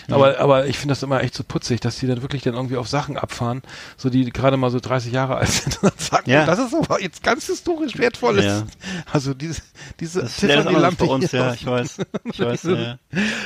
Aber, 0.10 0.40
aber 0.40 0.68
ich 0.68 0.78
finde 0.78 0.94
das 0.94 1.04
immer 1.04 1.22
echt 1.22 1.36
so 1.36 1.44
putzig, 1.44 1.80
dass 1.82 1.98
die 2.00 2.08
dann 2.08 2.22
wirklich 2.22 2.44
dann 2.44 2.56
irgendwie 2.56 2.78
auf 2.78 2.88
Sachen 2.88 3.18
abfahren, 3.18 3.62
so 3.98 4.10
die 4.10 4.26
gerade 4.32 4.58
mal 4.58 4.70
so 4.70 4.80
30 4.80 5.12
Jahre 5.12 5.36
alt 5.36 5.50
sind 5.50 5.82
und 5.84 5.92
dann 5.92 5.98
sagen, 6.00 6.30
Ja. 6.30 6.46
das 6.46 6.60
ist 6.60 6.74
aber 6.74 7.02
jetzt 7.02 7.24
ganz 7.24 7.48
historisch 7.48 7.98
wertvolles. 7.98 8.46
Ja. 8.46 8.64
Also 9.12 9.34
diese, 9.34 9.62
diese 10.00 10.22
Das 10.22 10.42
bei 10.98 11.06
uns, 11.06 11.32
ja, 11.32 11.50
aus- 11.50 11.56
ich 11.56 11.66
weiß. 11.66 11.98
Ich 12.32 12.40
weiß, 12.40 12.64
ja, 12.64 12.76
ja. 12.76 12.98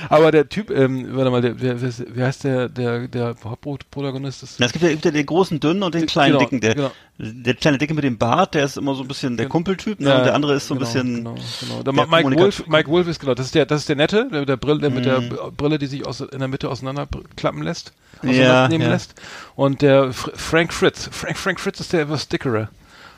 Aber 0.09 0.31
der 0.31 0.49
Typ, 0.49 0.69
ähm, 0.69 1.15
warte 1.15 1.31
mal, 1.31 1.41
der, 1.41 1.59
wer, 1.61 1.81
wer, 1.81 2.27
heißt 2.27 2.43
der, 2.43 2.69
der, 2.69 3.07
der 3.07 3.35
Hauptprotagonist? 3.43 4.43
Es 4.43 4.57
gibt 4.57 4.83
ja, 4.83 4.89
gibt 4.89 5.05
ja 5.05 5.11
den 5.11 5.25
großen 5.25 5.59
Dünnen 5.59 5.83
und 5.83 5.93
den 5.95 6.05
kleinen 6.05 6.33
Genau, 6.33 6.39
Dicken. 6.39 6.61
Der, 6.61 6.75
genau. 6.75 6.91
Der 7.19 7.53
kleine 7.55 7.77
Dicke 7.77 7.93
mit 7.93 8.03
dem 8.03 8.17
Bart, 8.17 8.53
der 8.53 8.63
ist 8.65 8.77
immer 8.77 8.93
so 8.93 9.01
ein 9.03 9.07
bisschen 9.07 9.37
der 9.37 9.47
Kumpeltyp, 9.47 9.99
ne? 9.99 10.09
Ja, 10.09 10.17
und 10.19 10.25
der 10.25 10.35
andere 10.35 10.53
ist 10.53 10.67
so 10.67 10.75
ein 10.75 10.79
genau, 10.79 10.85
bisschen 10.89 11.15
Genau, 11.15 11.35
genau. 11.61 11.83
Der 11.83 11.93
der 11.93 12.07
Mike 12.07 12.39
Wolf, 12.39 12.67
Mike 12.67 12.89
Wolf 12.89 13.07
ist 13.07 13.19
genau, 13.19 13.33
das 13.33 13.47
ist 13.47 13.55
der, 13.55 13.65
das 13.65 13.81
ist 13.81 13.89
der 13.89 13.95
Nette, 13.95 14.27
der 14.31 14.39
mit 14.41 14.49
der 14.49 14.57
Brille, 14.57 14.79
der 14.81 14.89
mit 14.91 15.05
der 15.05 15.21
Mhm. 15.21 15.37
Brille, 15.57 15.79
die 15.79 15.87
sich 15.87 16.05
aus, 16.05 16.21
in 16.21 16.39
der 16.39 16.47
Mitte 16.47 16.69
auseinanderklappen 16.69 17.63
lässt, 17.63 17.93
Ja, 18.21 18.29
auseinandernehmen 18.29 18.87
ja. 18.87 18.93
lässt. 18.93 19.15
Und 19.55 19.81
der 19.81 20.13
Fr 20.13 20.31
Frank 20.35 20.73
Fritz, 20.73 21.09
Frank, 21.11 21.37
Frank 21.37 21.59
Fritz 21.59 21.79
ist 21.79 21.91
der 21.93 22.01
etwas 22.03 22.27
dickere. 22.27 22.69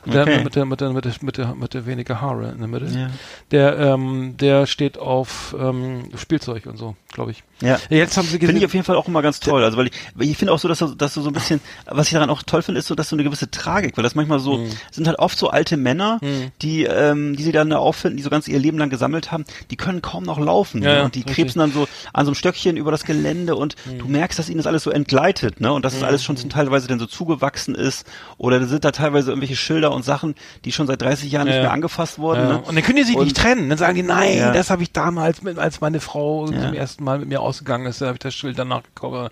Der 0.06 0.22
Okay. 0.22 0.44
mit 0.46 0.56
der, 0.56 0.64
mit 0.66 0.80
der, 0.80 0.94
mit 0.94 1.04
der, 1.04 1.14
mit 1.22 1.38
der, 1.38 1.56
mit 1.56 1.74
der 1.74 1.86
weniger 1.86 2.22
Haare 2.22 2.52
in 2.52 2.60
der 2.60 2.68
Mitte. 2.70 2.86
Ja. 2.88 3.10
Der, 3.52 3.78
ähm, 3.80 4.36
der 4.38 4.66
steht 4.66 4.98
auf 4.98 5.54
ähm, 5.60 6.06
Spielzeug 6.16 6.68
und 6.68 6.78
so, 6.78 6.96
glaube 7.12 7.32
ich. 7.32 7.44
Ja. 7.62 7.78
Jetzt 7.90 8.16
haben 8.18 8.24
sie 8.26 8.32
Finde 8.32 8.48
gesehen. 8.48 8.58
ich 8.58 8.66
auf 8.66 8.74
jeden 8.74 8.86
Fall 8.86 8.96
auch 8.96 9.08
immer 9.08 9.22
ganz 9.22 9.40
toll. 9.40 9.64
Also 9.64 9.78
weil 9.78 9.88
ich, 9.88 9.94
weil 10.16 10.28
ich 10.30 10.38
finde 10.38 10.54
auch 10.54 10.60
so, 10.60 10.68
dass 10.68 10.80
du, 10.80 10.96
dass 10.96 11.14
du 11.14 11.22
so 11.22 11.30
ein 11.30 11.34
bisschen, 11.34 11.60
was 11.86 12.08
ich 12.08 12.14
daran 12.14 12.30
auch 12.30 12.42
toll 12.44 12.62
finde, 12.62 12.80
ist 12.80 12.88
so, 12.88 12.96
dass 12.96 13.10
so 13.10 13.16
eine 13.16 13.24
gewisse 13.24 13.52
Tragik, 13.52 13.98
weil 13.98 14.04
das 14.04 14.16
manchmal 14.16 14.40
so, 14.40 14.58
Mhm. 14.60 14.70
sind 14.92 15.08
halt 15.08 15.20
oft 15.20 15.38
so 15.38 15.50
alte 15.50 15.78
Männer, 15.78 16.20
die, 16.62 16.84
ähm, 16.84 17.36
die 17.36 17.44
sie 17.44 17.52
dann 17.52 17.70
da 17.70 17.78
auffinden, 17.78 18.18
die 18.18 18.24
so 18.24 18.30
ganz 18.30 18.48
ihr 18.48 18.60
Leben 18.60 18.78
lang 18.78 18.90
gesammelt 18.90 19.32
haben, 19.32 19.46
die 19.72 19.76
können 19.76 20.02
kaum 20.02 20.24
noch 20.24 20.40
laufen. 20.40 20.82
Ja, 20.84 20.96
ne? 20.96 21.04
Und 21.04 21.16
die 21.16 21.20
richtig. 21.20 21.36
krebsen 21.36 21.60
dann 21.60 21.72
so 21.72 21.88
an 22.14 22.26
so 22.26 22.30
einem 22.32 22.36
Stöckchen 22.36 22.78
über 22.78 22.92
das 22.92 23.04
Gelände 23.04 23.56
und 23.56 23.76
du 23.98 24.08
merkst, 24.08 24.40
dass 24.40 24.50
ihnen 24.50 24.58
das 24.58 24.68
alles 24.68 24.84
so 24.84 24.92
entgleitet, 24.92 25.60
ne? 25.62 25.72
Und 25.74 25.84
dass 25.86 25.94
es 25.96 26.04
alles 26.04 26.24
schon 26.24 26.36
teilweise 26.50 26.88
dann 26.88 27.00
so 27.00 27.06
zugewachsen 27.06 27.76
ist. 27.76 28.06
Oder 28.38 28.60
da 28.60 28.66
sind 28.68 28.84
da 28.86 28.92
teilweise 28.92 29.32
irgendwelche 29.32 29.56
Schilder 29.56 29.92
und 29.92 30.04
Sachen, 30.06 30.36
die 30.66 30.72
schon 30.72 30.88
seit 30.88 31.02
30 31.02 31.32
Jahren 31.32 31.48
Ja. 31.48 31.54
nicht 31.54 31.62
mehr 31.64 31.72
angefasst 31.72 32.20
wurden. 32.20 32.42
Ja. 32.42 32.48
Ne? 32.54 32.62
Und 32.62 32.76
dann 32.76 32.84
können 32.84 32.98
die 32.98 33.04
sich 33.04 33.16
Und- 33.16 33.26
nicht 33.26 33.38
trennen. 33.38 33.70
Dann 33.70 33.78
sagen 33.78 33.96
die, 33.96 34.04
nein, 34.04 34.52
das 34.54 34.70
habe 34.70 34.84
ich 34.84 34.92
damals, 34.92 35.42
mit, 35.42 35.58
als 35.60 35.82
meine 35.82 36.00
Frau 36.00 36.46
zum 36.48 36.74
ersten 36.74 37.04
Mal 37.04 37.20
mit 37.20 37.28
mir 37.30 37.42
ausgegangen 37.50 37.86
ist, 37.88 38.02
habe 38.02 38.14
ich 38.14 38.20
das 38.20 38.34
Schild 38.34 38.58
danach 38.58 38.84
gekauft. 38.84 39.32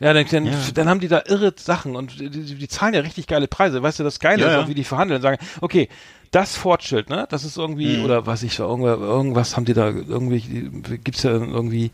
Ja, 0.00 0.12
dann, 0.12 0.26
dann, 0.30 0.46
Ja. 0.46 0.52
dann 0.74 0.88
haben 0.88 0.98
die 1.00 1.06
da 1.08 1.22
irre 1.26 1.54
Sachen 1.56 1.94
und 1.94 2.18
die, 2.18 2.28
die, 2.28 2.54
die 2.56 2.68
zahlen 2.68 2.92
ja 2.94 3.00
richtig 3.02 3.28
geile 3.28 3.46
Preise. 3.46 3.82
Weißt 3.82 4.00
du, 4.00 4.04
das 4.04 4.18
Geile 4.18 4.42
Ja, 4.42 4.48
ist 4.50 4.64
auch, 4.64 4.68
wie 4.68 4.74
die 4.74 4.82
verhandeln. 4.82 5.22
Sagen, 5.22 5.38
okay, 5.60 5.88
das 6.32 6.56
Fortschild, 6.56 7.08
ne? 7.10 7.26
Das 7.30 7.44
ist 7.44 7.56
irgendwie, 7.58 7.98
Mhm. 7.98 8.04
oder 8.06 8.26
was 8.26 8.42
ich, 8.42 8.58
irgendwas, 8.58 8.98
irgendwas 8.98 9.54
haben 9.54 9.64
die 9.66 9.74
da, 9.74 9.90
irgendwie, 9.90 10.40
gibt's 11.04 11.22
ja 11.22 11.30
irgendwie 11.32 11.90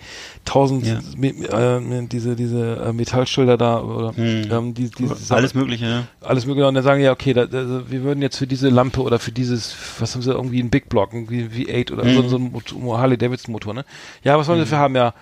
tausend, 0.46 0.86
Ja. 0.86 1.00
Äh, 1.78 2.06
diese, 2.06 2.34
diese 2.36 2.76
äh, 2.76 2.92
Metallschilder 2.94 3.58
da, 3.58 3.82
oder, 3.82 4.14
ähm, 4.16 4.72
die, 4.74 4.90
die, 4.90 5.02
Mhm. 5.02 5.14
Alles 5.30 5.52
Mögliche, 5.54 5.84
ja. 5.86 6.04
alles 6.26 6.46
mögliche 6.46 6.66
und 6.68 6.74
dann 6.76 6.84
sagen 6.84 7.00
die, 7.00 7.04
ja 7.06 7.12
okay, 7.12 7.34
da, 7.34 7.44
da, 7.46 7.90
wir 7.90 8.02
würden 8.04 8.22
jetzt 8.22 8.38
für 8.38 8.46
diese 8.46 8.68
Lampe 8.70 9.02
oder 9.02 9.18
für 9.18 9.32
dieses, 9.32 9.74
was 9.98 10.14
haben 10.14 10.22
sie 10.22 10.30
irgendwie 10.32 10.60
einen 10.60 10.70
Big 10.70 10.88
Block, 10.88 11.12
irgendwie 11.12 11.44
V8 11.66 11.92
oder 11.92 12.08
so, 12.08 12.26
so 12.28 12.36
ein 12.36 12.52
Motor, 12.52 12.98
Harley 12.98 13.18
Davidson 13.18 13.52
Motor, 13.52 13.74
ne? 13.74 13.84
Ja, 14.22 14.38
was 14.38 14.46
wollen 14.46 14.58
sie 14.60 14.64
dafür 14.64 14.78
haben? 14.78 14.94
Ja, 14.94 15.14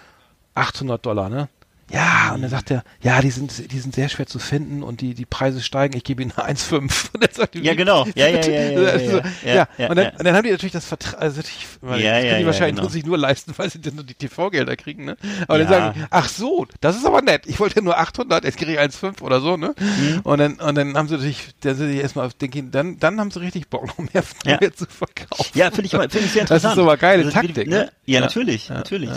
800 0.57 1.05
Dollar, 1.05 1.31
ne? 1.31 1.49
Ja, 1.89 2.32
und 2.34 2.43
dann 2.43 2.51
sagt 2.51 2.72
er, 2.72 2.82
ja, 3.01 3.20
die 3.20 3.30
sind, 3.30 3.70
die 3.72 3.78
sind 3.78 3.95
sehr 3.95 4.09
schwer 4.09 4.26
zu 4.26 4.41
finden 4.41 4.82
und 4.82 5.01
die, 5.01 5.14
die 5.14 5.24
Preise 5.24 5.62
steigen, 5.62 5.97
ich 5.97 6.03
gebe 6.03 6.20
ihnen 6.20 6.32
1,5. 6.32 6.72
Und 7.14 7.22
dann 7.22 7.32
sagt 7.32 7.55
die, 7.55 7.61
Ja, 7.61 7.74
genau. 7.74 8.05
Ja, 8.16 8.26
ja, 8.26 8.41
ja, 8.41 8.51
ja, 8.51 8.80
ja, 8.80 8.89
Also, 8.91 9.16
ja, 9.18 9.22
ja, 9.45 9.55
ja, 9.55 9.68
ja, 9.78 9.89
und, 9.91 9.97
dann, 9.97 10.05
ja. 10.07 10.11
und 10.18 10.24
dann 10.24 10.34
haben 10.34 10.43
die 10.45 10.51
natürlich 10.51 10.72
das 10.72 10.84
Vertrag, 10.87 11.20
also 11.22 11.37
natürlich, 11.37 11.66
weil 11.80 12.01
Ja, 12.01 12.11
das 12.14 12.16
ja, 12.16 12.22
können 12.22 12.37
die 12.37 12.41
ja, 12.43 12.47
wahrscheinlich 12.47 12.76
genau. 12.76 12.89
sich 12.89 13.07
nur 13.07 13.18
leisten, 13.18 13.53
weil 13.57 13.70
sie 13.70 13.80
dann 13.80 13.95
nur 13.95 14.05
die 14.05 14.14
TV-Gelder 14.14 14.74
kriegen, 14.76 15.05
ne? 15.05 15.16
Aber 15.47 15.59
Ja. 15.61 15.64
dann 15.64 15.68
sagen 15.72 15.95
die, 16.01 16.05
ach 16.11 16.28
so, 16.28 16.66
das 16.80 16.97
ist 16.97 17.07
aber 17.07 17.22
nett, 17.22 17.43
ich 17.47 17.61
wollte 17.61 17.80
nur 17.82 17.97
800, 17.97 18.45
jetzt 18.45 18.59
kriege 18.59 18.72
ich 18.72 18.80
1,5 18.80 19.22
oder 19.22 19.41
so, 19.41 19.57
ne? 19.57 19.72
Mhm. 19.78 20.20
Und 20.24 20.39
dann, 20.39 20.55
und 20.55 20.74
dann 20.74 20.97
haben 20.97 21.07
sie 21.07 21.14
natürlich, 21.14 21.51
dann 21.61 21.76
sind 21.76 21.93
die 21.93 21.99
erstmal 21.99 22.26
auf 22.26 22.34
den, 22.34 22.51
Kind- 22.51 22.74
dann, 22.74 22.99
dann 22.99 23.20
haben 23.20 23.30
sie 23.30 23.41
richtig 23.41 23.68
Bock, 23.68 23.87
noch 23.87 23.99
mehr, 23.99 24.24
Ja. 24.45 24.59
mehr 24.61 24.74
zu 24.74 24.87
verkaufen. 24.87 25.53
Ja, 25.55 25.70
finde 25.70 25.84
ich, 25.87 25.91
finde 25.93 26.18
ich 26.18 26.32
sehr 26.32 26.45
Das 26.47 26.59
ist 26.59 26.64
interessant. 26.64 26.80
aber 26.80 26.97
geile 26.97 27.26
wie- 27.26 27.30
Taktik, 27.30 27.68
Ne? 27.68 27.76
ne? 27.76 27.93
Ja, 28.07 28.14
Ja. 28.14 28.20
natürlich, 28.22 28.68
Ja. 28.70 28.74
natürlich. 28.74 29.11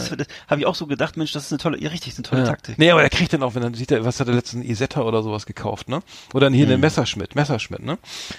Habe 0.48 0.62
ich 0.62 0.66
auch 0.68 0.76
so 0.76 0.86
gedacht, 0.86 1.18
Mensch, 1.18 1.32
das 1.32 1.46
ist 1.46 1.52
eine 1.52 1.58
tolle, 1.60 1.82
ja, 1.82 1.90
richtig, 1.90 2.14
eine 2.16 2.24
tolle 2.24 2.42
Ja. 2.42 2.48
Taktik. 2.62 2.78
Nee, 2.80 2.92
aber 2.92 3.02
der 3.02 3.10
kriegt 3.10 3.34
dann 3.34 3.44
auch, 3.44 3.56
wenn 3.56 3.62
dann 3.62 3.74
sieht 3.74 3.92
er, 3.92 4.04
was 4.06 4.20
hat 4.20 4.28
er 4.28 4.34
letzten 4.34 4.62
Isetta 4.62 5.02
oder 5.02 5.24
sowas 5.24 5.46
gekauft, 5.46 5.90
ne? 5.90 6.02
Oder 6.34 6.48
dann 6.48 6.54
hier 6.54 6.66
Mhm. 6.66 6.72
eine 6.74 6.78
Messerschmitt, 6.82 7.36
Messerschmitt, 7.36 7.84
ne? 7.84 7.98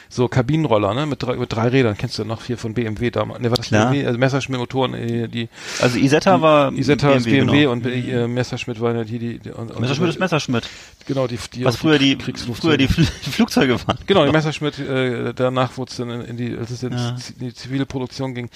So 0.09 0.29
Kabinenroller, 0.29 0.95
ne? 0.95 1.07
Mit 1.07 1.23
drei, 1.23 1.37
mit 1.37 1.53
drei 1.53 1.69
Rädern, 1.69 1.97
kennst 1.97 2.19
du 2.19 2.25
noch 2.25 2.45
hier 2.45 2.59
von 2.59 2.75
BMW 2.75 3.11
damals. 3.11 3.41
Ne, 3.41 3.51
war 3.51 3.57
das 3.57 3.67
Klar. 3.69 3.91
BMW? 3.91 4.07
Also 4.07 4.19
Messerschmitt-Motoren, 4.19 4.95
äh, 4.95 5.29
die 5.29 5.49
Also 5.81 5.99
Isetta 5.99 6.41
war 6.41 6.73
Isetta 6.73 7.13
ist 7.13 7.25
BMW 7.25 7.61
genau. 7.61 7.73
und 7.73 7.87
äh, 7.87 8.27
Messerschmitt 8.27 8.81
war 8.81 8.95
ja 8.95 9.05
die, 9.05 9.19
die, 9.19 9.39
die 9.39 9.51
und, 9.51 9.71
und 9.71 9.81
Messerschmitt 9.81 10.11
ist 10.11 10.19
Messerschmitt. 10.21 10.69
Genau, 11.07 11.27
die, 11.27 11.39
die 11.55 11.65
Was 11.65 11.77
früher 11.77 11.99
die, 11.99 12.17
früher 12.17 12.77
die 12.77 12.87
Fl 12.89 13.05
Flugzeuge 13.31 13.79
waren. 13.87 13.99
Genau, 14.07 14.25
die 14.27 14.33
Messerschmitt, 14.33 14.79
äh, 14.79 15.33
danach 15.35 15.77
wurde 15.77 15.91
es 15.91 15.97
dann 15.97 16.11
in, 16.11 16.21
in 16.23 16.37
die, 16.37 16.57
als 16.57 16.71
es 16.71 16.83
in 16.83 16.93
Ja. 16.93 17.17
die 17.41 17.55
zivile 17.55 17.87
Produktion 17.87 18.35
ging, 18.35 18.49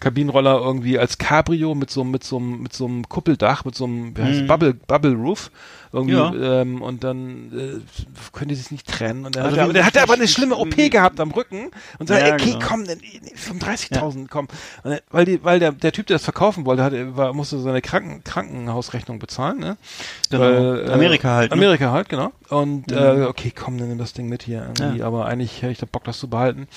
Kabinenroller 0.00 0.60
irgendwie 0.60 0.98
als 0.98 1.18
Cabrio 1.18 1.74
mit 1.74 1.90
so 1.90 2.04
mit 2.04 2.24
so 2.24 2.40
mit 2.40 2.72
so 2.72 2.86
einem 2.86 3.08
Kuppeldach, 3.08 3.64
mit 3.64 3.74
so 3.74 3.84
einem, 3.84 4.16
wie 4.16 4.22
heißt 4.22 4.40
es, 4.42 4.46
Bubble, 4.46 4.74
Bubble 4.74 5.11
Roof. 5.14 5.50
Irgendwie, 5.94 6.14
Mhm. 6.14 6.42
Ja. 6.42 6.60
ähm, 6.62 6.80
und 6.80 7.04
dann 7.04 7.52
äh, 7.52 7.80
können 8.32 8.48
die 8.48 8.54
sich 8.54 8.70
nicht 8.70 8.88
trennen. 8.88 9.26
Und 9.26 9.36
dann 9.36 9.44
Also 9.44 9.56
hat 9.58 9.64
er, 9.64 9.68
wie- 9.68 9.72
der 9.74 9.84
hat 9.84 9.94
er 9.96 10.04
aber 10.04 10.14
eine 10.14 10.26
schlimme 10.26 10.56
OP 10.56 10.88
gehabt 10.88 11.20
am 11.20 11.30
Rücken 11.32 11.70
und 11.98 12.06
sagt, 12.08 12.26
Ja, 12.26 12.32
okay, 12.34 12.52
genau. 12.52 12.66
komm, 12.66 12.86
dann, 12.86 12.96
nee, 12.98 13.20
35.000, 13.36 14.28
komm. 14.30 14.48
Und 14.84 14.90
dann, 14.90 15.00
weil 15.10 15.26
die, 15.26 15.44
weil 15.44 15.58
der, 15.60 15.72
der 15.72 15.92
Typ, 15.92 16.06
der 16.06 16.14
das 16.14 16.24
verkaufen 16.24 16.64
wollte, 16.64 16.82
hat, 16.82 16.92
war, 17.14 17.34
musste 17.34 17.58
seine 17.60 17.82
Kranken, 17.82 18.24
Krankenhausrechnung 18.24 19.18
bezahlen, 19.18 19.58
ne? 19.58 19.76
Genau. 20.30 20.42
Weil, 20.44 20.86
äh, 20.88 20.92
Amerika 20.92 21.28
halt, 21.34 21.50
ne? 21.50 21.56
Amerika 21.58 21.90
halt, 21.92 22.08
genau. 22.08 22.32
Und 22.48 22.90
äh, 22.90 23.26
okay, 23.28 23.52
komm, 23.54 23.76
dann 23.76 23.88
nimm 23.88 23.98
das 23.98 24.14
Ding 24.14 24.28
mit 24.30 24.44
hier 24.44 24.62
irgendwie. 24.74 25.00
Ja. 25.00 25.06
Aber 25.06 25.26
eigentlich 25.26 25.60
hätte 25.60 25.72
ich 25.72 25.78
da 25.78 25.86
Bock, 25.90 26.04
das 26.04 26.18
zu 26.18 26.28
behalten. 26.28 26.68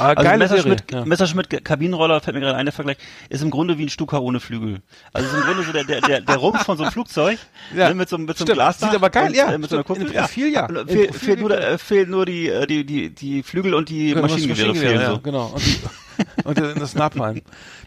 Ah, 0.00 0.12
Also 0.14 0.38
Messerschmitt, 0.38 0.84
Serie. 0.88 1.02
Ja. 1.02 1.04
Messerschmitt 1.06 1.64
Kabinenroller, 1.64 2.20
fällt 2.20 2.34
mir 2.34 2.40
gerade 2.40 2.56
ein, 2.56 2.66
der 2.66 2.72
Vergleich, 2.72 2.96
ist 3.28 3.42
im 3.42 3.50
Grunde 3.50 3.78
wie 3.78 3.84
ein 3.84 3.88
Stuka 3.88 4.18
ohne 4.18 4.40
Flügel. 4.40 4.80
Also 5.12 5.28
ist 5.28 5.34
im 5.34 5.40
Grunde 5.42 5.62
so 5.64 5.72
der, 5.72 5.84
der, 5.84 6.00
der, 6.00 6.20
der 6.22 6.36
Rumpf 6.36 6.64
von 6.64 6.76
so 6.76 6.82
einem 6.84 6.92
Flugzeug, 6.92 7.38
Ja. 7.76 7.88
ne, 7.88 7.94
mit 7.94 8.08
so, 8.08 8.16
einem- 8.16 8.24
mit 8.26 8.36
so 8.38 8.44
einem. 8.44 8.54
Glasdach. 8.54 8.88
Sieht 8.88 8.96
aber 8.96 9.10
geil, 9.10 9.28
und, 9.28 9.36
ja. 9.36 9.52
Äh, 9.52 9.58
mit 9.58 9.70
so 9.70 9.76
einer. 9.76 9.84
Kuppel. 9.84 10.06
Im 10.06 10.12
Profil, 10.12 10.48
ja. 10.52 10.66
Im 10.66 10.88
Fehl, 10.88 11.06
Profil 11.08 11.12
fehlt 11.20 11.40
nur, 11.40 11.50
äh, 11.58 11.78
fehlt 11.78 12.08
nur 12.08 12.26
die, 12.26 12.48
äh, 12.48 12.66
die, 12.66 12.84
die, 12.84 13.10
die 13.10 13.42
Flügel 13.42 13.74
und 13.74 13.88
die 13.88 14.08
Genau, 14.10 14.22
das 14.22 14.30
Maschinengewehre 14.32 14.68
Maschinengewehre, 14.68 15.02
ja, 15.04 15.10
so. 15.12 15.20
genau. 15.20 15.46
Und, 15.54 15.66
die, 15.66 15.78
und 16.44 16.58
äh, 16.58 16.74
das 16.78 16.94
Napalm. 16.94 17.40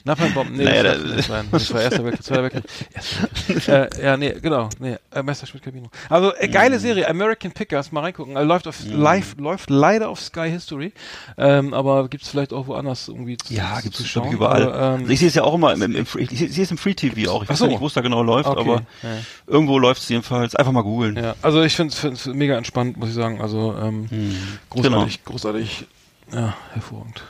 Napalmbomben, 0.06 0.58
nee, 0.58 0.66
Naja, 0.66 0.84
das, 0.84 0.98
das, 1.16 1.30
war, 1.30 1.44
das 1.50 1.74
war 1.74 1.82
erster 1.82 2.04
Weltkrieg, 2.04 2.24
zweiter 2.26 2.44
Weltkrieg. 2.44 3.68
Äh, 3.70 4.04
ja, 4.04 4.18
nee, 4.18 4.36
genau, 4.42 4.68
nee, 4.80 4.98
äh, 5.14 5.24
Messerschmitt 5.24 5.64
Kabino. 5.64 5.90
Also, 6.10 6.34
äh, 6.36 6.50
geile 6.50 6.78
Serie, 6.80 7.08
American 7.10 7.52
Pickers, 7.54 7.92
mal 7.94 8.02
reingucken. 8.02 8.36
Äh, 8.36 8.44
läuft 8.44 8.68
auf, 8.68 8.78
live, 8.86 9.36
läuft 9.38 9.70
leider 9.70 10.10
auf 10.10 10.20
Sky 10.20 10.50
History, 10.50 10.92
ähm, 11.38 11.74
aber 11.74 12.10
gibt's 12.10 12.28
vielleicht 12.30 12.52
auch 12.52 12.68
woanders 12.68 13.08
irgendwie 13.08 13.38
zu, 13.38 13.54
Ja, 13.54 13.80
gibt's 13.80 14.06
schauen. 14.06 14.28
ich 14.28 14.34
überall. 14.34 14.64
Aber, 14.74 15.00
ähm, 15.00 15.10
ich 15.10 15.20
sehe 15.20 15.30
es 15.30 15.36
ja 15.36 15.44
auch 15.44 15.54
immer 15.56 15.72
im, 15.74 15.82
im, 15.82 15.96
im 15.96 16.06
Free, 16.06 16.24
ich 16.30 16.38
sehe 16.54 16.64
es 16.64 16.72
im 16.72 16.78
Free 16.78 16.94
TV 16.96 17.32
auch. 17.32 17.44
Ich 17.44 17.48
Ach 17.50 17.52
weiß 17.54 17.60
so. 17.60 17.68
nicht, 17.68 17.80
wo 17.80 17.88
es 17.88 17.94
da 17.94 18.02
genau 18.02 18.24
läuft, 18.24 18.50
Okay, 18.50 18.60
aber 18.60 18.76
ja. 19.04 19.10
irgendwo 19.48 19.80
läuft 19.80 20.02
es 20.02 20.10
jedenfalls. 20.10 20.56
Einfach 20.56 20.72
mal 20.74 20.84
googeln. 20.84 21.16
Ja, 21.16 21.36
also 21.42 21.62
ich 21.64 21.76
finde 21.76 21.94
es 22.12 22.26
mega 22.26 22.58
entspannt, 22.58 22.98
muss 22.98 23.10
ich 23.10 23.16
sagen. 23.16 23.42
Also 23.42 23.76
ähm, 23.82 24.10
großartig, 24.70 25.24
großartig, 25.24 25.86
ja, 26.34 26.54
hervorragend. 26.74 27.24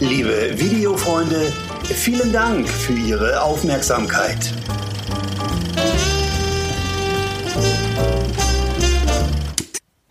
Liebe 0.00 0.52
Videofreunde, 0.54 1.52
vielen 1.82 2.32
Dank 2.32 2.68
für 2.68 2.92
Ihre 2.92 3.42
Aufmerksamkeit. 3.42 4.52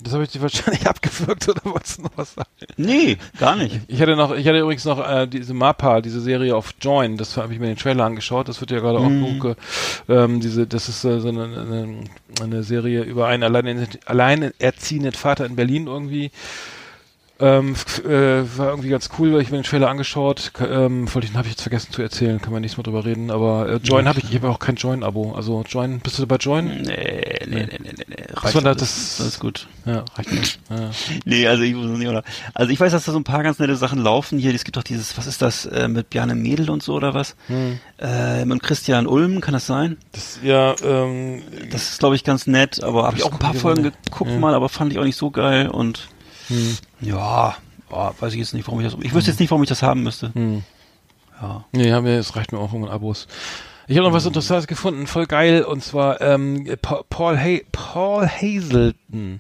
Das 0.01 0.13
habe 0.13 0.24
ich 0.26 0.30
dir 0.32 0.41
wahrscheinlich 0.41 0.86
abgewürgt 0.89 1.47
oder 1.47 1.61
wolltest 1.63 1.99
du 1.99 2.01
noch 2.01 2.11
was 2.18 2.34
sagen? 2.34 2.49
Nee, 2.76 3.18
gar 3.39 3.55
nicht. 3.55 3.80
Ich 3.88 4.01
hatte 4.01 4.18
noch, 4.18 4.36
ich 4.36 4.45
hatte 4.45 4.59
übrigens 4.59 4.84
noch 4.84 4.99
äh, 4.99 5.26
diese 5.26 5.53
Mappa, 5.53 6.01
diese 6.01 6.20
Serie 6.20 6.53
auf 6.53 6.74
Join, 6.82 7.15
das 7.15 7.38
habe 7.38 7.53
ich 7.53 7.59
mir 7.59 7.68
den 7.68 7.78
Trailer 7.78 8.03
angeschaut, 8.03 8.49
das 8.49 8.59
wird 8.59 8.72
ja 8.72 8.80
gerade 8.80 8.99
auch 8.99 9.09
hochge, 9.09 9.55
ähm, 10.09 10.41
diese, 10.41 10.68
das 10.68 10.89
ist 10.89 11.05
äh, 11.05 11.22
so 11.22 11.30
eine, 11.30 11.43
eine, 11.43 12.03
eine 12.41 12.63
Serie 12.63 13.03
über 13.03 13.28
einen 13.28 13.43
allein, 13.43 13.88
alleinerziehenden 14.05 15.13
Vater 15.13 15.45
in 15.45 15.55
Berlin 15.55 15.88
irgendwie. 15.88 16.32
Ähm, 17.39 17.75
äh, 18.03 18.09
war 18.57 18.69
irgendwie 18.69 18.89
ganz 18.89 19.09
cool, 19.19 19.31
weil 19.31 19.41
ich 19.41 19.51
mir 19.51 19.57
den 19.59 19.63
Trailer 19.63 19.89
angeschaut, 19.89 20.51
ähm, 20.59 21.13
wollte 21.13 21.27
ich, 21.27 21.35
habe 21.35 21.45
ich 21.45 21.51
jetzt 21.53 21.61
vergessen 21.61 21.91
zu 21.91 22.01
erzählen, 22.01 22.41
kann 22.41 22.51
man 22.51 22.63
nicht 22.63 22.77
mehr 22.77 22.83
drüber 22.83 23.05
reden, 23.05 23.29
aber 23.29 23.69
äh, 23.69 23.75
Join 23.83 24.07
habe 24.07 24.17
ich, 24.19 24.29
ich 24.31 24.35
habe 24.38 24.49
auch 24.49 24.57
kein 24.57 24.75
Join-Abo, 24.75 25.33
also 25.35 25.63
Join, 25.69 25.99
bist 25.99 26.17
du 26.17 26.25
bei 26.25 26.38
Join? 26.38 26.65
Nee, 26.81 27.39
nee, 27.45 27.45
nee, 27.47 27.67
nee, 27.67 27.79
nee. 27.83 27.93
nee. 28.07 28.15
Das 28.33 28.55
war 28.55 28.61
da- 28.63 28.73
das, 28.73 28.79
das- 28.79 29.17
das 29.17 29.27
ist 29.27 29.39
gut. 29.39 29.67
Ja, 29.85 30.03
reicht 30.15 30.31
nicht. 30.31 30.59
Ja. 30.71 30.89
Nee, 31.25 31.47
also 31.47 31.61
ich 31.63 31.75
muss 31.75 31.85
nicht, 31.97 32.07
oder? 32.07 32.23
Also 32.55 32.71
ich 32.71 32.79
weiß, 32.79 32.91
dass 32.91 33.05
da 33.05 33.11
so 33.11 33.19
ein 33.19 33.23
paar 33.23 33.43
ganz 33.43 33.59
nette 33.59 33.75
Sachen 33.75 33.99
laufen 33.99 34.39
hier. 34.39 34.53
Es 34.55 34.63
gibt 34.63 34.75
doch 34.77 34.83
dieses, 34.83 35.15
was 35.17 35.27
ist 35.27 35.41
das, 35.43 35.65
äh, 35.67 35.88
mit 35.88 36.09
Bjarne 36.09 36.33
Mädel 36.35 36.69
und 36.71 36.81
so 36.81 36.93
oder 36.95 37.13
was? 37.13 37.35
Hm. 37.47 37.79
Äh, 37.97 38.41
und 38.43 38.63
Christian 38.63 39.05
Ulm, 39.07 39.41
kann 39.41 39.53
das 39.53 39.67
sein? 39.67 39.97
Das, 40.11 40.39
ja, 40.43 40.73
ähm, 40.83 41.43
Das 41.71 41.91
ist, 41.91 41.99
glaube 41.99 42.15
ich, 42.15 42.23
ganz 42.23 42.47
nett, 42.47 42.83
aber 42.83 43.03
habe 43.05 43.17
ich 43.17 43.23
auch 43.23 43.31
ein 43.31 43.39
paar 43.39 43.53
Folgen 43.53 43.83
mal. 43.83 43.91
geguckt 44.05 44.31
Ja. 44.31 44.38
mal, 44.39 44.53
aber 44.55 44.69
fand 44.69 44.91
ich 44.91 44.97
auch 44.99 45.03
nicht 45.03 45.17
so 45.17 45.29
geil 45.31 45.69
und 45.69 46.07
Hm. 46.47 46.77
ja, 47.01 47.55
ja, 47.91 48.13
weiß 48.19 48.33
ich 48.33 48.39
jetzt 48.39 48.53
nicht, 48.53 48.67
warum 48.67 48.79
ich 48.81 48.85
das, 48.91 48.97
ich 49.01 49.13
wüsste 49.13 49.31
jetzt 49.31 49.39
nicht, 49.39 49.49
warum 49.51 49.63
ich 49.63 49.69
das 49.69 49.83
haben 49.83 50.03
müsste. 50.03 50.33
Hm. 50.33 50.63
Ja. 51.41 51.65
Nee, 51.71 51.91
haben 51.91 52.05
wir, 52.05 52.17
es 52.19 52.35
reicht 52.35 52.51
mir 52.51 52.59
auch 52.59 52.73
um 52.73 52.85
Abos. 52.85 53.27
Ich 53.87 53.97
habe 53.97 54.07
noch 54.07 54.13
was 54.13 54.25
Interessantes 54.25 54.67
gefunden, 54.67 55.07
voll 55.07 55.27
geil, 55.27 55.63
und 55.63 55.83
zwar 55.83 56.19
ähm, 56.19 56.67
Pa- 56.81 57.03
Paul, 57.09 57.37
ha 57.39 57.59
Paul 57.71 58.27
Hazelton. 58.27 59.39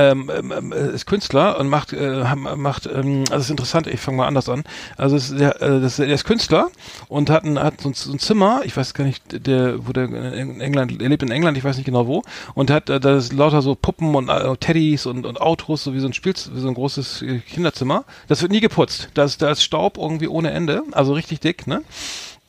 Ähm, 0.00 0.30
ähm, 0.34 0.52
ähm, 0.56 0.72
ist 0.72 1.04
Künstler 1.04 1.58
und 1.58 1.68
macht, 1.68 1.92
äh, 1.92 2.24
ham- 2.24 2.48
macht, 2.56 2.86
ähm, 2.86 3.24
also 3.30 3.42
ist 3.42 3.50
interessant, 3.50 3.86
ich 3.86 4.00
fange 4.00 4.16
mal 4.16 4.26
anders 4.26 4.48
an. 4.48 4.64
Also 4.96 5.16
ist, 5.16 5.38
der, 5.38 5.60
äh, 5.60 5.78
das, 5.80 5.96
der 5.96 6.08
ist 6.08 6.24
Künstler 6.24 6.68
und 7.08 7.28
hat 7.28 7.44
ein, 7.44 7.58
hat 7.58 7.82
so 7.82 7.90
ein, 7.90 7.94
so 7.94 8.10
ein 8.12 8.18
Zimmer, 8.18 8.62
ich 8.64 8.74
weiß 8.76 8.94
gar 8.94 9.04
nicht, 9.04 9.22
der, 9.46 9.86
wo 9.86 9.92
der 9.92 10.04
in 10.04 10.60
England, 10.62 11.02
er 11.02 11.08
lebt 11.10 11.22
in 11.22 11.30
England, 11.30 11.58
ich 11.58 11.64
weiß 11.64 11.76
nicht 11.76 11.84
genau 11.84 12.06
wo, 12.06 12.22
und 12.54 12.70
hat 12.70 12.88
äh, 12.88 12.98
da 12.98 13.16
ist 13.16 13.32
lauter 13.34 13.60
so 13.60 13.74
Puppen 13.74 14.14
und 14.14 14.30
äh, 14.30 14.56
Teddys 14.56 15.04
und, 15.04 15.26
und 15.26 15.38
Autos, 15.40 15.84
so 15.84 15.92
wie 15.92 16.00
so 16.00 16.06
ein 16.06 16.14
Spiel, 16.14 16.34
so 16.36 16.66
ein 16.68 16.74
großes 16.74 17.22
äh, 17.22 17.38
Kinderzimmer. 17.40 18.04
Das 18.28 18.40
wird 18.40 18.52
nie 18.52 18.60
geputzt. 18.60 19.10
Da 19.14 19.24
ist, 19.24 19.42
da 19.42 19.50
ist 19.50 19.62
Staub 19.62 19.98
irgendwie 19.98 20.28
ohne 20.28 20.50
Ende, 20.52 20.82
also 20.92 21.12
richtig 21.12 21.40
dick, 21.40 21.66
ne? 21.66 21.82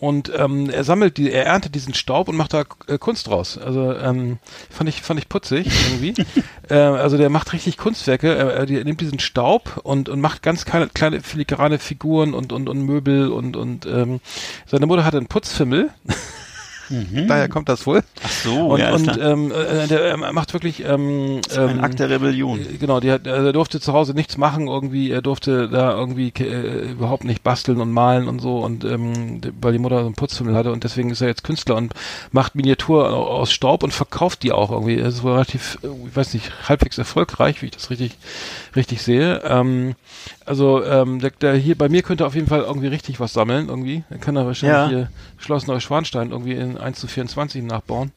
Und 0.02 0.32
ähm, 0.36 0.72
er 0.72 0.84
sammelt 0.84 1.18
die, 1.18 1.32
er 1.32 1.46
erntet 1.46 1.76
diesen 1.76 1.94
Staub 1.94 2.28
und 2.28 2.36
macht 2.36 2.56
da 2.56 2.64
äh, 2.88 2.98
Kunst 2.98 3.28
draus. 3.28 3.60
Also 3.60 3.94
ähm, 3.94 4.40
fand 4.72 4.90
ich 4.90 5.00
fand 5.04 5.20
ich 5.20 5.30
putzig 5.30 5.68
irgendwie. 5.92 6.16
äh, 6.70 6.74
also 6.74 7.18
der 7.18 7.30
macht 7.30 7.54
richtig 7.54 7.78
Kunstwerke. 7.78 8.34
Er, 8.34 8.68
er 8.68 8.84
nimmt 8.84 9.00
diesen 9.00 9.20
Staub 9.20 9.80
und 9.84 10.10
und 10.10 10.20
macht 10.20 10.42
ganz 10.42 10.66
kleine, 10.66 10.88
kleine 10.88 11.22
filigrane 11.22 11.78
Figuren 11.78 12.34
und 12.34 12.52
und 12.52 12.68
und 12.68 12.82
Möbel 12.82 13.32
und 13.32 13.56
und 13.56 13.86
ähm, 13.86 14.22
seine 14.66 14.88
Mutter 14.88 15.06
hatte 15.06 15.18
einen 15.18 15.28
Putzfimmel. 15.28 15.92
Daher 17.28 17.48
kommt 17.50 17.70
das 17.70 17.86
wohl. 17.88 18.04
Ach 18.24 18.30
so, 18.30 18.68
Und, 18.68 18.80
ja, 18.80 18.94
und 18.94 19.18
ähm, 19.22 19.52
äh, 19.52 19.88
der 19.88 20.02
er 20.02 20.18
macht 20.34 20.54
wirklich 20.54 20.84
ähm, 20.84 21.42
ein 21.56 21.70
ähm, 21.78 21.84
Akt 21.84 22.00
der 22.00 22.10
Rebellion. 22.10 22.60
äh, 22.60 22.78
Genau, 22.80 23.02
hat, 23.02 23.28
also 23.28 23.48
er 23.48 23.54
durfte 23.54 23.80
zu 23.80 23.94
Hause 23.94 24.14
nichts 24.14 24.38
machen 24.38 24.68
irgendwie, 24.68 25.12
er 25.12 25.22
durfte 25.22 25.70
da 25.70 25.92
irgendwie 25.94 26.30
äh, 26.40 26.92
überhaupt 26.92 27.24
nicht 27.24 27.44
basteln 27.44 27.80
und 27.82 27.92
malen 27.92 28.28
und 28.28 28.40
so 28.40 28.58
und 28.60 28.84
ähm, 28.84 29.42
weil 29.62 29.74
die 29.74 29.80
Mutter 29.80 30.00
so 30.00 30.06
einen 30.06 30.16
Putzfimmel 30.16 30.56
hatte 30.56 30.72
und 30.72 30.84
deswegen 30.84 31.10
ist 31.10 31.22
er 31.22 31.28
jetzt 31.28 31.44
Künstler 31.44 31.76
und 31.76 31.94
macht 32.32 32.56
Miniatur 32.56 33.12
au- 33.14 33.28
aus 33.28 33.52
Staub 33.52 33.84
und 33.84 33.94
verkauft 33.94 34.44
die 34.44 34.52
auch 34.52 34.72
irgendwie. 34.72 34.98
Er 34.98 35.08
ist 35.08 35.24
wohl 35.24 35.32
relativ, 35.34 35.78
äh, 35.84 35.88
ich 36.08 36.16
weiß 36.16 36.34
nicht, 36.34 36.52
halbwegs 36.70 36.98
erfolgreich, 36.98 37.62
wie 37.62 37.68
ich 37.68 37.72
das 37.72 37.90
richtig, 37.90 38.18
richtig 38.76 39.02
sehe. 39.02 39.42
Ähm, 39.46 39.96
also 40.46 40.84
ähm, 40.84 41.20
der, 41.20 41.32
der 41.32 41.54
hier 41.56 41.78
bei 41.78 41.90
mir 41.90 42.02
könnte 42.02 42.26
auf 42.26 42.36
jeden 42.36 42.48
Fall 42.48 42.62
irgendwie 42.62 42.88
richtig 42.88 43.20
was 43.20 43.34
sammeln 43.34 43.70
irgendwie. 43.70 44.04
Er 44.10 44.18
kann 44.18 44.36
da 44.36 44.46
wahrscheinlich 44.46 44.78
Ja. 44.78 44.88
hier 44.90 45.10
Schloss 45.38 45.68
Neuschwanstein 45.68 46.32
irgendwie 46.32 46.54
in 46.54 46.78
1 46.82 47.00
zu 47.00 47.08
24 47.08 47.64
nachbauen. 47.64 48.12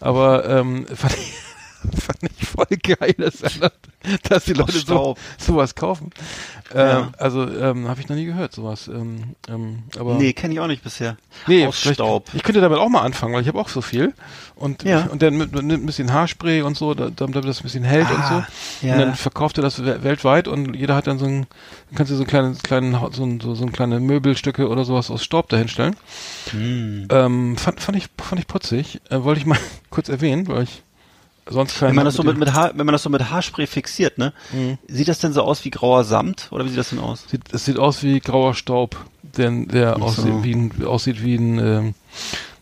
Aber 0.00 0.48
ähm, 0.48 0.86
fand 0.94 1.14
ich 1.14 1.34
fand 1.98 2.18
ich 2.38 2.46
voll 2.46 2.66
geil, 2.82 3.14
dass, 3.18 3.42
dass 4.28 4.44
die 4.44 4.52
Leute 4.52 4.78
so, 4.78 5.16
sowas 5.38 5.74
kaufen. 5.74 6.10
Ja. 6.74 7.00
Ähm, 7.00 7.08
also 7.18 7.48
ähm, 7.48 7.88
habe 7.88 8.00
ich 8.00 8.08
noch 8.08 8.16
nie 8.16 8.26
gehört, 8.26 8.52
sowas. 8.54 8.88
Ähm, 8.88 9.34
ähm, 9.48 9.82
aber 9.98 10.14
Nee, 10.14 10.32
kenne 10.32 10.54
ich 10.54 10.60
auch 10.60 10.66
nicht 10.66 10.82
bisher. 10.84 11.16
Nee, 11.46 11.66
Aus 11.66 11.80
Staub. 11.80 12.28
Ich 12.32 12.42
könnte 12.42 12.60
damit 12.60 12.78
auch 12.78 12.88
mal 12.88 13.02
anfangen, 13.02 13.34
weil 13.34 13.42
ich 13.42 13.48
habe 13.48 13.58
auch 13.58 13.68
so 13.68 13.80
viel. 13.80 14.14
Und, 14.54 14.82
Ja. 14.84 15.06
und 15.06 15.22
dann 15.22 15.36
mit, 15.36 15.52
mit 15.52 15.62
ein 15.64 15.86
bisschen 15.86 16.12
Haarspray 16.12 16.62
und 16.62 16.76
so, 16.76 16.94
da- 16.94 17.10
damit 17.10 17.44
das 17.44 17.60
ein 17.60 17.62
bisschen 17.64 17.82
hält 17.84 18.10
und 18.10 18.20
Ah, 18.20 18.46
so. 18.82 18.86
ja. 18.86 18.92
Und 18.94 19.00
dann 19.00 19.14
verkauft 19.14 19.58
er 19.58 19.62
das 19.62 19.82
we- 19.84 20.02
weltweit 20.04 20.48
und 20.48 20.74
jeder 20.76 20.94
hat 20.94 21.06
dann 21.06 21.18
so 21.18 21.24
ein, 21.26 21.46
dann 21.88 21.96
kannst 21.96 22.12
du 22.12 22.16
so 22.16 22.24
kleine, 22.24 22.54
kleinen, 22.62 22.96
so, 23.12 23.24
ein- 23.24 23.40
so, 23.40 23.54
so 23.54 23.64
ein 23.64 23.72
kleine 23.72 24.00
Möbelstücke 24.00 24.68
oder 24.68 24.84
sowas 24.84 25.10
aus 25.10 25.24
Staub 25.24 25.48
dahinstellen. 25.48 25.96
Hm. 26.50 27.08
Ähm, 27.10 27.56
fand, 27.56 27.80
fand 27.80 27.96
ich, 27.98 28.08
fand 28.18 28.40
ich 28.40 28.46
putzig. 28.46 29.00
Äh, 29.10 29.22
wollte 29.24 29.40
ich 29.40 29.46
mal 29.46 29.58
kurz 29.90 30.08
erwähnen, 30.08 30.46
weil 30.46 30.64
ich 30.64 30.82
sonst 31.50 31.80
Wenn 31.82 31.94
man 31.94 32.04
das 32.04 32.14
so 32.14 32.22
mit, 32.22 32.38
mit 32.38 32.52
Haar, 32.52 32.72
wenn 32.74 32.86
man 32.86 32.92
das 32.92 33.02
so 33.02 33.10
mit 33.10 33.30
Haarspray 33.30 33.66
fixiert, 33.66 34.18
ne? 34.18 34.32
Mhm. 34.52 34.78
Sieht 34.88 35.08
das 35.08 35.18
denn 35.18 35.32
so 35.32 35.42
aus 35.42 35.64
wie 35.64 35.70
grauer 35.70 36.04
Samt? 36.04 36.48
Oder 36.50 36.64
wie 36.64 36.68
sieht 36.70 36.78
das 36.78 36.90
denn 36.90 36.98
aus? 36.98 37.24
Sieht, 37.28 37.42
es 37.52 37.64
sieht 37.64 37.78
aus 37.78 38.02
wie 38.02 38.20
grauer 38.20 38.54
Staub, 38.54 38.96
denn 39.22 39.68
der 39.68 39.96
so. 39.96 40.02
aussieht, 40.02 40.42
wie 40.42 40.54
ein, 40.54 40.84
aussieht 40.84 41.22
wie 41.22 41.34
ein, 41.36 41.58
ähm, 41.58 41.94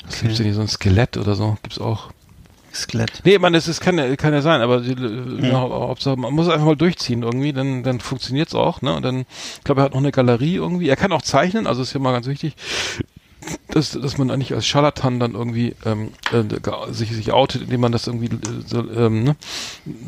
was 0.06 0.20
gibt's 0.20 0.36
denn 0.38 0.46
hier, 0.46 0.54
so 0.54 0.60
ein 0.62 0.68
Skelett 0.68 1.16
oder 1.16 1.34
so, 1.34 1.56
gibt's 1.62 1.78
auch. 1.78 2.10
Skelett. 2.72 3.22
Nee, 3.24 3.38
man, 3.38 3.54
das 3.54 3.66
ist, 3.66 3.80
kann, 3.80 3.96
ja- 3.98 4.14
kann 4.16 4.32
ja 4.34 4.42
sein, 4.42 4.60
aber 4.60 4.80
die, 4.80 4.94
ja, 5.46 5.52
Hauptsache, 5.58 6.16
man 6.16 6.34
muss 6.34 6.46
es 6.46 6.52
einfach 6.52 6.66
mal 6.66 6.76
durchziehen 6.76 7.22
irgendwie, 7.22 7.52
dann, 7.52 7.82
dann 7.82 7.98
funktioniert's 7.98 8.54
auch, 8.54 8.82
ne? 8.82 8.94
Und 8.94 9.02
dann, 9.02 9.20
ich 9.56 9.64
glaube, 9.64 9.80
er 9.80 9.84
hat 9.84 9.92
noch 9.92 9.98
eine 9.98 10.12
Galerie 10.12 10.56
irgendwie. 10.56 10.88
Er 10.88 10.96
kann 10.96 11.10
auch 11.12 11.22
zeichnen, 11.22 11.66
also 11.66 11.82
ist 11.82 11.94
ja 11.94 12.00
mal 12.00 12.12
ganz 12.12 12.26
wichtig, 12.26 12.54
dass, 13.68 13.92
dass 13.92 14.18
man 14.18 14.30
eigentlich 14.30 14.54
als 14.54 14.66
Scharlatan 14.66 15.20
dann 15.20 15.34
irgendwie 15.34 15.74
ähm, 15.84 16.10
äh, 16.32 16.92
sich, 16.92 17.12
sich 17.12 17.32
outet, 17.32 17.62
indem 17.62 17.80
man 17.80 17.92
das 17.92 18.06
irgendwie 18.06 18.26
äh, 18.26 18.38
so, 18.66 18.78
ähm, 18.90 19.24
ne? 19.24 19.36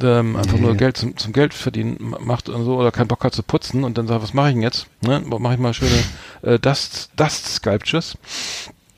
ähm, 0.02 0.36
einfach 0.36 0.58
nur 0.58 0.74
Geld 0.76 0.96
zum, 0.96 1.16
zum 1.16 1.32
Geld 1.32 1.54
verdienen 1.54 1.96
ma- 2.00 2.18
macht 2.20 2.48
und 2.48 2.64
so 2.64 2.76
oder 2.78 2.90
keinen 2.90 3.08
Bock 3.08 3.22
hat 3.24 3.34
zu 3.34 3.42
putzen 3.42 3.84
und 3.84 3.98
dann 3.98 4.06
sagt, 4.06 4.22
was 4.22 4.34
mache 4.34 4.48
ich 4.48 4.54
denn 4.54 4.62
jetzt? 4.62 4.86
Ne? 5.02 5.20
Mache 5.20 5.54
ich 5.54 5.60
mal 5.60 5.74
schöne 5.74 6.02
äh, 6.42 6.58
Dust, 6.58 7.10
Dust 7.16 7.46
Sculptures. 7.54 8.16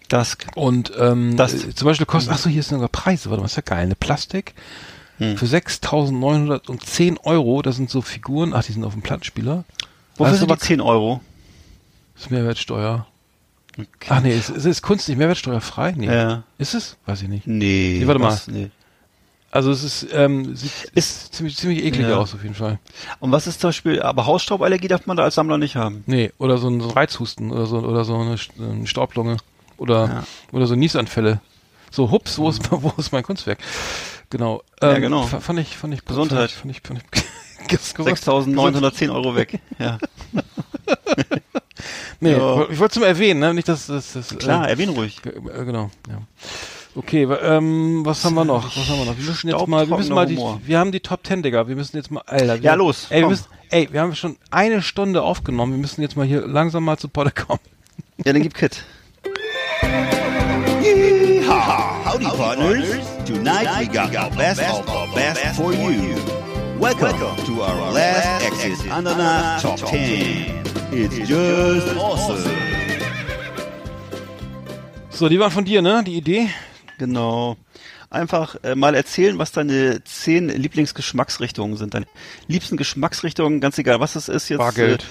Dusk. 0.09 0.47
Und 0.55 0.93
ähm, 0.99 1.37
Das- 1.37 1.55
äh, 1.55 1.75
zum 1.75 1.87
Beispiel 1.87 2.07
kostet, 2.07 2.33
ach 2.33 2.39
so, 2.39 2.49
hier 2.51 2.63
sind 2.63 2.77
sogar 2.77 2.89
Preise, 2.89 3.31
warte 3.31 3.41
mal, 3.41 3.47
ist 3.47 3.57
ja 3.57 3.63
geil, 3.65 3.85
eine 3.85 3.95
Plastik 3.97 4.55
Hm. 5.19 5.37
für 5.37 5.45
6.910 5.47 7.19
Euro, 7.25 7.61
das 7.63 7.77
sind 7.77 7.91
so 7.91 8.01
Figuren, 8.01 8.55
ach, 8.55 8.65
die 8.65 8.73
sind 8.73 8.83
auf 8.85 8.95
dem 8.95 9.03
Plattenspieler. 9.03 9.65
Wofür 10.17 10.33
du, 10.33 10.39
sind 10.39 10.51
die 10.51 10.55
was- 10.55 10.61
10 10.61 10.81
Euro? 10.81 11.21
Das 12.15 12.25
ist 12.25 12.31
Mehrwertsteuer. 12.31 13.07
Ach 14.09 14.21
nee, 14.21 14.37
ist, 14.37 14.51
ist, 14.51 14.65
ist 14.67 14.83
Kunst 14.83 15.09
nicht 15.09 15.19
mehrwertsteuerfrei? 15.19 15.93
Nee. 15.97 16.07
Ja. 16.07 16.43
Ist 16.59 16.75
es? 16.75 16.97
Weiß 17.07 17.23
ich 17.23 17.29
nicht. 17.29 17.47
Nee. 17.47 17.99
Nee, 18.01 18.07
warte 18.07 18.21
mal. 18.21 18.29
was? 18.29 18.49
Nee. 18.49 18.71
Also 19.51 19.71
es 19.71 19.83
ist, 19.85 20.07
ähm, 20.13 20.57
sieht 20.57 20.73
Ist- 20.95 21.35
ziemlich, 21.35 21.57
ziemlich 21.57 21.85
eklig 21.85 22.07
Ja. 22.09 22.17
aus 22.17 22.33
auf 22.35 22.43
jeden 22.43 22.55
Fall. 22.55 22.79
Und 23.21 23.33
was 23.33 23.47
ist 23.47 23.61
zum 23.61 23.69
Beispiel, 23.69 24.01
aber 24.03 24.25
Hausstauballergie 24.27 24.89
darf 24.89 25.07
man 25.07 25.17
da 25.17 25.25
als 25.25 25.35
Sammler 25.35 25.59
nicht 25.59 25.77
haben. 25.77 26.03
Nee, 26.07 26.33
oder 26.39 26.57
so 26.59 26.69
ein, 26.69 26.81
so 26.81 26.89
ein 26.89 26.93
Reizhusten 26.95 27.51
oder 27.51 27.67
so, 27.67 27.79
oder 27.81 28.05
so 28.05 28.15
eine, 28.17 28.37
eine 28.59 28.87
Staublunge 28.87 29.37
oder, 29.77 30.07
Ja. 30.07 30.25
oder 30.53 30.67
so 30.67 30.75
Niesanfälle. 30.75 31.41
So, 31.91 32.11
hups, 32.11 32.39
wo 32.39 32.49
ist, 32.49 32.63
wo 32.71 32.95
ist 32.97 33.13
mein 33.13 33.23
Kunstwerk? 33.23 33.59
Genau. 34.31 34.63
Ja, 34.81 34.99
genau. 34.99 35.25
fa- 35.25 35.41
Fand 35.41 35.59
ich, 35.59 35.77
fand 35.77 35.93
ich, 35.93 36.05
Gesundheit. 36.07 36.51
Fand 36.51 36.71
ich, 36.75 36.81
fand 36.83 37.01
ich, 37.01 37.21
fand 37.21 37.71
ich, 37.71 37.79
6.910 37.79 39.13
Euro 39.13 39.37
weg. 39.37 39.61
Ja. 39.79 39.99
Nee, 42.23 42.33
Ja. 42.33 42.67
ich 42.71 42.79
wollte 42.79 42.93
es 42.93 42.97
nur 42.99 43.07
erwähnen, 43.09 43.41
ne? 43.41 43.53
Nicht, 43.53 43.69
dass 43.69 43.89
das, 43.89 44.13
das 44.13 44.29
Klar, 44.39 44.69
äh, 44.69 44.71
erwähnen 44.71 44.95
ruhig. 44.95 45.19
Äh, 45.27 45.65
Genau, 45.65 45.91
ja. 46.09 46.19
Okay, 46.95 47.25
ähm, 47.25 48.03
was 48.05 48.25
haben 48.25 48.35
wir 48.35 48.45
noch? 48.45 48.65
Was 48.65 48.89
haben 48.89 48.99
wir 49.01 49.07
noch? 49.07 49.19
Wir 49.19 49.25
müssen 49.25 49.49
jetzt 49.49 49.67
mal, 49.67 49.89
wir 49.89 49.97
müssen 49.97 50.15
mal 50.15 50.27
die, 50.27 50.37
wir 50.39 50.79
haben 50.79 50.93
die 50.93 51.01
Top 51.01 51.27
10, 51.27 51.43
Digga. 51.43 51.67
Wir 51.67 51.75
müssen 51.75 51.97
jetzt 51.97 52.11
mal, 52.13 52.23
Alter. 52.27 52.55
Wir, 52.59 52.63
Ja, 52.63 52.75
los, 52.75 53.07
Ey, 53.11 53.17
wir 53.17 53.23
komm. 53.23 53.31
müssen, 53.31 53.47
ey, 53.71 53.89
wir 53.91 54.01
haben 54.03 54.15
schon 54.15 54.37
eine 54.53 54.83
Stunde 54.83 55.23
aufgenommen. 55.23 55.73
Wir 55.73 55.81
müssen 55.81 56.01
jetzt 56.03 56.17
mal 56.17 56.25
hier 56.27 56.47
langsam 56.47 56.85
mal 56.85 56.97
zu 56.97 57.09
Potte 57.09 57.33
kommen. 57.33 57.61
Ja, 58.25 58.33
dann 58.33 58.43
gib 58.43 58.55
Kit. 58.55 58.85
Yeehaw! 60.81 62.05
Howdy, 62.05 62.27
partners. 62.27 62.85
Tonight 63.25 63.67
we 63.81 63.87
got 63.87 64.13
the 64.13 64.37
best 64.37 64.61
of 64.61 64.87
the 64.87 65.15
best 65.15 65.57
for 65.57 65.73
you. 65.73 66.15
Welcome 66.79 67.17
to 67.47 67.63
our 67.63 67.93
last 67.93 68.45
Exit 68.45 68.93
Ananas 68.93 69.63
Top 69.63 69.79
10. 69.79 70.72
It's 70.93 71.17
just 71.29 71.97
awesome. 71.97 72.39
So, 75.11 75.29
die 75.29 75.39
waren 75.39 75.51
von 75.51 75.65
dir, 75.65 75.83
ne? 75.83 76.03
Die 76.05 76.17
Idee? 76.17 76.49
Genau. 76.99 77.57
Einfach 78.11 78.57
äh, 78.63 78.75
mal 78.75 78.95
erzählen, 78.95 79.39
was 79.39 79.53
deine 79.53 80.05
zehn 80.05 80.49
Lieblingsgeschmacksrichtungen 80.49 81.77
sind. 81.77 81.95
Deine 81.95 82.07
liebsten 82.47 82.77
Geschmacksrichtungen, 82.77 83.61
ganz 83.61 83.79
egal, 83.79 84.01
was 84.01 84.17
es 84.17 84.29
ist 84.29 84.49
jetzt. 84.51 84.59
Bargeld. 84.59 85.03
Äh, 85.03 85.07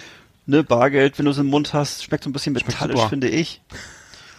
ne, 0.51 0.63
Bargeld, 0.63 1.17
wenn 1.17 1.25
du 1.25 1.32
es 1.32 1.38
im 1.39 1.47
Mund 1.47 1.73
hast, 1.73 2.03
schmeckt 2.03 2.23
so 2.23 2.29
ein 2.29 2.34
bisschen 2.34 2.53
metallisch, 2.53 3.01
finde 3.09 3.29
ich. 3.29 3.61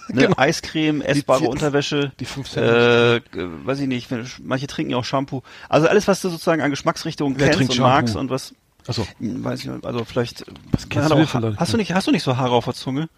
Ne, 0.09 0.23
Genau. 0.23 0.37
Eiscreme, 0.37 1.01
essbare 1.01 1.39
vier- 1.39 1.49
Unterwäsche. 1.49 2.11
die 2.19 2.25
fünf 2.25 2.51
Cent. 2.51 2.67
äh, 2.67 3.17
äh, 3.19 3.23
weiß 3.65 3.79
ich 3.79 3.87
nicht, 3.87 4.11
wenn, 4.11 4.27
manche 4.43 4.67
trinken 4.67 4.91
ja 4.91 4.97
auch 4.99 5.05
Shampoo. 5.05 5.43
Also 5.69 5.87
alles, 5.87 6.09
was 6.09 6.21
du 6.21 6.29
sozusagen 6.29 6.61
an 6.61 6.71
Geschmacksrichtungen 6.71 7.39
Wer 7.39 7.47
kennst 7.51 7.61
und 7.71 7.75
Shampoo? 7.77 7.89
magst 7.89 8.17
und 8.17 8.29
was. 8.29 8.53
Achso. 8.87 9.07
Hm, 9.19 9.45
Weiß 9.45 9.61
ich 9.61 9.67
nicht, 9.67 9.85
also 9.87 10.05
vielleicht. 10.05 10.45
Was 10.73 10.89
kennst 10.89 11.09
man 11.09 11.19
du 11.19 11.25
auch, 11.25 11.35
Leute? 11.41 11.57
hast 11.59 11.73
du 11.73 11.77
nicht, 11.77 11.93
hast 11.95 12.07
du 12.07 12.11
nicht 12.11 12.23
so 12.23 12.37
Haare 12.37 12.53
auf 12.53 12.65
der 12.65 12.75
Zunge? 12.75 13.09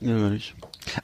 Ja, 0.00 0.12
nicht. 0.14 0.54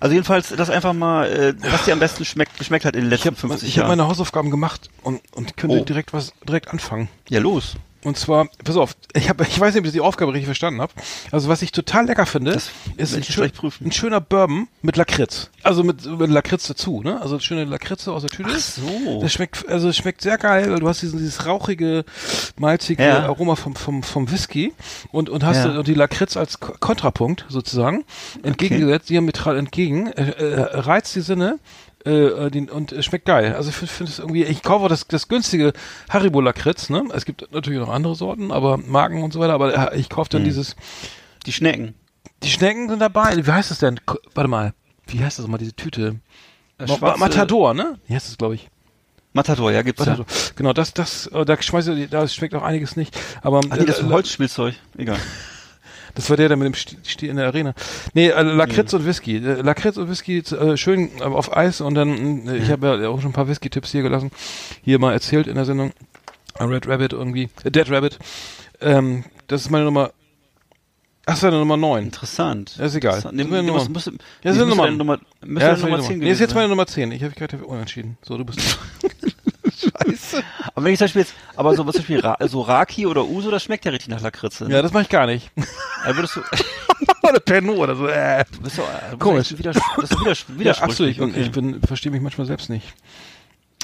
Also 0.01 0.13
jedenfalls, 0.15 0.49
das 0.51 0.71
einfach 0.71 0.93
mal, 0.95 1.27
äh, 1.27 1.55
was 1.71 1.85
dir 1.85 1.93
am 1.93 1.99
besten 2.01 2.25
schmeckt, 2.25 2.57
geschmeckt 2.59 2.85
hat 2.85 2.95
in 2.95 3.03
den 3.03 3.13
Ich 3.13 3.25
letzten 3.25 3.29
habe 3.29 3.37
50 3.37 3.69
ich 3.69 3.75
hab 3.79 3.83
Jahren. 3.89 3.99
meine 3.99 4.09
Hausaufgaben 4.09 4.51
gemacht 4.51 4.89
und, 5.03 5.21
und 5.35 5.57
könnte 5.57 5.81
Oh. 5.81 5.85
direkt 5.85 6.13
was 6.13 6.33
direkt 6.47 6.69
anfangen. 6.69 7.09
ja, 7.29 7.41
los. 7.41 7.77
Und 8.05 8.19
zwar, 8.19 8.49
pass 8.63 8.77
auf, 8.77 8.95
ich 9.15 9.29
habe, 9.29 9.45
ich 9.45 9.59
weiß 9.59 9.75
nicht, 9.75 9.81
ob 9.81 9.87
ich 9.87 9.93
die 9.93 10.01
Aufgabe 10.01 10.33
richtig 10.33 10.47
verstanden 10.47 10.81
habe. 10.81 10.93
Also 11.33 11.49
was 11.49 11.63
ich 11.63 11.73
total 11.73 12.07
lecker 12.07 12.27
finde, 12.27 12.53
Das 12.53 12.71
ist 12.97 13.17
ein, 13.17 13.25
schön, 13.25 13.51
ein 13.83 13.93
schöner 13.93 14.21
Bourbon 14.21 14.69
mit 14.83 14.97
Lakritz. 14.97 15.51
Also 15.63 15.83
mit, 15.83 16.05
mit 16.05 16.31
Lakritz 16.31 16.67
dazu, 16.69 17.03
ne? 17.03 17.21
Also 17.21 17.39
schöne 17.41 17.65
Lakritze 17.65 18.13
aus 18.13 18.23
der 18.23 18.31
Tüte. 18.31 18.51
Ach 18.53 18.59
so. 18.59 19.21
Das 19.23 19.33
schmeckt, 19.33 19.67
also 19.69 19.91
schmeckt 19.93 20.21
sehr 20.21 20.37
geil, 20.37 20.71
weil 20.71 20.81
du 20.81 20.89
hast 20.89 21.01
diesen, 21.01 21.19
dieses 21.19 21.47
rauchige, 21.47 22.05
malzige 22.59 23.03
Ja. 23.03 23.25
Aroma 23.25 23.57
vom, 23.57 23.75
vom, 23.75 24.03
vom 24.03 24.31
Whisky 24.31 24.75
und, 25.11 25.31
und 25.31 25.43
hast 25.43 25.65
Ja. 25.65 25.69
du 25.73 25.83
die 25.83 25.95
Lakritz 25.95 26.37
als 26.37 26.61
Ko- 26.61 26.75
Kontrapunkt 26.79 27.47
sozusagen 27.49 28.05
entgegengesetzt, 28.43 29.09
diametral 29.09 29.57
entgegen, 29.57 30.09
äh, 30.09 30.31
äh, 30.31 30.61
reizt 30.79 31.15
die 31.17 31.21
Sinne, 31.23 31.59
äh, 32.05 32.51
den, 32.51 32.69
und 32.71 32.93
es 32.93 33.05
schmeckt 33.05 33.25
geil. 33.27 33.55
Also 33.55 33.71
ich 33.71 33.77
finde 33.77 33.93
find 33.93 34.09
es 34.11 34.19
irgendwie, 34.19 34.45
ich 34.45 34.63
kaufe 34.63 34.89
das, 34.89 35.07
das 35.09 35.29
günstige 35.29 35.73
Haribo 36.11 36.41
Lakritz, 36.41 36.91
ne? 36.91 37.05
Es 37.15 37.25
gibt 37.25 37.53
natürlich 37.53 37.79
noch 37.81 37.89
andere 37.89 38.15
Sorten, 38.15 38.51
aber 38.53 38.77
Marken 38.77 39.23
und 39.23 39.33
so 39.33 39.41
weiter, 39.41 39.55
aber 39.55 39.93
äh, 39.93 39.99
ich 39.99 40.09
kaufe 40.11 40.31
dann 40.31 40.45
dieses, 40.45 40.77
Die 41.47 41.53
Schnecken. 41.53 41.95
die 42.43 42.51
Schnecken 42.51 42.89
sind 42.89 42.99
dabei. 43.01 43.47
Wie 43.47 43.51
heißt 43.51 43.71
das 43.71 43.79
denn? 43.79 44.01
Warte 44.35 44.49
mal. 44.49 44.75
Wie 45.07 45.23
heißt 45.23 45.39
das 45.39 45.47
mal, 45.47 45.59
diese 45.59 45.75
Tüte? 45.75 46.17
Äh, 46.79 46.87
Ma- 46.87 46.97
schwarze- 46.97 47.19
Matador, 47.21 47.75
ne? 47.75 47.99
Wie 48.07 48.15
heißt 48.15 48.29
das, 48.29 48.39
glaube 48.39 48.55
ich? 48.57 48.69
Matador, 49.33 49.73
ja, 49.73 49.83
gibt's 49.83 50.01
Matador. 50.05 50.27
ja. 50.29 50.35
Genau, 50.57 50.73
das, 50.73 50.95
das, 50.95 51.27
äh, 51.29 51.45
da 51.45 51.61
schmeiße 51.61 51.93
ich, 51.95 52.09
da 52.11 52.27
schmeckt 52.29 52.55
auch 52.55 52.63
einiges 52.63 52.95
nicht. 52.97 53.19
Aber 53.43 53.61
Ach 53.69 53.77
nee, 53.77 53.85
das 53.85 53.97
ist 53.99 54.03
äh, 54.03 54.07
ein 54.07 54.13
Holzspielzeug. 54.13 54.75
Egal. 54.97 55.19
das 56.15 56.31
war 56.31 56.37
der, 56.37 56.49
der 56.49 56.57
mit 56.57 56.67
dem 56.67 56.75
Sti- 56.75 56.97
Stiel 57.07 57.31
in 57.31 57.37
der 57.37 57.47
Arena. 57.47 57.75
Nee, 58.15 58.29
äh, 58.29 58.43
Lakritz 58.43 58.93
Mhm. 58.93 59.01
und 59.01 59.07
Whisky. 59.07 59.37
Äh, 59.37 59.63
Lakritz 59.63 59.97
und 59.97 60.09
Whisky 60.09 60.39
äh, 60.39 60.77
schön 60.77 61.11
äh, 61.19 61.23
auf 61.25 61.57
Eis 61.57 61.81
und 61.81 61.95
dann, 61.95 62.47
äh, 62.49 62.57
ich 62.57 62.71
habe 62.71 62.99
ja 63.03 63.09
auch 63.09 63.21
schon 63.21 63.31
ein 63.31 63.35
paar 63.35 63.49
Whisky-Tipps 63.49 63.91
hier 63.93 64.03
gelassen, 64.03 64.31
hier 64.83 64.99
mal 64.99 65.13
erzählt 65.13 65.47
in 65.47 65.55
der 65.57 65.65
Sendung. 65.65 65.93
Red 66.61 66.87
Rabbit 66.87 67.13
irgendwie, 67.13 67.49
äh, 67.65 67.71
Dead 67.71 67.91
Rabbit. 67.91 68.19
Ähm, 68.81 69.25
das 69.49 69.63
ist 69.63 69.71
meine 69.71 69.85
Nummer. 69.85 70.13
Ach, 71.27 71.33
das 71.33 71.37
ist 71.37 71.43
deine 71.45 71.59
Nummer 71.59 71.77
9. 71.79 72.05
Interessant. 72.05 72.77
Ja, 72.77 72.85
ist 72.85 72.95
egal. 72.95 73.17
Nee, 73.33 73.45
Das 73.45 73.47
ist 73.47 73.51
musst, 73.51 73.67
Nummer. 73.67 73.89
musst, 73.95 74.07
Ja, 74.07 74.13
nee, 74.13 74.19
das 74.43 74.57
deine 74.59 74.93
Nummer, 74.97 75.19
müsste 75.43 75.65
Ja, 75.65 75.71
das 75.71 75.79
ist, 75.79 75.85
Nummer 75.85 75.97
meine 75.97 76.03
10 76.03 76.09
Nummer. 76.09 76.19
gewesen 76.19 76.19
nee, 76.21 76.31
ist 76.31 76.41
jetzt 76.41 76.55
meine. 76.55 76.69
Nummer 76.69 76.87
10. 76.87 77.13
Ich 77.13 77.23
habe 77.25 77.35
gerade 77.35 77.57
unentschieden. 77.65 78.19
So, 78.23 78.37
du 78.37 78.45
bist. 78.45 78.61
Scheiße. 79.85 80.43
Aber 80.75 80.85
wenn 80.85 80.93
ich 80.93 80.99
zum 80.99 81.05
Beispiel 81.07 81.23
jetzt, 81.23 81.35
aber 81.57 81.75
so 81.77 81.87
was 81.87 81.93
zum 81.95 82.03
Beispiel 82.03 82.21
Ra 82.21 82.37
so 82.49 82.61
Raki 82.63 83.07
oder 83.07 83.25
Uso, 83.25 83.51
das 83.51 83.63
schmeckt 83.63 83.85
ja 83.85 83.91
richtig 83.91 84.09
nach 84.11 84.21
Lakritze. 84.21 84.67
Ja, 84.71 84.83
das 84.83 84.93
mache 84.93 85.05
ich 85.05 85.09
gar 85.09 85.27
nicht. 85.27 85.51
Da 86.05 86.15
würdest 86.17 86.37
du, 86.37 86.41
oder 87.29 87.41
Pernod 87.41 87.79
oder 87.79 87.97
so. 87.97 88.07
Äh. 88.07 88.45
du 88.53 88.61
bist 88.63 88.79
doch, 88.79 88.85
du 88.85 89.09
bist 89.11 89.21
Komisch. 89.21 89.51
echt 89.53 89.59
Widers 89.59 89.77
das 89.97 90.11
ist 90.11 90.21
widers 90.21 90.45
Ja, 90.49 90.59
widersprüchlich. 90.59 90.83
absolut. 90.83 91.11
Ich, 91.13 91.21
okay. 91.21 91.41
ich 91.43 91.51
bin, 91.51 91.81
verstehe 91.83 92.13
mich 92.13 92.21
manchmal 92.21 92.47
selbst 92.47 92.69
nicht. 92.71 92.87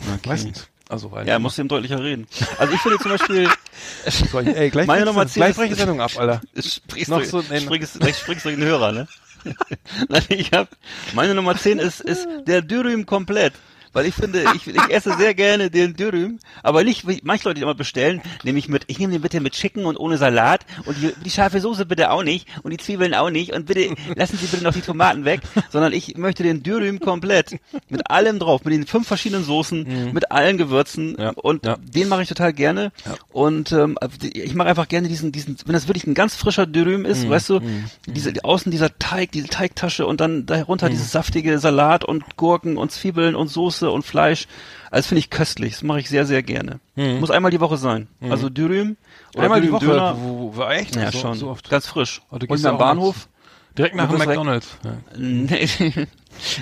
okay. 0.01 0.29
Meistens. 0.29 0.69
Also, 0.89 1.13
weil. 1.13 1.27
Ja, 1.29 1.39
musst 1.39 1.57
du 1.57 1.63
ihm 1.63 1.69
deutlicher 1.69 2.03
reden. 2.03 2.27
Also 2.59 2.75
ich 2.75 2.81
finde 2.81 2.99
zum 2.99 3.13
Beispiel, 3.13 3.49
Soll 4.33 4.49
ich, 4.49 4.57
ey, 4.57 4.71
gleich 4.71 4.87
Meine 4.89 5.03
du- 5.05 5.13
Nummer 5.13 5.27
10 5.27 5.35
Gleich 5.41 5.51
ist- 5.51 5.57
breche 5.57 5.67
ich 5.69 5.75
die 5.75 5.79
Sendung 5.79 6.01
ab, 6.01 6.11
Alter. 6.17 6.41
sprichst 6.57 7.09
Noch 7.11 7.21
du, 7.21 7.27
so- 7.27 7.45
nee, 7.49 7.61
springst, 7.61 8.01
gleich 8.01 8.17
springst 8.19 8.45
du 8.45 8.49
in 8.51 8.59
den 8.61 8.69
Hörer, 8.69 8.91
ne? 8.93 9.09
Nein, 10.09 10.23
ich 10.29 10.51
hab, 10.53 10.69
meine 11.15 11.35
Nummer 11.35 11.57
10 11.57 11.79
ist, 11.79 12.01
ist 12.01 12.27
der 12.47 12.61
Dürüm 12.61 13.07
komplett. 13.07 13.55
Weil 13.93 14.07
ich 14.07 14.15
finde, 14.15 14.45
ich, 14.55 14.67
ich 14.67 14.91
esse 14.91 15.17
sehr 15.17 15.35
gerne 15.35 15.71
den 15.71 15.95
Dürüm, 15.95 16.39
aber 16.63 16.85
nicht, 16.85 17.07
wie 17.09 17.21
manche 17.25 17.49
Leute 17.49 17.57
die 17.57 17.63
immer 17.63 17.75
bestellen, 17.75 18.21
nämlich 18.45 18.69
mit, 18.69 18.85
ich 18.87 18.99
nehme 18.99 19.13
den 19.13 19.23
bitte 19.23 19.41
mit 19.41 19.55
Chicken 19.55 19.85
und 19.85 19.97
ohne 19.97 20.17
Salat 20.17 20.65
und 20.87 20.97
die, 21.01 21.13
die 21.25 21.31
scharfe 21.31 21.61
Soße 21.61 21.87
bitte 21.87 22.11
auch 22.11 22.23
nicht 22.23 22.47
und 22.63 22.71
die 22.71 22.77
Zwiebeln 22.77 23.15
auch 23.15 23.31
nicht 23.31 23.53
und 23.53 23.67
bitte 23.67 23.95
lassen 24.15 24.39
Sie 24.39 24.47
bitte 24.47 24.63
noch 24.63 24.73
die 24.73 24.81
Tomaten 24.81 25.25
weg, 25.25 25.41
sondern 25.71 25.93
ich 25.93 26.17
möchte 26.17 26.43
den 26.43 26.63
Dürüm 26.63 27.01
komplett 27.01 27.59
mit 27.89 28.11
allem 28.11 28.39
drauf, 28.39 28.65
mit 28.65 28.75
den 28.75 28.87
fünf 28.87 29.09
verschiedenen 29.09 29.45
Soßen, 29.45 30.13
mit 30.13 30.31
allen 30.31 30.59
Gewürzen 30.59 31.17
Ja, 31.19 31.31
und 31.31 31.65
ja. 31.67 31.77
den 31.81 32.09
mache 32.09 32.23
ich 32.23 32.29
total 32.29 32.53
gerne 32.53 32.93
und 33.33 33.73
ähm, 33.73 33.99
ich 34.23 34.55
mache 34.55 34.69
einfach 34.69 34.89
gerne 34.89 35.09
diesen, 35.09 35.33
diesen, 35.33 35.57
wenn 35.67 35.73
das 35.73 35.89
wirklich 35.89 36.07
ein 36.07 36.15
ganz 36.15 36.35
frischer 36.37 36.67
Dürüm 36.67 37.05
ist, 37.05 37.29
weißt 37.29 37.49
du, 37.51 37.61
diese 38.07 38.33
außen 38.45 38.71
dieser 38.71 38.97
Teig, 38.99 39.33
diese 39.33 39.49
Teigtasche 39.49 40.07
und 40.07 40.21
dann 40.21 40.47
darunter 40.47 40.89
dieses 40.89 41.11
saftige 41.13 41.59
Salat 41.59 42.05
und 42.05 42.37
Gurken 42.37 42.77
und 42.77 42.93
Zwiebeln 42.93 43.35
und 43.35 43.49
Soße 43.49 43.80
und 43.89 44.03
Fleisch. 44.05 44.47
Also 44.91 45.09
finde 45.09 45.21
ich 45.21 45.31
köstlich. 45.31 45.75
Das 45.75 45.83
mache 45.83 46.01
ich 46.01 46.09
sehr, 46.09 46.27
sehr 46.27 46.43
gerne. 46.43 46.81
Muss 46.97 47.31
einmal 47.31 47.51
die 47.51 47.61
Woche 47.61 47.77
sein. 47.77 48.09
Also 48.21 48.49
Dürüm 48.51 48.97
oder 49.35 49.45
Einmal 49.45 49.61
die 49.61 49.69
Dürüm 49.69 49.81
Woche, 49.81 49.87
Döner. 49.87 50.17
wo, 50.21 50.57
wo, 50.57 50.63
echt? 50.65 50.97
Ja, 50.97 51.13
so, 51.13 51.19
schon. 51.19 51.35
So 51.39 51.49
oft. 51.49 51.71
Ganz 51.71 51.87
frisch. 51.87 52.21
Oh, 52.31 52.39
du 52.39 52.47
und 52.47 52.67
am 52.67 52.77
Bahnhof. 52.79 53.29
Direkt 53.79 53.95
nach 53.95 54.09
dem. 54.11 54.19
McDonalds. 54.19 54.77
Ja. 54.85 54.93
Nee. 55.19 55.69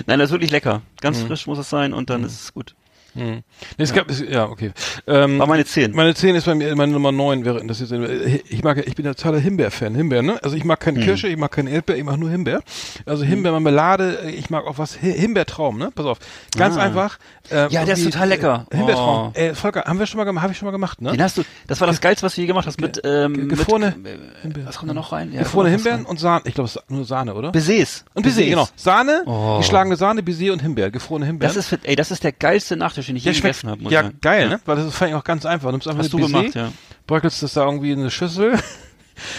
Nein, 0.05 0.19
das 0.19 0.29
ist 0.29 0.31
wirklich 0.31 0.51
lecker. 0.51 0.81
Ganz 1.01 1.21
Mhm. 1.23 1.27
frisch 1.27 1.47
muss 1.47 1.57
es 1.57 1.69
sein 1.69 1.93
und 1.93 2.09
dann 2.09 2.23
ist 2.23 2.39
es 2.41 2.53
gut. 2.53 2.75
Nee, 3.19 3.43
es 3.77 3.93
gab, 3.93 4.09
es, 4.09 4.19
ja, 4.27 4.45
okay. 4.49 4.71
Ähm, 5.07 5.39
War 5.39 5.47
meine 5.47 5.65
10. 5.65 5.91
Meine 5.93 6.13
10 6.15 6.35
ist 6.35 6.45
bei 6.45 6.55
mir, 6.55 6.75
meine 6.75 6.91
Nummer 6.91 7.11
9 7.11 7.45
wäre, 7.45 7.65
das 7.65 7.79
äh, 7.91 8.41
ich 8.49 8.63
mag, 8.63 8.77
ja- 8.77 8.83
ich 8.85 8.95
bin 8.95 9.05
ja 9.05 9.13
totaler 9.13 9.39
Himbeer-Fan, 9.39 9.95
Himbeer, 9.95 10.21
ne? 10.21 10.39
Also 10.43 10.55
ich 10.55 10.63
mag 10.63 10.79
Hm. 10.85 10.93
keine 10.95 11.05
Kirsche, 11.05 11.27
ich 11.27 11.37
mag 11.37 11.51
keine 11.51 11.69
Erdbeer, 11.71 11.97
ich 11.97 12.03
mag 12.03 12.17
nur 12.17 12.29
Himbeer. 12.29 12.61
Also 13.05 13.23
Himbeermarmelade, 13.25 14.19
äh, 14.25 14.31
ich 14.31 14.49
mag 14.49 14.65
auch 14.65 14.77
was, 14.77 15.01
Hi- 15.01 15.13
Himbeertraum, 15.13 15.77
ne? 15.77 15.91
Pass 15.93 16.05
auf. 16.05 16.19
Ganz 16.57 16.77
Ah. 16.77 16.81
einfach. 16.81 17.17
Äh, 17.51 17.67
Ja, 17.69 17.83
der 17.85 17.95
ist 17.95 18.03
total 18.03 18.29
lecker. 18.29 18.65
Äh, 18.69 18.77
Himbeertraum. 18.77 19.33
Oh. 19.35 19.39
Äh, 19.39 19.55
Volker, 19.55 19.83
haben 19.85 19.99
wir 19.99 20.05
schon 20.05 20.17
mal 20.19 20.23
gemacht, 20.23 20.43
habe 20.43 20.53
ich 20.53 20.59
schon 20.59 20.65
mal 20.67 20.71
gemacht, 20.71 21.01
ne? 21.01 21.11
Den 21.11 21.21
hast 21.23 21.37
du, 21.37 21.43
das 21.67 21.79
war 21.81 21.87
das 21.87 21.99
Geilste, 22.01 22.25
was 22.25 22.35
du 22.35 22.41
je 22.41 22.47
gemacht 22.47 22.67
hast 22.67 22.79
mit, 22.79 23.01
ähm, 23.03 23.33
ge- 23.33 23.47
gefrorene 23.47 23.95
mit, 23.97 24.05
äh, 24.13 24.17
Himbeer. 24.43 24.65
was 24.67 24.77
kommt 24.77 24.89
da 24.89 24.93
noch 24.93 25.11
rein? 25.11 25.31
Ja, 25.33 25.39
Gefrorene 25.39 25.71
Himbeeren 25.71 26.05
und 26.05 26.19
Sahne. 26.19 26.41
Ich 26.45 26.53
glaube, 26.53 26.69
nur 26.89 27.05
Sahne, 27.05 27.33
oder? 27.33 27.51
Baises. 27.51 28.05
und 28.13 28.23
Baiser, 28.23 28.43
genau. 28.43 28.67
Sahne, 28.75 29.23
Oh. 29.25 29.57
geschlagene 29.57 29.95
Sahne, 29.95 30.21
Baiser 30.23 30.53
und 30.53 30.61
Himbeer. 30.61 30.91
Gefrorene 30.91 31.25
Himbeeren. 31.25 31.53
Das 31.55 31.71
ist, 31.71 31.77
ey, 31.83 31.95
das 31.95 32.11
ist 32.11 32.23
der 32.23 32.31
geilste 32.31 32.75
Nachtisch, 32.77 33.08
den 33.09 33.17
ich 33.17 33.23
schmeckt, 33.23 33.41
gegessen 33.61 33.69
habe, 33.69 33.83
ja, 33.83 34.03
sagen. 34.03 34.17
geil, 34.21 34.49
ne? 34.49 34.59
Weil 34.65 34.75
das 34.77 34.85
ist 34.87 34.95
vor 34.95 35.07
allem 35.07 35.15
auch 35.17 35.23
ganz 35.23 35.45
einfach. 35.45 35.67
Du 35.67 35.71
nimmst 35.73 35.87
einfach 35.87 36.03
Hast 36.03 36.13
eine 36.13 36.21
du 36.21 36.27
Baiser, 36.31 36.41
gemacht, 36.41 36.55
ja. 36.55 36.71
bröckelst 37.07 37.43
das 37.43 37.53
da 37.53 37.65
irgendwie 37.65 37.91
in 37.91 37.99
eine 37.99 38.11
Schüssel, 38.11 38.57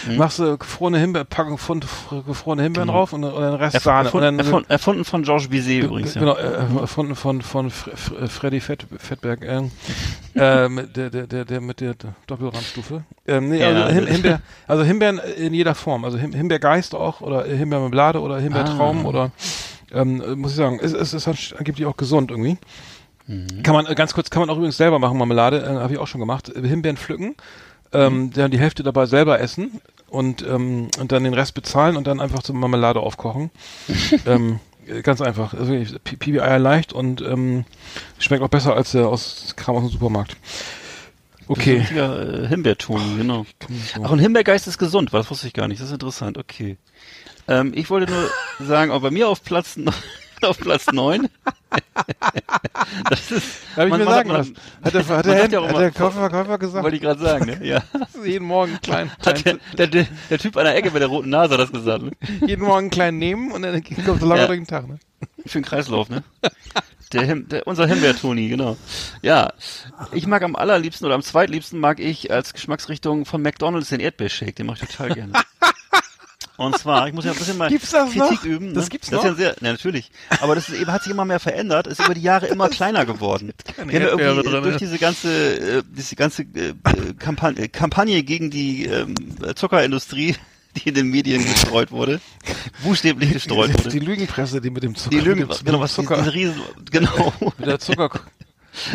Mhm. 0.07 0.17
machst 0.17 0.37
du 0.37 0.59
gefrorene 0.59 0.99
Himbeer, 0.99 1.23
Packung 1.23 1.55
fr- 1.57 2.23
gefrorene 2.27 2.61
Himbeeren 2.61 2.87
Genau. 2.89 2.99
drauf 2.99 3.13
und, 3.13 3.23
und 3.23 3.33
den 3.41 3.55
Rest 3.55 3.73
Erf 3.73 3.81
Sahne. 3.83 4.05
erfunden, 4.09 4.27
und 4.27 4.37
dann, 4.37 4.45
erfunden, 4.45 4.69
erfunden 4.69 5.05
von 5.05 5.23
Georges 5.23 5.47
Bizet 5.47 5.85
übrigens. 5.85 6.13
Ja. 6.13 6.21
Genau, 6.21 6.35
äh, 6.35 6.79
erfunden 6.81 7.15
von, 7.15 7.41
von 7.41 7.71
Fre 7.71 7.97
Fre 7.97 8.27
Freddy 8.27 8.59
Fett 8.59 8.85
Fettberg, 8.99 9.41
äh, 9.41 9.63
äh, 10.35 10.69
mit 10.69 10.95
der, 10.95 11.09
der, 11.09 11.25
der, 11.25 11.45
der 11.45 11.61
mit 11.61 11.79
der 11.81 11.95
Doppelrandstufe. 12.27 13.03
Ähm, 13.27 13.49
nee, 13.49 13.59
Ja. 13.59 13.69
also, 13.69 13.91
Him 13.95 14.05
Himbeer, 14.05 14.41
also 14.67 14.83
Himbeeren 14.83 15.17
in 15.17 15.55
jeder 15.55 15.73
Form, 15.73 16.05
also 16.05 16.19
Him 16.19 16.33
Himbeergeist 16.33 16.93
auch 16.93 17.21
oder 17.21 17.45
Himbeermarmelade 17.45 18.21
oder 18.21 18.39
Himbeertraum 18.39 19.07
Ah. 19.07 19.09
oder 19.09 19.31
ähm, 19.91 20.21
äh, 20.21 20.35
muss 20.35 20.51
ich 20.51 20.57
sagen, 20.57 20.79
es, 20.79 20.93
es 20.93 21.13
ist 21.15 21.27
angeblich 21.57 21.87
auch 21.87 21.97
gesund 21.97 22.29
irgendwie. 22.29 22.59
Mhm. 23.27 23.63
Kann 23.63 23.73
man 23.75 23.85
äh, 23.85 23.95
ganz 23.95 24.13
kurz, 24.13 24.29
kann 24.29 24.41
man 24.41 24.49
auch 24.49 24.57
übrigens 24.57 24.77
selber 24.77 24.99
machen, 24.99 25.17
Marmelade, 25.17 25.61
äh, 25.63 25.67
habe 25.81 25.93
ich 25.93 25.99
auch 25.99 26.07
schon 26.07 26.19
gemacht. 26.21 26.49
Äh, 26.49 26.67
Himbeeren 26.67 26.97
pflücken, 26.97 27.35
ähm, 27.93 28.13
Mhm. 28.23 28.31
dann 28.33 28.51
die 28.51 28.59
Hälfte 28.59 28.83
dabei 28.83 29.05
selber 29.05 29.39
essen 29.39 29.81
und 30.09 30.41
ähm, 30.47 30.89
und 30.99 31.11
dann 31.11 31.23
den 31.23 31.33
Rest 31.33 31.53
bezahlen 31.53 31.95
und 31.97 32.07
dann 32.07 32.19
einfach 32.19 32.43
zur 32.43 32.55
Marmelade 32.55 32.99
aufkochen. 32.99 33.51
ähm, 34.25 34.59
äh, 34.87 35.01
ganz 35.01 35.21
einfach, 35.21 35.53
also 35.53 35.73
PBI 36.03 36.57
leicht 36.57 36.93
und 36.93 37.21
ähm, 37.21 37.65
schmeckt 38.19 38.43
auch 38.43 38.49
besser 38.49 38.75
als 38.75 38.91
der 38.91 39.07
aus 39.07 39.53
Kram 39.55 39.75
aus 39.75 39.83
dem 39.83 39.91
Supermarkt. 39.91 40.35
Okay. 41.47 41.79
Richtiger 41.79 42.43
äh, 42.43 42.47
Himbeerton, 42.47 43.17
genau. 43.17 43.45
so. 43.93 44.03
Ach, 44.03 44.11
und 44.11 44.19
Himbeergeist 44.19 44.67
ist 44.67 44.77
gesund, 44.77 45.09
das 45.13 45.29
wusste 45.29 45.47
ich 45.47 45.53
gar 45.53 45.67
nicht. 45.67 45.81
Das 45.81 45.87
ist 45.87 45.93
interessant, 45.93 46.37
okay. 46.37 46.77
Ähm, 47.47 47.73
ich 47.75 47.89
wollte 47.89 48.11
nur 48.11 48.29
sagen, 48.65 48.91
auch 48.91 49.01
bei 49.01 49.11
mir 49.11 49.27
auf 49.27 49.43
Platz 49.43 49.77
auf 50.45 50.57
Platz 50.57 50.87
9. 50.91 51.27
das 53.09 53.31
ist, 53.31 53.45
Darf 53.75 53.85
ich 53.85 53.89
man- 53.89 53.99
mir 53.99 54.05
man 54.05 54.13
sagen 54.13 54.29
man- 54.29 54.39
was? 54.39 54.47
Hat 54.83 54.93
der, 54.93 55.07
hat 55.17 55.25
der, 55.25 55.37
sagt 55.39 55.51
ja 55.53 55.59
auch 55.59 55.67
hat 55.69 55.79
der 55.79 55.91
Käufer, 55.91 56.19
Verkäufer 56.19 56.57
gesagt? 56.57 56.83
Wollte 56.83 56.95
ich 56.97 57.01
gerade 57.01 57.21
sagen, 57.21 57.45
ne? 57.45 57.59
Ja. 57.65 57.83
jeden 58.23 58.45
Morgen 58.45 58.79
klein, 58.81 59.11
Hat 59.25 59.45
der, 59.45 59.57
der, 59.77 59.87
der, 59.87 60.07
der 60.29 60.39
Typ 60.39 60.57
an 60.57 60.65
der 60.65 60.75
Ecke 60.75 60.91
mit 60.91 61.01
der 61.01 61.07
roten 61.09 61.29
Nase 61.29 61.53
hat 61.53 61.61
das 61.61 61.71
gesagt, 61.71 62.03
ne? 62.03 62.11
jeden 62.45 62.63
Morgen 62.63 62.89
klein 62.89 63.17
nehmen 63.17 63.51
und 63.51 63.61
dann 63.61 63.81
kommt 64.05 64.19
so 64.21 64.27
lange 64.27 64.41
Ja. 64.41 64.47
durch 64.47 64.59
den 64.59 64.67
Tag, 64.67 64.87
ne? 64.87 64.99
Für 65.45 65.59
den 65.59 65.65
Kreislauf, 65.65 66.09
ne? 66.09 66.23
Der, 67.13 67.23
Him, 67.25 67.47
der 67.49 67.67
unser 67.67 67.87
Himbeer-Toni, 67.87 68.47
genau. 68.47 68.77
Ja, 69.21 69.51
ich 70.13 70.27
mag 70.27 70.43
am 70.43 70.55
allerliebsten 70.55 71.05
oder 71.05 71.15
am 71.15 71.21
zweitliebsten 71.21 71.77
mag 71.79 71.99
ich 71.99 72.31
als 72.31 72.53
Geschmacksrichtung 72.53 73.25
von 73.25 73.41
McDonald's 73.41 73.89
den 73.89 73.99
Erdbeershake, 73.99 74.53
den 74.53 74.67
mag 74.67 74.77
ich 74.81 74.87
total 74.89 75.09
gerne. 75.13 75.33
Und 76.61 76.77
zwar, 76.77 77.07
ich 77.07 77.13
muss 77.13 77.25
ja 77.25 77.31
ein 77.31 77.37
bisschen 77.37 77.57
mal 77.57 77.69
Gibt's 77.69 77.91
das 77.91 78.11
Kritik 78.11 78.19
noch? 78.19 78.43
üben. 78.43 78.67
Ne? 78.67 78.73
Das 78.73 78.89
gibt's 78.89 79.09
das 79.09 79.23
noch? 79.23 79.31
Ist 79.31 79.31
ja 79.31 79.35
sehr, 79.35 79.55
ja, 79.61 79.71
natürlich. 79.71 80.11
Aber 80.41 80.55
das 80.55 80.69
ist 80.69 80.79
eben, 80.79 80.91
hat 80.91 81.03
sich 81.03 81.11
immer 81.11 81.25
mehr 81.25 81.39
verändert, 81.39 81.87
ist 81.87 82.03
über 82.03 82.13
die 82.13 82.21
Jahre 82.21 82.47
immer 82.47 82.69
kleiner 82.69 83.05
geworden. 83.05 83.53
Wir 83.75 83.83
haben 83.83 83.89
ja 83.89 83.99
irgendwie 84.17 84.49
drin, 84.49 84.63
durch 84.63 84.77
diese 84.77 84.97
ganze, 84.97 85.79
äh, 85.79 85.83
diese 85.89 86.15
ganze 86.15 86.43
äh, 86.43 86.69
äh, 86.69 86.73
Kampagne, 87.17 87.67
Kampagne 87.69 88.21
gegen 88.23 88.51
die 88.51 88.85
ähm, 88.85 89.15
Zuckerindustrie, 89.55 90.35
die 90.75 90.89
in 90.89 90.95
den 90.95 91.07
Medien 91.07 91.43
gestreut 91.43 91.91
wurde, 91.91 92.21
buchstäblich 92.83 93.33
gestreut 93.33 93.73
wurde. 93.73 93.89
Die 93.89 93.99
Lügenpresse, 93.99 94.61
die 94.61 94.69
mit 94.69 94.83
dem 94.83 94.95
Zucker, 94.95 95.15
Die 95.15 95.21
Lügen, 95.21 95.47
mit 95.47 95.59
dem, 95.59 95.65
genau, 95.65 95.79
was 95.79 95.95
die, 95.95 96.01
Zucker, 96.01 96.17
diese 96.19 96.33
riesen, 96.33 96.61
genau. 96.91 97.33
mit 97.57 97.67
der 97.67 97.79
Zucker, 97.79 98.19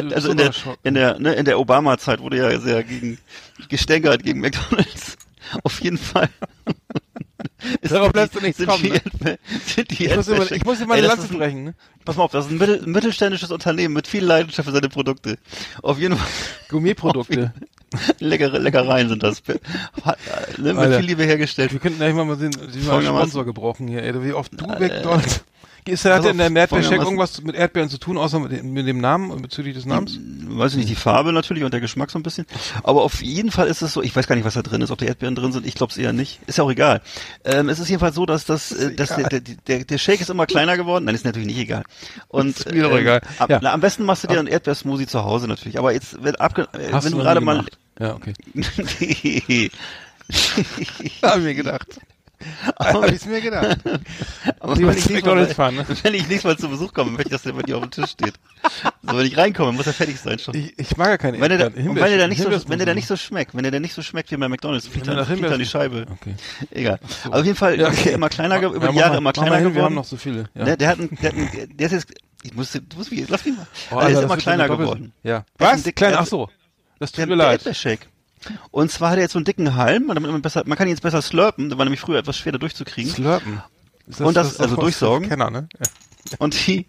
mit 0.02 0.14
Also 0.14 0.30
in 0.30 0.36
der, 0.36 0.52
in 0.84 0.94
der, 0.94 1.18
ne, 1.18 1.34
in 1.34 1.44
der 1.44 1.58
Obama-Zeit 1.58 2.20
wurde 2.20 2.38
ja 2.38 2.58
sehr 2.60 2.82
gegen, 2.84 3.18
gestänkert 3.68 4.22
gegen 4.22 4.40
McDonalds. 4.40 5.16
Auf 5.62 5.80
jeden 5.80 5.98
Fall. 5.98 6.28
Ist 7.80 7.92
Darauf 7.92 8.14
lässt 8.14 8.34
du 8.34 8.40
nichts 8.40 8.64
kommen, 8.64 8.82
die 8.82 8.90
ne? 8.90 9.38
Die 9.90 10.06
ich 10.06 10.16
muss 10.16 10.28
immer, 10.28 10.50
ich 10.50 10.64
muss 10.64 10.80
immer 10.80 10.94
eine 10.94 11.06
Lanze 11.06 11.28
brechen, 11.28 11.64
ne? 11.64 11.74
Pass 12.04 12.16
mal 12.16 12.24
auf, 12.24 12.32
das 12.32 12.46
ist 12.46 12.52
ein 12.52 12.58
mittel, 12.58 12.82
ein 12.82 12.90
mittelständisches 12.90 13.50
Unternehmen 13.50 13.94
mit 13.94 14.06
viel 14.06 14.24
Leidenschaft 14.24 14.66
für 14.66 14.74
seine 14.74 14.88
Produkte. 14.88 15.38
Auf 15.82 15.98
jeden 15.98 16.16
Fall 16.16 16.28
Gourmetprodukte. 16.68 17.52
leckere 18.18 18.58
Leckereien 18.58 19.08
sind 19.08 19.22
das. 19.22 19.42
Ne, 20.58 20.74
mit 20.74 20.94
viel 20.94 21.04
Liebe 21.04 21.24
hergestellt. 21.24 21.72
Wir 21.72 21.78
könnten 21.78 21.98
gleich 21.98 22.14
mal 22.14 22.24
mal 22.24 22.36
sehen, 22.36 22.54
wie 22.54 22.78
mal 22.78 22.92
Folgendermaßen. 22.92 23.30
Sponsor 23.30 23.44
gebrochen 23.44 23.88
hier, 23.88 24.02
ey, 24.02 24.24
wie 24.24 24.32
oft 24.32 24.52
du 24.60 24.66
McDonalds. 24.66 25.44
Ist 25.86 26.04
hat 26.04 26.24
der 26.24 26.32
in 26.32 26.38
der 26.38 26.50
Erdbeershake 26.50 27.00
irgendwas 27.02 27.40
mit 27.42 27.54
Erdbeeren 27.54 27.88
zu 27.88 27.98
tun, 27.98 28.18
außer 28.18 28.40
mit, 28.40 28.52
dem- 28.52 28.72
mit 28.72 28.86
dem 28.86 28.98
Namen 29.00 29.40
bezüglich 29.40 29.74
des 29.74 29.86
Namens? 29.86 30.18
Weiß 30.48 30.72
ich 30.72 30.78
nicht, 30.78 30.88
die 30.88 30.94
Farbe 30.96 31.32
natürlich 31.32 31.62
und 31.64 31.72
der 31.72 31.80
Geschmack 31.80 32.10
so 32.10 32.18
ein 32.18 32.22
bisschen. 32.22 32.44
Aber 32.82 33.02
auf 33.02 33.22
jeden 33.22 33.50
Fall 33.50 33.68
ist 33.68 33.82
es 33.82 33.92
so, 33.92 34.02
ich 34.02 34.14
weiß 34.14 34.26
gar 34.26 34.34
nicht, 34.36 34.44
was 34.44 34.54
da 34.54 34.62
drin 34.62 34.82
ist, 34.82 34.90
ob 34.90 34.98
da 34.98 35.06
Erdbeeren 35.06 35.34
drin 35.36 35.52
sind, 35.52 35.64
ich 35.66 35.74
glaube 35.74 35.92
es 35.92 35.96
eher 35.96 36.12
nicht. 36.12 36.40
Ist 36.46 36.58
ja 36.58 36.64
auch 36.64 36.70
egal. 36.70 37.02
Ähm, 37.44 37.68
es 37.68 37.78
ist 37.78 37.88
jedenfalls 37.88 38.14
so, 38.16 38.26
dass 38.26 38.44
das, 38.44 38.72
äh, 38.72 38.94
dass 38.94 39.14
der, 39.14 39.28
der, 39.28 39.40
der, 39.40 39.84
der 39.84 39.98
Shake 39.98 40.20
ist 40.20 40.30
immer 40.30 40.46
kleiner 40.46 40.76
geworden. 40.76 41.04
Nein, 41.04 41.14
ist 41.14 41.24
natürlich 41.24 41.46
nicht 41.46 41.58
egal. 41.58 41.84
Und 42.28 42.48
Ist 42.58 42.72
mir 42.72 42.82
doch 42.82 42.96
egal. 42.98 43.22
Ab, 43.38 43.48
Ja. 43.50 43.60
na, 43.62 43.72
am 43.72 43.80
besten 43.80 44.04
machst 44.04 44.24
du 44.24 44.28
dir 44.28 44.38
einen 44.40 44.48
Erdbeersmoothie 44.48 45.06
zu 45.06 45.22
Hause 45.24 45.46
natürlich. 45.46 45.78
Aber 45.78 45.92
jetzt, 45.92 46.22
wenn, 46.22 46.34
abge, 46.36 46.68
äh, 46.72 46.92
Hast 46.92 47.04
wenn 47.04 47.12
du 47.12 47.18
gerade 47.18 47.40
mal. 47.40 47.64
Ja, 48.00 48.14
okay. 48.14 48.34
Nee. 48.54 49.70
Hab 51.22 51.38
ich 51.44 51.62
mir 52.38 52.50
gedacht. 52.80 52.94
Hab 52.94 53.10
ich's 53.12 53.26
mir 53.26 53.40
gedacht. 53.40 53.78
Aber 54.60 54.76
wenn 54.76 54.96
ich, 54.96 55.24
Mal, 55.24 55.46
fahren, 55.54 55.74
ne? 55.76 55.86
wenn 56.02 56.14
ich 56.14 56.28
nächstes 56.28 56.44
Mal 56.44 56.56
zu 56.58 56.68
Besuch 56.68 56.92
komme, 56.92 57.10
möchte 57.12 57.24
ich, 57.28 57.30
dass 57.32 57.42
der 57.42 57.52
bei 57.52 57.62
dir 57.62 57.76
auf 57.76 57.82
dem 57.82 57.90
Tisch 57.90 58.10
steht. 58.10 58.34
So, 59.02 59.16
wenn 59.16 59.26
ich 59.26 59.36
reinkomme, 59.36 59.72
muss 59.72 59.86
er 59.86 59.92
fertig 59.92 60.18
sein 60.20 60.38
schon. 60.38 60.54
Ich, 60.54 60.78
ich 60.78 60.96
mag 60.96 61.08
ja 61.08 61.18
keine 61.18 61.40
Wenn 61.40 61.50
der, 61.56 61.66
und 61.68 61.76
wenn 61.76 61.94
der 61.96 62.18
da 62.18 62.28
nicht 62.28 62.42
so, 62.42 62.50
wenn 62.68 62.78
der 62.78 62.86
da 62.86 62.94
nicht 62.94 63.06
so 63.08 63.16
schmeckt, 63.16 63.54
wenn 63.54 63.62
der 63.62 63.72
da 63.72 63.80
nicht 63.80 63.94
so 63.94 64.02
schmeckt 64.02 64.30
wie 64.30 64.36
bei 64.36 64.48
McDonalds, 64.48 64.86
fliegt 64.88 65.06
dann, 65.06 65.16
nach 65.16 65.26
fliegt 65.26 65.44
dann 65.44 65.58
die 65.58 65.66
Scheibe. 65.66 66.06
Okay. 66.10 66.34
Egal. 66.70 66.98
Aber 67.24 67.38
auf 67.40 67.44
jeden 67.44 67.56
Fall 67.56 67.78
Ja, 67.78 67.88
ist 67.88 67.94
okay. 67.94 68.04
der 68.04 68.12
immer 68.14 68.28
kleiner, 68.28 68.60
über 68.62 68.86
Ja, 68.86 68.92
die 68.92 68.98
Jahre 68.98 69.10
mal- 69.12 69.18
immer 69.18 69.32
kleiner 69.32 69.56
hin, 69.56 69.64
geworden. 69.64 69.74
Wir 69.76 69.84
haben 69.84 69.94
noch 69.94 70.04
so 70.04 70.16
viele. 70.16 70.48
Ja. 70.54 70.64
Ne, 70.64 70.76
der 70.76 70.88
hat 70.88 70.98
einen, 70.98 71.16
der 71.20 71.30
hat 71.30 71.36
einen, 71.38 71.76
der 71.76 71.86
ist 71.86 71.92
jetzt, 71.92 72.06
ich 72.42 72.54
muss, 72.54 72.72
du 72.72 72.80
musst 72.96 73.10
mich, 73.10 73.28
lass 73.28 73.44
mich 73.44 73.56
mal. 73.56 73.66
Oh, 73.90 73.94
der 73.94 73.98
Alter, 73.98 74.08
ist 74.10 74.14
das 74.16 74.24
immer 74.24 74.36
kleiner 74.36 74.68
geworden. 74.68 75.12
Ja. 75.22 75.44
Der 75.58 75.66
ist 75.68 75.72
Was? 75.72 75.80
ein 75.80 75.82
dick- 75.84 75.96
Klein, 75.96 76.10
der- 76.12 76.20
ach 76.20 76.26
so. 76.26 76.48
Das 76.98 77.12
tut 77.12 77.18
Der, 77.18 77.26
mir 77.26 77.36
der 77.36 77.46
leid. 77.46 77.62
Und 78.70 78.90
zwar 78.90 79.10
hat 79.10 79.16
er 79.18 79.22
jetzt 79.22 79.32
so 79.32 79.38
einen 79.38 79.44
dicken 79.44 79.74
Halm, 79.76 80.08
damit 80.08 80.30
man 80.30 80.42
besser, 80.42 80.62
man 80.66 80.76
kann 80.78 80.86
ihn 80.88 80.92
jetzt 80.92 81.02
besser 81.02 81.22
slurpen, 81.22 81.68
der 81.68 81.78
war 81.78 81.84
nämlich 81.84 82.00
früher 82.00 82.18
etwas 82.18 82.36
schwerer 82.38 82.58
durchzukriegen. 82.58 83.10
Slurpen. 83.12 83.62
Ist 84.06 84.20
Und 84.20 84.36
das- 84.36 84.52
ist 84.52 84.60
also 84.60 84.76
durchsaugen? 84.76 85.28
Kenner, 85.28 85.50
ne? 85.50 85.68
Ja. 85.78 85.86
Und 86.38 86.66
die, 86.66 86.86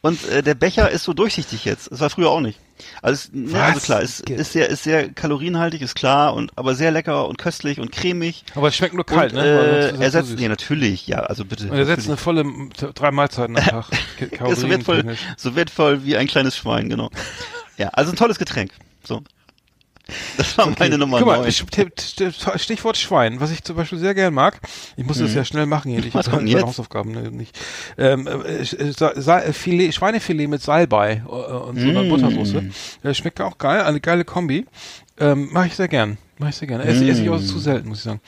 und 0.00 0.26
äh, 0.28 0.42
der 0.42 0.54
Becher 0.54 0.90
ist 0.90 1.04
so 1.04 1.12
durchsichtig 1.12 1.66
jetzt. 1.66 1.92
Das 1.92 2.00
war 2.00 2.08
früher 2.08 2.30
auch 2.30 2.40
nicht. 2.40 2.58
Also, 3.02 3.28
es, 3.28 3.30
ne, 3.34 3.62
also 3.62 3.80
klar, 3.80 4.00
es 4.02 4.20
ist 4.20 4.52
sehr, 4.52 4.68
ist 4.70 4.82
sehr 4.84 5.10
kalorienhaltig, 5.12 5.82
ist 5.82 5.94
klar 5.94 6.32
und 6.32 6.52
aber 6.56 6.74
sehr 6.74 6.90
lecker 6.90 7.28
und 7.28 7.36
köstlich 7.36 7.80
und 7.80 7.92
cremig. 7.92 8.44
Aber 8.54 8.68
es 8.68 8.76
schmeckt 8.76 8.94
nur 8.94 9.04
kalt, 9.04 9.32
und, 9.34 9.40
ne? 9.40 9.44
Äh, 9.44 9.88
ist 9.90 9.94
es 9.94 10.00
er 10.00 10.06
zu 10.06 10.10
setzt, 10.12 10.28
süß. 10.30 10.40
nee, 10.40 10.48
natürlich, 10.48 11.06
ja, 11.06 11.18
also 11.20 11.44
bitte. 11.44 11.64
Und 11.64 11.76
er 11.76 11.84
setzt 11.84 12.08
natürlich. 12.08 12.44
eine 12.46 12.66
volle 12.78 12.92
drei 12.94 13.10
Mahlzeiten 13.10 13.58
am 13.58 13.64
Tag. 13.66 13.86
Ist 14.48 14.60
so 14.60 14.70
wertvoll, 14.70 15.16
so 15.36 15.54
wertvoll 15.54 16.04
wie 16.04 16.16
ein 16.16 16.26
kleines 16.26 16.56
Schwein, 16.56 16.88
genau. 16.88 17.10
ja, 17.76 17.88
also 17.88 18.12
ein 18.12 18.16
tolles 18.16 18.38
Getränk. 18.38 18.70
So. 19.04 19.22
Das 20.38 20.56
war 20.56 20.72
meine 20.78 20.96
Nummer 20.96 21.18
Guck 21.18 21.26
mal, 21.26 21.38
9. 21.40 21.48
St- 21.50 21.92
St- 21.98 22.58
Stichwort 22.58 22.96
Schwein, 22.96 23.40
was 23.40 23.50
ich 23.50 23.62
zum 23.62 23.76
Beispiel 23.76 23.98
sehr 23.98 24.14
gern 24.14 24.32
mag. 24.32 24.58
Ich 24.96 25.04
muss 25.04 25.18
das 25.18 25.34
ja 25.34 25.44
schnell 25.44 25.66
machen 25.66 25.90
hier. 25.90 25.98
Ich 26.04 26.14
Mhm. 26.14 26.32
Habe 26.32 26.44
jetzt? 26.48 26.62
Hausaufgaben 26.64 27.12
ne, 27.12 27.30
nicht. 27.30 27.58
Ähm, 27.98 28.26
äh, 28.26 28.64
Sa- 28.92 29.12
Sa- 29.20 29.52
Filet, 29.52 29.92
Schweinefilet 29.92 30.48
mit 30.48 30.62
Salbei 30.62 31.22
äh, 31.26 31.28
und 31.30 31.78
so 31.78 31.88
einer 31.88 32.04
Mm. 32.04 32.08
Buttersoße. 32.08 32.70
Das 33.02 33.16
schmeckt 33.18 33.40
auch 33.40 33.58
geil, 33.58 33.82
eine 33.82 34.00
geile 34.00 34.24
Kombi. 34.24 34.66
Ähm, 35.18 35.48
Mache 35.52 35.66
ich 35.66 35.74
sehr 35.76 35.88
gern. 35.88 36.16
Mache 36.38 36.50
ich 36.50 36.56
sehr 36.56 36.68
gern. 36.68 36.80
Esse, 36.80 37.04
esse 37.06 37.22
ich 37.22 37.28
aber 37.28 37.40
zu 37.40 37.58
selten, 37.58 37.88
muss 37.88 37.98
ich 37.98 38.04
sagen. 38.04 38.20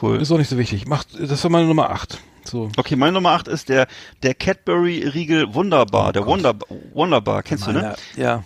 Cool. 0.00 0.20
Ist 0.22 0.30
auch 0.30 0.38
nicht 0.38 0.50
so 0.50 0.58
wichtig. 0.58 0.86
Macht, 0.86 1.08
das 1.18 1.42
war 1.42 1.50
meine 1.50 1.66
Nummer 1.66 1.90
8. 1.90 2.18
So. 2.44 2.70
Okay, 2.76 2.94
meine 2.96 3.12
Nummer 3.12 3.30
8 3.32 3.48
ist 3.48 3.68
der, 3.68 3.88
der 4.22 4.34
Cadbury-Riegel 4.34 5.52
Wunderbar. 5.54 6.12
der 6.12 6.24
Wonder, 6.26 6.54
Wonderbar, 6.94 7.42
kennst 7.42 7.66
du, 7.66 7.72
ne? 7.72 7.78
Meiner- 7.82 7.96
Ja. 8.16 8.44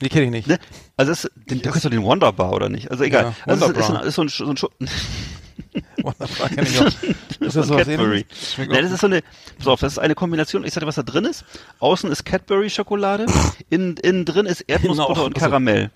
Die 0.00 0.08
kenne 0.08 0.24
ich 0.26 0.30
nicht. 0.30 0.46
ne? 0.48 0.58
Also 0.96 1.12
das, 1.12 1.30
den, 1.34 1.60
du 1.62 1.70
kennst 1.70 1.84
doch 1.84 1.90
den 1.90 2.02
Wonderbar, 2.02 2.52
oder 2.52 2.68
nicht? 2.68 2.90
Also 2.90 3.04
egal. 3.04 3.24
Ja, 3.24 3.34
also 3.46 3.66
es 3.66 3.70
ist, 3.72 3.78
ist, 3.78 3.90
ein- 3.90 4.10
so 4.10 4.22
ein, 4.22 4.28
so 4.28 4.50
ein 4.50 4.56
Schu- 4.56 4.68
Wunderbar, 6.02 6.48
kenn 6.48 6.64
ich 6.64 6.80
auch. 6.80 6.86
Ist 6.86 7.56
das 7.56 7.66
sowas 7.68 7.86
Cadbury. 7.86 8.24
auch 8.58 8.66
das 8.82 8.92
ist 8.92 9.00
so 9.00 9.06
eine, 9.06 9.22
pass 9.58 9.66
auf, 9.66 9.80
das 9.80 9.92
ist 9.92 9.98
eine 9.98 10.14
Kombination, 10.14 10.64
ich 10.64 10.72
sag 10.72 10.80
dir, 10.80 10.86
was 10.86 10.94
da 10.96 11.02
drin 11.02 11.24
ist. 11.24 11.44
Außen 11.78 12.10
ist 12.10 12.24
Cadbury-Schokolade, 12.24 13.26
innen, 13.70 13.96
innen 13.98 14.24
drin 14.24 14.46
ist 14.46 14.62
Erdnussbutter 14.62 15.12
Genau, 15.14 15.26
und 15.26 15.34
Karamell. 15.34 15.90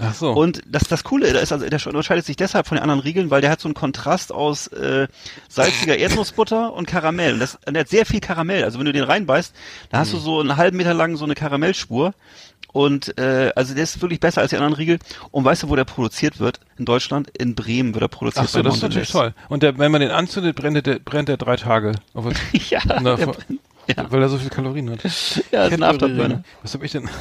Ach 0.00 0.14
so. 0.14 0.30
Und 0.32 0.62
das, 0.68 0.84
das 0.84 1.02
Coole, 1.02 1.32
da 1.32 1.40
ist 1.40 1.50
also, 1.52 1.68
der 1.68 1.84
unterscheidet 1.88 2.24
sich 2.24 2.36
deshalb 2.36 2.68
von 2.68 2.76
den 2.76 2.82
anderen 2.82 3.00
Riegeln, 3.00 3.30
weil 3.32 3.40
der 3.40 3.50
hat 3.50 3.60
so 3.60 3.66
einen 3.66 3.74
Kontrast 3.74 4.30
aus 4.32 4.68
äh, 4.68 5.08
salziger 5.48 5.96
Erdnussbutter 5.98 6.72
und 6.72 6.86
Karamell. 6.86 7.32
Und 7.34 7.40
das, 7.40 7.58
und 7.66 7.74
der 7.74 7.80
hat 7.80 7.88
sehr 7.88 8.06
viel 8.06 8.20
Karamell. 8.20 8.62
Also 8.62 8.78
wenn 8.78 8.86
du 8.86 8.92
den 8.92 9.02
reinbeißt, 9.02 9.52
da 9.90 9.98
hast 9.98 10.12
du 10.12 10.18
so 10.18 10.38
einen 10.38 10.56
halben 10.56 10.76
Meter 10.76 10.94
lang 10.94 11.16
so 11.16 11.24
eine 11.24 11.34
Karamellspur. 11.34 12.14
Und 12.72 13.16
äh, 13.18 13.50
also 13.56 13.74
der 13.74 13.84
ist 13.84 14.00
wirklich 14.02 14.20
besser 14.20 14.42
als 14.42 14.50
die 14.50 14.56
anderen 14.56 14.74
Riegel. 14.74 14.98
Und 15.30 15.44
weißt 15.44 15.62
du, 15.62 15.68
wo 15.68 15.76
der 15.76 15.84
produziert 15.84 16.38
wird? 16.38 16.60
In 16.78 16.84
Deutschland? 16.84 17.30
In 17.38 17.54
Bremen 17.54 17.94
wird 17.94 18.02
er 18.02 18.08
produziert. 18.08 18.44
Ach 18.46 18.50
so, 18.50 18.62
das 18.62 18.76
ist 18.76 18.82
natürlich 18.82 19.10
toll. 19.10 19.32
Und 19.48 19.62
der, 19.62 19.78
wenn 19.78 19.90
man 19.90 20.00
den 20.00 20.10
anzündet, 20.10 20.54
brennt 20.56 20.86
der, 20.86 20.98
brennt 20.98 21.28
der 21.28 21.36
drei 21.38 21.56
Tage. 21.56 21.92
Ja, 22.68 22.80
Na, 23.00 23.16
der, 23.16 23.24
vor- 23.26 23.36
ja. 23.88 24.10
Weil 24.10 24.22
er 24.22 24.28
so 24.28 24.36
viel 24.38 24.50
Kalorien 24.50 24.90
hat. 24.90 25.02
ja, 25.50 25.64
ist 25.64 25.72
ein 25.72 25.82
Afterburner. 25.82 26.44
Was 26.62 26.74
habe 26.74 26.84
ich 26.84 26.92
denn? 26.92 27.08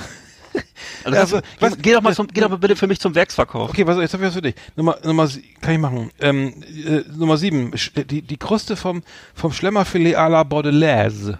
Also, 1.04 1.18
also, 1.20 1.38
geh, 1.38 1.44
was- 1.60 1.78
geh 1.78 1.94
doch 1.94 2.02
mal 2.02 2.14
zum, 2.16 2.28
geh 2.28 2.42
doch 2.42 2.50
mal 2.50 2.58
bitte 2.58 2.76
für 2.76 2.88
mich 2.88 3.00
zum 3.00 3.16
Werksverkauf. 3.16 3.70
Okay, 3.70 3.86
was, 3.88 3.98
jetzt 3.98 4.14
habe 4.14 4.24
ich 4.24 4.28
was 4.28 4.36
für 4.36 4.42
dich. 4.42 4.56
Nummer, 4.76 4.98
Nummer, 5.04 5.30
kann 5.62 5.74
ich 5.74 5.80
machen. 5.80 6.10
Ähm, 6.20 6.64
äh, 6.86 7.02
Nummer 7.16 7.38
sieben, 7.38 7.72
die, 8.10 8.22
die 8.22 8.38
Kruste 8.38 8.76
vom, 8.76 9.04
vom 9.34 9.54
Schlemmerfilet 9.54 10.16
à 10.18 10.28
la 10.28 10.44
Bordelaise. 10.44 11.38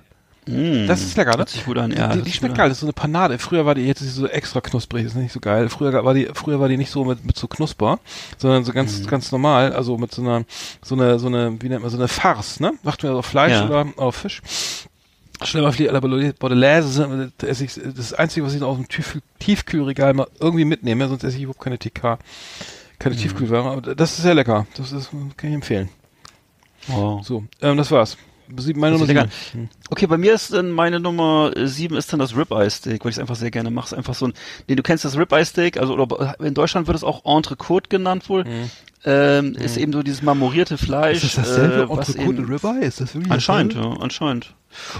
Das 0.88 1.02
ist 1.02 1.18
lecker, 1.18 1.32
ne? 1.32 1.36
Mm. 1.38 1.40
Hört 1.40 1.50
sich 1.50 1.66
gut 1.66 1.78
an, 1.78 1.92
ja, 1.92 2.08
Die, 2.16 2.22
die 2.22 2.32
schmeckt 2.32 2.56
geil. 2.56 2.70
Das 2.70 2.78
ist 2.78 2.82
so 2.82 2.86
eine 2.88 2.94
Panade. 2.94 3.38
Früher 3.38 3.66
war 3.66 3.76
die, 3.76 3.82
jetzt 3.82 4.02
ist 4.02 4.08
sie 4.08 4.14
so 4.22 4.28
extra 4.28 4.62
knusprig. 4.62 5.04
Das 5.04 5.14
ist 5.14 5.18
nicht 5.20 5.34
so 5.34 5.40
geil. 5.40 5.70
Früher 5.70 6.04
war 6.06 6.14
die, 6.14 6.30
früher 6.34 6.60
war 6.60 6.70
die 6.70 6.78
nicht 6.78 6.90
so 6.92 7.04
mit, 7.06 7.26
mit 7.26 7.38
so 7.38 7.48
knusper, 7.48 8.00
sondern 8.38 8.64
so 8.64 8.72
ganz, 8.74 9.00
Mm. 9.02 9.08
ganz 9.08 9.32
normal. 9.32 9.74
Also 9.74 9.98
mit 9.98 10.14
so 10.14 10.22
einer, 10.22 10.46
so 10.84 10.96
eine, 10.96 11.20
so 11.20 11.28
eine, 11.28 11.62
wie 11.62 11.70
nennt 11.70 11.82
man, 11.82 11.92
so 11.92 11.98
eine 11.98 12.08
Farce, 12.08 12.60
ne? 12.60 12.74
Macht 12.84 13.04
man 13.04 13.14
auf 13.14 13.26
Fleisch 13.26 13.52
Ja. 13.54 13.66
oder 13.66 13.86
auf 13.98 14.16
Fisch. 14.16 14.42
Schlemmerfilet 15.44 15.90
à 15.90 15.94
la 15.94 16.00
Bordelaise, 16.00 17.32
das 17.38 17.62
ich- 17.62 17.80
das 17.96 18.14
Einzige, 18.14 18.44
was 18.46 18.56
ich 18.56 18.60
noch 18.62 18.70
aus 18.70 18.78
dem 18.78 18.88
Tief, 18.88 19.20
Tiefkühlregal 19.38 20.14
mal 20.16 20.28
irgendwie 20.40 20.66
mitnehme, 20.66 21.08
sonst 21.08 21.24
esse 21.24 21.36
ich 21.38 21.44
überhaupt 21.44 21.62
keine 21.64 21.78
TK, 21.78 22.18
keine 22.98 23.14
Mm. 23.14 23.18
Tiefkühlware. 23.20 23.70
Aber 23.70 23.94
das 23.96 24.12
ist 24.18 24.24
sehr 24.24 24.34
lecker. 24.34 24.66
Das 24.78 24.92
ist, 24.92 25.12
kann 25.12 25.50
ich 25.50 25.54
empfehlen. 25.56 25.90
Oh. 26.92 27.20
So, 27.22 27.44
ähm, 27.62 27.78
das 27.78 27.92
war's. 27.92 28.18
Sieben, 28.58 28.80
meine 28.80 28.94
Nummer 28.94 29.08
sieben. 29.08 29.20
lecker. 29.20 29.32
Okay, 29.90 30.08
bei 30.08 30.18
mir 30.18 30.34
ist 30.34 30.54
dann 30.54 30.72
meine 30.72 31.00
Nummer 31.00 31.52
sieben 31.66 31.96
ist 31.98 32.12
dann 32.14 32.20
das 32.20 32.36
Ribeye 32.36 32.70
Steak, 32.70 33.04
weil 33.04 33.10
ich 33.10 33.16
es 33.16 33.20
einfach 33.20 33.36
sehr 33.36 33.52
gerne 33.52 33.72
mache. 33.72 33.88
Ist 33.88 33.94
einfach 33.94 34.16
so 34.16 34.28
ein, 34.28 34.34
nee, 34.68 34.76
du 34.76 34.84
kennst 34.84 35.06
das 35.06 35.18
Ribeye 35.18 35.46
Steak, 35.46 35.78
also 35.78 35.94
oder, 35.94 36.40
in 36.40 36.54
Deutschland 36.54 36.88
wird 36.88 36.96
es 36.98 37.04
auch 37.04 37.26
Entrecote 37.26 37.90
genannt 37.90 38.30
wohl. 38.30 38.46
Ähm, 39.10 39.56
Ist 39.56 39.78
eben 39.78 39.94
so 39.94 40.04
dieses 40.04 40.22
marmorierte 40.22 40.78
Fleisch. 40.78 41.24
äh, 41.38 41.88
was 41.90 42.14
eben- 42.16 42.44
Ribeye? 42.44 42.84
Ist 42.86 43.00
das 43.00 43.14
wirklich 43.16 43.32
Anscheinend, 43.32 43.74
ja, 43.76 43.90
anscheinend. 44.02 44.54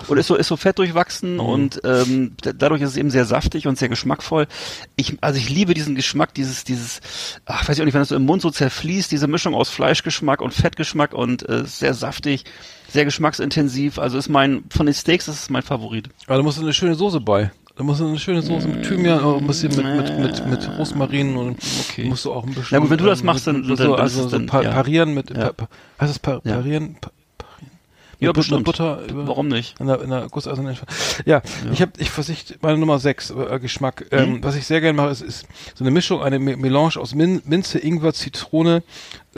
Und 0.08 0.18
ist 0.18 0.28
so, 0.28 0.36
ist 0.36 0.48
so 0.48 0.56
fett 0.56 0.80
durchwachsen 0.80 1.40
und 1.42 1.82
ähm, 1.84 2.32
dadurch 2.42 2.82
ist 2.82 2.92
es 2.92 2.98
eben 2.98 3.10
sehr 3.12 3.26
saftig 3.26 3.68
und 3.68 3.78
sehr 3.78 3.90
geschmackvoll. 3.90 4.48
Ich, 4.96 5.18
also 5.22 5.38
ich 5.38 5.50
liebe 5.50 5.74
diesen 5.74 5.94
Geschmack, 5.94 6.34
dieses, 6.34 6.64
dieses, 6.64 7.02
ach, 7.46 7.68
weiß 7.68 7.76
ich 7.76 7.82
auch 7.82 7.86
nicht, 7.86 7.94
wenn 7.94 8.02
das 8.02 8.10
so 8.10 8.16
im 8.16 8.26
Mund 8.26 8.42
so 8.42 8.50
zerfließt, 8.50 9.12
diese 9.12 9.28
Mischung 9.28 9.54
aus 9.54 9.70
Fleischgeschmack 9.70 10.42
und 10.42 10.54
Fettgeschmack 10.54 11.14
und 11.14 11.48
äh, 11.50 11.66
sehr 11.66 11.94
saftig, 11.94 12.46
sehr 12.90 13.04
geschmacksintensiv. 13.06 14.00
Also 14.00 14.18
ist 14.18 14.30
mein, 14.30 14.64
von 14.70 14.86
den 14.86 14.96
Steaks, 14.96 15.26
das 15.26 15.36
ist 15.36 15.52
mein 15.52 15.64
Favorit. 15.64 16.10
Aber 16.28 16.38
da 16.38 16.44
muss 16.44 16.58
eine 16.58 16.74
schöne 16.74 16.96
Soße 16.96 17.20
bei. 17.20 17.52
Da 17.78 17.84
muss 17.84 18.02
eine 18.02 18.18
schöne 18.18 18.42
Soße 18.42 18.68
mit 18.68 18.84
Thymian, 18.88 19.20
auch 19.24 19.38
ein 19.38 19.46
bisschen 19.46 19.76
mit, 19.76 19.86
mit, 19.86 20.20
mit, 20.20 20.48
mit 20.48 20.78
Rosmarin 20.80 21.38
und 21.38 21.58
Okay. 21.90 22.06
musst 22.06 22.26
du 22.26 22.34
auch 22.34 22.44
ein 22.44 22.50
bisschen. 22.54 22.68
Na 22.72 22.80
gut, 22.80 22.90
wenn 22.90 22.98
du 22.98 23.06
das 23.06 23.22
machst, 23.22 23.46
dann- 23.46 23.68
dann- 23.68 23.78
so, 23.78 23.94
also 23.96 24.24
so 24.24 24.30
dann- 24.30 24.48
pa 24.48 24.62
ja. 24.64 24.72
parieren 24.72 25.14
mit, 25.14 25.30
Ja. 25.30 25.54
pa, 25.54 25.68
heißt 26.02 26.12
es 26.12 26.18
pa, 26.20 26.42
Ja. 26.44 26.56
parieren? 26.56 26.96
Pa, 27.00 27.12
parieren? 27.38 27.72
Ja, 28.20 28.30
Mit 28.30 28.36
Butter, 28.36 28.40
bestimmt. 28.40 28.64
Butter 28.66 29.00
über, 29.08 29.28
Warum 29.28 29.48
nicht? 29.48 29.80
In 29.80 29.86
der, 29.86 30.02
in 30.02 30.10
der 30.10 30.28
gusseisernen 30.28 30.74
Entfer- 30.76 30.88
Ja, 31.26 31.44
ich 31.72 31.80
habe, 31.84 31.92
ich 32.00 32.10
versicht 32.10 32.58
meine 32.64 32.80
Nummer 32.80 32.98
6, 32.98 33.30
äh, 33.30 33.60
Geschmack. 33.60 34.06
Mhm. 34.12 34.18
Ähm, 34.18 34.38
was 34.44 34.56
ich 34.56 34.66
sehr 34.66 34.82
gerne 34.82 34.98
mache, 34.98 35.12
ist, 35.12 35.22
ist 35.22 35.46
so 35.76 35.84
eine 35.84 35.92
Mischung, 35.92 36.24
eine 36.24 36.40
Me 36.40 36.58
Melange 36.58 36.98
aus 36.98 37.14
Min 37.14 37.44
Minze, 37.46 37.78
Ingwer, 37.78 38.12
Zitrone, 38.16 38.78
äh, 38.78 38.82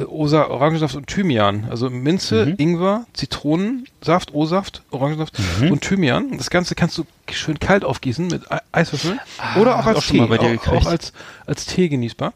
Osa, 0.08 0.48
Orangensaft 0.48 0.96
und 0.96 1.08
Thymian. 1.08 1.68
Also 1.70 1.90
Minze, 1.90 2.46
Mhm. 2.48 2.54
Ingwer, 2.58 3.06
Zitronensaft, 3.14 4.34
O-Saft, 4.34 4.84
Orangensaft 4.92 5.38
Mhm. 5.62 5.72
und 5.72 5.82
Thymian. 5.82 6.38
Das 6.38 6.50
Ganze 6.50 6.76
kannst 6.76 6.98
du 6.98 7.06
schön 7.32 7.60
kalt 7.60 7.84
aufgießen 7.84 8.28
mit 8.28 8.52
Ei- 8.52 8.62
Eiswürfeln 8.72 9.20
oder 9.60 9.80
auch 9.80 9.86
als 9.86 9.98
auch 10.00 10.04
Tee, 10.04 10.22
auch, 10.22 10.68
auch 10.68 10.86
als 10.86 11.14
als 11.46 11.66
Tee 11.66 11.90
genießbar. 11.90 12.34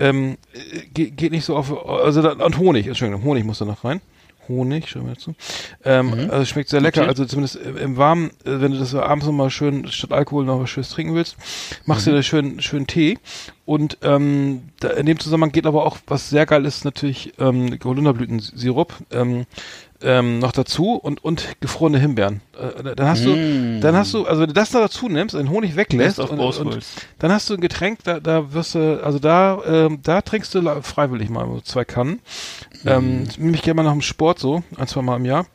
Ähm, 0.00 0.36
äh, 0.52 0.80
geht, 0.92 1.16
geht 1.16 1.32
nicht 1.32 1.44
so 1.44 1.56
auf, 1.56 1.86
also 1.88 2.20
da, 2.20 2.32
und 2.44 2.58
Honig, 2.58 2.86
Entschuldigung, 2.86 3.22
Honig 3.24 3.44
muss 3.44 3.58
da 3.58 3.64
noch 3.64 3.84
rein. 3.84 4.00
Honig, 4.48 4.88
schau 4.88 5.00
mal 5.00 5.14
dazu. 5.14 5.34
Ähm, 5.84 6.30
Also 6.30 6.44
schmeckt 6.44 6.68
sehr 6.68 6.80
lecker. 6.80 7.02
Okay. 7.02 7.08
Also 7.10 7.24
zumindest 7.24 7.56
im 7.56 7.76
im 7.76 7.96
Warmen, 7.96 8.30
äh, 8.44 8.60
wenn 8.60 8.72
du 8.72 8.78
das 8.78 8.94
abends 8.94 9.26
noch 9.26 9.32
mal 9.32 9.50
schön 9.50 9.88
statt 9.88 10.12
Alkohol 10.12 10.44
noch 10.44 10.60
was 10.60 10.70
Schönes 10.70 10.90
trinken 10.90 11.14
willst, 11.14 11.36
machst 11.86 12.06
du 12.06 12.10
dir 12.10 12.22
schön 12.22 12.60
schön 12.60 12.86
Tee. 12.86 13.18
Und 13.66 13.98
ähm, 14.02 14.62
da, 14.80 14.90
in 14.90 15.06
dem 15.06 15.18
Zusammenhang 15.18 15.52
geht 15.52 15.66
aber 15.66 15.86
auch, 15.86 15.98
was 16.06 16.28
sehr 16.28 16.44
geil 16.46 16.66
ist, 16.66 16.84
natürlich 16.84 17.32
ähm, 17.38 17.78
Holunderblütensirup 17.82 18.92
ähm, 19.10 19.46
ähm, 20.04 20.38
noch 20.38 20.52
dazu 20.52 20.92
und 20.92 21.24
und 21.24 21.56
gefrorene 21.60 21.98
Himbeeren. 21.98 22.40
Äh, 22.58 22.94
dann 22.94 23.08
hast 23.08 23.24
du, 23.24 23.80
dann 23.80 23.96
hast 23.96 24.14
du, 24.14 24.26
also 24.26 24.42
wenn 24.42 24.48
du 24.48 24.54
das 24.54 24.72
noch 24.72 24.80
dazu 24.80 25.08
nimmst, 25.08 25.34
den 25.34 25.50
Honig 25.50 25.76
weglässt 25.76 26.18
und, 26.18 26.38
und 26.38 26.78
dann 27.18 27.32
hast 27.32 27.50
du 27.50 27.54
ein 27.54 27.60
Getränk, 27.60 28.00
da, 28.04 28.20
da 28.20 28.52
wirst 28.52 28.74
du, 28.74 29.02
also 29.02 29.18
da, 29.18 29.60
ähm, 29.66 30.00
da 30.02 30.20
trinkst 30.20 30.54
du 30.54 30.82
freiwillig 30.82 31.30
mal 31.30 31.46
so 31.46 31.60
zwei 31.60 31.84
Kannen. 31.84 32.20
Ähm, 32.84 33.24
das 33.26 33.38
nehme 33.38 33.54
ich 33.54 33.62
gerne 33.62 33.76
mal 33.76 33.84
nach 33.84 33.92
dem 33.92 34.02
Sport 34.02 34.38
so, 34.38 34.62
ein, 34.76 34.86
zwei 34.86 35.02
Mal 35.02 35.16
im 35.16 35.24
Jahr. 35.24 35.46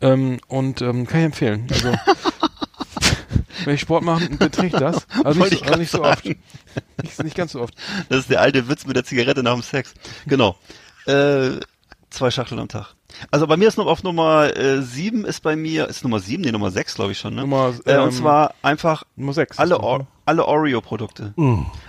Ähm, 0.00 0.38
und 0.48 0.82
ähm, 0.82 1.06
kann 1.06 1.20
ich 1.20 1.26
empfehlen. 1.26 1.66
Also 1.70 1.92
wenn 3.64 3.74
ich 3.74 3.80
Sport 3.80 4.04
mache, 4.04 4.28
dann 4.28 4.50
trinke 4.50 4.76
ich 4.76 4.80
das. 4.80 5.06
Also 5.22 5.40
Wollte 5.40 5.54
nicht, 5.54 5.62
ich 5.62 5.68
so, 5.68 5.72
also 5.72 5.78
nicht 5.78 5.90
so 5.90 6.04
oft. 6.04 6.24
Nicht, 7.02 7.24
nicht 7.24 7.36
ganz 7.36 7.52
so 7.52 7.60
oft. 7.60 7.74
Das 8.08 8.20
ist 8.20 8.30
der 8.30 8.40
alte 8.40 8.68
Witz 8.68 8.86
mit 8.86 8.96
der 8.96 9.04
Zigarette 9.04 9.42
nach 9.42 9.54
dem 9.54 9.62
Sex. 9.62 9.94
Genau. 10.26 10.56
Äh, 11.06 11.60
zwei 12.10 12.30
Schachteln 12.30 12.60
am 12.60 12.68
Tag. 12.68 12.93
Also 13.30 13.46
bei 13.46 13.56
mir 13.56 13.68
ist 13.68 13.78
noch 13.78 13.86
auf 13.86 14.02
Nummer 14.02 14.56
äh, 14.56 14.82
sieben 14.82 15.24
ist 15.24 15.42
bei 15.42 15.56
mir, 15.56 15.88
ist 15.88 16.02
Nummer 16.04 16.20
sieben, 16.20 16.42
nee, 16.42 16.52
Nummer 16.52 16.70
sechs, 16.70 16.94
glaube 16.94 17.12
ich 17.12 17.18
schon, 17.18 17.34
ne? 17.34 17.42
Nummer, 17.42 17.74
äh, 17.84 17.92
ähm, 17.92 18.04
und 18.04 18.12
zwar 18.12 18.54
einfach 18.62 19.04
Nummer 19.16 19.32
sechs. 19.32 19.58
alle, 19.58 19.80
Or 19.80 19.98
ne? 20.00 20.06
alle 20.24 20.46
Oreo-Produkte. 20.46 21.34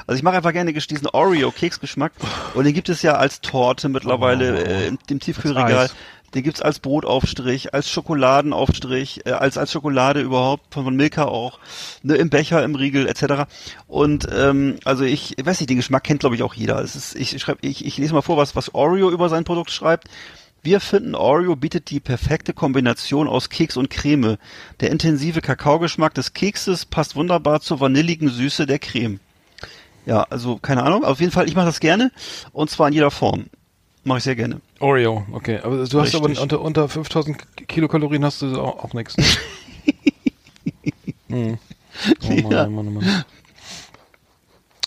Also 0.08 0.18
ich 0.18 0.24
mache 0.24 0.38
einfach 0.38 0.54
gerne 0.54 0.74
diesen 0.74 1.08
Oreo-Keksgeschmack 1.08 2.12
und 2.54 2.66
den 2.66 2.74
gibt 2.74 2.90
es 2.90 3.02
ja 3.02 3.16
als 3.16 3.42
Torte 3.42 3.90
mittlerweile 3.90 4.64
äh, 4.64 4.88
im, 4.88 5.00
im 5.10 5.20
Tiefkühlregal. 5.20 5.90
Den 6.34 6.44
gibt's 6.44 6.62
als 6.62 6.80
Brotaufstrich, 6.80 7.74
als 7.74 7.90
Schokoladenaufstrich, 7.90 9.26
äh, 9.26 9.32
als 9.32 9.58
als 9.58 9.72
Schokolade 9.72 10.20
überhaupt, 10.20 10.74
von, 10.74 10.84
von 10.84 10.96
Milka 10.96 11.26
auch, 11.26 11.60
ne, 12.04 12.16
im 12.16 12.30
Becher, 12.30 12.62
im 12.64 12.76
Riegel 12.76 13.08
etc. 13.08 13.50
Und 13.88 14.28
ähm, 14.36 14.76
also 14.84 15.06
ich, 15.06 15.38
ich 15.38 15.46
weiß 15.46 15.62
nicht, 15.62 15.70
den 15.70 15.78
Geschmack 15.78 16.04
kennt 16.04 16.20
glaube 16.20 16.36
ich 16.36 16.44
auch 16.44 16.54
jeder. 16.54 16.80
Es 16.82 16.98
ist, 16.98 17.16
ich 17.16 17.40
schreib, 17.42 17.60
ich, 17.62 17.86
ich 17.86 17.98
lese 17.98 18.14
mal 18.14 18.22
vor, 18.22 18.36
was 18.36 18.54
was 18.54 18.76
Oreo 18.76 19.12
über 19.12 19.30
sein 19.30 19.46
Produkt 19.46 19.72
schreibt. 19.72 20.10
Wir 20.66 20.80
finden, 20.80 21.14
Oreo 21.14 21.56
bietet 21.56 21.92
die 21.92 22.00
perfekte 22.00 22.52
Kombination 22.52 23.28
aus 23.28 23.50
Keks 23.50 23.78
und 23.78 23.92
Creme. 23.92 24.38
Der 24.80 24.90
intensive 24.90 25.40
Kakaogeschmack 25.42 26.16
des 26.16 26.34
Kekses 26.34 26.88
passt 26.88 27.16
wunderbar 27.16 27.62
zur 27.62 27.80
vanilligen 27.80 28.30
Süße 28.30 28.66
der 28.66 28.80
Creme. 28.80 29.20
Ja, 30.08 30.24
also 30.24 30.58
keine 30.58 30.82
Ahnung. 30.82 31.04
Auf 31.04 31.20
jeden 31.20 31.32
Fall, 31.32 31.48
ich 31.48 31.56
mache 31.56 31.68
das 31.68 31.80
gerne 31.80 32.12
und 32.52 32.72
zwar 32.72 32.88
in 32.88 32.96
jeder 32.96 33.12
Form. 33.12 33.46
Mache 34.06 34.18
ich 34.18 34.24
sehr 34.24 34.36
gerne. 34.36 34.60
Oreo, 34.80 35.28
okay. 35.34 35.60
Aber 35.60 35.86
du 35.86 36.02
hast 36.02 36.16
aber 36.16 36.30
Richtig. 36.30 36.42
unter, 36.42 36.60
unter 36.62 36.90
5000 36.90 37.68
Kilokalorien 37.68 38.26
hast 38.26 38.42
du 38.42 38.60
auch, 38.60 38.84
auch 38.84 38.94
nichts. 38.96 39.18
Ne? 39.18 39.26
hm. 41.30 41.58
Oh 42.24 42.28
Mann, 42.42 42.52
Ja. 42.52 42.66
oh 42.66 42.70
Mann, 42.72 42.88
oh 42.88 42.92
Mann. 42.92 43.24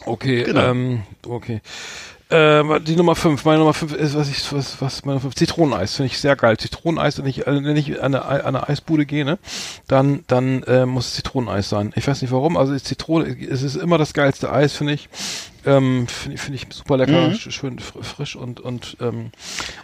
Okay, 0.06 0.42
Genau. 0.42 0.70
ähm, 0.70 1.02
okay. 1.24 1.60
Äh, 2.30 2.80
die 2.80 2.94
Nummer 2.94 3.16
5, 3.16 3.42
meine 3.46 3.58
Nummer 3.60 3.72
5 3.72 3.94
ist, 3.94 4.14
was 4.14 4.28
ich, 4.28 4.52
was, 4.52 4.82
was, 4.82 5.04
meine 5.06 5.18
5, 5.18 5.34
Zitroneneis, 5.34 5.94
finde 5.94 6.12
ich 6.12 6.18
sehr 6.18 6.36
geil. 6.36 6.58
Zitroneneis, 6.58 7.16
wenn 7.16 7.24
ich, 7.24 7.46
äh, 7.46 7.64
wenn 7.64 7.76
ich 7.76 8.02
an 8.02 8.14
eine, 8.14 8.24
an 8.44 8.54
eine 8.54 8.68
Eisbude 8.68 9.06
gehe, 9.06 9.24
ne, 9.24 9.38
dann, 9.86 10.24
dann, 10.26 10.62
äh, 10.64 10.84
muss 10.84 11.06
es 11.06 11.14
Zitroneneis 11.14 11.70
sein. 11.70 11.92
Ich 11.96 12.06
weiß 12.06 12.20
nicht 12.20 12.30
warum, 12.30 12.58
also 12.58 12.74
ist 12.74 12.86
Zitrone, 12.86 13.34
es 13.48 13.62
ist 13.62 13.76
immer 13.76 13.96
das 13.96 14.12
geilste 14.12 14.52
Eis, 14.52 14.74
finde 14.74 14.92
ich. 14.92 15.08
Ähm, 15.64 16.06
Finde 16.06 16.34
ich, 16.36 16.40
find 16.42 16.54
ich 16.54 16.66
super 16.70 16.96
lecker, 16.98 17.28
Mhm. 17.28 17.32
sch- 17.32 17.50
schön 17.50 17.78
fr 17.78 18.02
frisch 18.02 18.36
und 18.36 18.60
und 18.60 18.96
ähm, 19.00 19.30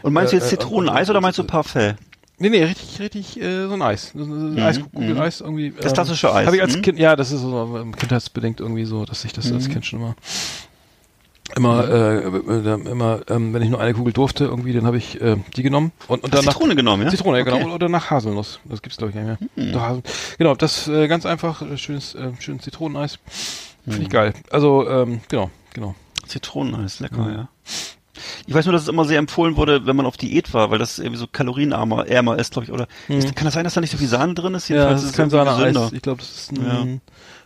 Und 0.02 0.12
meinst 0.12 0.32
du 0.32 0.36
Äh, 0.36 0.40
jetzt 0.40 0.46
äh, 0.52 0.56
Zitroneneis 0.58 1.08
oder 1.10 1.20
meinst 1.22 1.38
du 1.38 1.44
Parfait? 1.44 1.96
Nee, 2.38 2.48
nee, 2.50 2.62
richtig, 2.64 3.00
richtig, 3.00 3.40
äh, 3.40 3.66
so 3.68 3.74
ein 3.74 3.82
Eis. 3.82 4.12
So 4.14 4.22
ein 4.24 4.58
Eiskugel, 4.60 5.18
Eis 5.18 5.40
irgendwie. 5.40 5.70
Mhm, 5.70 5.76
Das 5.82 5.92
klassische 5.94 6.32
Eis, 6.32 6.46
Habe 6.46 6.56
ich 6.56 6.62
als 6.62 6.76
mhm. 6.76 6.82
Kind, 6.82 6.98
ja, 6.98 7.16
das 7.16 7.32
ist 7.32 7.40
so 7.40 7.78
ähm, 7.80 7.94
kindheitsbedingt 7.96 8.60
irgendwie 8.60 8.84
so, 8.84 9.04
dass 9.04 9.24
ich 9.24 9.32
das 9.32 9.46
Mhm. 9.46 9.54
als 9.54 9.68
Kind 9.68 9.86
schon 9.86 10.00
immer, 10.00 10.14
immer, 11.56 11.88
äh, 11.88 12.18
äh, 12.26 12.90
immer, 12.90 13.20
ähm, 13.28 13.52
wenn 13.52 13.62
ich 13.62 13.68
nur 13.70 13.80
eine 13.80 13.94
Kugel 13.94 14.12
durfte, 14.12 14.44
irgendwie, 14.44 14.72
dann 14.72 14.86
habe 14.86 14.96
ich 14.96 15.20
äh, 15.20 15.36
die 15.56 15.62
genommen 15.62 15.92
und, 16.08 16.24
und 16.24 16.32
danach 16.34 16.52
Zitrone 16.54 16.74
genommen, 16.74 17.02
ja? 17.04 17.10
Zitrone, 17.10 17.38
ja, 17.38 17.42
Okay. 17.44 17.52
Hm. 17.54 17.62
genau. 17.64 17.74
Oder 17.74 17.88
nach 17.88 18.10
Haselnuss. 18.10 18.60
Das 18.64 18.82
gibt's 18.82 18.96
glaube 18.98 19.10
ich 19.10 19.16
nicht 19.16 19.26
mehr. 19.56 19.80
Hasel- 19.80 20.02
Genau, 20.38 20.54
das 20.54 20.88
äh, 20.88 21.06
ganz 21.08 21.26
einfach, 21.26 21.62
äh, 21.62 21.76
schönes, 21.76 22.14
äh, 22.14 22.30
schönes 22.40 22.62
Zitroneneis. 22.62 23.18
Finde 23.84 23.98
Hm. 23.98 24.02
ich 24.04 24.10
geil. 24.10 24.34
Also, 24.50 24.88
ähm, 24.88 25.20
genau, 25.28 25.50
genau. 25.74 25.94
Zitroneneis, 26.26 27.00
lecker, 27.00 27.22
Mhm. 27.22 27.32
ja. 27.34 27.48
Ich 28.46 28.54
weiß 28.54 28.64
nur, 28.66 28.72
dass 28.72 28.82
es 28.82 28.88
immer 28.88 29.04
sehr 29.04 29.18
empfohlen 29.18 29.56
wurde, 29.56 29.86
wenn 29.86 29.96
man 29.96 30.06
auf 30.06 30.16
Diät 30.16 30.54
war, 30.54 30.70
weil 30.70 30.78
das 30.78 30.98
irgendwie 30.98 31.18
so 31.18 31.26
kalorienarmer 31.26 32.06
ärmer 32.08 32.38
ist, 32.38 32.52
glaube 32.52 32.64
ich. 32.66 32.72
Oder 32.72 32.88
ist, 33.08 33.34
kann 33.36 33.44
das 33.44 33.54
sein, 33.54 33.64
dass 33.64 33.74
da 33.74 33.80
nicht 33.82 33.90
so 33.90 33.98
viel 33.98 34.08
Sahne 34.08 34.32
drin 34.34 34.54
ist? 34.54 34.70
Mhm. 34.70 34.76
Ja, 34.76 34.82
Jedenfalls 34.82 35.02
das 35.02 35.10
ist 35.10 35.16
kein 35.16 35.30
Sahneeis. 35.30 35.92
Ich 35.92 36.02
glaube, 36.02 36.20
das 36.20 36.30
ist 36.30 36.52
ein, 36.52 36.64
Ja. 36.64 37.00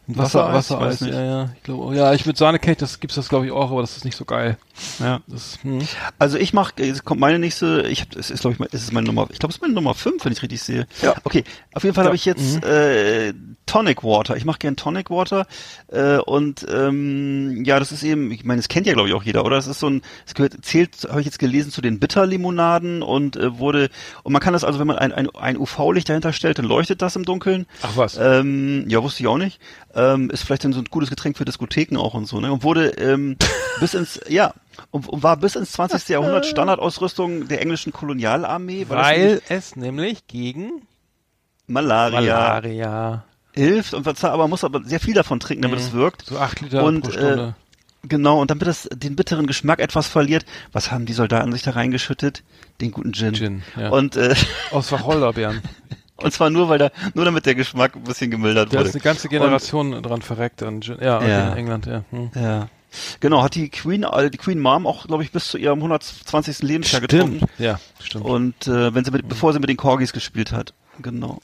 Ein 0.08 0.16
Wasser, 0.16 0.52
Wassereis? 0.52 1.00
Ja, 1.00 1.22
ja. 1.22 1.50
Ich 1.56 1.62
glaube, 1.62 1.94
ja, 1.94 2.14
ich 2.14 2.24
mit 2.24 2.36
Sahne 2.36 2.58
ich 2.64 2.76
das, 2.76 2.98
gibt's 3.00 3.16
das 3.16 3.28
glaube 3.28 3.46
ich 3.46 3.52
auch, 3.52 3.70
aber 3.70 3.82
das 3.82 3.96
ist 3.96 4.04
nicht 4.04 4.16
so 4.16 4.24
geil. 4.24 4.56
Ja. 5.00 5.20
Das, 5.26 5.58
hm. 5.62 5.80
Also 6.18 6.38
ich 6.38 6.52
mache, 6.52 6.72
jetzt 6.78 7.04
kommt 7.04 7.20
meine 7.20 7.38
nächste, 7.38 7.82
ich 7.88 8.00
habe, 8.00 8.18
es 8.18 8.30
ist 8.30 8.40
glaube 8.40 8.56
ich, 8.58 8.72
es 8.72 8.82
ist 8.84 8.92
meine 8.92 9.06
Nummer, 9.06 9.28
ich 9.30 9.38
glaube 9.38 9.50
es 9.50 9.56
ist 9.56 9.62
meine 9.62 9.74
Nummer 9.74 9.94
5, 9.94 10.24
wenn 10.24 10.32
ich 10.32 10.42
richtig 10.42 10.62
sehe. 10.62 10.86
Ja. 11.02 11.14
Okay, 11.24 11.44
auf 11.74 11.84
jeden 11.84 11.94
Fall 11.94 12.04
Ja. 12.04 12.08
habe 12.08 12.16
ich 12.16 12.24
jetzt 12.24 12.64
äh, 12.64 13.34
Tonic 13.66 14.02
Water. 14.02 14.36
Ich 14.36 14.44
mache 14.44 14.58
gern 14.58 14.76
Tonic 14.76 15.10
Water 15.10 15.46
äh, 15.88 16.16
und 16.16 16.66
ähm, 16.72 17.64
ja, 17.64 17.78
das 17.78 17.92
ist 17.92 18.02
eben, 18.02 18.30
ich 18.30 18.44
meine, 18.44 18.60
das 18.60 18.68
kennt 18.68 18.86
ja 18.86 18.94
glaube 18.94 19.08
ich 19.08 19.14
auch 19.14 19.22
jeder, 19.22 19.44
oder? 19.44 19.56
Das 19.56 19.66
ist 19.66 19.80
so 19.80 19.88
ein, 19.90 20.02
es 20.26 20.34
gehört, 20.34 20.54
zählt, 20.62 21.06
habe 21.08 21.20
ich 21.20 21.26
jetzt 21.26 21.38
gelesen 21.38 21.70
zu 21.70 21.80
den 21.82 21.98
Bitterlimonaden 22.00 23.02
und 23.02 23.36
äh, 23.36 23.58
wurde 23.58 23.90
und 24.22 24.32
man 24.32 24.40
kann 24.40 24.52
das 24.54 24.64
also, 24.64 24.78
wenn 24.78 24.86
man 24.86 24.96
ein, 24.98 25.12
ein, 25.12 25.28
ein 25.30 25.56
UV-Licht 25.58 26.08
dahinter 26.08 26.32
stellt, 26.32 26.58
dann 26.58 26.64
leuchtet 26.64 27.02
das 27.02 27.16
im 27.16 27.24
Dunkeln. 27.24 27.66
Ach 27.82 27.96
was. 27.96 28.16
Ähm, 28.16 28.84
ja, 28.88 29.02
wusste 29.02 29.22
ich 29.22 29.26
auch 29.26 29.38
nicht. 29.38 29.60
Ähm, 29.98 30.30
ist 30.30 30.44
vielleicht 30.44 30.62
dann 30.62 30.72
so 30.72 30.78
ein 30.78 30.84
gutes 30.84 31.10
Getränk 31.10 31.36
für 31.36 31.44
Diskotheken 31.44 31.96
auch 31.98 32.14
und 32.14 32.26
so, 32.26 32.40
ne? 32.40 32.52
Und 32.52 32.62
wurde 32.62 32.90
ähm, 32.90 33.36
bis 33.80 33.94
ins, 33.94 34.20
ja, 34.28 34.54
und, 34.92 35.08
und 35.08 35.24
war 35.24 35.36
bis 35.36 35.56
ins 35.56 35.72
20. 35.72 36.08
Jahrhundert 36.08 36.46
Standardausrüstung 36.46 37.48
der 37.48 37.60
englischen 37.60 37.92
Kolonialarmee, 37.92 38.86
weil, 38.88 39.42
es 39.48 39.74
nämlich 39.74 40.28
gegen 40.28 40.82
Malaria, 41.66 42.20
Malaria. 42.20 43.24
hilft 43.52 43.92
und 43.92 44.06
was, 44.06 44.22
aber 44.22 44.44
man 44.44 44.50
muss 44.50 44.62
aber 44.62 44.84
sehr 44.84 45.00
viel 45.00 45.14
davon 45.14 45.40
trinken, 45.40 45.62
damit 45.62 45.80
es 45.80 45.92
wirkt. 45.92 46.24
So 46.24 46.38
acht 46.38 46.60
Liter 46.60 46.84
Und, 46.84 47.02
pro 47.02 47.10
Stunde. 47.10 47.56
Genau, 48.04 48.40
und 48.40 48.52
damit 48.52 48.68
es 48.68 48.88
den 48.94 49.16
bitteren 49.16 49.48
Geschmack 49.48 49.80
etwas 49.80 50.06
verliert, 50.06 50.46
was 50.70 50.92
haben 50.92 51.04
die 51.04 51.12
Soldaten 51.12 51.50
sich 51.50 51.62
da 51.62 51.72
reingeschüttet? 51.72 52.44
Den 52.80 52.92
guten 52.92 53.12
Gin. 53.12 53.34
Gin, 53.34 53.62
ja. 53.76 53.88
Und, 53.88 54.16
äh, 54.16 54.36
Aus 54.70 54.92
Wacholderbeeren. 54.92 55.60
und 56.18 56.32
zwar 56.32 56.50
nur, 56.50 56.68
weil 56.68 56.78
da, 56.78 56.90
nur 57.14 57.24
damit 57.24 57.46
der 57.46 57.54
Geschmack 57.54 57.96
ein 57.96 58.02
bisschen 58.04 58.30
gemildert 58.30 58.72
Da 58.72 58.78
wurde. 58.78 58.88
ist 58.88 58.94
eine 58.94 59.02
ganze 59.02 59.28
Generation 59.28 60.02
dran 60.02 60.22
verreckt 60.22 60.62
an. 60.62 60.80
Ja, 61.00 61.24
Ja. 61.26 61.48
in 61.52 61.56
England, 61.58 61.86
ja. 61.86 62.04
Hm. 62.10 62.30
Ja. 62.34 62.68
Genau, 63.20 63.42
hat 63.42 63.54
die 63.54 63.68
Queen, 63.68 64.02
äh, 64.04 64.30
die 64.30 64.38
Queen 64.38 64.58
Mom 64.58 64.86
auch, 64.86 65.06
glaube 65.06 65.22
ich, 65.22 65.30
bis 65.30 65.48
zu 65.48 65.58
ihrem 65.58 65.78
120. 65.80 66.62
Lebensjahr 66.62 67.02
getrunken. 67.02 67.46
Ja, 67.58 67.78
stimmt. 68.02 68.24
Und 68.24 68.66
äh, 68.66 68.94
wenn 68.94 69.04
sie 69.04 69.10
mit, 69.10 69.28
bevor 69.28 69.52
sie 69.52 69.58
mit 69.60 69.68
den 69.68 69.76
Corgis 69.76 70.12
gespielt 70.12 70.52
hat. 70.52 70.72
Genau. 71.00 71.40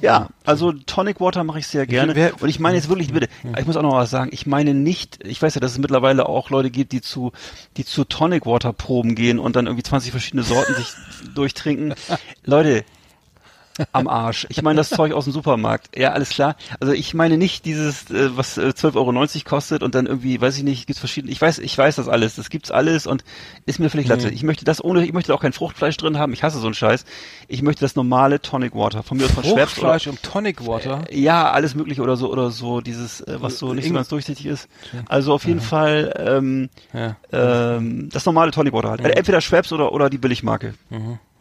Ja, 0.00 0.28
also 0.44 0.70
Tonic 0.72 1.18
Water 1.20 1.42
mache 1.42 1.58
ich 1.58 1.66
sehr 1.66 1.86
gerne. 1.88 2.14
wer- 2.14 2.40
Und 2.40 2.48
ich 2.48 2.60
meine 2.60 2.76
jetzt 2.76 2.88
wirklich, 2.88 3.12
bitte, 3.12 3.28
ich 3.58 3.66
muss 3.66 3.76
auch 3.76 3.82
noch 3.82 3.94
was 3.94 4.10
sagen. 4.10 4.30
Ich 4.32 4.46
meine 4.46 4.74
nicht, 4.74 5.18
ich 5.26 5.42
weiß 5.42 5.56
ja, 5.56 5.60
dass 5.60 5.72
es 5.72 5.78
mittlerweile 5.78 6.28
auch 6.28 6.50
Leute 6.50 6.70
gibt, 6.70 6.92
die 6.92 7.00
zu, 7.00 7.32
die 7.78 7.84
zu 7.84 8.04
Tonic 8.04 8.46
Water 8.46 8.72
Proben 8.72 9.16
gehen 9.16 9.40
und 9.40 9.56
dann 9.56 9.66
irgendwie 9.66 9.82
20 9.82 10.12
verschiedene 10.12 10.44
Sorten 10.44 10.74
sich 10.74 10.88
durchtrinken. 11.34 11.94
Leute, 12.44 12.84
am 13.92 14.08
Arsch. 14.08 14.46
Ich 14.50 14.62
meine 14.62 14.76
das 14.76 14.90
Zeug 14.90 15.12
aus 15.12 15.24
dem 15.24 15.32
Supermarkt. 15.32 15.96
Ja, 15.96 16.12
alles 16.12 16.30
klar. 16.30 16.56
Also 16.80 16.92
ich 16.92 17.14
meine 17.14 17.38
nicht 17.38 17.64
dieses, 17.64 18.10
äh, 18.10 18.36
was 18.36 18.58
äh, 18.58 18.72
12,90 18.76 18.96
Euro 18.96 19.44
kostet 19.48 19.82
und 19.82 19.94
dann 19.94 20.06
irgendwie, 20.06 20.40
weiß 20.40 20.56
ich 20.58 20.62
nicht, 20.62 20.86
gibt's 20.86 21.00
verschiedene. 21.00 21.32
Ich 21.32 21.40
weiß, 21.40 21.58
ich 21.58 21.76
weiß 21.76 21.96
das 21.96 22.08
alles. 22.08 22.36
Das 22.36 22.50
gibt's 22.50 22.70
alles 22.70 23.06
und 23.06 23.24
ist 23.66 23.78
mir 23.78 23.90
völlig 23.90 24.06
Latte. 24.08 24.28
Ich 24.28 24.42
möchte 24.42 24.64
das 24.64 24.82
ohne, 24.82 25.04
ich 25.04 25.12
möchte 25.12 25.34
auch 25.34 25.40
kein 25.40 25.52
Fruchtfleisch 25.52 25.96
drin 25.96 26.18
haben. 26.18 26.32
Ich 26.32 26.42
hasse 26.42 26.58
so 26.58 26.66
einen 26.66 26.74
Scheiß. 26.74 27.04
Ich 27.48 27.62
möchte 27.62 27.80
das 27.80 27.96
normale 27.96 28.40
Tonic 28.42 28.74
Water. 28.74 29.02
Von 29.02 29.16
mir 29.18 29.24
aus 29.24 29.30
von 29.32 29.44
Schweppes 29.44 29.56
oder, 29.56 29.66
Fruchtfleisch 29.66 30.06
und 30.08 30.22
Tonic 30.22 30.66
Water. 30.66 31.04
ja, 31.10 31.50
alles 31.50 31.74
mögliche 31.74 32.02
oder 32.02 32.16
so 32.16 32.30
oder 32.30 32.50
so 32.50 32.80
dieses, 32.80 33.20
äh, 33.22 33.36
was 33.40 33.58
so 33.58 33.72
nicht 33.74 33.88
so 33.88 33.94
ganz 33.94 34.08
durchsichtig 34.08 34.46
ist. 34.46 34.68
Also 35.08 35.32
auf 35.32 35.44
jeden 35.44 35.60
Fall 35.60 36.14
ähm, 36.18 36.68
Ja. 36.92 37.16
ähm, 37.32 38.08
das 38.12 38.26
normale 38.26 38.50
Tonic 38.50 38.72
Water 38.72 38.90
halt. 38.90 39.00
Äh, 39.00 39.10
Entweder 39.10 39.40
Schweppes 39.40 39.72
oder 39.72 39.92
oder 39.92 40.10
die 40.10 40.18
Billigmarke. 40.18 40.74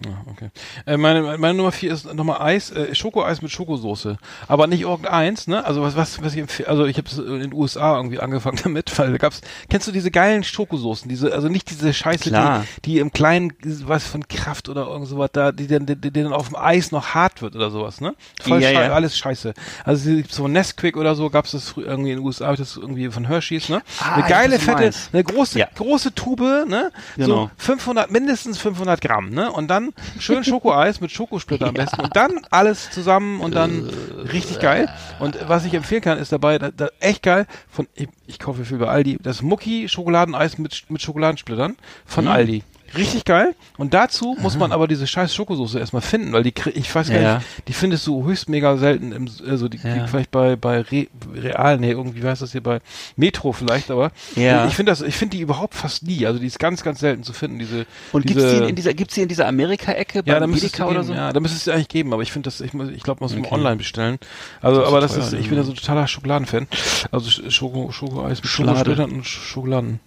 Ja, 0.06 0.12
okay. 0.32 0.50
Äh, 0.86 0.98
meine, 0.98 1.38
meine 1.38 1.54
Nummer 1.54 1.72
vier 1.72 1.94
ist 1.94 2.12
nochmal 2.14 2.42
Eis, 2.42 2.72
äh, 2.72 2.96
Schokoeis 2.96 3.42
mit 3.42 3.52
Schokosoße. 3.52 4.18
Aber 4.48 4.68
nicht 4.68 4.82
irgendeins, 4.82 5.48
ne? 5.48 5.64
Also 5.64 5.82
was, 5.84 5.96
was, 5.96 6.24
was 6.24 6.34
ich 6.34 6.40
empfehle, 6.40 6.68
also 6.70 6.86
ich 6.86 6.98
habe 6.98 7.08
in 7.34 7.40
den 7.40 7.54
USA 7.54 7.98
irgendwie 7.98 8.20
angefangen 8.20 8.58
damit, 8.64 8.98
weil 8.98 9.12
da 9.12 9.18
gab's, 9.18 9.42
kennst 9.70 9.88
du 9.88 9.92
diese 9.92 10.10
geilen 10.12 10.44
Schokosoßen, 10.44 11.08
diese, 11.08 11.34
also 11.34 11.50
nicht 11.50 11.70
diese 11.70 11.94
Scheiße, 11.94 12.32
die, 12.32 12.68
die 12.86 13.00
im 13.00 13.12
kleinen, 13.12 13.54
was 13.86 14.06
von 14.06 14.28
Kraft 14.28 14.70
oder 14.70 14.88
irgend 14.88 15.08
sowas 15.08 15.30
da, 15.34 15.52
die 15.52 15.68
dann, 15.68 15.86
die, 15.86 15.96
die 15.96 16.12
dann 16.12 16.34
auf 16.34 16.48
dem 16.48 16.56
Eis 16.58 16.92
noch 16.92 17.10
hart 17.14 17.42
wird 17.42 17.56
oder 17.56 17.70
sowas, 17.70 18.02
ne? 18.02 18.16
Voll 18.42 18.62
Ja, 18.62 18.70
schei- 18.70 18.86
ja. 18.88 18.94
alles 18.94 19.18
scheiße. 19.18 19.54
Also 19.86 20.22
so 20.30 20.48
Nesquik 20.48 20.98
oder 20.98 21.16
so 21.16 21.30
gab's 21.30 21.52
das 21.52 21.70
früher 21.70 21.88
irgendwie 21.88 22.12
in 22.12 22.18
den 22.18 22.26
USA, 22.26 22.48
hab 22.48 22.54
ich 22.54 22.60
das 22.60 22.76
irgendwie 22.78 23.10
von 23.12 23.26
Hershey's, 23.28 23.70
ne? 23.70 23.82
Ah, 24.00 24.16
eine 24.16 24.28
geile, 24.28 24.60
fette, 24.60 24.92
eine 25.14 25.24
große, 25.24 25.60
Ja. 25.60 25.68
große 25.76 26.16
Tube, 26.16 26.42
ne? 26.68 26.92
So 27.18 27.26
Genau. 27.26 27.52
500, 27.58 28.10
mindestens 28.12 28.58
500 28.58 29.00
Gramm, 29.02 29.30
ne? 29.30 29.52
Und 29.52 29.68
dann 29.68 29.91
schön 30.20 30.44
Schokoeis 30.44 31.02
mit 31.02 31.12
Schokosplitter 31.12 31.68
am 31.68 31.74
besten 31.74 32.02
und 32.02 32.16
dann 32.16 32.40
alles 32.50 32.90
zusammen 32.92 33.42
und 33.42 33.56
dann 33.56 33.90
richtig 34.32 34.60
geil. 34.60 34.90
Und 35.20 35.38
was 35.48 35.66
ich 35.66 35.74
empfehlen 35.74 36.02
kann, 36.02 36.18
ist 36.18 36.32
dabei, 36.32 36.58
da, 36.60 36.72
da, 36.72 36.90
echt 37.00 37.24
geil, 37.24 37.46
von, 37.70 37.88
ich, 37.96 38.08
ich 38.28 38.40
kaufe 38.40 38.66
viel 38.66 38.78
bei 38.78 38.88
Aldi, 38.88 39.18
das 39.22 39.42
Mucki 39.42 39.88
Schokoladeneis 39.90 40.58
mit, 40.58 40.84
mit 40.90 41.02
Schokoladensplittern 41.02 41.76
von 42.06 42.26
Mhm. 42.26 42.32
Aldi. 42.32 42.64
Richtig 42.98 43.26
geil. 43.26 43.56
Und 43.78 43.94
dazu 43.94 44.36
muss 44.40 44.58
man 44.58 44.72
aber 44.72 44.88
diese 44.88 45.08
scheiß 45.08 45.34
Schokosoße 45.34 45.80
erstmal 45.80 46.02
finden, 46.02 46.34
weil 46.34 46.44
die, 46.44 46.52
krie- 46.52 46.76
ich 46.76 46.94
weiß 46.94 47.10
gar 47.10 47.20
Ja. 47.22 47.36
nicht, 47.38 47.48
die 47.68 47.74
findest 47.74 48.06
du 48.08 48.26
höchst 48.26 48.50
mega 48.50 48.78
selten 48.78 49.12
im, 49.12 49.30
also 49.48 49.68
die, 49.68 49.78
Ja. 49.78 49.96
die 50.04 50.08
vielleicht 50.10 50.32
bei, 50.32 50.56
bei 50.56 50.82
Re, 50.82 51.08
Real, 51.34 51.78
nee, 51.80 51.92
irgendwie 51.92 52.24
weiß 52.24 52.40
das 52.40 52.52
hier 52.52 52.62
bei 52.64 52.82
Metro 53.16 53.52
vielleicht, 53.54 53.92
aber 53.92 54.12
Ja. 54.36 54.68
ich 54.68 54.76
finde 54.76 54.92
das, 54.92 55.02
ich 55.02 55.16
finde 55.16 55.38
die 55.38 55.42
überhaupt 55.44 55.74
fast 55.76 56.04
nie. 56.04 56.26
Also 56.26 56.40
die 56.40 56.48
ist 56.48 56.60
ganz, 56.60 56.84
ganz 56.84 57.00
selten 57.00 57.24
zu 57.24 57.34
finden, 57.34 57.60
diese, 57.60 57.86
Und 58.12 58.28
diese, 58.28 58.40
gibt's 58.42 58.60
die 58.60 58.70
in 58.70 58.76
dieser 58.76 58.94
gibt's 58.94 59.16
die 59.16 59.22
in 59.22 59.28
dieser 59.30 59.48
Amerika-Ecke 59.48 60.24
ja, 60.26 60.40
bei 60.40 60.46
Edeka 60.46 60.84
geben, 60.86 60.90
oder 60.90 61.04
so? 61.04 61.14
ja, 61.14 61.32
da 61.34 61.40
müsste 61.40 61.58
es 61.58 61.68
eigentlich 61.68 61.88
geben, 61.90 62.14
aber 62.14 62.24
ich 62.24 62.32
finde 62.32 62.48
das, 62.48 62.62
ich, 62.62 62.74
muss- 62.74 62.90
ich 62.90 63.04
glaube, 63.04 63.24
man 63.24 63.30
muss 63.34 63.40
Okay. 63.46 63.54
online 63.56 63.76
bestellen. 63.78 64.18
Also, 64.62 64.80
Das 64.82 64.88
aber 64.90 65.02
das 65.02 65.14
teuer, 65.14 65.24
ist, 65.28 65.34
ich 65.34 65.42
ja. 65.44 65.48
bin 65.50 65.58
ja 65.58 65.64
so 65.64 65.72
ein 65.72 65.76
totaler 65.78 66.08
Schokoladenfan. 66.08 66.68
Also 67.12 67.30
Sch- 67.30 67.50
Schoko, 67.52 67.92
Schokoeis 67.92 68.42
mit 68.42 68.48
Schokolade. 68.50 69.06
Und 69.06 69.26
Schokoladen. 69.26 70.00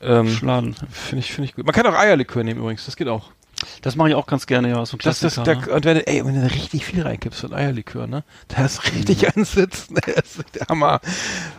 Ähm, 0.00 0.28
Schladen. 0.28 0.74
finde 0.90 1.20
ich, 1.24 1.32
finde 1.32 1.48
ich 1.50 1.54
gut. 1.56 1.64
Man 1.66 1.74
kann 1.74 1.86
auch 1.86 1.98
Eierlikör 1.98 2.44
nehmen 2.44 2.60
übrigens, 2.60 2.84
das 2.86 2.96
geht 2.96 3.08
auch. 3.08 3.30
Das 3.82 3.96
mache 3.96 4.10
ich 4.10 4.14
auch 4.14 4.26
ganz 4.28 4.46
gerne, 4.46 4.68
ja. 4.68 4.86
So 4.86 4.96
ein 4.96 5.00
Das, 5.02 5.18
das, 5.18 5.34
Klassiker, 5.34 5.60
da, 5.62 5.66
ne? 5.66 5.72
und 5.74 5.84
wenn 5.84 5.94
du, 5.96 6.06
ey, 6.06 6.24
wenn 6.24 6.34
du 6.36 6.40
da 6.42 6.46
richtig 6.46 6.84
viel 6.86 7.02
reinkippst 7.02 7.40
von 7.40 7.52
Eierlikör, 7.52 8.06
ne? 8.06 8.22
Da 8.46 8.64
ist 8.64 8.84
richtig 8.92 9.36
ein 9.36 9.44
Sitz, 9.44 9.90
ne? 9.90 10.00
Das 10.14 10.36
ist 10.36 10.54
der 10.54 10.66
Hammer. 10.68 11.00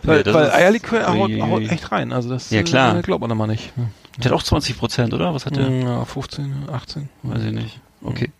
Weil, 0.02 0.18
Ja, 0.18 0.22
das 0.22 0.34
weil 0.34 0.50
Eierlikör 0.50 1.06
haut, 1.12 1.30
haut 1.30 1.70
echt 1.70 1.92
rein, 1.92 2.12
also 2.12 2.30
das 2.30 2.48
Ja, 2.50 2.62
klar. 2.62 2.96
äh, 2.98 3.02
glaubt 3.02 3.20
man 3.20 3.30
immer 3.30 3.46
nicht. 3.46 3.76
Hm. 3.76 3.88
Der 4.16 4.30
hat 4.30 4.38
auch 4.38 4.42
20 4.42 4.78
Prozent, 4.78 5.12
oder? 5.12 5.34
Was 5.34 5.44
hat 5.44 5.56
der? 5.56 5.68
Ja, 5.68 6.04
15, 6.06 6.68
18. 6.72 7.08
Weiß 7.22 7.44
ich 7.44 7.52
nicht. 7.52 7.80
Okay. 8.02 8.30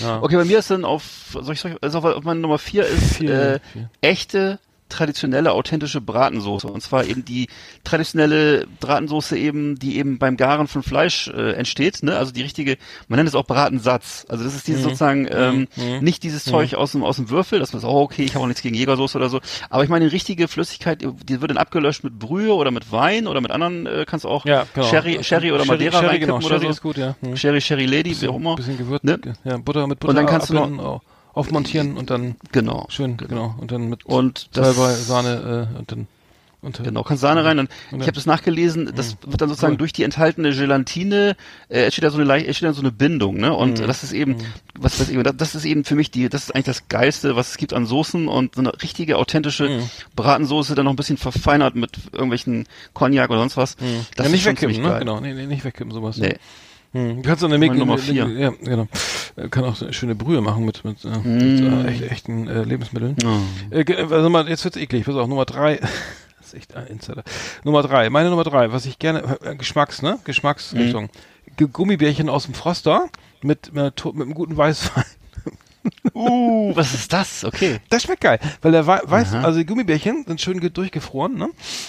Ja. 0.00 0.22
Okay, 0.22 0.36
bei 0.36 0.44
mir 0.44 0.58
ist 0.60 0.70
dann 0.70 0.84
auf, 0.84 1.02
soll 1.32 1.54
ich, 1.54 1.60
soll 1.60 1.72
ich 1.72 1.82
also 1.82 1.98
auf, 1.98 2.22
meine 2.24 2.38
Nummer 2.40 2.58
vier 2.58 2.84
ist 2.86 3.16
Vier, 3.16 3.54
äh, 3.54 3.60
vier. 3.72 3.90
echte 4.00 4.58
traditionelle 4.88 5.52
authentische 5.52 6.00
Bratensoße. 6.00 6.66
Und 6.66 6.80
zwar 6.82 7.04
eben 7.04 7.24
die 7.24 7.48
traditionelle 7.84 8.66
Bratensoße 8.80 9.36
eben 9.38 9.78
die 9.78 9.98
eben 9.98 10.18
beim 10.18 10.36
Garen 10.36 10.68
von 10.68 10.82
Fleisch 10.82 11.28
äh, 11.28 11.52
entsteht 11.52 12.02
ne? 12.02 12.16
Also 12.16 12.32
die 12.32 12.42
richtige 12.42 12.76
man 13.08 13.16
nennt 13.18 13.28
es 13.28 13.34
auch 13.34 13.44
Bratensatz. 13.46 14.26
Also 14.28 14.44
das 14.44 14.54
ist 14.54 14.66
dieses 14.68 14.82
sozusagen 14.82 15.26
ähm, 15.30 15.68
nicht 16.00 16.22
dieses 16.22 16.44
Zeug 16.44 16.74
aus 16.74 16.92
dem 16.92 17.02
aus 17.04 17.16
dem 17.16 17.30
Würfel 17.30 17.58
das 17.58 17.72
ist 17.74 17.84
auch 17.84 18.00
okay 18.02 18.22
ich 18.24 18.34
habe 18.34 18.44
auch 18.44 18.48
nichts 18.48 18.62
gegen 18.62 18.74
Jägersoße 18.74 19.16
oder 19.18 19.28
so. 19.28 19.40
Aber 19.70 19.82
ich 19.84 19.88
meine 19.90 20.04
die 20.06 20.10
richtige 20.10 20.48
Flüssigkeit 20.48 21.02
die 21.02 21.40
wird 21.40 21.50
dann 21.50 21.58
abgelöscht 21.58 22.04
mit 22.04 22.18
Brühe 22.18 22.52
oder 22.54 22.70
mit 22.70 22.92
Wein 22.92 23.26
oder 23.26 23.40
mit 23.40 23.50
anderen 23.50 23.86
äh, 23.86 24.04
kannst 24.06 24.24
du 24.24 24.28
auch 24.28 24.44
Ja, 24.44 24.66
genau. 24.74 24.86
Sherry 24.86 25.22
Sherry 25.22 25.52
oder 25.52 25.64
Sherry, 25.64 25.76
Madeira 25.78 25.92
Sherry, 25.98 26.06
reinkippen 26.06 26.34
genau. 26.34 26.46
oder 26.46 26.48
Sherry 26.56 26.64
so. 26.66 26.70
ist 26.70 26.82
gut, 26.82 26.96
ja. 26.98 27.16
Hm. 27.22 27.36
Sherry 27.36 27.60
Sherry 27.60 27.86
Lady 27.86 28.20
wie 28.20 28.28
auch 28.28 28.36
immer. 28.36 28.56
bisschen 28.56 28.78
Gewürz, 28.78 29.02
Ne? 29.02 29.18
ja, 29.44 29.56
Butter 29.58 29.86
mit 29.86 30.00
Butter 30.00 30.10
Und 30.10 30.16
dann 30.16 30.26
kannst 30.26 30.50
du 30.50 30.54
noch- 30.54 30.62
abbinden, 30.62 30.84
au- 30.84 31.00
aufmontieren 31.38 31.96
und 31.96 32.10
dann 32.10 32.36
genau 32.52 32.86
schön, 32.90 33.16
genau, 33.16 33.54
und 33.58 33.70
dann 33.72 33.88
mit 33.88 34.04
Und 34.06 34.48
das- 34.52 34.76
Salbei, 34.76 34.94
Sahne 34.94 35.68
äh, 35.74 35.78
und 35.78 35.92
dann 35.92 36.06
Und, 36.60 36.82
Genau, 36.82 37.04
kannst 37.04 37.20
Sahne 37.20 37.44
rein. 37.44 37.60
Und 37.60 37.70
Und 37.92 38.00
ich 38.00 38.08
habe 38.08 38.16
das 38.16 38.26
nachgelesen, 38.26 38.90
das 38.96 39.16
wird 39.24 39.40
dann 39.40 39.48
sozusagen 39.48 39.74
Cool. 39.74 39.78
durch 39.78 39.92
die 39.92 40.02
enthaltene 40.02 40.50
Gelatine 40.50 41.36
äh, 41.68 41.84
entsteht 41.84 42.02
da 42.02 42.10
so 42.10 42.16
eine 42.16 42.24
leicht, 42.24 42.48
entsteht 42.48 42.66
dann 42.66 42.74
so 42.74 42.80
eine 42.80 42.90
Bindung, 42.90 43.36
ne? 43.36 43.54
Und 43.54 43.78
das 43.78 44.02
ist 44.02 44.10
eben, 44.12 44.38
was 44.76 44.98
weiß 44.98 45.08
ich, 45.10 45.22
das, 45.22 45.36
das 45.36 45.54
ist 45.54 45.64
eben 45.64 45.84
für 45.84 45.94
mich 45.94 46.10
die, 46.10 46.28
das 46.28 46.42
ist 46.42 46.54
eigentlich 46.56 46.64
das 46.64 46.88
Geilste, 46.88 47.36
was 47.36 47.50
es 47.50 47.58
gibt 47.58 47.72
an 47.74 47.86
Soßen 47.86 48.26
und 48.26 48.56
so 48.56 48.60
eine 48.60 48.72
richtige 48.82 49.18
authentische 49.18 49.82
Bratensoße, 50.16 50.74
dann 50.74 50.86
noch 50.86 50.92
ein 50.92 50.96
bisschen 50.96 51.16
verfeinert 51.16 51.76
mit 51.76 51.92
irgendwelchen 52.10 52.66
Cognac 52.92 53.30
oder 53.30 53.38
sonst 53.38 53.56
was. 53.56 53.76
Das 53.76 53.86
ja, 54.18 54.24
ist 54.24 54.32
nicht 54.32 54.44
wegkippen, 54.44 54.82
ne? 54.82 54.88
geil. 54.88 54.98
Genau, 54.98 55.20
nee, 55.20 55.34
nee, 55.34 55.46
nicht 55.46 55.64
wegkippen, 55.64 55.92
sowas. 55.92 56.16
Nee. 56.16 56.34
Hm. 56.92 57.22
Du 57.22 57.28
kannst 57.28 57.44
auch 57.44 57.48
eine 57.48 57.58
Mega, 57.58 57.74
Nummer 57.74 57.98
vier. 57.98 58.26
Ja, 58.28 58.50
genau. 58.62 58.88
Äh, 59.36 59.48
Kann 59.48 59.64
auch 59.64 59.80
eine 59.80 59.92
schöne 59.92 60.14
Brühe 60.14 60.40
machen 60.40 60.64
mit, 60.64 60.84
mit, 60.84 61.04
äh, 61.04 61.18
mit 61.18 61.60
äh, 61.60 61.88
echt, 61.88 62.02
echten 62.02 62.48
äh, 62.48 62.62
Lebensmitteln. 62.64 63.16
Oh. 63.24 63.74
Äh, 63.74 63.84
also 64.10 64.30
mal, 64.30 64.48
jetzt 64.48 64.64
wird's 64.64 64.76
eklig. 64.76 65.04
Pass 65.04 65.14
auf, 65.16 65.28
Nummer 65.28 65.44
drei. 65.44 65.80
Das 66.40 66.54
ist 66.54 66.60
echt 66.60 66.76
ein 66.76 66.86
Insider. 66.86 67.24
Nummer 67.62 67.82
drei. 67.82 68.08
Meine 68.08 68.30
Nummer 68.30 68.42
drei, 68.44 68.72
was 68.72 68.86
ich 68.86 68.98
gerne, 68.98 69.36
Geschmacks, 69.58 70.00
ne? 70.00 70.18
Geschmacksrichtung. 70.24 71.10
Ge- 71.58 71.68
Gummibärchen 71.70 72.30
aus 72.30 72.46
dem 72.46 72.54
Froster 72.54 73.10
mit, 73.42 73.74
mit, 73.74 74.02
mit 74.14 74.22
einem 74.22 74.32
guten 74.32 74.56
Weißwein. 74.56 75.04
Uh, 76.14 76.74
was 76.74 76.92
ist 76.94 77.12
das? 77.12 77.44
Okay. 77.44 77.78
Das 77.88 78.02
schmeckt 78.02 78.20
geil, 78.22 78.38
weil 78.62 78.72
der 78.72 78.86
Wei- 78.86 79.00
Weiß, 79.04 79.32
also 79.34 79.58
die 79.58 79.66
Gummibärchen 79.66 80.24
sind 80.26 80.40
schön 80.40 80.60
ge- 80.60 80.70
durchgefroren, 80.70 81.34
ne? 81.36 81.48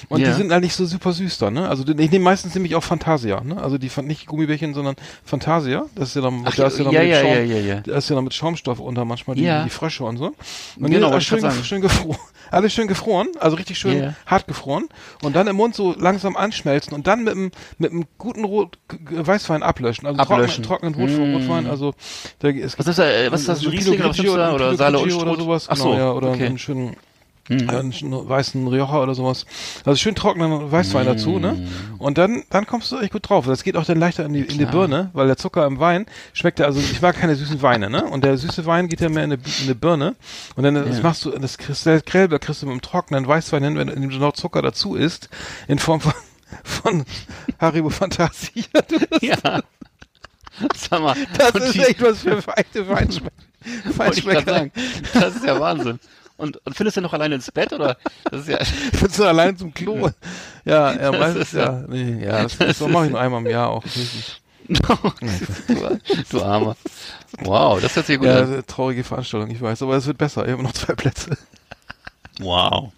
Und 0.10 0.22
Ja. 0.22 0.28
die 0.28 0.34
sind 0.34 0.52
halt 0.52 0.64
nicht 0.64 0.76
so 0.76 0.86
super 0.86 1.12
süß 1.12 1.38
dann, 1.40 1.56
ne? 1.56 1.68
Also 1.68 1.84
ich 1.88 2.12
nehme 2.12 2.24
meistens 2.26 2.54
nämlich 2.56 2.76
auch 2.76 2.84
Fantasia, 2.84 3.42
ne? 3.42 3.62
Also 3.62 3.78
die 3.78 3.90
nicht 4.04 4.28
Gummibärchen, 4.28 4.74
sondern 4.74 4.96
Fantasia. 5.26 5.86
Das 5.96 6.10
ist 6.10 6.16
ja 6.16 6.22
dann, 6.22 6.44
Ach, 6.46 6.56
da 6.56 6.68
ist 6.68 6.78
ja 6.78 6.84
dann 6.86 6.94
ja, 6.94 7.02
mit 7.02 7.10
ja, 7.10 7.22
Schaum, 7.22 7.30
ja, 7.32 7.40
ja, 7.42 7.58
ja. 7.60 7.80
Da 7.82 7.98
ist 7.98 8.10
ja 8.10 8.16
dann 8.16 8.24
mit 8.24 8.34
Schaumstoff 8.34 8.80
unter 8.80 9.06
manchmal 9.06 9.36
die, 9.36 9.42
die 9.64 9.70
Frösche 9.70 10.04
und 10.04 10.18
so. 10.18 10.26
Und 10.28 10.36
Genau, 10.78 10.88
die 10.88 10.94
wollte 11.32 11.48
alles 11.48 11.68
schön, 11.68 11.82
gefroren. 11.82 12.18
Alles 12.52 12.74
schön 12.74 12.88
gefroren, 12.88 13.28
also 13.40 13.58
richtig 13.58 13.78
schön 13.78 14.02
Ja. 14.02 14.14
hart 14.26 14.48
gefroren. 14.48 14.86
Und 15.22 15.36
dann 15.36 15.46
im 15.48 15.56
Mund 15.56 15.76
so 15.76 15.94
langsam 15.98 16.36
anschmelzen 16.36 16.94
und 16.94 17.06
dann 17.06 17.24
mit 17.24 17.34
einem 17.34 17.52
mit 17.78 17.92
einem 17.92 18.06
guten 18.18 18.44
Rot 18.44 18.80
Weißwein 19.12 19.62
ablöschen. 19.62 20.08
Also 20.08 20.20
Ablöschen. 20.20 20.64
trockenen, 20.64 20.94
trockenen 20.94 21.36
Rot, 21.36 21.42
Rotwein. 21.44 21.68
Also 21.68 21.94
da, 22.40 22.50
es 22.50 22.80
Was 22.80 22.88
ist 22.88 22.98
da, 22.98 23.08
äh, 23.08 23.32
was 23.32 23.42
ist 23.42 23.50
das, 23.50 23.60
so 23.60 23.70
Riesling 23.92 24.00
oder 24.02 24.10
was 24.10 24.18
nimmst 24.18 24.34
du 24.34 24.38
da? 24.38 24.46
Grigio- 24.50 24.56
Oder 24.56 24.76
Saale 24.76 25.00
und 25.00 25.14
oder 25.14 25.36
sowas. 25.36 25.68
Ach 25.70 25.76
so, 25.76 25.92
genau, 25.92 25.98
ja, 25.98 26.12
oder 26.12 26.30
okay. 26.30 26.46
einen 26.46 26.58
schönen 26.58 26.96
äh, 27.50 27.56
einen 27.68 27.94
weißen 28.30 28.68
Rioja 28.68 29.02
oder 29.02 29.16
sowas. 29.16 29.46
Also 29.84 29.98
schön 29.98 30.14
trockenen 30.16 30.72
Weißwein 30.72 31.06
dazu, 31.06 31.40
ne? 31.40 31.68
Und 31.98 32.18
dann, 32.20 32.44
dann 32.52 32.68
kommst 32.68 32.92
du 32.92 33.00
echt 33.00 33.12
gut 33.12 33.28
drauf. 33.28 33.46
Das 33.48 33.64
geht 33.64 33.76
auch 33.76 33.86
dann 33.86 34.00
leichter 34.00 34.26
in 34.26 34.34
die, 34.34 34.42
in 34.42 34.58
die 34.60 34.66
Birne, 34.66 35.10
weil 35.14 35.28
der 35.28 35.38
Zucker 35.38 35.66
im 35.66 35.80
Wein 35.80 36.06
schmeckt 36.34 36.60
ja, 36.60 36.66
also 36.68 36.80
ich 36.80 37.02
mag 37.02 37.16
keine 37.18 37.36
süßen 37.36 37.62
Weine, 37.62 37.90
ne? 37.90 38.06
Und 38.06 38.24
der 38.24 38.38
süße 38.38 38.66
Wein 38.66 38.88
geht 38.88 39.02
ja 39.02 39.10
mehr 39.10 39.24
in 39.24 39.32
eine, 39.34 39.42
in 39.42 39.64
eine 39.64 39.76
Birne. 39.76 40.16
Und 40.56 40.64
dann 40.64 40.76
das 40.76 41.02
machst 41.02 41.26
du, 41.26 41.32
das 41.32 41.58
Krällberg 41.58 42.42
kriegst 42.42 42.62
du 42.62 42.68
mit 42.68 42.76
dem 42.76 42.82
trockenen 42.82 43.26
Weißwein 43.28 43.64
hin, 43.64 43.78
wenn 43.78 43.88
in 43.88 44.02
dem 44.08 44.20
noch 44.20 44.34
Zucker 44.34 44.62
dazu 44.62 44.96
ist, 44.96 45.30
in 45.68 45.80
Form 45.80 46.02
von, 46.02 46.14
von 46.64 47.04
Haribo 47.60 47.90
Fantasia. 47.90 48.64
Ja. 49.22 49.62
Sag 50.76 51.02
mal, 51.02 51.16
Das 51.38 51.54
ist 51.56 51.76
die- 51.76 51.80
echt 51.82 52.02
was 52.02 52.20
für 52.20 52.42
grad 54.26 54.46
sagen. 54.46 54.72
Das 55.14 55.36
ist 55.36 55.46
ja 55.46 55.60
Wahnsinn. 55.60 56.00
Und, 56.38 56.56
und 56.66 56.74
findest 56.76 56.96
du 56.96 57.02
noch 57.02 57.12
alleine 57.12 57.36
ins 57.36 57.52
Bett 57.52 57.74
oder? 57.74 57.98
Das 58.32 58.42
ist 58.42 58.48
ja. 58.50 58.64
Findest 58.94 59.20
du 59.20 59.26
allein 59.26 59.58
zum 59.58 59.74
Klo? 59.74 60.10
Ja, 60.64 60.94
ja, 60.94 61.12
Das 61.12 61.20
meistens 61.20 61.42
ist 61.48 61.54
ja. 61.54 61.84
Nee, 61.88 62.24
ja, 62.26 62.44
das, 62.44 62.58
das 62.58 62.80
mache 62.82 63.06
ich 63.08 63.12
nur 63.12 63.20
einmal 63.20 63.42
im 63.42 63.48
Jahr 63.48 63.70
auch. 63.70 63.84
Du, 64.68 64.80
du 66.30 66.44
Armer. 66.44 66.78
Wow, 67.42 67.82
das 67.82 67.96
hört 67.96 68.06
sich 68.06 68.18
gut 68.18 68.28
Ja, 68.28 68.40
an. 68.44 68.64
traurige 68.68 69.04
Veranstaltung, 69.04 69.50
ich 69.50 69.60
weiß, 69.62 69.82
aber 69.82 69.96
es 69.98 70.06
wird 70.08 70.18
besser. 70.18 70.46
Ich 70.46 70.52
habe 70.52 70.64
noch 70.64 70.74
zwei 70.74 70.94
Plätze. 70.94 71.38
Wow. 72.40 72.92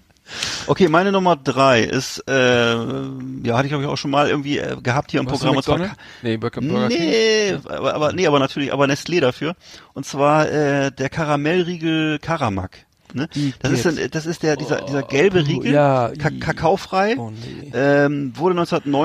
Okay, 0.68 0.88
meine 0.88 1.12
Nummer 1.12 1.36
drei 1.36 1.82
ist, 1.82 2.24
äh, 2.28 2.74
ja, 2.74 3.56
hatte 3.58 3.66
ich 3.66 3.70
glaube 3.70 3.84
ich 3.84 3.90
auch 3.90 3.98
schon 3.98 4.12
mal 4.12 4.30
irgendwie 4.30 4.58
äh, 4.60 4.76
gehabt 4.82 5.12
hier 5.12 5.20
im 5.20 5.26
Was, 5.30 5.40
Programm. 5.40 5.58
Und 5.58 5.64
zwar? 5.64 5.80
Nee, 6.22 6.38
Burger, 6.38 6.62
Burger 6.62 6.88
King. 6.90 7.00
Nee, 7.10 7.56
aber, 7.68 7.94
aber 7.96 8.14
nee, 8.14 8.28
aber 8.28 8.40
natürlich, 8.40 8.72
aber 8.74 8.86
Nestlé 8.86 9.20
dafür. 9.22 9.56
Und 9.94 10.06
zwar 10.06 10.50
äh, 10.50 10.92
der 10.92 11.10
Karamellriegel 11.10 12.20
Karamak. 12.20 12.86
Ne? 13.14 13.28
Das 13.60 13.74
ist, 13.74 13.86
ein- 13.86 14.10
das 14.12 14.26
ist 14.26 14.42
der 14.42 14.56
dieser 14.56 14.84
dieser 14.84 15.04
gelbe 15.04 15.46
Riegel, 15.46 15.74
ja, 15.74 16.14
kakaofrei, 16.40 17.18
Oh, 17.18 17.30
nee. 17.32 17.70
ähm, 17.74 18.32
wurde 18.38 18.54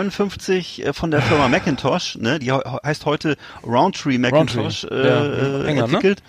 1959 0.01 0.87
äh, 0.87 0.93
von 0.93 1.11
der 1.11 1.23
Firma 1.23 1.49
Macintosh, 1.49 2.17
ne, 2.17 2.39
die 2.39 2.53
he- 2.53 2.61
heißt 2.85 3.05
heute 3.05 3.37
Roundtree 3.67 4.19
Macintosh 4.19 4.85
Roundtree, 4.85 4.97
äh, 4.97 5.09
äh, 5.09 5.67
England, 5.67 5.77
ne? 5.77 5.83
entwickelt. 5.83 6.23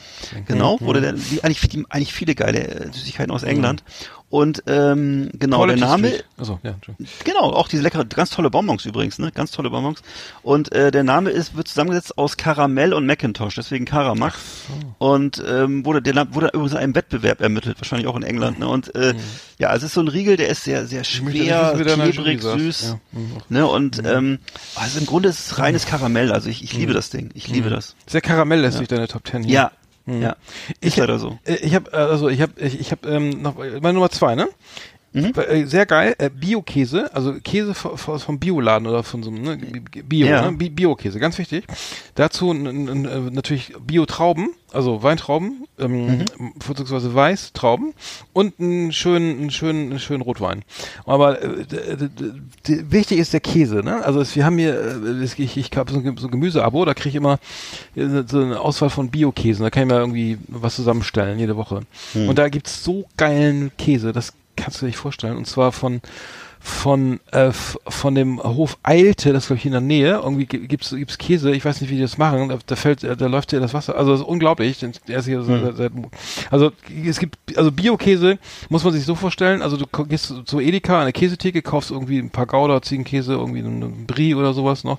Genau, 0.47 0.79
wurde 0.81 1.01
der, 1.01 1.13
die, 1.13 1.43
eigentlich, 1.43 1.59
die, 1.69 1.85
eigentlich 1.89 2.13
viele 2.13 2.33
geile 2.33 2.59
äh, 2.67 2.91
Süßigkeiten 2.91 3.31
aus 3.31 3.43
England. 3.43 3.83
Und 4.29 4.63
ähm, 4.67 5.29
genau, 5.33 5.59
Quality 5.59 5.79
der 5.79 5.87
Name. 5.87 6.11
Achso, 6.37 6.59
ja. 6.61 6.75
Genau, 7.23 7.53
auch 7.53 7.69
diese 7.69 7.81
leckere, 7.81 8.03
ganz 8.03 8.29
tolle 8.29 8.49
Bonbons 8.49 8.85
übrigens, 8.85 9.19
ne? 9.19 9.31
Ganz 9.31 9.51
tolle 9.51 9.69
Bonbons. 9.69 10.01
Und 10.43 10.73
äh, 10.73 10.91
der 10.91 11.03
Name 11.03 11.29
ist, 11.29 11.55
wird 11.55 11.69
zusammengesetzt 11.69 12.17
aus 12.17 12.35
Karamell 12.35 12.93
und 12.93 13.05
Macintosh, 13.05 13.55
deswegen 13.55 13.85
Karamak. 13.85 14.33
Und 14.97 15.41
ähm, 15.47 15.85
wurde, 15.85 16.01
der 16.01 16.33
wurde 16.33 16.47
übrigens 16.47 16.73
in 16.73 16.77
einem 16.77 16.95
Wettbewerb 16.95 17.39
ermittelt, 17.39 17.79
wahrscheinlich 17.79 18.07
auch 18.07 18.17
in 18.17 18.23
England. 18.23 18.59
Ne? 18.59 18.67
Und 18.67 18.93
äh, 18.95 19.13
ja, 19.59 19.73
es 19.73 19.83
ist 19.83 19.93
so 19.93 20.01
ein 20.01 20.09
Riegel, 20.09 20.35
der 20.35 20.49
ist 20.49 20.65
sehr, 20.65 20.87
sehr 20.87 21.05
schwer, 21.05 21.73
klebrig, 21.75 22.41
süß. 22.41 22.81
Ja, 22.81 22.99
mhm. 23.13 23.37
Ne? 23.47 23.65
Und 23.65 24.01
ähm, 24.05 24.39
also 24.75 24.99
im 24.99 25.05
Grunde 25.05 25.29
ist 25.29 25.39
es 25.39 25.57
reines 25.57 25.85
Karamell. 25.85 26.33
Also 26.33 26.49
ich, 26.49 26.65
ich 26.65 26.73
liebe 26.73 26.91
das 26.91 27.09
Ding. 27.09 27.29
Ich 27.33 27.47
liebe 27.47 27.69
das. 27.69 27.95
Sehr 28.05 28.21
karamelllästig, 28.21 28.89
deine 28.89 29.07
Top 29.07 29.23
Ten 29.23 29.43
hier. 29.43 29.53
Ja, 29.53 29.71
ja. 30.07 30.35
Ist 30.79 30.93
Ich, 30.93 30.97
leider 30.97 31.19
so. 31.19 31.37
Äh, 31.45 31.55
ich 31.55 31.75
habe 31.75 31.91
also 31.93 32.29
ich 32.29 32.41
habe 32.41 32.53
ich, 32.57 32.79
ich 32.79 32.91
habe 32.91 33.07
ähm, 33.09 33.41
noch 33.41 33.59
äh, 33.59 33.79
meine 33.81 33.93
Nummer 33.93 34.09
zwei, 34.09 34.35
ne? 34.35 34.47
Mhm. 35.13 35.31
Äh, 35.49 35.65
Sehr 35.65 35.85
geil, 35.85 36.15
äh, 36.19 36.29
Bio-Käse, 36.29 37.09
also 37.15 37.33
Käse 37.43 37.73
vom 37.73 38.39
Bioladen 38.39 38.87
oder 38.87 39.03
von 39.03 39.23
so 39.23 39.29
einem 39.31 39.41
ne? 39.41 39.57
Bio, 40.03 40.27
Ja. 40.27 40.49
ne? 40.51 40.57
Bi- 40.57 40.69
Bio-Käse, 40.69 41.17
ganz 41.19 41.37
wichtig. 41.37 41.65
Dazu 42.15 42.51
n- 42.51 43.31
natürlich 43.31 43.73
Bio-Trauben, 43.79 44.49
also 44.73 45.01
Weintrauben, 45.03 45.63
ähm, 45.79 46.05
Mhm. 46.19 46.25
vorzugsweise 46.61 47.15
Weißtrauben 47.15 47.93
und 48.33 48.59
einen 48.59 48.91
schönen, 48.91 49.39
einen 49.39 49.49
schönen, 49.51 49.91
einen 49.91 49.99
schönen 49.99 50.21
Rotwein. 50.21 50.63
Aber 51.05 51.41
äh, 51.41 51.65
wichtig 52.65 53.19
ist 53.19 53.33
der 53.33 53.39
Käse, 53.39 53.77
ne? 53.77 54.03
Also 54.03 54.19
es, 54.19 54.35
wir 54.35 54.45
haben 54.45 54.57
hier, 54.57 54.73
äh, 54.79 55.23
es- 55.23 55.39
ich, 55.39 55.57
ich 55.57 55.71
habe 55.75 55.91
so 55.91 55.99
ein, 55.99 56.17
so 56.17 56.27
Gemüseabo, 56.29 56.83
da 56.85 56.93
kriege 56.93 57.09
ich 57.09 57.15
immer 57.15 57.39
äh, 57.95 58.23
so 58.27 58.41
eine 58.41 58.59
Auswahl 58.59 58.89
von 58.89 59.09
Bio-Käsen, 59.09 59.63
da 59.63 59.69
kann 59.69 59.83
ich 59.83 59.89
mir 59.89 59.99
irgendwie 59.99 60.37
was 60.47 60.75
zusammenstellen 60.75 61.39
jede 61.39 61.55
Woche. 61.55 61.81
Hm. 62.13 62.29
Und 62.29 62.37
da 62.37 62.49
gibt's 62.49 62.83
so 62.83 63.05
geilen 63.15 63.71
Käse, 63.77 64.11
das 64.11 64.33
kannst 64.57 64.77
du 64.81 64.85
dir 64.85 64.87
nicht 64.87 64.97
vorstellen. 64.97 65.37
Und 65.37 65.47
zwar 65.47 65.71
von 65.71 66.01
von 66.59 67.19
äh, 67.31 67.51
von 67.51 68.15
dem 68.15 68.43
Hof 68.43 68.77
Eilte, 68.83 69.31
das 69.31 69.45
glaube 69.47 69.59
ich 69.59 69.65
in 69.67 69.71
der 69.71 69.79
Nähe. 69.79 70.15
Irgendwie 70.23 70.47
gi- 70.47 70.67
gibt's 70.67 70.89
gibt's 70.89 71.17
Käse. 71.17 71.51
Ich 71.55 71.63
weiß 71.63 71.79
nicht, 71.79 71.89
wie 71.91 71.95
die 71.95 72.01
das 72.01 72.17
machen. 72.17 72.49
Da, 72.49 72.57
da 72.65 72.75
fällt, 72.75 73.03
äh, 73.03 73.15
da 73.15 73.27
läuft 73.27 73.53
ja 73.53 73.59
das 73.59 73.73
Wasser. 73.73 73.95
Also 73.95 74.11
das 74.11 74.21
ist 74.21 74.25
unglaublich. 74.25 74.83
Der 75.07 75.19
ist 75.19 75.25
hier 75.25 75.43
seit, 75.43 75.77
seit, 75.77 75.91
also 76.49 76.71
es 77.05 77.19
gibt 77.19 77.37
also 77.55 77.71
Bio-Käse 77.71 78.37
muss 78.69 78.83
man 78.83 78.91
sich 78.91 79.05
so 79.05 79.15
vorstellen. 79.15 79.61
Also 79.61 79.77
du 79.77 79.85
gehst 80.05 80.33
zu 80.45 80.59
Edeka 80.59 80.97
an 80.99 81.05
der 81.05 81.13
Käsetheke, 81.13 81.61
kaufst 81.61 81.91
irgendwie 81.91 82.17
ein 82.19 82.31
paar 82.31 82.47
Gouda, 82.47 82.81
Ziegenkäse, 82.81 83.33
irgendwie 83.33 83.59
einen 83.59 84.05
Brie 84.05 84.33
oder 84.35 84.53
sowas 84.53 84.83
noch 84.83 84.97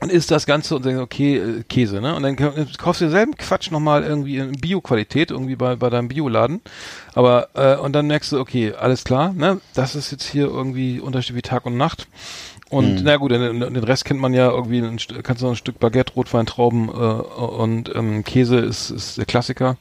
und 0.00 0.10
isst 0.10 0.30
das 0.30 0.46
Ganze 0.46 0.76
und 0.76 0.84
denkst, 0.84 1.00
okay, 1.02 1.36
äh, 1.36 1.62
Käse, 1.68 2.00
ne? 2.00 2.14
Und 2.14 2.22
dann 2.22 2.36
ka- 2.36 2.52
kaufst 2.78 3.00
du 3.00 3.04
denselben 3.06 3.36
Quatsch 3.36 3.70
nochmal 3.70 4.02
irgendwie 4.02 4.38
in 4.38 4.52
Bio-Qualität, 4.52 5.30
irgendwie 5.30 5.56
bei, 5.56 5.76
bei 5.76 5.90
deinem 5.90 6.08
Bioladen. 6.08 6.60
Aber, 7.14 7.48
äh, 7.54 7.76
und 7.76 7.92
dann 7.92 8.06
merkst 8.06 8.32
du, 8.32 8.40
okay, 8.40 8.72
alles 8.72 9.04
klar, 9.04 9.32
ne? 9.32 9.60
Das 9.74 9.94
ist 9.94 10.10
jetzt 10.10 10.24
hier 10.24 10.46
irgendwie 10.46 11.00
Unterschied 11.00 11.36
wie 11.36 11.42
Tag 11.42 11.66
und 11.66 11.76
Nacht. 11.76 12.08
Und 12.70 13.02
na 13.02 13.16
gut, 13.16 13.32
den, 13.32 13.58
den 13.60 13.76
Rest 13.76 14.04
kennt 14.04 14.20
man 14.20 14.32
ja 14.32 14.48
irgendwie, 14.48 14.80
kannst 15.24 15.42
du 15.42 15.46
noch 15.46 15.54
ein 15.54 15.56
Stück 15.56 15.80
Baguette, 15.80 16.12
Rotwein, 16.14 16.46
Trauben 16.46 16.88
äh, 16.88 16.92
und 16.92 17.92
ähm, 17.96 18.22
Käse 18.22 18.58
ist, 18.58 18.90
ist 18.90 19.18
der 19.18 19.24
Klassiker. 19.26 19.76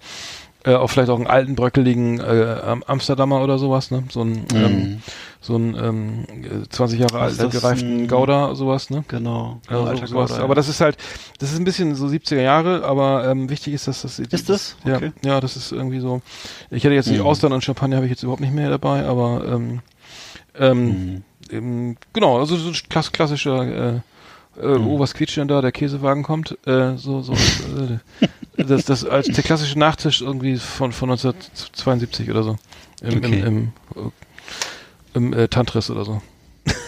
Äh, 0.65 0.73
auch 0.75 0.87
vielleicht 0.89 1.09
auch 1.09 1.15
einen 1.15 1.27
alten, 1.27 1.55
bröckeligen 1.55 2.19
äh, 2.19 2.59
Am- 2.65 2.83
Amsterdamer 2.83 3.41
oder 3.41 3.57
sowas, 3.57 3.91
ne? 3.91 4.03
So 4.11 4.23
ein, 4.23 4.45
ähm, 4.53 5.01
so 5.39 5.55
ein 5.55 5.73
ähm, 5.73 6.25
äh, 6.43 6.67
20 6.67 6.99
Jahre 6.99 7.17
alt 7.19 7.37
gereiften 7.49 8.09
Gouda, 8.09 8.53
sowas, 8.55 8.89
ne? 8.89 9.05
Genau. 9.07 9.61
Ja, 9.69 9.85
Alter 9.85 10.07
so, 10.07 10.15
sowas. 10.15 10.31
Gouda, 10.31 10.43
Aber 10.43 10.55
das 10.55 10.67
ist 10.67 10.81
halt, 10.81 10.97
das 11.39 11.53
ist 11.53 11.59
ein 11.59 11.63
bisschen 11.63 11.95
so 11.95 12.07
70er 12.07 12.41
Jahre, 12.41 12.83
aber 12.83 13.25
ähm, 13.29 13.49
wichtig 13.49 13.73
ist, 13.73 13.87
dass 13.87 14.01
das 14.01 14.19
Ist 14.19 14.49
das? 14.49 14.75
Ja, 14.83 14.97
Okay. 14.97 15.13
ja, 15.23 15.39
das 15.39 15.55
ist 15.55 15.71
irgendwie 15.71 16.01
so. 16.01 16.21
Ich 16.71 16.83
hätte 16.83 16.93
jetzt 16.93 17.09
die 17.09 17.19
Mhm. 17.19 17.25
Austern 17.25 17.53
und 17.53 17.63
Champagner 17.63 17.95
habe 17.95 18.07
ich 18.07 18.11
jetzt 18.11 18.23
überhaupt 18.23 18.41
nicht 18.41 18.53
mehr 18.53 18.69
dabei, 18.69 19.05
aber 19.05 19.45
ähm, 19.47 19.79
ähm, 20.55 21.23
Mhm. 21.51 21.95
genau, 22.11 22.37
also 22.37 22.57
so 22.57 22.67
ein 22.69 22.75
klass 22.89 23.13
klassischer 23.13 23.95
äh, 23.95 23.99
äh, 24.61 24.77
Mhm. 24.77 24.87
oh, 24.87 24.99
was 24.99 25.13
quietscht 25.13 25.37
denn 25.37 25.47
da? 25.47 25.61
Der 25.61 25.71
Käsewagen 25.71 26.23
kommt. 26.23 26.57
Äh, 26.67 26.97
so, 26.97 27.21
so. 27.21 27.33
äh, 27.33 28.27
das, 28.63 28.85
das 28.85 29.05
als 29.05 29.27
der 29.27 29.43
klassische 29.43 29.77
Nachtisch 29.79 30.21
irgendwie 30.21 30.57
von, 30.57 30.91
von 30.91 31.09
1972 31.11 32.29
oder 32.29 32.43
so. 32.43 32.57
Im, 33.01 33.17
Okay. 33.17 33.39
im, 33.39 33.71
im, 33.95 34.11
im 35.13 35.33
äh, 35.33 35.47
Tantris 35.47 35.89
oder 35.89 36.05
so. 36.05 36.21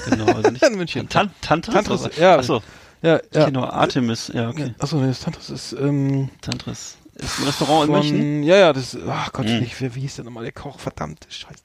Genau, 0.10 0.26
also 0.26 0.49
nicht. 0.52 0.64
In 0.68 0.76
München. 0.77 1.10
Tan 1.10 1.31
Tantris? 1.41 1.73
Tantris, 1.73 2.10
ja. 2.18 2.38
Achso, 2.38 2.61
Ja, 3.02 3.19
ja. 3.34 3.49
nur 3.49 3.72
Artemis. 3.73 4.30
Ja, 4.34 4.49
okay. 4.49 4.73
Achso, 4.80 4.98
nee, 4.98 5.07
das 5.07 5.22
Tantris 5.22 5.49
ist, 5.49 5.73
ähm, 5.73 6.30
Tantris. 6.41 6.98
Ist 7.15 7.39
ein 7.39 7.45
Restaurant 7.45 7.88
in 7.89 7.95
von, 7.95 8.10
München? 8.10 8.43
Ja, 8.43 8.57
ja, 8.57 8.73
das, 8.73 8.98
ach 9.07 9.31
Gott, 9.31 9.45
Mhm. 9.48 9.60
nicht, 9.60 9.80
wie, 9.81 9.95
wie 9.95 10.02
hieß 10.02 10.18
denn 10.18 10.26
nochmal 10.26 10.43
der 10.43 10.53
Koch? 10.53 10.80
Verdammt, 10.80 11.26
scheiße. 11.30 11.64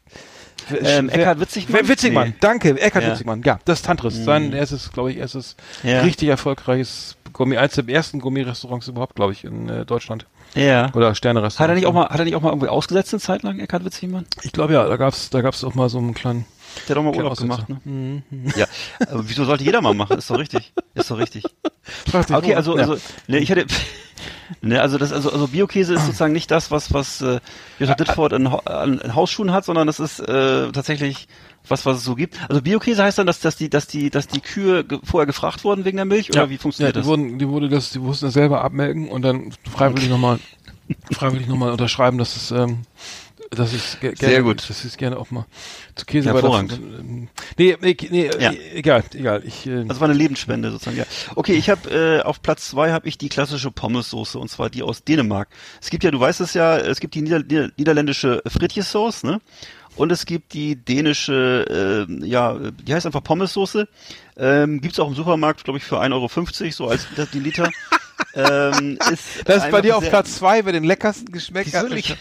Ähm, 0.83 1.09
Eckhard 1.09 1.39
Witzigmann? 1.41 1.81
Wer- 1.83 1.89
Witzigmann, 1.89 2.29
Nee. 2.31 2.35
danke, 2.41 2.81
Eckhard 2.81 3.05
Ja. 3.05 3.11
Witzigmann. 3.13 3.43
Ja, 3.45 3.59
das 3.65 3.81
ist 3.81 3.87
Tantris. 3.87 4.25
Sein 4.25 4.53
erstes, 4.53 4.91
glaube 4.93 5.13
ich, 5.13 5.19
erstes 5.19 5.55
Ja. 5.83 6.01
richtig 6.01 6.29
erfolgreiches 6.29 7.17
Gourmet, 7.33 7.59
eins 7.59 7.75
der 7.75 7.89
ersten 7.89 8.19
Gourmet-Restaurants 8.21 8.89
überhaupt, 8.89 9.15
glaube 9.15 9.33
ich, 9.33 9.45
in 9.45 9.69
äh, 9.69 9.85
Deutschland. 9.85 10.27
Ja. 10.55 10.91
Oder 10.95 11.15
Sterne-Restaurants. 11.15 11.61
Hat 11.61 11.69
er 11.69 11.75
nicht 11.75 11.87
auch 11.87 11.93
mal, 11.93 12.09
hat 12.09 12.19
er 12.19 12.25
nicht 12.25 12.35
auch 12.35 12.41
mal 12.41 12.49
irgendwie 12.51 12.69
ausgesetzt 12.69 13.13
eine 13.13 13.21
Zeit 13.21 13.43
lang, 13.43 13.59
Eckhard 13.61 13.85
Witzigmann? 13.85 14.25
Ich 14.43 14.53
glaube 14.53 14.73
ja, 14.73 14.87
da 14.89 14.97
gab's, 14.97 15.29
da 15.31 15.43
gab's 15.43 15.63
auch 15.63 15.75
mal 15.75 15.89
so 15.91 15.99
einen 15.99 16.15
kleinen. 16.15 16.47
Der 16.89 16.97
hat 16.97 17.01
auch 17.01 17.03
mal 17.05 17.17
Urlaub 17.17 17.37
gemacht, 17.37 17.67
ne? 17.69 18.23
Ja. 18.57 18.67
Aber 19.09 19.29
wieso 19.29 19.45
sollte 19.45 19.65
jeder 19.65 19.81
mal 19.81 19.95
machen? 19.95 20.19
Ist 20.19 20.31
doch 20.31 20.39
richtig. 20.39 20.73
Ist 20.95 21.11
doch 21.11 21.19
richtig. 21.19 21.45
Okay, 22.33 22.57
also, 22.57 22.77
Ja. 22.77 22.83
also, 22.83 22.97
ne, 23.29 23.39
ich 23.39 23.49
hätte, 23.49 23.67
ne, 24.61 24.83
also 24.83 24.99
das, 24.99 25.13
also, 25.13 25.31
also 25.31 25.47
Biokäse 25.47 25.95
ist 25.95 26.01
sozusagen 26.07 26.33
nicht 26.33 26.51
das, 26.51 26.73
was, 26.73 26.93
was, 26.93 27.21
äh, 27.23 27.39
Jutta 27.79 27.95
Ditford 27.95 28.33
an, 28.33 28.99
in 28.99 29.15
Hausschuhen 29.15 29.53
hat, 29.53 29.65
sondern 29.65 29.87
das 29.87 30.01
ist, 30.01 30.19
äh, 30.19 30.73
tatsächlich 30.73 31.29
was, 31.69 31.87
was 31.87 31.99
es 31.99 32.05
so 32.05 32.15
gibt. 32.15 32.39
Also 32.49 32.63
Biokäse 32.63 33.03
heißt 33.03 33.19
dann, 33.19 33.27
dass, 33.27 33.41
dass 33.41 33.57
die, 33.57 33.71
dass 33.71 33.87
die, 33.87 34.11
dass 34.11 34.27
die 34.27 34.41
Kühe 34.41 34.85
ge 34.85 34.99
vorher 35.05 35.27
gefragt 35.27 35.65
wurden 35.65 35.85
wegen 35.85 35.97
der 35.97 36.07
Milch, 36.07 36.31
oder 36.31 36.51
wie 36.51 36.59
funktioniert 36.59 36.95
ja, 36.97 37.01
die 37.01 37.05
das? 37.05 37.09
Wurden, 37.09 37.39
die 37.39 37.49
wurde 37.49 37.69
das, 37.69 37.91
die 37.91 37.99
mussten 37.99 38.27
das 38.27 38.35
selber 38.35 38.63
abmelken 38.63 39.09
und 39.09 39.23
dann 39.23 39.53
freiwillig 39.71 40.09
nochmal, 40.09 40.39
freiwillig 41.13 41.47
nochmal 41.47 41.71
unterschreiben, 41.73 42.19
dass 42.19 42.37
es, 42.37 42.51
ähm, 42.51 42.83
dass 43.51 43.73
ich 43.73 44.01
ge 44.01 44.15
Sehr 44.17 44.31
gerne, 44.31 44.45
gut. 44.45 44.69
dass 44.69 44.85
ich 44.85 44.97
gerne 44.97 45.17
auch 45.19 45.31
mal 45.31 45.47
zu 45.95 46.05
Käse 46.07 46.29
Hervorragend. 46.33 46.73
ähm, 46.73 47.29
Nee, 47.59 47.77
nee, 47.81 47.97
nee 48.11 48.27
Ja. 48.39 48.53
äh, 48.53 48.73
egal, 48.75 49.05
egal. 49.15 49.43
Ich, 49.45 49.67
äh, 49.67 49.85
Das 49.85 50.01
war 50.01 50.09
eine 50.09 50.17
Lebensspende 50.19 50.71
sozusagen, 50.71 50.97
ja. 50.97 51.05
Okay, 51.35 51.55
ich 51.55 51.71
habe 51.71 51.91
äh, 51.91 52.21
auf 52.23 52.43
Platz 52.43 52.69
zwei 52.69 52.93
habe 52.93 53.09
ich 53.09 53.19
die 53.19 53.29
klassische 53.29 53.71
Pommessoße 53.71 54.39
und 54.39 54.49
zwar 54.49 54.71
die 54.71 54.83
aus 54.83 55.05
Dänemark. 55.05 55.49
Es 55.81 55.91
gibt 55.91 56.05
ja, 56.05 56.11
du 56.11 56.21
weißt 56.21 56.41
es 56.41 56.55
ja, 56.55 56.77
es 56.77 57.01
gibt 57.01 57.15
die 57.15 57.23
Nieder 57.23 57.41
Nieder 57.41 57.71
niederländische 57.77 58.43
Fritjes-Sauce, 58.47 59.23
ne? 59.25 59.41
Und 59.97 60.13
es 60.13 60.27
gibt 60.27 60.53
die 60.53 60.77
dänische, 60.77 62.07
äh, 62.11 62.27
ja, 62.27 62.59
die 62.59 62.93
heißt 62.95 63.07
einfach 63.07 63.23
Pommessoße. 63.25 63.89
Ähm, 64.37 64.83
gibt's 64.83 65.01
auch 65.01 65.09
im 65.09 65.15
Supermarkt, 65.15 65.65
glaube 65.65 65.79
ich, 65.79 65.85
für 65.85 65.99
1,50 66.01 66.13
Euro, 66.13 66.71
so 66.73 66.89
als 66.89 67.07
das- 67.17 67.31
die 67.31 67.41
Liter. 67.41 67.71
ähm, 68.37 68.99
ist 69.13 69.23
das 69.45 69.65
ist 69.65 69.71
bei 69.71 69.81
dir 69.81 69.97
auf 69.97 70.09
Platz 70.09 70.37
zwei, 70.37 70.65
wer 70.65 70.73
den 70.73 70.85
leckersten 70.85 71.33
geschmeckt 71.33 71.75
hat. 71.75 71.91
nicht? 71.91 72.17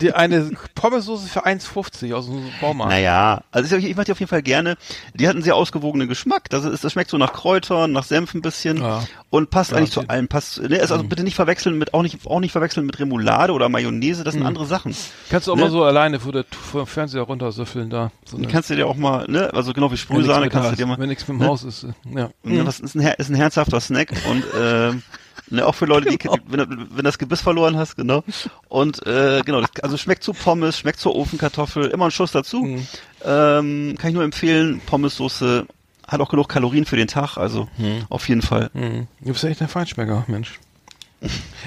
Die 0.00 0.12
eine 0.12 0.48
Pommessoße 0.76 1.26
für 1.28 1.44
1,50 1.44 2.14
aus 2.14 2.26
dem 2.26 2.44
Baumarkt. 2.60 2.92
Naja, 2.92 3.42
also 3.50 3.76
ich, 3.76 3.84
ich 3.84 3.96
mache 3.96 4.04
die 4.06 4.12
auf 4.12 4.20
jeden 4.20 4.30
Fall 4.30 4.42
gerne. 4.42 4.76
Die 5.14 5.26
hat 5.26 5.34
einen 5.34 5.42
sehr 5.42 5.56
ausgewogenen 5.56 6.06
Geschmack. 6.08 6.48
Das, 6.50 6.64
ist, 6.64 6.84
das 6.84 6.92
schmeckt 6.92 7.10
so 7.10 7.18
nach 7.18 7.32
Kräutern, 7.32 7.90
nach 7.90 8.04
Senf 8.04 8.32
ein 8.34 8.42
bisschen 8.42 8.76
Ja. 8.80 9.02
und 9.30 9.50
passt 9.50 9.72
Ja, 9.72 9.78
eigentlich 9.78 9.90
zu 9.90 10.06
allem. 10.08 10.28
Passt, 10.28 10.62
ne, 10.62 10.76
ist 10.76 10.92
also 10.92 11.02
bitte 11.02 11.24
nicht 11.24 11.34
verwechseln 11.34 11.78
mit 11.78 11.94
auch 11.94 12.02
nicht 12.02 12.24
auch 12.28 12.38
nicht 12.38 12.52
verwechseln 12.52 12.86
mit 12.86 13.00
Remoulade 13.00 13.52
oder 13.52 13.68
Mayonnaise. 13.68 14.22
Das 14.22 14.34
sind 14.34 14.44
andere 14.46 14.66
Sachen. 14.66 14.94
Kannst 15.30 15.48
du 15.48 15.52
auch 15.52 15.56
Ne? 15.56 15.62
mal 15.62 15.70
so 15.72 15.82
alleine 15.82 16.20
vor, 16.20 16.30
der, 16.30 16.44
vor 16.48 16.84
dem 16.84 16.86
Fernseher 16.86 17.22
runtersüffeln 17.22 17.90
da. 17.90 18.12
So 18.24 18.36
Dann 18.38 18.46
kannst 18.46 18.70
du 18.70 18.76
dir 18.76 18.86
auch 18.86 18.94
mal, 18.96 19.26
ne, 19.28 19.52
also 19.52 19.72
genau 19.72 19.90
wie 19.90 19.96
Sprühsahne 19.96 20.48
kannst 20.48 20.70
du 20.72 20.76
dir 20.76 20.86
mal. 20.86 20.96
Wenn 20.98 21.08
nichts 21.08 21.26
mit 21.26 21.38
dem 21.38 21.42
ne? 21.42 21.48
Haus 21.48 21.64
ist. 21.64 21.82
äh, 21.82 21.88
Ja. 22.14 22.30
Ne, 22.44 22.64
was 22.64 22.78
ist 22.78 22.94
ein, 22.94 23.00
ist 23.18 23.30
ein 23.30 23.34
herzhafter 23.34 23.80
Snack 23.80 24.12
und 24.30 24.44
ähm, 24.60 25.02
ne, 25.52 25.64
auch 25.66 25.74
für 25.74 25.86
Leute, 25.86 26.10
die 26.10 26.18
Genau. 26.18 26.36
wenn, 26.46 26.58
du- 26.60 26.86
wenn 26.96 27.04
das 27.04 27.18
Gebiss 27.18 27.40
verloren 27.40 27.76
hast, 27.76 27.96
genau. 27.96 28.24
Und 28.68 29.06
äh, 29.06 29.42
genau, 29.44 29.60
das, 29.60 29.70
also 29.82 29.96
schmeckt 29.96 30.24
zu 30.24 30.32
Pommes, 30.32 30.78
schmeckt 30.78 30.98
zur 31.00 31.14
Ofenkartoffel, 31.14 31.86
immer 31.86 32.06
ein 32.06 32.10
Schuss 32.10 32.32
dazu. 32.32 32.62
Mhm. 32.64 32.86
Ähm, 33.24 33.94
kann 33.98 34.08
ich 34.10 34.14
nur 34.14 34.24
empfehlen. 34.24 34.80
Pommessoße 34.86 35.66
hat 36.08 36.20
auch 36.20 36.28
genug 36.28 36.48
Kalorien 36.48 36.84
für 36.84 36.96
den 36.96 37.06
Tag, 37.08 37.36
also 37.36 37.68
Mhm. 37.78 38.06
auf 38.08 38.28
jeden 38.28 38.42
Fall. 38.42 38.70
Hm. 38.74 39.06
Du 39.20 39.32
bist 39.32 39.44
echt 39.44 39.62
ein 39.62 39.68
Feinschmecker, 39.68 40.24
Mensch. 40.26 40.58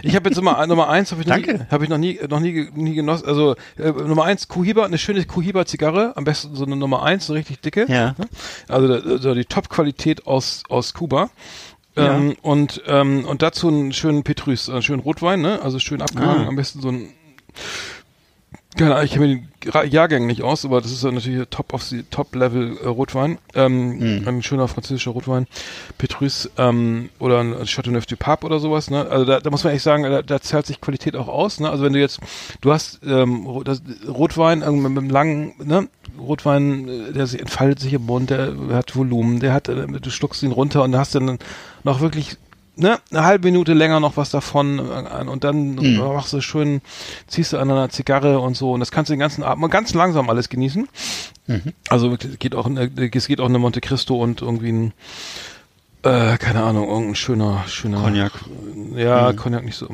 Ich 0.03 0.13
habe 0.17 0.27
jetzt 0.27 0.35
Nummer, 0.35 0.67
Nummer 0.67 0.89
eins, 0.89 1.13
habe 1.13 1.21
ich, 1.21 1.27
noch 1.27 1.37
nie- 1.37 1.59
hab 1.71 1.81
ich 1.81 1.87
noch 1.87 1.97
nie, 1.97 2.19
noch 2.29 2.41
nie, 2.41 2.51
ge- 2.51 2.69
nie 2.75 2.93
genossen. 2.93 3.25
Also 3.25 3.55
äh, 3.77 3.89
Nummer 3.89 4.25
eins, 4.25 4.49
Kuhiba, 4.49 4.83
eine 4.83 4.97
schöne 4.97 5.23
Kuhiba-Zigarre, 5.23 6.11
am 6.17 6.25
besten 6.25 6.53
so 6.57 6.65
eine 6.65 6.75
Nummer 6.75 7.03
eins, 7.03 7.27
so 7.27 7.31
richtig 7.33 7.61
dicke. 7.61 7.85
Ja. 7.87 8.15
Ne? 8.17 8.27
Also, 8.67 8.93
also 8.93 9.33
die 9.33 9.45
Top-Qualität 9.45 10.27
aus 10.27 10.63
aus 10.67 10.93
Kuba. 10.93 11.29
Ja. 11.95 12.15
Ähm, 12.17 12.35
und 12.41 12.81
ähm, 12.87 13.25
und 13.25 13.41
dazu 13.41 13.67
einen 13.69 13.93
schönen 13.93 14.23
Petrus, 14.23 14.69
einen 14.69 14.81
schönen 14.81 14.99
Rotwein, 15.01 15.41
ne? 15.41 15.61
Also 15.61 15.79
schön 15.79 16.01
abgehangen, 16.01 16.45
Ah. 16.45 16.47
am 16.49 16.55
besten 16.55 16.81
so 16.81 16.89
ein 16.89 17.09
keine 18.77 18.91
Ahnung, 18.95 19.05
ich 19.05 19.11
kenne 19.13 19.27
mir 19.27 19.35
die 19.37 19.69
Gra- 19.69 19.85
Jahrgänge 19.85 20.25
nicht 20.25 20.41
aus, 20.43 20.65
aber 20.65 20.81
das 20.81 20.91
ist 20.91 21.01
ja 21.01 21.09
natürlich 21.09 21.47
Top 21.49 21.73
of 21.73 21.81
the 21.83 22.03
Top 22.03 22.35
Level 22.35 22.77
äh, 22.83 22.87
Rotwein. 22.87 23.37
Ähm, 23.53 23.97
Mhm. 24.19 24.27
Ein 24.27 24.43
schöner 24.43 24.67
französischer 24.67 25.11
Rotwein. 25.11 25.47
Petrus 25.97 26.49
ähm, 26.57 27.07
oder 27.19 27.39
ein 27.39 27.65
Chateauneuf 27.65 28.05
du 28.05 28.17
Pape 28.17 28.45
oder 28.45 28.59
sowas. 28.59 28.89
Ne? 28.89 29.07
Also 29.09 29.23
da, 29.23 29.39
da 29.39 29.49
muss 29.49 29.63
man 29.63 29.71
echt 29.71 29.83
sagen, 29.83 30.03
da, 30.03 30.21
da 30.21 30.41
zahlt 30.41 30.65
sich 30.65 30.81
Qualität 30.81 31.15
auch 31.15 31.29
aus. 31.29 31.61
Ne? 31.61 31.69
Also 31.69 31.85
wenn 31.85 31.93
du 31.93 31.99
jetzt, 32.01 32.19
du 32.59 32.73
hast 32.73 32.99
ähm, 33.07 33.47
das, 33.63 33.81
Rotwein 34.09 34.61
äh, 34.61 34.69
mit, 34.71 34.91
mit 34.91 34.97
einem 34.97 35.09
langen, 35.09 35.53
ne? 35.63 35.87
Rotwein, 36.19 37.13
der 37.13 37.27
sich 37.27 37.39
entfaltet 37.41 37.79
sich 37.79 37.93
im 37.93 38.05
Mund, 38.05 38.29
der 38.29 38.53
hat 38.71 38.95
Volumen, 38.95 39.39
der 39.39 39.53
hat, 39.53 39.67
äh, 39.69 39.85
du 39.87 40.09
schluckst 40.09 40.43
ihn 40.43 40.51
runter 40.51 40.83
und 40.83 40.95
hast 40.95 41.15
dann 41.15 41.39
noch 41.83 42.01
wirklich 42.01 42.37
ne, 42.75 42.99
eine 43.11 43.23
halbe 43.23 43.47
Minute 43.49 43.73
länger 43.73 43.99
noch 43.99 44.17
was 44.17 44.31
davon 44.31 44.79
äh, 44.79 45.23
und 45.29 45.43
dann 45.43 45.75
Mhm. 45.75 45.97
machst 45.97 46.33
du 46.33 46.41
schön, 46.41 46.81
ziehst 47.27 47.53
du 47.53 47.57
an 47.57 47.71
einer 47.71 47.89
Zigarre 47.89 48.39
und 48.39 48.57
so 48.57 48.71
und 48.73 48.79
das 48.81 48.91
kannst 48.91 49.09
du 49.09 49.13
den 49.13 49.19
ganzen 49.19 49.43
Abend 49.43 49.61
mal 49.61 49.67
ganz 49.69 49.93
langsam 49.93 50.29
alles 50.29 50.49
genießen. 50.49 50.87
Mhm. 51.47 51.73
Also 51.89 52.11
wirklich, 52.11 52.37
geht 52.39 52.55
auch, 52.55 52.69
es 52.69 53.27
geht 53.27 53.39
auch 53.39 53.49
eine 53.49 53.59
Monte 53.59 53.81
Cristo 53.81 54.21
und 54.21 54.41
irgendwie 54.41 54.71
ein, 54.71 54.93
äh, 56.05 56.37
keine 56.37 56.63
Ahnung, 56.63 56.87
irgendein 56.87 57.15
schöner, 57.15 57.63
schöner 57.67 58.01
Cognac. 58.01 58.31
Ja, 58.95 59.31
Mhm. 59.31 59.35
Cognac 59.35 59.65
nicht 59.65 59.75
so. 59.75 59.87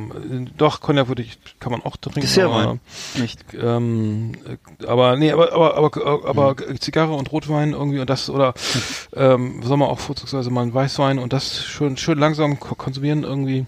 Doch, 0.57 0.81
Cognac 0.81 1.07
würde 1.07 1.21
ich, 1.23 1.39
kann 1.59 1.71
man 1.71 1.81
auch 1.81 1.97
trinken. 1.97 2.21
Dessertwein. 2.21 2.65
aber- 2.67 2.77
Nicht. 3.15 3.39
ähm, 3.59 4.33
äh, 4.79 4.85
aber 4.85 5.15
nee, 5.17 5.31
aber 5.31 5.53
aber 5.53 5.75
aber 5.75 6.25
aber 6.27 6.55
Zigarre 6.79 7.13
und 7.13 7.31
Rotwein 7.31 7.71
irgendwie 7.73 7.99
und 7.99 8.09
das 8.09 8.29
oder 8.29 8.53
ähm, 9.15 9.61
soll 9.63 9.77
man 9.77 9.89
auch 9.89 9.99
vorzugsweise 9.99 10.49
mal 10.51 10.61
einen 10.61 10.73
Weißwein 10.73 11.17
und 11.17 11.33
das 11.33 11.63
schön 11.63 11.97
schön 11.97 12.19
langsam 12.19 12.59
ko- 12.59 12.75
konsumieren 12.75 13.23
irgendwie 13.23 13.65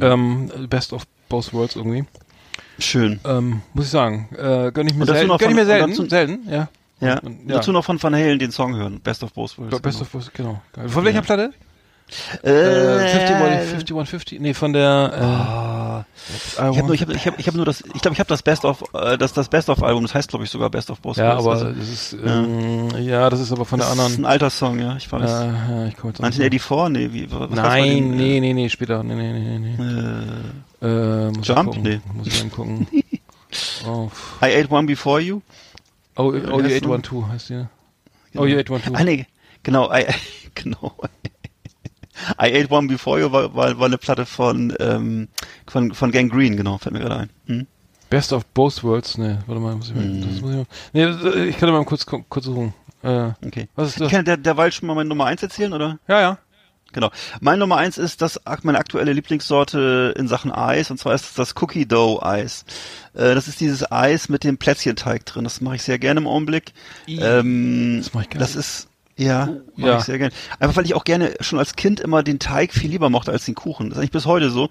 ähm, 0.00 0.50
best 0.68 0.92
of 0.92 1.02
both 1.28 1.52
worlds 1.52 1.76
irgendwie 1.76 2.04
Schön. 2.78 3.20
ähm, 3.24 3.62
muss 3.74 3.86
ich 3.86 3.90
sagen 3.90 4.28
äh, 4.36 4.70
gönn 4.72 4.86
ich 4.86 4.94
mir 4.94 5.04
noch 5.26 5.38
gönn 5.38 5.50
ich 5.50 5.56
mir 5.56 5.66
selten 5.66 5.90
dazu- 5.90 6.08
selten 6.08 6.38
ja 6.50 6.68
Ja. 7.00 7.18
Und- 7.18 7.40
Und 7.42 7.48
Dazu 7.48 7.72
noch 7.72 7.84
von 7.84 8.02
Van 8.02 8.14
Halen 8.14 8.38
den 8.38 8.50
Song 8.52 8.74
hören. 8.74 9.00
Best 9.00 9.22
of 9.22 9.32
Both 9.34 9.58
Worlds. 9.58 9.80
best 9.82 9.98
genau. 9.98 10.02
of 10.02 10.12
both 10.12 10.34
genau 10.34 10.88
von 10.88 11.04
welcher 11.04 11.20
Platte 11.22 11.52
Äh, 12.44 12.50
äh, 12.50 12.98
51 13.04 13.70
5150 13.70 14.40
nee 14.40 14.54
von 14.54 14.72
der 14.72 16.04
äh. 16.56 16.62
I 16.62 16.70
Ich 16.70 16.78
habe 16.78 16.82
nur, 16.86 16.94
ich 16.94 17.02
hab, 17.02 17.10
ich 17.10 17.26
hab, 17.26 17.38
ich 17.38 17.46
hab 17.48 17.54
nur 17.54 17.64
das, 17.64 17.80
ich 17.80 18.00
glaube, 18.00 18.12
ich 18.14 18.20
habe 18.20 18.28
das 18.28 18.42
Best 18.42 18.64
of, 18.64 18.84
äh, 18.94 19.18
das, 19.18 19.32
das 19.32 19.48
Best 19.48 19.68
of 19.68 19.82
Album, 19.82 20.02
das 20.04 20.14
heißt, 20.14 20.28
glaube 20.28 20.44
ich, 20.44 20.50
sogar 20.50 20.70
Best 20.70 20.90
of 20.90 21.00
Both 21.00 21.16
ja 21.16 21.32
aber 21.36 21.52
Also, 21.52 21.72
das 21.72 21.88
ist 21.88 22.16
ähm, 22.24 22.88
ja 22.98 23.28
das 23.28 23.40
ist 23.40 23.50
aber 23.52 23.64
von 23.64 23.78
der 23.80 23.88
das 23.88 23.96
ist 23.96 24.00
anderen 24.02 24.22
ein 24.22 24.26
alter 24.30 24.50
Song, 24.50 24.78
ja, 24.78 24.96
ich 24.96 25.08
äh, 25.08 25.12
weiß. 25.12 25.30
ja, 25.30 25.86
ich 25.86 25.96
komme 25.96 26.12
jetzt 26.12 26.20
auch 26.22 26.28
nicht- 26.28 26.40
1984, 26.40 26.88
nee, 26.90 27.12
wie, 27.12 27.30
was 27.30 27.50
Nein, 27.50 28.10
nee, 28.16 28.40
nee, 28.40 28.52
nee, 28.54 28.68
später. 28.68 29.02
Nee, 29.02 29.14
nee, 29.14 29.32
nee, 29.32 29.58
nee. 29.76 29.84
Äh, 29.84 31.26
Äh, 31.26 31.30
muss 31.30 31.46
Jump? 31.48 31.74
Ich. 31.76 31.82
Nee. 31.82 32.00
Muss 32.12 32.26
ich 32.28 32.50
gucken. 32.52 32.86
oh, 33.88 34.10
I 34.42 34.54
Ate 34.62 34.70
One 34.70 34.86
Before 34.86 35.20
You. 35.20 35.40
oh, 36.16 36.24
oh, 36.24 36.32
you 36.34 36.62
heißt 36.64 36.84
812 36.84 37.28
heißt 37.28 37.48
die. 37.48 37.54
ne? 37.54 37.68
Oh, 38.36 38.44
you 38.44 38.58
812. 38.58 38.94
Ah, 38.94 39.04
nee, 39.04 39.26
genau, 39.62 39.90
I, 39.92 40.04
genau. 40.54 40.92
I 42.40 42.52
Ate 42.62 42.70
One 42.70 42.88
Before 42.88 43.20
You 43.20 43.30
war, 43.32 43.54
war, 43.54 43.78
war 43.78 43.86
eine 43.86 43.98
Platte 43.98 44.26
von, 44.26 44.74
ähm, 44.80 45.28
von, 45.66 45.94
von 45.94 46.10
Gang 46.12 46.30
Green, 46.32 46.56
genau, 46.56 46.78
fällt 46.78 46.94
mir 46.94 47.00
gerade 47.00 47.16
ein. 47.16 47.30
Hm? 47.46 47.66
Best 48.10 48.32
of 48.32 48.44
both 48.46 48.82
worlds. 48.84 49.18
Nee, 49.18 49.36
warte 49.46 49.60
mal, 49.60 49.74
muss 49.76 49.88
ich 49.90 49.94
mal, 49.96 50.04
das 50.20 50.40
muss 50.40 50.50
ich 50.50 50.56
mal. 50.56 50.66
Nee, 50.92 51.04
das- 51.06 51.34
ich 51.34 51.58
kann 51.58 51.70
mal 51.70 51.84
kurz, 51.84 52.06
kurz 52.06 52.44
suchen. 52.44 52.72
Äh, 53.02 53.30
Okay. 53.44 53.68
was 53.74 53.88
ist 53.88 54.00
das? 54.00 54.06
Ich 54.06 54.12
kann 54.12 54.24
der, 54.24 54.36
derweil 54.36 54.70
schon 54.72 54.86
mal 54.86 54.94
meine 54.94 55.08
Nummer 55.08 55.26
eins 55.26 55.42
erzählen, 55.42 55.72
oder? 55.72 55.98
Ja, 56.08 56.20
ja. 56.20 56.38
Genau. 56.92 57.10
Meine 57.40 57.58
Nummer 57.58 57.76
eins 57.78 57.98
ist 57.98 58.22
das 58.22 58.40
meine 58.62 58.78
aktuelle 58.78 59.12
Lieblingssorte 59.12 60.14
in 60.16 60.28
Sachen 60.28 60.52
Eis 60.52 60.90
und 60.90 60.98
zwar 60.98 61.14
ist 61.14 61.24
es 61.26 61.34
das 61.34 61.54
Cookie 61.60 61.84
Dough 61.84 62.22
Eis. 62.24 62.64
Äh, 63.12 63.34
das 63.34 63.48
ist 63.48 63.60
dieses 63.60 63.90
Eis 63.90 64.28
mit 64.28 64.44
dem 64.44 64.56
Plätzchenteig 64.56 65.26
drin. 65.26 65.44
Das 65.44 65.60
mache 65.60 65.74
ich 65.74 65.82
sehr 65.82 65.98
gerne 65.98 66.20
im 66.20 66.26
Augenblick. 66.28 66.72
Ähm, 67.08 67.98
Das 67.98 68.14
mach 68.14 68.22
ich 68.22 68.30
gerne. 68.30 68.40
Das 68.44 68.54
ist 68.56 68.88
ja, 69.18 69.46
mache 69.76 69.90
Ja. 69.90 69.98
ich 69.98 70.04
sehr 70.04 70.18
gerne. 70.18 70.32
Einfach 70.58 70.76
weil 70.76 70.84
ich 70.84 70.94
auch 70.94 71.04
gerne 71.04 71.34
schon 71.40 71.58
als 71.58 71.74
Kind 71.74 72.00
immer 72.00 72.22
den 72.22 72.38
Teig 72.38 72.72
viel 72.74 72.90
lieber 72.90 73.08
mochte 73.08 73.32
als 73.32 73.46
den 73.46 73.54
Kuchen. 73.54 73.88
Das 73.88 73.96
ist 73.96 74.00
eigentlich 74.00 74.10
bis 74.10 74.26
heute 74.26 74.50
so. 74.50 74.68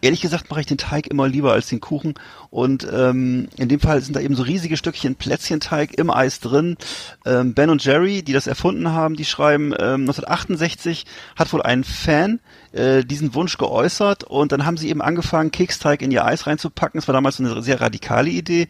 Ehrlich 0.00 0.20
gesagt 0.20 0.50
mache 0.50 0.60
ich 0.60 0.66
den 0.66 0.78
Teig 0.78 1.06
immer 1.06 1.28
lieber 1.28 1.52
als 1.52 1.68
den 1.68 1.80
Kuchen. 1.80 2.14
Und 2.50 2.86
ähm, 2.92 3.48
in 3.56 3.68
dem 3.68 3.78
Fall 3.78 4.00
sind 4.00 4.16
da 4.16 4.20
eben 4.20 4.34
so 4.34 4.42
riesige 4.42 4.76
Stückchen 4.76 5.14
Plätzchenteig 5.14 5.94
im 5.96 6.10
Eis 6.10 6.40
drin. 6.40 6.76
Ähm, 7.24 7.54
ben 7.54 7.70
und 7.70 7.84
Jerry, 7.84 8.22
die 8.22 8.32
das 8.32 8.48
erfunden 8.48 8.90
haben, 8.90 9.14
die 9.14 9.24
schreiben, 9.24 9.72
ähm, 9.78 10.02
1968 10.02 11.06
hat 11.36 11.52
wohl 11.52 11.62
ein 11.62 11.84
Fan 11.84 12.40
äh, 12.72 13.04
diesen 13.04 13.34
Wunsch 13.34 13.58
geäußert 13.58 14.24
und 14.24 14.50
dann 14.50 14.66
haben 14.66 14.76
sie 14.76 14.88
eben 14.88 15.02
angefangen, 15.02 15.52
Keksteig 15.52 16.02
in 16.02 16.10
ihr 16.10 16.24
Eis 16.24 16.46
reinzupacken. 16.48 16.98
Das 16.98 17.06
war 17.06 17.12
damals 17.12 17.36
so 17.36 17.44
eine 17.44 17.62
sehr 17.62 17.80
radikale 17.80 18.30
Idee. 18.30 18.68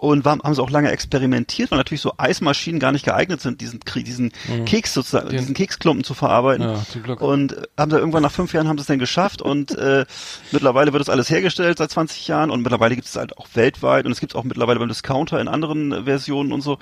Und 0.00 0.24
war, 0.24 0.38
haben 0.38 0.54
sie 0.54 0.62
auch 0.62 0.70
lange 0.70 0.90
experimentiert, 0.90 1.70
weil 1.70 1.78
natürlich 1.78 2.00
so 2.00 2.12
Eismaschinen 2.16 2.80
gar 2.80 2.90
nicht 2.92 3.04
geeignet 3.04 3.40
sind, 3.40 3.60
diesen, 3.60 3.80
diesen 3.96 4.32
Keks 4.64 4.94
sozusagen, 4.94 5.28
Den- 5.28 5.38
diesen 5.40 5.54
Keksklumpen 5.54 6.04
zu 6.04 6.14
verarbeiten. 6.14 6.66
Ja, 6.68 6.82
zum 6.90 7.02
Glück. 7.02 7.20
Und 7.20 7.52
äh, 7.52 7.62
haben 7.78 7.90
sie 7.90 7.98
irgendwann 7.98 8.22
nach 8.22 8.32
fünf 8.32 8.52
Jahren 8.54 8.66
haben 8.68 8.78
sie 8.78 8.82
es 8.82 8.86
dann 8.86 8.98
geschafft 8.98 9.42
und 9.42 9.76
äh, 9.76 10.06
mittlerweile 10.52 10.92
wird 10.92 11.00
das 11.02 11.08
alles 11.10 11.28
hergestellt 11.30 11.78
seit 11.78 11.90
20 11.90 12.26
Jahren 12.28 12.50
und 12.50 12.62
mittlerweile 12.62 12.94
gibt 12.94 13.06
es 13.08 13.16
halt 13.16 13.36
auch 13.38 13.46
weltweit 13.54 14.06
und 14.06 14.12
es 14.12 14.20
gibt 14.20 14.32
es 14.32 14.36
auch 14.36 14.44
mittlerweile 14.44 14.78
beim 14.78 14.88
Discounter 14.88 15.40
in 15.40 15.48
anderen 15.48 16.04
Versionen 16.06 16.52
und 16.52 16.62
so. 16.62 16.78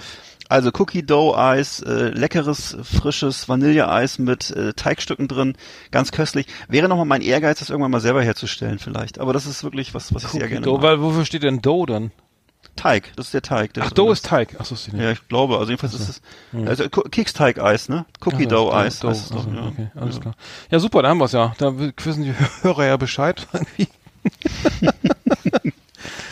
Also 0.51 0.70
Cookie 0.78 1.03
Dough 1.05 1.36
Eis, 1.36 1.81
äh, 1.81 2.09
leckeres, 2.09 2.77
frisches 2.82 3.49
Vanilleeis 3.51 4.19
mit 4.19 4.51
äh, 4.51 4.73
Teigstücken 4.73 5.28
drin, 5.28 5.57
ganz 5.90 6.11
köstlich. 6.11 6.47
Wäre 6.69 6.89
nochmal 6.89 7.05
mein 7.05 7.20
Ehrgeiz, 7.20 7.59
das 7.59 7.69
irgendwann 7.69 7.90
mal 7.90 8.01
selber 8.01 8.23
herzustellen 8.23 8.78
vielleicht. 8.78 9.19
Aber 9.19 9.35
das 9.35 9.45
ist 9.45 9.62
wirklich 9.62 9.93
was, 9.93 10.15
was 10.15 10.24
ich 10.24 10.31
sehr 10.31 10.49
gerne 10.49 10.65
Dough, 10.65 10.77
mag. 10.78 10.82
weil, 10.85 11.01
wofür 11.03 11.27
steht 11.27 11.43
denn 11.43 11.61
Dough 11.61 11.85
dann? 11.85 12.12
Teig, 12.78 13.12
das 13.16 13.26
ist 13.26 13.34
der 13.34 13.42
Teig. 13.42 13.74
der 13.74 13.84
Ach, 13.84 13.90
Dough 13.92 14.12
ist 14.12 14.24
Teig. 14.24 14.56
Ach 14.59 14.64
so, 14.64 14.74
ist 14.74 14.86
die 14.86 14.92
nicht. 14.92 15.02
Ja, 15.05 15.10
ich 15.10 15.28
glaube. 15.28 15.59
Also 15.59 15.70
jedenfalls 15.70 15.94
ist 15.94 16.09
es 16.09 16.22
also 16.66 16.88
Ku- 16.88 17.02
Keksteig-Eis, 17.02 17.88
ne? 17.88 18.06
Cookie 18.24 18.46
Ach 18.46 18.50
so, 18.50 18.70
Dough 18.70 18.74
Eis. 18.74 19.05
Also, 19.05 19.34
ja. 19.34 19.66
okay, 19.66 19.90
alles 19.94 20.20
klar. 20.20 20.34
Ja, 20.70 20.78
super, 20.78 21.02
da 21.02 21.10
haben 21.10 21.18
wir 21.18 21.26
es 21.26 21.32
ja. 21.32 21.55
Da 21.59 21.72
wissen 21.76 22.22
die 22.24 22.32
Hörer 22.62 22.86
ja 22.86 22.96
Bescheid. 22.96 23.46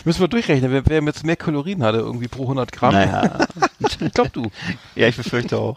Müssen 0.04 0.20
wir 0.20 0.28
durchrechnen, 0.28 0.70
wer, 0.70 0.86
wer 0.86 1.02
jetzt 1.02 1.24
mehr 1.24 1.36
Kalorien 1.36 1.82
hatte, 1.82 1.98
irgendwie 1.98 2.28
pro 2.28 2.42
100 2.42 2.70
Gramm. 2.70 2.94
Naja. 2.94 3.38
Ich 3.80 3.98
glaub 4.14 4.32
du. 4.32 4.50
ja, 4.94 5.08
ich 5.08 5.16
befürchte 5.16 5.58
auch. 5.58 5.76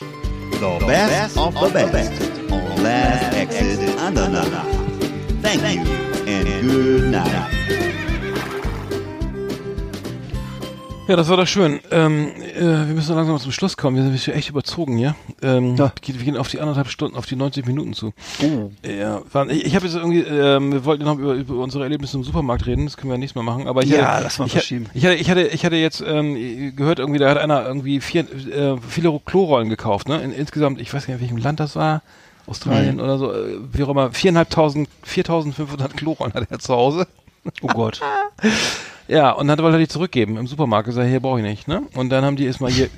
The 0.00 0.84
best 0.86 1.36
of 1.36 1.54
the 1.54 1.84
best 1.90 2.12
on 2.50 2.82
Last 2.82 3.34
Exit 3.34 3.98
Andernach. 3.98 4.46
Thank 5.42 5.62
you 5.62 5.82
and 6.26 6.62
good 6.62 7.10
night. 7.10 7.57
Ja, 11.08 11.16
das 11.16 11.28
war 11.30 11.38
doch 11.38 11.46
schön. 11.46 11.80
Ähm, 11.90 12.28
äh, 12.54 12.60
wir 12.60 12.94
müssen 12.94 13.14
langsam 13.16 13.34
mal 13.34 13.40
zum 13.40 13.50
Schluss 13.50 13.78
kommen. 13.78 13.96
Wir 13.96 14.02
sind 14.04 14.20
schon 14.20 14.34
echt 14.34 14.50
überzogen 14.50 14.96
hier. 14.98 15.14
Ähm, 15.42 15.74
Ja. 15.76 15.90
wir 16.04 16.14
gehen 16.24 16.36
auf 16.36 16.48
die 16.48 16.60
anderthalb 16.60 16.88
Stunden, 16.90 17.16
auf 17.16 17.24
die 17.24 17.34
90 17.34 17.66
Minuten 17.66 17.94
zu. 17.94 18.12
Oh. 18.42 18.70
Ja, 18.86 19.22
waren, 19.32 19.48
ich, 19.48 19.64
ich 19.64 19.74
habe 19.74 19.86
jetzt 19.86 19.96
irgendwie, 19.96 20.20
ähm, 20.20 20.70
wir 20.70 20.84
wollten 20.84 21.04
noch 21.04 21.18
über, 21.18 21.32
über 21.32 21.54
unsere 21.56 21.82
Erlebnisse 21.84 22.18
im 22.18 22.24
Supermarkt 22.24 22.66
reden, 22.66 22.84
das 22.84 22.98
können 22.98 23.10
wir 23.10 23.16
nächstes 23.16 23.36
Mal 23.36 23.42
machen. 23.50 23.66
Aber 23.66 23.82
ich 23.82 23.88
Ja, 23.88 24.06
hatte, 24.16 24.24
lass 24.24 24.38
mal 24.38 24.44
ich, 24.46 24.52
verschieben. 24.52 24.86
Ich 24.92 25.04
hatte, 25.06 25.14
ich 25.16 25.30
hatte, 25.30 25.46
ich 25.46 25.64
hatte 25.64 25.76
jetzt 25.76 26.04
ähm, 26.06 26.76
gehört, 26.76 26.98
irgendwie, 26.98 27.18
da 27.18 27.30
hat 27.30 27.38
einer 27.38 27.64
irgendwie 27.66 28.00
vier, 28.00 28.26
äh, 28.52 28.76
viele 28.86 29.18
Klorollen 29.24 29.70
gekauft, 29.70 30.08
ne? 30.08 30.20
In, 30.20 30.30
insgesamt, 30.32 30.78
ich 30.78 30.92
weiß 30.92 31.06
gar 31.06 31.14
nicht, 31.14 31.22
in 31.22 31.30
welchem 31.30 31.42
Land 31.42 31.58
das 31.58 31.74
war. 31.74 32.02
Australien 32.46 32.96
Mhm. 32.96 33.00
oder 33.02 33.18
so, 33.18 33.32
äh, 33.32 33.58
wie 33.72 33.82
auch 33.82 33.88
immer, 33.88 34.12
viereinhalbtausend, 34.12 34.88
4.500 35.06 35.88
Klorollen 35.96 36.34
hat 36.34 36.50
er 36.50 36.58
zu 36.58 36.74
Hause. 36.74 37.06
Oh 37.62 37.68
Gott. 37.68 38.00
Ja, 39.08 39.30
und 39.32 39.48
dann 39.48 39.58
wollte 39.60 39.76
er 39.76 39.80
die 39.80 39.88
zurückgeben 39.88 40.36
im 40.36 40.46
Supermarkt. 40.46 40.86
Gesagt, 40.86 41.08
hier 41.08 41.20
brauche 41.20 41.38
ich 41.38 41.44
nicht, 41.44 41.66
ne? 41.66 41.82
Und 41.94 42.10
dann 42.10 42.24
haben 42.24 42.36
die 42.36 42.44
erstmal 42.44 42.70
hier, 42.70 42.90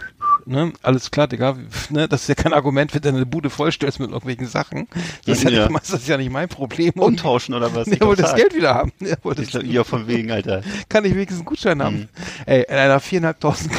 ne, 0.51 0.73
alles 0.83 1.11
klar, 1.11 1.27
Digga, 1.29 1.57
ne, 1.91 2.09
das 2.09 2.23
ist 2.23 2.29
ja 2.29 2.35
kein 2.35 2.53
Argument, 2.53 2.93
wenn 2.95 3.01
du 3.03 3.13
deine 3.13 3.27
Bude 3.27 3.51
vollstellst 3.51 4.01
mit 4.01 4.11
irgendwelchen 4.11 4.47
Sachen. 4.47 4.89
Das 5.25 5.39
ist 5.39 5.45
ja, 5.45 5.51
Ja. 5.51 5.69
nicht, 5.69 5.81
das 5.83 5.91
ist 6.01 6.09
ja 6.09 6.17
nicht 6.17 6.31
mein 6.31 6.49
Problem. 6.49 6.93
Und 6.95 7.03
Umtauschen 7.03 7.55
oder 7.55 7.75
was? 7.75 7.89
er 7.89 8.01
wollte 8.07 8.23
das 8.23 8.35
Geld 8.35 8.55
wieder 8.55 8.75
haben. 8.75 8.93
Er 9.01 9.17
wollte 9.23 9.43
Ich 9.43 9.51
glaub, 9.51 9.63
ja, 9.65 9.85
von 9.85 10.07
wegen, 10.09 10.31
Alter. 10.31 10.63
kann 10.89 11.05
ich 11.05 11.15
wenigstens 11.15 11.39
einen 11.41 11.47
Gutschein 11.47 11.83
haben. 11.83 12.09
Ey, 12.47 12.63
in 12.69 12.75
einer 12.75 13.01
viereinhalbtausend, 13.01 13.73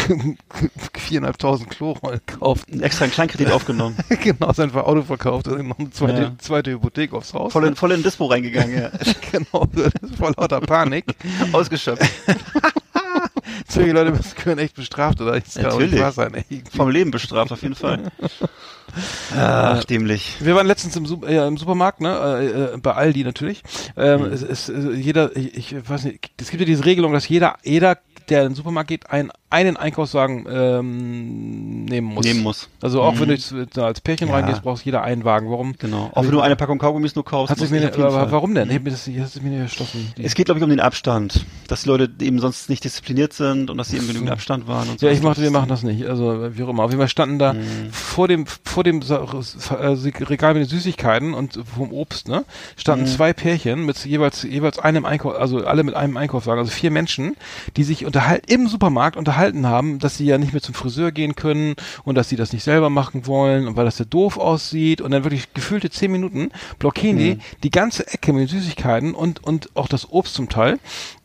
viereinhalbtausend 0.98 1.70
Klorollen 1.70 2.22
gekauft. 2.26 2.68
Extra 2.82 3.06
einen 3.06 3.14
Kleinkredit 3.14 3.52
aufgenommen. 3.52 3.96
genau, 4.24 4.52
sein 4.54 4.74
Auto 4.74 5.02
verkauft 5.04 5.48
und 5.48 5.68
noch 5.68 5.80
eine 5.80 5.92
zweite, 5.92 6.22
Ja. 6.22 6.32
zweite 6.40 6.72
Hypothek 6.72 7.14
aufs 7.14 7.34
Haus. 7.34 7.52
Voll 7.54 7.66
in, 7.68 7.76
voll 7.76 7.92
in 7.92 8.04
Dispo 8.04 8.26
reingegangen, 8.26 8.76
ja. 8.78 8.90
genau, 9.32 9.68
voll 10.18 10.34
lauter 10.38 10.62
Panik. 10.62 11.06
Ausgeschöpft. 11.52 12.04
Solche 13.68 13.92
Leute 13.92 14.12
müssen 14.12 14.36
können 14.36 14.60
echt 14.60 14.76
bestraft, 14.76 15.22
oder? 15.22 15.40
Das 15.40 15.54
kann 15.56 15.64
Natürlich. 15.64 16.00
wahr 16.00 16.12
sein, 16.12 16.34
ey. 16.34 16.64
Vom 16.76 16.90
Leben 16.90 17.12
bestraft, 17.12 17.52
auf 17.52 17.62
jeden 17.62 17.76
Fall. 17.76 18.12
Ach, 19.34 19.84
dämlich. 19.86 20.36
Wir 20.40 20.56
waren 20.56 20.68
letztens 20.68 20.96
im, 20.98 21.06
Sup- 21.06 21.26
äh, 21.26 21.48
im 21.48 21.58
Supermarkt, 21.58 22.02
ne, 22.02 22.10
äh, 22.72 22.74
äh, 22.76 22.78
bei 22.78 22.94
Aldi 22.94 23.24
natürlich. 23.24 23.64
Ähm, 23.96 24.22
Mhm. 24.24 24.34
es, 24.34 24.42
es, 24.42 24.70
äh, 24.70 24.92
jeder, 24.94 25.36
ich, 25.36 25.74
ich 25.74 25.90
weiß 25.90 26.04
nicht, 26.06 26.30
es 26.40 26.50
gibt 26.50 26.60
ja 26.62 26.66
diese 26.66 26.84
Regelung, 26.86 27.14
dass 27.14 27.28
jeder, 27.30 27.58
jeder, 27.64 27.98
der 28.30 28.44
in 28.44 28.50
den 28.50 28.56
Supermarkt 28.56 28.90
geht, 28.90 29.10
einen, 29.10 29.32
einen 29.52 29.78
Einkaufswagen 29.78 30.46
ähm, 30.50 31.86
nehmen 31.86 32.08
muss. 32.08 32.26
Nehmen 32.26 32.42
muss. 32.42 32.70
Also 32.82 33.02
auch 33.02 33.20
wenn 33.20 33.28
du 33.28 33.34
jetzt, 33.36 33.54
da 33.74 33.86
als 33.86 34.00
Pärchen 34.02 34.30
Ja. 34.30 34.36
reingehst, 34.36 34.64
brauchst 34.64 34.86
jeder 34.86 35.04
einen 35.04 35.26
Wagen. 35.26 35.52
Warum? 35.52 35.76
Genau. 35.78 36.10
Auch 36.14 36.24
wenn 36.24 36.32
du 36.32 36.40
eine 36.42 36.56
Packung 36.56 36.80
Kaugummis 36.80 37.16
nur 37.16 37.26
kaufst. 37.26 37.52
Hat 37.52 37.70
mir, 37.70 37.94
aber 37.94 38.32
warum 38.32 38.56
denn? 38.56 38.70
Mir 38.70 38.80
das, 38.80 39.08
hat 39.08 39.30
sich 39.30 39.44
mir 39.44 39.50
nicht 39.50 39.60
erschlossen. 39.60 40.14
Es 40.18 40.36
geht, 40.36 40.46
glaube 40.46 40.60
ich, 40.60 40.64
um 40.64 40.70
den 40.70 40.80
Abstand. 40.80 41.46
Dass 41.68 41.84
die 41.84 41.90
Leute 41.90 42.10
eben 42.22 42.40
sonst 42.40 42.70
nicht 42.70 42.84
diszipliniert 42.84 43.34
sind 43.34 43.70
und 43.70 43.78
dass 43.78 43.90
sie 43.90 43.98
eben 43.98 44.08
genügend 44.08 44.32
Abstand 44.32 44.68
waren 44.68 44.90
und 44.90 45.00
so. 45.00 45.06
Ja, 45.06 45.12
ich 45.12 45.22
machte, 45.22 45.42
wir 45.42 45.52
machen 45.52 45.68
das 45.70 45.84
nicht. 45.84 46.06
Also 46.08 46.48
wie 46.58 46.64
auch 46.64 46.70
immer. 46.70 46.84
Auf 46.84 46.92
jeden 46.92 47.02
Fall 47.02 47.10
standen 47.10 47.38
da 47.38 47.54
Mhm. 47.54 47.92
vor 47.92 48.28
dem 48.30 48.46
vor 48.46 48.84
dem 48.86 49.02
äh, 49.02 50.24
Regal 50.24 50.54
mit 50.54 50.64
den 50.64 50.70
Süßigkeiten 50.70 51.34
und 51.34 51.60
vom 51.76 51.92
Obst, 51.92 52.30
ne, 52.30 52.46
standen 52.78 53.06
Mhm. 53.06 53.10
zwei 53.10 53.34
Pärchen 53.34 53.86
mit 53.86 54.06
jeweils 54.06 54.44
jeweils 54.44 54.80
einem 54.80 55.06
Einkauf, 55.06 55.36
also 55.36 55.66
alle 55.66 55.84
mit 55.84 55.96
einem 55.96 56.16
Einkaufswagen, 56.16 56.60
also 56.60 56.72
vier 56.72 56.92
Menschen, 56.92 57.36
die 57.76 57.84
sich 57.84 58.06
unterhalten 58.06 58.46
im 58.52 58.68
Supermarkt 58.68 59.18
unterhalten 59.18 59.41
haben, 59.42 60.00
dass 60.00 60.18
sie 60.18 60.26
ja 60.26 60.38
nicht 60.38 60.54
mehr 60.54 60.62
zum 60.62 60.76
Friseur 60.76 61.12
gehen 61.12 61.36
können 61.36 61.76
und 62.04 62.16
dass 62.16 62.30
sie 62.30 62.36
das 62.36 62.54
nicht 62.54 62.64
selber 62.64 62.90
machen 62.90 63.28
wollen 63.28 63.68
und 63.68 63.76
weil 63.76 63.86
das 63.86 64.00
ja 64.00 64.06
doof 64.06 64.38
aussieht 64.38 65.02
und 65.02 65.12
dann 65.12 65.24
wirklich 65.24 65.54
gefühlte 65.54 65.90
zehn 65.90 66.12
Minuten 66.12 66.52
blockieren 66.80 67.18
die 67.18 67.36
Mhm. 67.36 67.42
die 67.64 67.72
ganze 67.72 68.08
Ecke 68.08 68.34
mit 68.34 68.42
den 68.42 68.60
Süßigkeiten 68.60 69.14
und 69.14 69.44
und 69.44 69.70
auch 69.76 69.88
das 69.88 70.10
Obst 70.12 70.34
zum 70.36 70.50
Teil. 70.50 70.80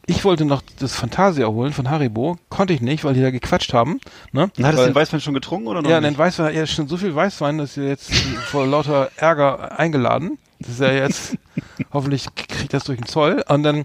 Ich 0.09 0.24
wollte 0.24 0.44
noch 0.44 0.62
das 0.78 0.94
Fantasia 0.94 1.48
holen 1.48 1.72
von 1.72 1.90
Haribo, 1.90 2.38
konnte 2.48 2.72
ich 2.72 2.80
nicht, 2.80 3.02
weil 3.02 3.14
die 3.14 3.22
da 3.22 3.30
gequatscht 3.32 3.72
haben. 3.72 3.98
Ne? 4.32 4.51
Und 4.56 4.64
hattest 4.64 4.82
du 4.84 4.86
den 4.86 4.94
Weißwein 4.94 5.20
schon 5.20 5.34
getrunken 5.34 5.66
oder 5.66 5.82
noch 5.82 5.90
ja, 5.90 6.01
nicht? 6.01 6.12
den 6.12 6.18
Weißwein, 6.18 6.55
ja, 6.55 6.64
schon 6.66 6.86
so 6.86 6.97
viel 6.97 7.12
Weißwein, 7.14 7.59
dass 7.59 7.76
ihr 7.76 7.88
jetzt 7.88 8.14
vor 8.51 8.66
lauter 8.66 9.10
Ärger 9.16 9.76
eingeladen. 9.78 10.38
Das 10.60 10.70
ist 10.70 10.80
ja 10.80 10.93
jetzt, 10.93 11.36
hoffentlich 11.93 12.26
kriegt 12.36 12.72
das 12.72 12.84
durch 12.84 12.98
den 12.98 13.06
Zoll. 13.06 13.43
Und 13.48 13.64
dann, 13.64 13.84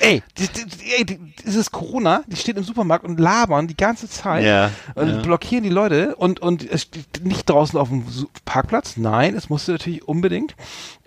ey, 0.00 0.22
die, 0.38 0.48
die, 0.48 0.92
ey, 0.98 1.04
die, 1.04 1.18
ist 1.44 1.70
Corona, 1.72 2.22
die 2.26 2.36
steht 2.36 2.56
im 2.56 2.64
Supermarkt 2.64 3.04
und 3.04 3.20
labern 3.20 3.66
die 3.68 3.76
ganze 3.76 4.08
Zeit. 4.08 4.44
Ja, 4.44 4.70
Und 4.94 5.08
ja. 5.08 5.22
blockieren 5.22 5.62
die 5.64 5.70
Leute 5.70 6.16
und, 6.16 6.40
und 6.40 6.68
es 6.68 6.82
steht 6.82 7.24
nicht 7.24 7.48
draußen 7.48 7.78
auf 7.78 7.88
dem 7.88 8.04
Parkplatz. 8.44 8.96
Nein, 8.96 9.34
es 9.34 9.48
musste 9.48 9.72
natürlich 9.72 10.06
unbedingt 10.08 10.54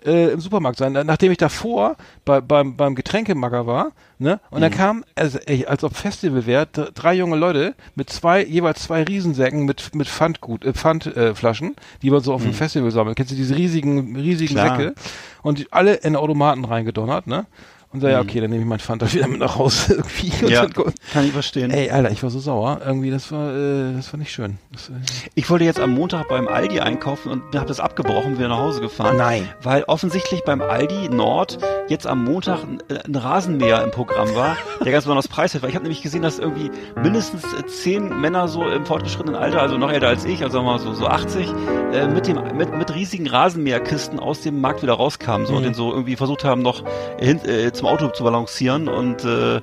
äh, 0.04 0.32
im 0.32 0.40
Supermarkt 0.40 0.78
sein. 0.78 0.92
Nachdem 0.92 1.32
ich 1.32 1.38
davor 1.38 1.96
bei, 2.24 2.40
beim, 2.40 2.76
beim 2.76 2.94
Getränkemacker 2.94 3.66
war, 3.66 3.92
ne, 4.18 4.40
und 4.50 4.58
Mhm. 4.58 4.62
dann 4.62 4.70
kam, 4.72 5.04
also, 5.16 5.38
ey, 5.46 5.66
als 5.66 5.82
ob 5.84 5.96
Festival 5.96 6.46
wäre, 6.46 6.66
drei 6.66 7.14
junge 7.14 7.36
Leute 7.36 7.74
mit 7.94 8.10
zwei, 8.10 8.44
jeweils 8.44 8.82
zwei 8.82 9.02
Riesensäcken 9.02 9.64
mit, 9.64 9.94
mit 9.94 10.08
Pfandgut, 10.08 10.64
äh, 10.64 10.72
Pfandflaschen, 10.72 11.70
äh, 11.72 11.80
die 12.02 12.10
man 12.10 12.20
so 12.20 12.32
auf 12.34 12.42
dem 12.42 12.54
Festival 12.54 12.90
sammelt. 12.90 13.16
Kennst 13.16 13.32
du 13.32 13.36
diese 13.36 13.56
riesigen, 13.56 14.16
riesigen 14.16 14.54
Mhm. 14.54 14.58
Klar. 14.58 14.76
Säcke? 14.76 14.94
Und 15.42 15.58
die 15.58 15.72
alle 15.72 15.94
in 15.94 16.16
Automaten 16.16 16.64
reingedonnert, 16.64 17.26
ne? 17.26 17.46
Und 17.94 18.00
sag, 18.00 18.10
ja, 18.10 18.22
Mhm. 18.22 18.28
okay, 18.28 18.40
dann 18.40 18.50
nehme 18.50 18.62
ich 18.62 18.68
mein 18.68 18.80
Fanta 18.80 19.10
wieder 19.12 19.28
mit 19.28 19.38
nach 19.40 19.56
Hause 19.56 19.94
irgendwie. 20.04 20.32
Ja, 20.52 20.66
kann 20.66 21.24
ich 21.24 21.32
verstehen. 21.32 21.70
Ey, 21.70 21.90
Alter, 21.90 22.10
ich 22.10 22.22
war 22.22 22.30
so 22.30 22.40
sauer. 22.40 22.80
Irgendwie, 22.84 23.10
das 23.10 23.30
war, 23.32 23.54
äh, 23.54 23.92
das 23.94 24.12
war 24.12 24.18
nicht 24.18 24.32
schön. 24.32 24.58
Das, 24.72 24.88
äh, 24.88 24.92
Ich 25.36 25.48
wollte 25.48 25.64
jetzt 25.64 25.78
am 25.80 25.92
Montag 25.94 26.28
beim 26.28 26.48
Aldi 26.48 26.80
einkaufen 26.80 27.30
und 27.30 27.42
habe 27.54 27.66
das 27.66 27.78
abgebrochen, 27.80 28.36
wieder 28.36 28.48
nach 28.48 28.58
Hause 28.58 28.80
gefahren. 28.80 29.16
Nein. 29.16 29.48
Weil 29.62 29.84
offensichtlich 29.84 30.42
beim 30.44 30.60
Aldi 30.60 31.08
Nord 31.08 31.58
jetzt 31.88 32.06
am 32.06 32.24
Montag 32.24 32.64
ein, 32.64 32.80
äh, 32.88 32.98
ein 33.06 33.14
Rasenmäher 33.14 33.82
im 33.84 33.92
Programm 33.92 34.34
war, 34.34 34.56
der 34.84 34.90
ganz 34.90 35.04
besonders 35.04 35.28
preiswert 35.28 35.62
war. 35.62 35.68
Ich 35.70 35.76
habe 35.76 35.84
nämlich 35.84 36.02
gesehen, 36.02 36.22
dass 36.22 36.40
irgendwie 36.40 36.72
mindestens 37.00 37.44
äh, 37.44 37.64
zehn 37.66 38.08
Männer 38.20 38.48
so 38.48 38.68
im 38.68 38.84
fortgeschrittenen 38.84 39.36
Alter, 39.36 39.62
also 39.62 39.78
noch 39.78 39.92
älter 39.92 40.08
als 40.08 40.24
ich, 40.24 40.42
also 40.42 40.54
sagen 40.54 40.66
wir 40.66 40.72
mal 40.72 40.78
so, 40.80 40.92
so 40.94 41.06
80, 41.06 41.46
äh, 41.92 42.08
mit 42.08 42.26
dem 42.26 42.40
mit, 42.56 42.76
mit 42.76 42.92
riesigen 42.94 43.28
Rasenmäherkisten 43.28 44.18
aus 44.18 44.40
dem 44.40 44.60
Markt 44.60 44.82
wieder 44.82 44.94
rauskamen 44.94 45.46
so, 45.46 45.54
und 45.54 45.62
den 45.62 45.74
so 45.74 45.92
irgendwie 45.92 46.16
versucht 46.16 46.42
haben, 46.42 46.60
noch 46.62 46.82
hin, 47.20 47.38
äh, 47.44 47.70
zum 47.84 47.92
Auto 47.92 48.08
zu 48.08 48.24
balancieren 48.24 48.88
und 48.88 49.24
äh, 49.24 49.60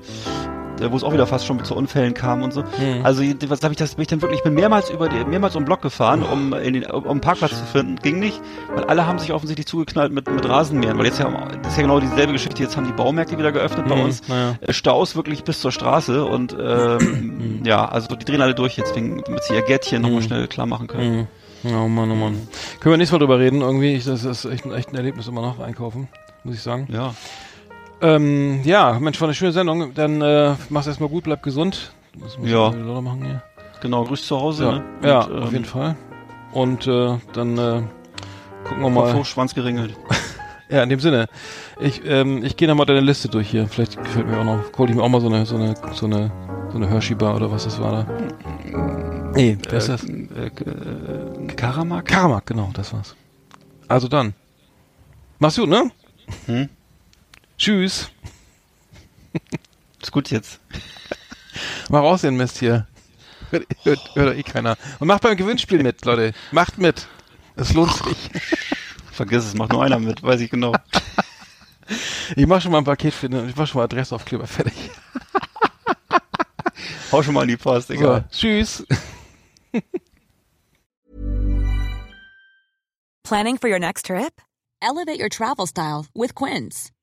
wo 0.89 0.95
es 0.98 1.03
auch 1.03 1.14
wieder 1.14 1.27
fast 1.27 1.45
schon 1.45 1.64
zu 1.64 1.76
Unfällen 1.76 2.15
kam 2.15 2.41
und 2.41 2.53
so. 2.53 2.64
Also 3.03 3.22
was 3.48 3.61
habe 3.64 3.73
ich 3.73 3.77
das 3.77 3.93
bin 3.95 4.02
ich 4.02 4.07
dann 4.07 4.22
wirklich 4.23 4.39
ich 4.39 4.43
bin 4.43 4.56
mehrmals 4.56 4.89
über 4.89 5.10
die, 5.10 5.23
mehrmals 5.26 5.56
um 5.56 5.61
den 5.61 5.65
Block 5.68 5.81
gefahren, 5.84 6.23
um 6.23 6.53
in 6.53 6.73
den 6.73 6.85
um 6.89 7.07
einen 7.07 7.22
Parkplatz 7.22 7.52
zu 7.52 7.65
finden, 7.65 7.98
ging 7.98 8.18
nicht, 8.19 8.41
weil 8.73 8.85
alle 8.85 9.06
haben 9.06 9.19
sich 9.19 9.31
offensichtlich 9.31 9.68
zugeknallt 9.68 10.11
mit 10.11 10.27
mit 10.31 10.48
Rasenmähern, 10.48 10.98
weil 10.98 11.06
jetzt 11.06 11.19
ja 11.19 11.30
das 11.61 11.73
ist 11.73 11.77
ja 11.77 11.84
genau 11.84 11.99
dieselbe 11.99 12.34
Geschichte, 12.34 12.64
jetzt 12.64 12.77
haben 12.77 12.88
die 12.88 12.93
Baumärkte 12.93 13.38
wieder 13.38 13.52
geöffnet 13.52 13.88
bei 13.88 13.95
Mhm, 13.95 14.02
uns. 14.02 14.27
naja. 14.27 14.56
Äh, 14.61 14.73
Staus 14.73 15.15
wirklich 15.15 15.43
bis 15.43 15.60
zur 15.61 15.72
Straße 15.72 16.26
und 16.26 16.56
ähm, 16.60 17.61
ja, 17.64 17.85
also 17.88 18.15
die 18.15 18.26
drehen 18.26 18.41
alle 18.41 18.56
durch 18.56 18.76
jetzt 18.77 18.95
wegen 18.95 19.22
damit 19.23 19.43
sie 19.43 19.53
ihr 19.53 19.61
Gärtchen 19.64 20.02
nochmal 20.02 20.22
schnell 20.23 20.48
klar 20.48 20.65
machen 20.65 20.88
können. 20.88 21.27
Mhm. 21.64 21.76
Oh 21.76 21.88
Mann, 21.88 22.10
oh 22.10 22.15
Mann. 22.15 22.48
Können 22.80 22.93
wir 22.93 22.98
nächstes 22.98 23.11
Mal 23.11 23.19
drüber 23.19 23.38
reden, 23.38 23.61
irgendwie. 23.61 23.93
Ich, 23.93 24.06
das 24.06 24.23
ist 24.23 24.45
echt 24.45 24.65
echt 24.65 24.89
ein 24.89 24.95
Erlebnis 24.95 25.27
immer 25.27 25.41
noch, 25.41 25.60
einkaufen, 25.60 26.07
muss 26.43 26.56
ich 26.56 26.61
sagen. 26.64 26.88
Ja. 26.91 27.14
Ähm, 28.02 28.61
ja, 28.64 28.98
Mensch, 28.99 29.19
war 29.22 29.28
eine 29.28 29.36
schöne 29.36 29.52
Sendung. 29.52 29.94
Dann 29.94 30.22
äh, 30.22 30.56
mach's 30.69 30.88
erstmal 30.88 31.10
gut, 31.10 31.23
bleib 31.23 31.44
gesund. 31.44 31.91
Ja. 32.44 32.72
machen 32.72 33.23
hier. 33.26 33.44
Genau, 33.82 34.03
grüß 34.03 34.26
zu 34.28 34.40
Hause, 34.40 34.64
Ja, 34.64 34.72
ne? 34.72 34.84
ja 35.03 35.19
Und, 35.22 35.32
ähm, 35.38 35.44
auf 35.44 35.52
jeden 35.52 35.65
Fall. 35.65 35.95
Und 36.53 36.88
äh, 36.88 37.18
dann 37.34 37.57
äh, 37.57 37.82
gucken 38.68 38.84
wir 38.84 38.90
mal. 38.90 39.14
Hoch, 39.14 39.26
Schwanz 39.26 39.53
geringelt. 39.53 39.95
Ja, 40.69 40.84
in 40.84 40.90
dem 40.90 41.02
Sinne. 41.02 41.28
Ich, 41.82 42.02
ähm, 42.06 42.45
ich 42.45 42.56
gehe 42.56 42.65
nochmal 42.65 42.86
deine 42.86 43.02
Liste 43.02 43.28
durch 43.28 43.49
hier. 43.49 43.68
Vielleicht 43.68 43.98
gefällt 43.98 44.26
mir 44.26 44.40
auch 44.40 44.45
noch, 44.45 44.60
hol 44.78 44.90
ich 44.90 44.95
mir 44.95 45.03
auch 45.03 45.10
mal 45.10 45.19
so 45.19 45.28
eine, 45.28 45.45
so 45.45 45.57
eine, 45.57 45.73
so 45.91 46.06
eine 46.06 46.32
So 46.72 46.78
eine 46.78 46.88
Hershey-Bar 46.88 47.36
oder 47.36 47.52
was 47.52 47.65
das 47.65 47.78
war 47.82 47.91
da. 47.91 49.32
Nee, 49.36 49.57
wer 49.69 49.78
ist 49.78 49.90
das? 49.90 50.06
Äh, 50.06 50.45
äh, 50.48 51.48
Karamak? 51.57 52.06
Karamak, 52.06 52.45
genau, 52.45 52.69
das 52.73 52.94
war's. 52.94 53.18
Also 53.90 54.07
dann. 54.07 54.34
Mach's 55.40 55.57
gut, 55.57 55.68
ne? 55.68 55.91
Hm? 56.45 56.69
Tschüss. 57.62 58.10
Ist 60.02 60.12
gut 60.12 60.32
jetzt. 60.32 60.60
Mach 61.90 62.00
raus 62.02 62.22
den 62.22 62.36
Mist 62.36 62.58
hier. 62.58 62.88
Hört, 63.52 63.68
hört, 63.84 64.16
hört 64.16 64.36
eh 64.36 64.42
keiner. 64.42 64.78
Und 65.00 65.08
macht 65.08 65.22
beim 65.22 65.38
Gewinnspiel 65.38 65.84
mit, 65.84 66.04
Leute. 66.04 66.34
Macht 66.52 66.80
mit. 66.80 67.08
Es 67.56 67.72
lohnt 67.76 67.94
sich. 67.94 68.32
Vergiss 69.12 69.46
es, 69.46 69.54
macht 69.54 69.74
nur 69.74 69.84
einer 69.84 70.00
mit, 70.00 70.24
weiß 70.24 70.42
ich 70.42 70.50
genau. 70.50 70.74
Ich 72.36 72.48
mach 72.48 72.64
schon 72.64 72.72
mal 72.72 72.80
ein 72.80 72.84
Paket 72.84 73.14
für 73.14 73.30
den, 73.30 73.48
ich 73.48 73.56
mach 73.56 73.68
schon 73.68 73.78
mal 73.78 73.84
Adressaufkleber 73.84 74.48
fertig. 74.48 74.74
Hau 77.12 77.22
schon 77.22 77.36
mal 77.36 77.44
in 77.44 77.50
die 77.50 77.58
Post, 77.58 77.90
So, 77.90 77.94
egal. 77.94 78.26
tschüss. 78.32 78.84
Planning 83.24 83.58
for 83.60 83.70
your 83.70 83.78
next 83.80 84.08
trip? 84.08 84.42
Elevate 84.82 85.20
your 85.20 85.30
travel 85.30 85.68
style 85.68 86.08
with 86.16 86.34
Quince. 86.34 86.90